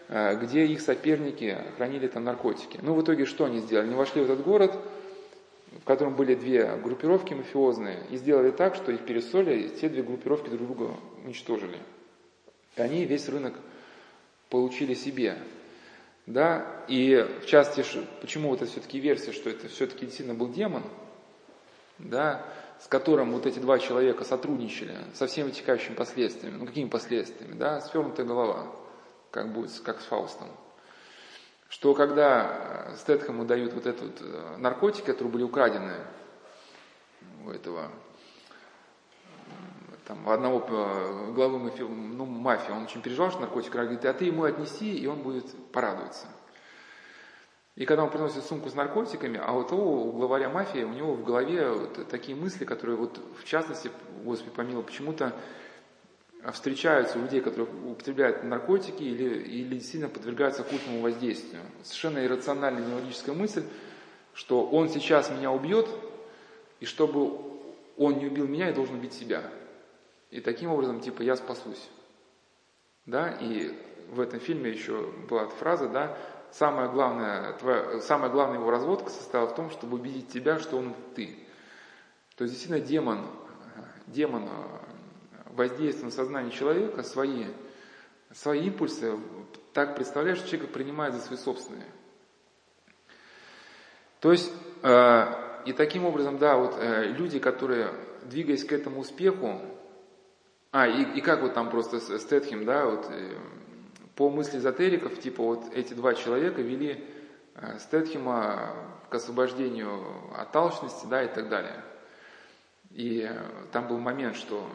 э, 0.07 0.38
где 0.38 0.65
их 0.65 0.80
соперники 0.80 1.57
хранили 1.76 2.07
там 2.07 2.23
наркотики. 2.23 2.80
Ну, 2.82 2.94
в 2.94 3.02
итоге 3.02 3.26
что 3.26 3.44
они 3.44 3.60
сделали? 3.60 3.88
Они 3.88 3.95
вошли 3.95 4.22
в 4.22 4.32
этот 4.32 4.45
город, 4.45 4.80
в 5.73 5.84
котором 5.84 6.15
были 6.15 6.36
две 6.36 6.77
группировки 6.77 7.34
мафиозные, 7.34 8.03
и 8.11 8.15
сделали 8.15 8.52
так, 8.52 8.76
что 8.76 8.94
их 8.94 9.02
пересоли, 9.02 9.60
и 9.60 9.69
те 9.77 9.90
две 9.90 10.03
группировки 10.03 10.48
друг 10.48 10.68
друга 10.68 10.95
уничтожили. 11.26 11.77
И 12.77 12.82
они 12.82 13.03
весь 13.03 13.27
рынок 13.27 13.56
получили 14.49 14.94
себе. 14.94 15.38
Да? 16.26 16.65
И 16.88 17.27
в 17.41 17.48
частности, 17.48 18.07
почему 18.22 18.52
вот 18.52 18.61
это 18.61 18.72
все-таки 18.72 18.99
версия, 18.99 19.34
что 19.34 19.49
это 19.49 19.68
все-таки 19.68 20.06
действительно 20.06 20.38
был 20.38 20.48
демон, 20.48 20.84
да, 21.99 22.45
с 22.80 22.88
которым 22.88 23.31
вот 23.31 23.45
эти 23.45 23.60
два 23.60 23.80
человека 23.80 24.23
сотрудничали 24.23 24.95
со 25.14 25.27
всеми 25.27 25.47
вытекающими 25.47 25.95
последствиями. 25.95 26.57
Ну, 26.57 26.65
какими 26.65 26.89
последствиями? 26.89 27.53
Да, 27.53 27.81
свернутая 27.81 28.26
голова, 28.26 28.68
как 29.31 29.53
будет, 29.53 29.72
как 29.80 30.02
с 30.02 30.06
Фаустом. 30.06 30.49
Что 31.69 31.93
когда 31.93 32.93
Стэтхэму 32.97 33.45
дают 33.45 33.73
вот 33.73 33.85
этот 33.85 34.22
э, 34.22 34.56
наркотики, 34.57 35.06
которые 35.06 35.31
были 35.31 35.43
украдены 35.43 35.93
у 37.45 37.49
этого 37.49 37.91
там, 40.06 40.30
одного 40.30 40.64
э, 40.68 41.31
главы 41.34 41.60
мафи, 41.60 41.81
ну, 41.81 42.26
мафии, 42.26 42.72
он 42.72 42.84
очень 42.84 43.02
переживал, 43.02 43.31
что 43.31 43.41
наркотик, 43.41 43.72
говорит, 43.72 44.06
а 44.06 44.14
ты 44.14 44.26
ему 44.26 44.43
отнеси, 44.43 44.95
и 44.95 45.07
он 45.07 45.22
будет 45.22 45.45
порадуется. 45.72 46.27
И 47.76 47.85
когда 47.85 48.03
он 48.03 48.10
приносит 48.10 48.43
сумку 48.45 48.69
с 48.69 48.73
наркотиками, 48.73 49.39
а 49.43 49.52
вот 49.52 49.73
у 49.73 50.11
главаря 50.14 50.49
мафии, 50.49 50.84
у 50.84 50.93
него 50.93 51.14
в 51.14 51.26
голове 51.26 51.69
вот 51.69 52.07
такие 52.07 52.38
мысли, 52.38 52.64
которые 52.64 52.95
вот 52.95 53.19
в 53.38 53.43
частности, 53.43 53.91
Господи 54.23 54.52
помилуй, 54.52 54.84
почему-то 54.84 55.34
встречаются 56.53 57.18
у 57.18 57.23
людей, 57.23 57.41
которые 57.41 57.68
употребляют 57.68 58.43
наркотики 58.43 59.03
или, 59.03 59.39
или 59.39 59.80
сильно 59.80 60.07
подвергаются 60.07 60.61
оккультному 60.61 61.02
воздействию. 61.02 61.64
Совершенно 61.84 62.23
иррациональная 62.23 62.85
нелогическая 62.85 63.35
мысль, 63.35 63.64
что 64.34 64.65
он 64.65 64.88
сейчас 64.88 65.30
меня 65.30 65.52
убьет, 65.52 65.89
и 66.80 66.85
чтобы 66.85 67.38
он 67.97 68.19
не 68.19 68.27
убил 68.27 68.47
меня, 68.47 68.68
я 68.68 68.73
должен 68.73 68.95
убить 68.95 69.14
себя. 69.14 69.43
И 70.30 70.39
таким 70.39 70.72
образом, 70.72 71.02
типа, 71.02 71.23
я 71.23 71.35
спасусь. 71.35 71.89
Да, 73.06 73.31
и 73.31 73.72
в 74.11 74.19
этом 74.19 74.39
фильме 74.39 74.72
еще 74.72 75.11
была 75.30 75.47
фраза, 75.47 75.89
да, 75.89 76.18
самое 76.57 76.90
главное, 76.90 77.53
твоя, 77.53 77.99
самая 77.99 78.30
главная 78.30 78.60
его 78.60 78.72
разводка 78.72 79.10
состояла 79.10 79.48
в 79.48 79.56
том, 79.56 79.69
чтобы 79.69 79.98
убедить 79.98 80.30
тебя, 80.30 80.57
что 80.57 80.77
он 80.77 80.95
ты. 81.14 81.38
То 82.38 82.44
есть 82.44 82.53
действительно 82.53 82.80
демон, 82.80 83.27
демон 84.07 84.44
э, 84.44 84.49
воздействует 85.52 86.06
на 86.06 86.11
сознание 86.11 86.52
человека, 86.52 87.03
свои, 87.03 87.45
свои 88.32 88.68
импульсы 88.68 89.18
так 89.73 89.95
представляешь, 89.95 90.38
что 90.38 90.49
человек 90.49 90.72
принимает 90.72 91.14
за 91.15 91.22
свои 91.22 91.38
собственные. 91.38 91.91
То 94.22 94.32
есть, 94.32 94.52
э, 94.82 95.23
и 95.65 95.73
таким 95.73 96.06
образом, 96.06 96.38
да, 96.38 96.56
вот 96.56 96.76
э, 96.77 97.07
люди, 97.07 97.40
которые, 97.40 97.91
двигаясь 98.23 98.64
к 98.64 98.72
этому 98.72 99.02
успеху, 99.02 99.60
а, 100.72 100.88
и, 100.88 101.18
и 101.18 101.22
как 101.22 101.41
вот 101.41 101.53
там 101.53 101.69
просто 101.69 101.99
Стэтхем, 101.99 102.65
да, 102.65 102.86
вот 102.86 103.10
по 104.16 104.30
мысли 104.30 104.58
эзотериков, 104.58 105.20
типа 105.20 105.44
вот 105.44 105.74
эти 105.74 105.94
два 105.94 106.14
человека 106.14 106.62
вели 106.62 107.04
э, 107.56 107.80
Стэтхема 107.80 108.74
к 109.10 109.16
освобождению 109.16 110.02
от 110.36 110.56
алчности, 110.56 111.06
да, 111.06 111.24
и 111.24 111.28
так 111.28 111.50
далее. 111.50 111.84
И 112.92 113.28
э, 113.30 113.38
там 113.74 113.88
был 113.88 113.98
момент, 113.98 114.38
что 114.38 114.66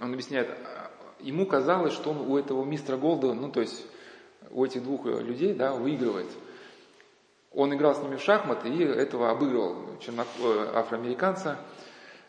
он 0.00 0.12
объясняет, 0.12 0.50
э, 0.50 0.54
ему 1.20 1.46
казалось, 1.46 1.94
что 1.94 2.10
он 2.10 2.30
у 2.30 2.36
этого 2.36 2.62
мистера 2.64 2.98
Голда, 2.98 3.32
ну, 3.32 3.50
то 3.50 3.60
есть 3.60 3.86
у 4.50 4.64
этих 4.64 4.82
двух 4.82 5.06
людей, 5.06 5.54
да, 5.54 5.72
выигрывает. 5.72 6.28
Он 7.52 7.74
играл 7.74 7.94
с 7.94 8.02
ними 8.02 8.16
в 8.16 8.20
шахматы 8.20 8.68
и 8.68 8.84
этого 8.84 9.30
обыгрывал, 9.30 9.98
афроамериканца. 10.74 11.58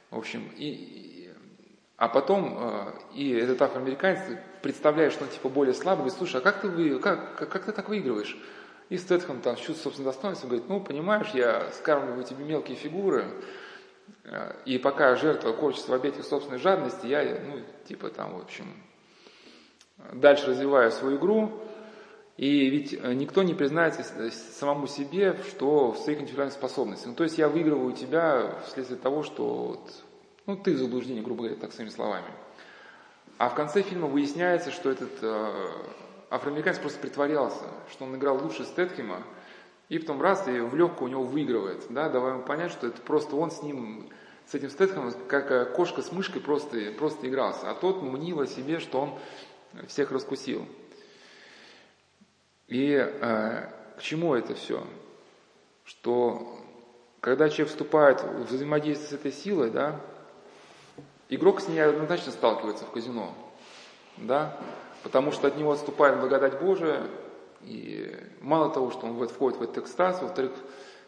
В 0.09 0.17
общем, 0.17 0.49
и, 0.55 1.31
а 1.95 2.07
потом 2.07 2.93
и 3.13 3.29
этот 3.29 3.61
афроамериканец 3.61 4.19
представляешь, 4.61 5.13
что 5.13 5.25
он 5.25 5.29
типа 5.29 5.49
более 5.49 5.73
слабый, 5.73 6.03
говорит, 6.03 6.17
слушай, 6.17 6.37
а 6.37 6.41
как 6.41 6.61
ты, 6.61 6.69
вы, 6.69 6.99
как, 6.99 7.35
как, 7.35 7.49
как 7.49 7.65
ты 7.65 7.71
так 7.71 7.89
выигрываешь? 7.89 8.37
И 8.89 8.97
Стэтхэм 8.97 9.41
там 9.41 9.55
с 9.55 9.59
чувством 9.59 9.83
собственного 9.83 10.13
достоинства 10.13 10.47
говорит, 10.47 10.67
ну, 10.67 10.81
понимаешь, 10.81 11.29
я 11.33 11.69
скармливаю 11.71 12.23
тебе 12.23 12.43
мелкие 12.43 12.75
фигуры, 12.75 13.25
э, 14.25 14.55
и 14.65 14.77
пока 14.77 15.15
жертва 15.15 15.53
корчится 15.53 15.91
в 15.91 15.93
обете 15.93 16.23
собственной 16.23 16.59
жадности, 16.59 17.07
я, 17.07 17.23
ну, 17.23 17.61
типа 17.87 18.09
там, 18.09 18.37
в 18.37 18.41
общем, 18.41 18.65
дальше 20.13 20.47
развиваю 20.47 20.91
свою 20.91 21.17
игру, 21.17 21.61
и 22.37 22.69
ведь 22.69 22.93
э, 22.93 23.13
никто 23.13 23.43
не 23.43 23.53
признается 23.53 24.03
самому 24.59 24.87
себе, 24.87 25.37
что 25.47 25.91
в 25.91 25.97
своих 25.99 26.19
интеллектуальных 26.19 26.53
способностях. 26.53 27.07
Ну, 27.07 27.15
то 27.15 27.23
есть 27.23 27.37
я 27.37 27.47
выигрываю 27.47 27.93
тебя 27.93 28.55
вследствие 28.65 28.99
того, 28.99 29.23
что 29.23 29.45
вот, 29.45 30.03
ну, 30.47 30.57
ты 30.57 30.73
в 30.73 30.77
заблуждении, 30.77 31.21
грубо 31.21 31.43
говоря, 31.43 31.55
так 31.55 31.71
своими 31.71 31.91
словами. 31.91 32.27
А 33.41 33.49
в 33.49 33.55
конце 33.55 33.81
фильма 33.81 34.05
выясняется, 34.05 34.69
что 34.69 34.91
этот 34.91 35.13
э, 35.23 35.71
афроамериканец 36.29 36.77
просто 36.77 36.99
притворялся, 36.99 37.63
что 37.89 38.05
он 38.05 38.15
играл 38.15 38.37
лучше 38.37 38.65
Стэтхема, 38.65 39.23
и 39.89 39.97
потом 39.97 40.21
раз, 40.21 40.47
и 40.47 40.59
в 40.59 40.75
легкую 40.75 41.09
у 41.09 41.11
него 41.11 41.23
выигрывает, 41.23 41.87
да, 41.89 42.07
давая 42.07 42.33
ему 42.33 42.43
понять, 42.43 42.71
что 42.71 42.85
это 42.85 43.01
просто 43.01 43.35
он 43.35 43.49
с 43.49 43.63
ним, 43.63 44.11
с 44.45 44.53
этим 44.53 44.69
Стэтхемом, 44.69 45.11
как 45.27 45.49
э, 45.49 45.65
кошка 45.65 46.03
с 46.03 46.11
мышкой 46.11 46.39
просто, 46.39 46.91
просто 46.91 47.27
игрался, 47.27 47.71
а 47.71 47.73
тот 47.73 48.03
мнил 48.03 48.41
о 48.41 48.45
себе, 48.45 48.79
что 48.79 49.01
он 49.01 49.19
всех 49.87 50.11
раскусил. 50.11 50.67
И 52.67 52.91
э, 52.91 53.69
к 53.97 54.01
чему 54.03 54.35
это 54.35 54.53
все? 54.53 54.85
Что 55.83 56.59
когда 57.21 57.49
человек 57.49 57.69
вступает 57.69 58.21
в 58.21 58.53
взаимодействие 58.53 59.09
с 59.09 59.13
этой 59.13 59.31
силой, 59.31 59.71
да, 59.71 59.99
Игрок 61.31 61.61
с 61.61 61.69
ней 61.69 61.79
однозначно 61.79 62.33
сталкивается 62.33 62.83
в 62.83 62.91
казино, 62.91 63.33
да, 64.17 64.59
потому 65.01 65.31
что 65.31 65.47
от 65.47 65.55
него 65.55 65.71
отступает 65.71 66.19
благодать 66.19 66.59
Божия, 66.59 67.07
и 67.61 68.13
мало 68.41 68.69
того, 68.69 68.91
что 68.91 69.05
он 69.07 69.27
входит 69.29 69.57
в 69.57 69.63
этот 69.63 69.77
экстаз, 69.77 70.21
во-вторых, 70.21 70.51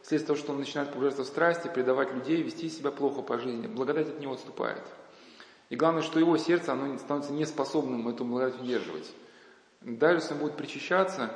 вследствие 0.02 0.28
того, 0.28 0.40
что 0.40 0.54
он 0.54 0.60
начинает 0.60 0.94
погружаться 0.94 1.26
в 1.26 1.28
страсти, 1.28 1.68
предавать 1.68 2.14
людей, 2.14 2.42
вести 2.42 2.70
себя 2.70 2.90
плохо 2.90 3.22
по 3.22 3.38
жизни, 3.38 3.68
благодать 3.68 4.08
от 4.08 4.22
него 4.22 4.36
отступает. 4.36 4.84
И 5.70 5.76
главное, 5.76 6.04
что 6.04 6.20
его 6.20 6.38
сердце, 6.38 6.72
оно 6.72 6.98
становится 7.00 7.34
неспособным 7.34 8.08
эту 8.08 8.24
благодать 8.24 8.62
удерживать. 8.62 9.12
Даже 9.82 10.20
если 10.20 10.36
он 10.36 10.40
будет 10.40 10.56
причащаться, 10.56 11.32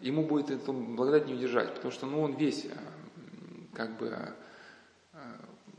ему 0.00 0.26
будет 0.26 0.50
эту 0.50 0.74
благодать 0.74 1.26
не 1.26 1.32
удержать, 1.32 1.72
потому 1.72 1.90
что 1.90 2.04
ну, 2.04 2.20
он 2.20 2.34
весь 2.34 2.66
как 3.72 3.96
бы 3.96 4.34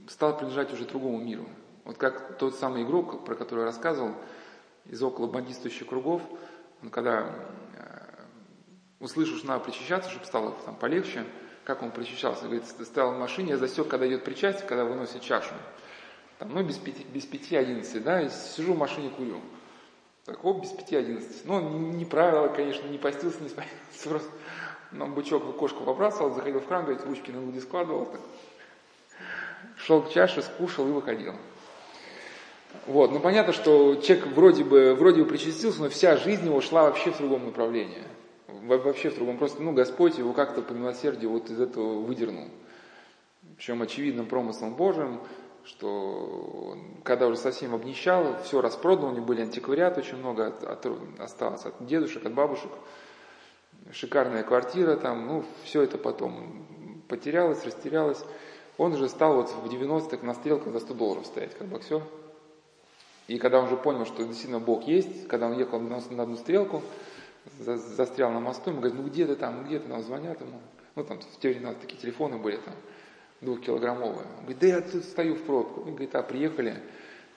стал 0.07 0.35
принадлежать 0.35 0.73
уже 0.73 0.85
другому 0.85 1.19
миру. 1.19 1.47
Вот 1.88 1.97
как 1.97 2.38
тот 2.38 2.53
самый 2.55 2.84
игрок, 2.84 3.23
про 3.23 3.34
который 3.34 3.61
я 3.61 3.65
рассказывал, 3.68 4.14
из 4.84 5.01
около 5.01 5.26
бандитствующих 5.27 5.88
кругов, 5.88 6.22
он 6.84 6.89
когда 6.89 7.34
э, 7.77 8.23
услышал, 8.99 9.38
что 9.38 9.47
надо 9.47 9.64
причащаться, 9.64 10.09
чтобы 10.09 10.26
стало 10.26 10.51
там 10.65 10.76
полегче, 10.76 11.23
как 11.64 11.84
он 11.84 11.91
причащался, 11.91 12.43
говорит, 12.43 12.65
стоял 12.65 13.14
в 13.14 13.18
машине, 13.18 13.51
я 13.51 13.57
засек, 13.57 13.88
когда 13.88 14.05
идет 14.05 14.26
причастие, 14.26 14.68
когда 14.68 14.84
выносит 14.84 15.22
чашу. 15.22 15.53
Там, 16.39 16.53
ну, 16.53 16.61
без 16.61 16.77
пяти, 16.77 17.05
без 17.05 17.26
пяти 17.26 17.55
одиннадцати, 17.55 17.99
да, 17.99 18.22
и 18.22 18.30
сижу 18.30 18.73
в 18.73 18.77
машине, 18.77 19.09
курю. 19.09 19.39
Так, 20.26 20.43
оп, 20.43 20.64
без 20.64 20.72
пяти 20.72 20.97
одиннадцати. 20.97 21.39
Ну, 21.45 21.61
не 21.93 22.03
правило, 22.03 22.49
конечно, 22.49 22.85
не 22.89 22.97
постился, 22.97 23.41
не 23.41 23.47
спастился, 23.47 23.80
просто 24.09 24.30
ну, 24.91 25.07
бычок 25.07 25.45
в 25.45 25.51
окошко 25.51 25.80
побрасывал, 25.85 26.34
заходил 26.34 26.59
в 26.59 26.68
кран, 26.68 26.84
говорит, 26.84 27.05
ручки 27.05 27.31
на 27.31 27.39
груди 27.39 27.61
складывал, 27.61 28.07
так. 28.07 28.19
шел 29.77 30.01
к 30.01 30.11
чаше, 30.11 30.41
скушал 30.41 30.85
и 30.89 30.91
выходил. 30.91 31.34
Вот. 32.88 33.11
Ну 33.11 33.19
понятно, 33.19 33.51
что 33.51 33.95
человек 33.95 34.27
вроде 34.27 34.64
бы, 34.64 34.95
вроде 34.95 35.22
бы 35.22 35.27
причастился, 35.27 35.81
но 35.81 35.89
вся 35.89 36.15
жизнь 36.15 36.45
его 36.45 36.61
шла 36.61 36.84
вообще 36.84 37.11
в 37.11 37.18
другом 37.18 37.45
направлении. 37.45 38.03
Вообще 38.47 39.09
в 39.09 39.15
другом. 39.15 39.38
Просто, 39.38 39.61
ну, 39.61 39.73
Господь 39.73 40.18
его 40.18 40.34
как-то 40.34 40.61
по 40.61 40.72
милосердию 40.72 41.31
вот 41.31 41.49
из 41.49 41.59
этого 41.59 41.99
выдернул. 41.99 42.47
Причем 43.57 43.81
очевидным 43.81 44.26
промыслом 44.26 44.76
Божьим, 44.76 45.19
что 45.65 46.77
когда 47.03 47.27
уже 47.27 47.38
совсем 47.38 47.76
обнищал, 47.76 48.38
все 48.43 48.61
распродал, 48.61 49.09
у 49.09 49.11
него 49.11 49.26
были 49.26 49.41
антиквариаты, 49.41 50.01
очень 50.01 50.18
много 50.18 50.47
от, 50.47 50.64
от, 50.64 50.88
осталось 51.19 51.65
от 51.65 51.85
дедушек, 51.85 52.26
от 52.26 52.34
бабушек, 52.34 52.72
шикарная 53.91 54.43
квартира 54.43 54.95
там, 54.95 55.27
ну, 55.27 55.43
все 55.64 55.81
это 55.81 55.97
потом 55.97 56.65
потерялось, 57.09 57.65
растерялось. 57.65 58.23
Он 58.77 58.93
уже 58.93 59.09
стал 59.09 59.35
вот 59.35 59.49
в 59.49 59.65
90-х 59.65 60.26
на 60.26 60.34
стрелках 60.35 60.72
за 60.72 60.80
100 60.80 60.93
долларов 60.93 61.26
стоять, 61.26 61.57
как 61.57 61.68
боксер. 61.68 62.01
И 63.27 63.37
когда 63.39 63.59
он 63.59 63.65
уже 63.65 63.75
понял, 63.75 64.05
что 64.05 64.23
действительно 64.23 64.59
Бог 64.59 64.87
есть, 64.87 65.27
когда 65.27 65.47
он 65.47 65.57
ехал 65.57 65.79
на, 65.79 65.97
одну 65.97 66.37
стрелку, 66.37 66.81
за, 67.59 67.77
застрял 67.77 68.31
на 68.31 68.39
мосту, 68.39 68.69
ему 68.69 68.79
говорит, 68.79 68.97
ну 68.97 69.07
где 69.07 69.25
ты 69.25 69.35
там, 69.35 69.57
ну 69.57 69.63
где 69.67 69.79
ты, 69.79 69.87
нам 69.89 70.01
звонят 70.01 70.39
ему. 70.39 70.59
Ну 70.95 71.03
там 71.03 71.19
в 71.19 71.39
те 71.39 71.49
времена 71.49 71.73
такие 71.73 71.99
телефоны 71.99 72.37
были 72.37 72.57
там, 72.57 72.73
двухкилограммовые. 73.41 74.25
Он 74.25 74.41
говорит, 74.41 74.59
да 74.59 74.67
я 74.67 74.81
тут 74.81 75.03
стою 75.03 75.35
в 75.35 75.43
пробку. 75.43 75.81
Он 75.81 75.91
говорит, 75.91 76.15
а 76.15 76.23
приехали 76.23 76.77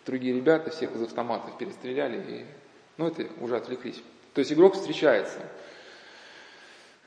другие 0.07 0.35
ребята, 0.35 0.71
всех 0.71 0.95
из 0.95 1.03
автоматов 1.03 1.59
перестреляли, 1.59 2.17
и, 2.19 2.47
ну 2.97 3.09
это 3.09 3.27
уже 3.41 3.57
отвлеклись. 3.57 4.03
То 4.35 4.39
есть 4.39 4.53
игрок 4.53 4.75
встречается. 4.75 5.41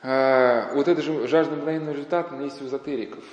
А, 0.01 0.73
вот 0.73 0.89
это 0.89 1.01
же 1.01 1.27
жажда 1.27 1.55
мгновенного 1.55 1.93
результата, 1.93 2.35
есть 2.35 2.61
у 2.61 2.65
эзотериков 2.65 3.23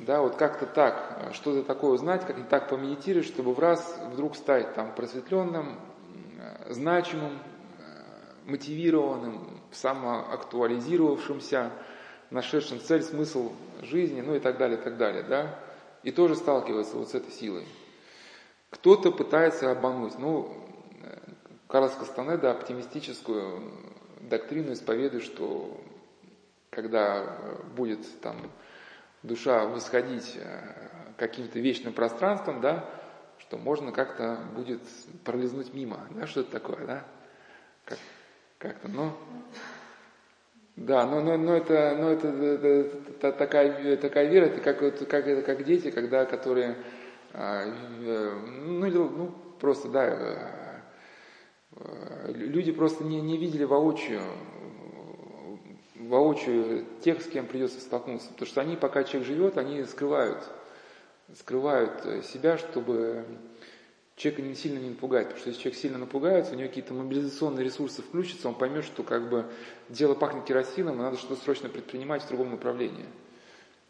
да, 0.00 0.20
вот 0.20 0.36
как-то 0.36 0.66
так, 0.66 1.30
что-то 1.32 1.62
такое 1.62 1.92
узнать, 1.92 2.26
как-то 2.26 2.44
так 2.44 2.68
помедитировать, 2.68 3.26
чтобы 3.26 3.52
в 3.52 3.58
раз 3.58 4.00
вдруг 4.12 4.36
стать 4.36 4.74
там 4.74 4.94
просветленным, 4.94 5.78
значимым, 6.68 7.38
мотивированным, 8.46 9.60
самоактуализировавшимся, 9.72 11.70
нашедшим 12.30 12.80
цель, 12.80 13.02
смысл 13.02 13.52
жизни, 13.82 14.20
ну 14.20 14.34
и 14.34 14.38
так 14.38 14.58
далее, 14.58 14.78
и 14.78 14.82
так 14.82 14.96
далее, 14.96 15.22
да, 15.22 15.58
и 16.02 16.12
тоже 16.12 16.36
сталкивается 16.36 16.96
вот 16.96 17.08
с 17.08 17.14
этой 17.14 17.32
силой. 17.32 17.66
Кто-то 18.70 19.10
пытается 19.10 19.70
обмануть, 19.70 20.18
ну, 20.18 20.54
Карлос 21.68 21.94
Кастанеда 21.94 22.50
оптимистическую 22.50 23.62
доктрину 24.20 24.72
исповедует, 24.72 25.24
что 25.24 25.78
когда 26.70 27.38
будет 27.76 28.20
там 28.20 28.36
душа 29.22 29.66
восходить 29.66 30.38
э, 30.40 30.72
каким-то 31.16 31.58
вечным 31.58 31.92
пространством, 31.92 32.60
да, 32.60 32.88
что 33.38 33.58
можно 33.58 33.92
как-то 33.92 34.38
будет 34.54 34.80
пролизнуть 35.24 35.74
мимо, 35.74 36.06
да, 36.10 36.26
что 36.26 36.40
это 36.40 36.52
такое, 36.52 36.86
да, 36.86 37.04
как, 37.84 37.98
как-то, 38.58 38.88
ну, 38.88 39.12
да, 40.76 41.06
но, 41.06 41.20
но, 41.20 41.36
но 41.36 41.56
это, 41.56 41.96
но 41.98 42.10
это, 42.10 42.28
это, 42.28 42.66
это 43.10 43.32
такая, 43.32 43.96
такая 43.96 44.28
вера, 44.28 44.46
это 44.46 44.60
как, 44.60 44.78
как, 45.08 45.26
это 45.26 45.42
как 45.42 45.64
дети, 45.64 45.90
когда, 45.90 46.24
которые, 46.24 46.76
э, 47.32 47.64
ну, 48.64 48.88
ну, 48.88 49.34
просто, 49.58 49.88
да, 49.88 50.06
э, 50.06 50.82
люди 52.32 52.70
просто 52.70 53.02
не, 53.02 53.20
не 53.20 53.36
видели 53.36 53.64
воочию 53.64 54.20
воочию 56.08 56.86
тех, 57.02 57.22
с 57.22 57.26
кем 57.26 57.46
придется 57.46 57.80
столкнуться. 57.80 58.28
Потому 58.30 58.46
что 58.46 58.60
они, 58.60 58.76
пока 58.76 59.04
человек 59.04 59.28
живет, 59.28 59.58
они 59.58 59.84
скрывают, 59.84 60.42
скрывают 61.34 62.24
себя, 62.24 62.58
чтобы 62.58 63.24
человека 64.18 64.42
не 64.42 64.54
сильно 64.54 64.78
не 64.78 64.90
напугать, 64.90 65.26
потому 65.26 65.40
что 65.40 65.50
если 65.50 65.62
человек 65.62 65.80
сильно 65.80 65.98
напугается, 65.98 66.52
у 66.52 66.56
него 66.56 66.68
какие-то 66.68 66.92
мобилизационные 66.92 67.64
ресурсы 67.64 68.02
включатся, 68.02 68.48
он 68.48 68.56
поймет, 68.56 68.84
что 68.84 69.04
как 69.04 69.28
бы 69.28 69.46
дело 69.88 70.14
пахнет 70.14 70.44
керосином, 70.44 70.96
и 70.96 71.02
надо 71.02 71.16
что-то 71.16 71.40
срочно 71.42 71.68
предпринимать 71.68 72.22
в 72.22 72.28
другом 72.28 72.50
направлении. 72.50 73.06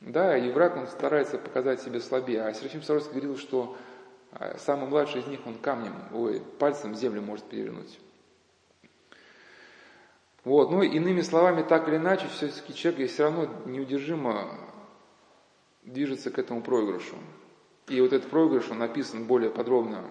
Да, 0.01 0.37
и 0.37 0.51
враг, 0.51 0.77
он 0.77 0.87
старается 0.87 1.39
показать 1.39 1.81
себя 1.83 2.01
слабее. 2.01 2.43
А 2.43 2.55
Серафим 2.55 2.83
Саровский 2.83 3.13
говорил, 3.13 3.37
что 3.37 3.77
а, 4.31 4.57
самый 4.59 4.89
младший 4.89 5.23
из 5.23 5.27
них, 5.27 5.41
он 5.47 5.55
камнем, 5.55 5.95
ой, 6.13 6.41
пальцем 6.59 6.95
землю 6.95 7.23
может 7.23 7.47
перевернуть. 7.47 7.99
Вот, 10.49 10.71
ну, 10.71 10.81
иными 10.81 11.21
словами, 11.21 11.61
так 11.61 11.89
или 11.89 11.97
иначе, 11.97 12.27
все-таки 12.29 12.73
человек 12.73 13.11
все 13.11 13.25
равно 13.25 13.51
неудержимо 13.67 14.49
движется 15.83 16.31
к 16.31 16.39
этому 16.39 16.63
проигрышу. 16.63 17.17
И 17.89 18.01
вот 18.01 18.15
этот 18.15 18.31
проигрыш, 18.31 18.71
он 18.71 18.79
написан 18.79 19.27
более 19.27 19.51
подробно 19.51 20.07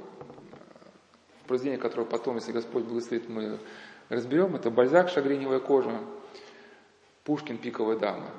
в 1.42 1.48
произведении, 1.48 1.82
которое 1.82 2.06
потом, 2.06 2.36
если 2.36 2.52
Господь 2.52 2.84
благословит, 2.84 3.28
мы 3.28 3.58
разберем. 4.10 4.56
Это 4.56 4.70
Бальзак 4.70 5.10
«Шагреневая 5.10 5.60
кожа», 5.60 6.02
Пушкин 7.24 7.58
«Пиковая 7.58 7.98
дама». 7.98 8.30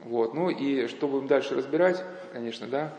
Вот. 0.00 0.34
Ну 0.34 0.50
и 0.50 0.88
что 0.88 1.08
будем 1.08 1.26
дальше 1.26 1.54
разбирать, 1.54 2.04
конечно, 2.34 2.66
да, 2.66 2.92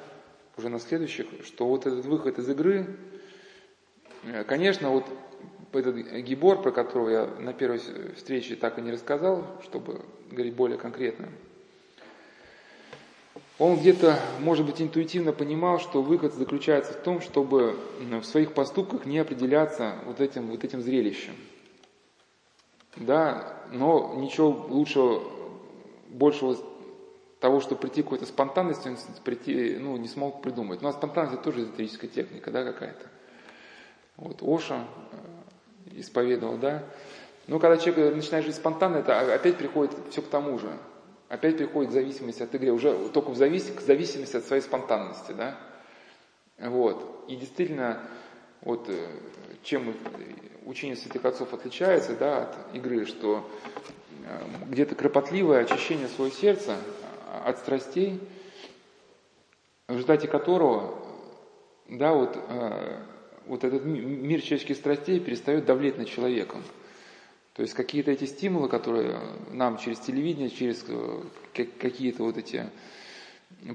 уже 0.57 0.69
на 0.69 0.79
следующих, 0.79 1.27
что 1.45 1.67
вот 1.67 1.85
этот 1.85 2.03
выход 2.05 2.39
из 2.39 2.49
игры, 2.49 2.87
э, 4.23 4.43
конечно, 4.45 4.89
вот 4.89 5.05
этот 5.73 5.95
гибор, 5.95 6.61
про 6.61 6.71
которого 6.71 7.09
я 7.09 7.25
на 7.39 7.53
первой 7.53 7.79
встрече 8.15 8.55
так 8.55 8.77
и 8.79 8.81
не 8.81 8.91
рассказал, 8.91 9.45
чтобы 9.63 10.01
говорить 10.31 10.55
более 10.55 10.77
конкретно, 10.77 11.29
он 13.57 13.77
где-то, 13.77 14.19
может 14.39 14.65
быть, 14.65 14.81
интуитивно 14.81 15.31
понимал, 15.31 15.79
что 15.79 16.01
выход 16.01 16.33
заключается 16.33 16.91
в 16.93 16.97
том, 16.97 17.21
чтобы 17.21 17.77
в 17.99 18.23
своих 18.23 18.53
поступках 18.53 19.05
не 19.05 19.19
определяться 19.19 19.95
вот 20.05 20.19
этим, 20.19 20.47
вот 20.47 20.63
этим 20.65 20.81
зрелищем. 20.81 21.35
Да, 22.97 23.53
но 23.71 24.15
ничего 24.17 24.49
лучшего, 24.69 25.23
большего 26.09 26.57
того, 27.39 27.61
что 27.61 27.75
прийти 27.75 28.01
к 28.01 28.05
какой-то 28.05 28.25
спонтанности, 28.25 28.87
он 28.89 28.97
прийти, 29.23 29.77
ну, 29.79 29.95
не 29.97 30.07
смог 30.07 30.41
придумать. 30.41 30.81
Ну, 30.81 30.89
а 30.89 30.93
спонтанность 30.93 31.41
тоже 31.41 31.61
эзотерическая 31.61 32.09
техника, 32.09 32.51
да, 32.51 32.63
какая-то. 32.63 33.05
Вот 34.17 34.41
Оша 34.41 34.85
исповедовал, 35.99 36.57
да. 36.57 36.83
Но 37.47 37.59
когда 37.59 37.77
человек 37.77 38.15
начинает 38.15 38.45
жить 38.45 38.55
спонтанно, 38.55 38.97
это 38.97 39.33
опять 39.33 39.57
приходит 39.57 39.93
все 40.09 40.21
к 40.21 40.27
тому 40.27 40.57
же. 40.59 40.69
Опять 41.27 41.57
приходит 41.57 41.91
зависимость 41.91 42.41
от 42.41 42.53
игры, 42.55 42.71
уже 42.71 43.09
только 43.09 43.29
в 43.29 43.35
завис... 43.35 43.71
к 43.71 43.81
зависимости 43.81 44.37
от 44.37 44.45
своей 44.45 44.61
спонтанности, 44.61 45.31
да. 45.31 45.57
Вот. 46.59 47.25
И 47.27 47.35
действительно, 47.35 48.01
вот 48.61 48.89
э, 48.89 49.07
чем 49.63 49.93
учение 50.65 50.95
святых 50.95 51.25
отцов 51.25 51.53
отличается, 51.53 52.15
да, 52.15 52.43
от 52.43 52.75
игры, 52.75 53.05
что 53.05 53.47
э, 54.23 54.39
где-то 54.67 54.95
кропотливое 54.95 55.61
очищение 55.63 56.07
своего 56.07 56.33
сердца, 56.33 56.77
от 57.43 57.57
страстей, 57.59 58.19
в 59.87 59.91
результате 59.91 60.27
которого, 60.27 60.95
да, 61.87 62.13
вот, 62.13 62.37
э, 62.37 62.99
вот 63.47 63.63
этот 63.63 63.85
мир 63.85 64.41
человеческих 64.41 64.77
страстей 64.77 65.19
перестает 65.19 65.65
давлеть 65.65 65.97
над 65.97 66.07
человеком. 66.07 66.63
То 67.53 67.61
есть 67.61 67.73
какие-то 67.73 68.11
эти 68.11 68.25
стимулы, 68.25 68.67
которые 68.67 69.17
нам 69.51 69.77
через 69.77 69.99
телевидение, 69.99 70.49
через 70.49 70.83
э, 70.87 71.21
какие-то 71.53 72.23
вот 72.23 72.37
эти 72.37 72.69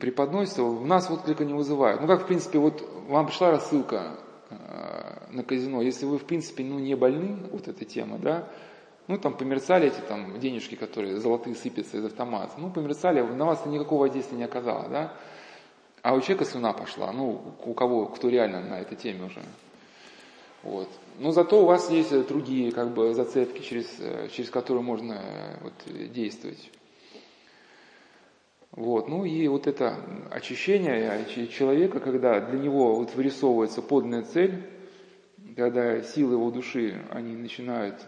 преподносятся, 0.01 0.62
в 0.62 0.86
нас 0.86 1.10
отклика 1.10 1.44
не 1.44 1.55
вызывают. 1.55 2.01
Ну, 2.01 2.06
как, 2.06 2.24
в 2.24 2.26
принципе, 2.26 2.59
вот 2.59 2.86
вам 3.09 3.26
пришла 3.26 3.51
рассылка 3.51 4.18
э, 4.51 4.55
на 5.30 5.42
казино, 5.42 5.80
если 5.80 6.05
вы, 6.05 6.18
в 6.18 6.24
принципе, 6.24 6.62
ну, 6.62 6.78
не 6.78 6.94
больны, 6.94 7.38
вот 7.51 7.68
эта 7.68 7.84
тема, 7.84 8.18
да, 8.18 8.48
ну, 9.09 9.18
там 9.18 9.34
померцали 9.34 9.88
эти 9.88 10.01
там 10.06 10.38
денежки, 10.38 10.76
которые 10.76 11.18
золотые 11.18 11.56
сыпятся 11.56 11.97
из 11.97 12.05
автомата. 12.05 12.52
Ну, 12.59 12.70
померцали, 12.70 13.22
на 13.22 13.44
вас 13.44 13.66
никакого 13.66 14.09
действия 14.09 14.38
не 14.38 14.44
оказало, 14.44 14.88
да? 14.88 15.16
А 16.02 16.14
у 16.14 16.20
человека 16.20 16.44
слюна 16.44 16.72
пошла, 16.72 17.12
ну, 17.12 17.55
у 17.64 17.74
кого, 17.74 18.06
кто 18.06 18.28
реально 18.28 18.60
на 18.60 18.81
этой 18.81 18.97
теме 18.97 19.27
уже. 19.27 19.43
Вот. 20.62 20.89
Но 21.18 21.32
зато 21.32 21.62
у 21.62 21.66
вас 21.66 21.90
есть 21.90 22.10
другие 22.28 22.72
как 22.72 22.93
бы 22.94 23.14
зацепки, 23.14 23.62
через, 23.62 23.86
через 24.32 24.51
которые 24.51 24.82
можно 24.82 25.20
вот, 25.62 25.72
действовать. 26.12 26.70
Вот. 28.72 29.09
Ну 29.09 29.24
и 29.24 29.47
вот 29.48 29.66
это 29.66 29.97
очищение 30.31 31.27
человека, 31.48 32.01
когда 32.01 32.40
для 32.40 32.59
него 32.59 32.94
вот 32.94 33.14
вырисовывается 33.14 33.82
подлинная 33.82 34.22
цель, 34.22 34.62
когда 35.56 36.02
силы 36.02 36.35
его 36.35 36.51
души, 36.51 37.02
они 37.10 37.35
начинают 37.36 38.01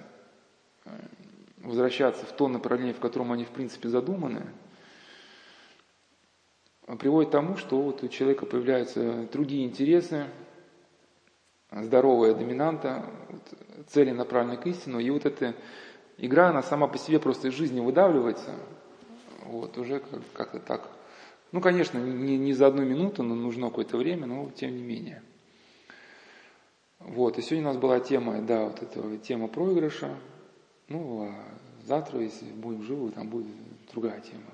Э, 0.84 0.90
возвращаться 1.58 2.26
в 2.26 2.32
то 2.32 2.48
направление, 2.48 2.92
в 2.92 2.98
котором 2.98 3.30
они 3.30 3.44
в 3.44 3.50
принципе 3.50 3.88
задуманы, 3.88 4.42
приводит 6.98 7.30
к 7.30 7.32
тому, 7.32 7.56
что 7.56 7.80
вот 7.80 8.02
у 8.02 8.08
человека 8.08 8.46
появляются 8.46 9.28
другие 9.32 9.64
интересы, 9.64 10.26
здоровая 11.70 12.34
доминанта, 12.34 13.04
вот, 13.28 13.88
цели 13.88 14.10
направлены 14.10 14.56
к 14.56 14.66
истину, 14.66 14.98
и 14.98 15.10
вот 15.10 15.24
эта 15.24 15.54
игра, 16.18 16.50
она 16.50 16.62
сама 16.62 16.86
по 16.86 16.98
себе 16.98 17.18
просто 17.18 17.48
из 17.48 17.54
жизни 17.54 17.80
выдавливается, 17.80 18.50
вот, 19.44 19.78
уже 19.78 20.02
как-то 20.34 20.58
так. 20.58 20.88
Ну, 21.52 21.60
конечно, 21.60 21.98
не, 21.98 22.38
не 22.38 22.54
за 22.54 22.66
одну 22.66 22.82
минуту, 22.82 23.22
но 23.22 23.34
нужно 23.34 23.68
какое-то 23.68 23.96
время, 23.96 24.26
но 24.26 24.50
тем 24.54 24.74
не 24.74 24.82
менее. 24.82 25.22
Вот, 26.98 27.38
и 27.38 27.42
сегодня 27.42 27.68
у 27.68 27.72
нас 27.72 27.76
была 27.76 28.00
тема, 28.00 28.40
да, 28.42 28.64
вот 28.64 28.82
эта 28.82 29.18
тема 29.18 29.48
проигрыша, 29.48 30.16
ну, 30.88 31.28
а 31.28 31.34
завтра, 31.84 32.20
если 32.20 32.46
будем 32.46 32.82
живы, 32.82 33.10
там 33.10 33.28
будет 33.28 33.46
другая 33.92 34.20
тема. 34.20 34.44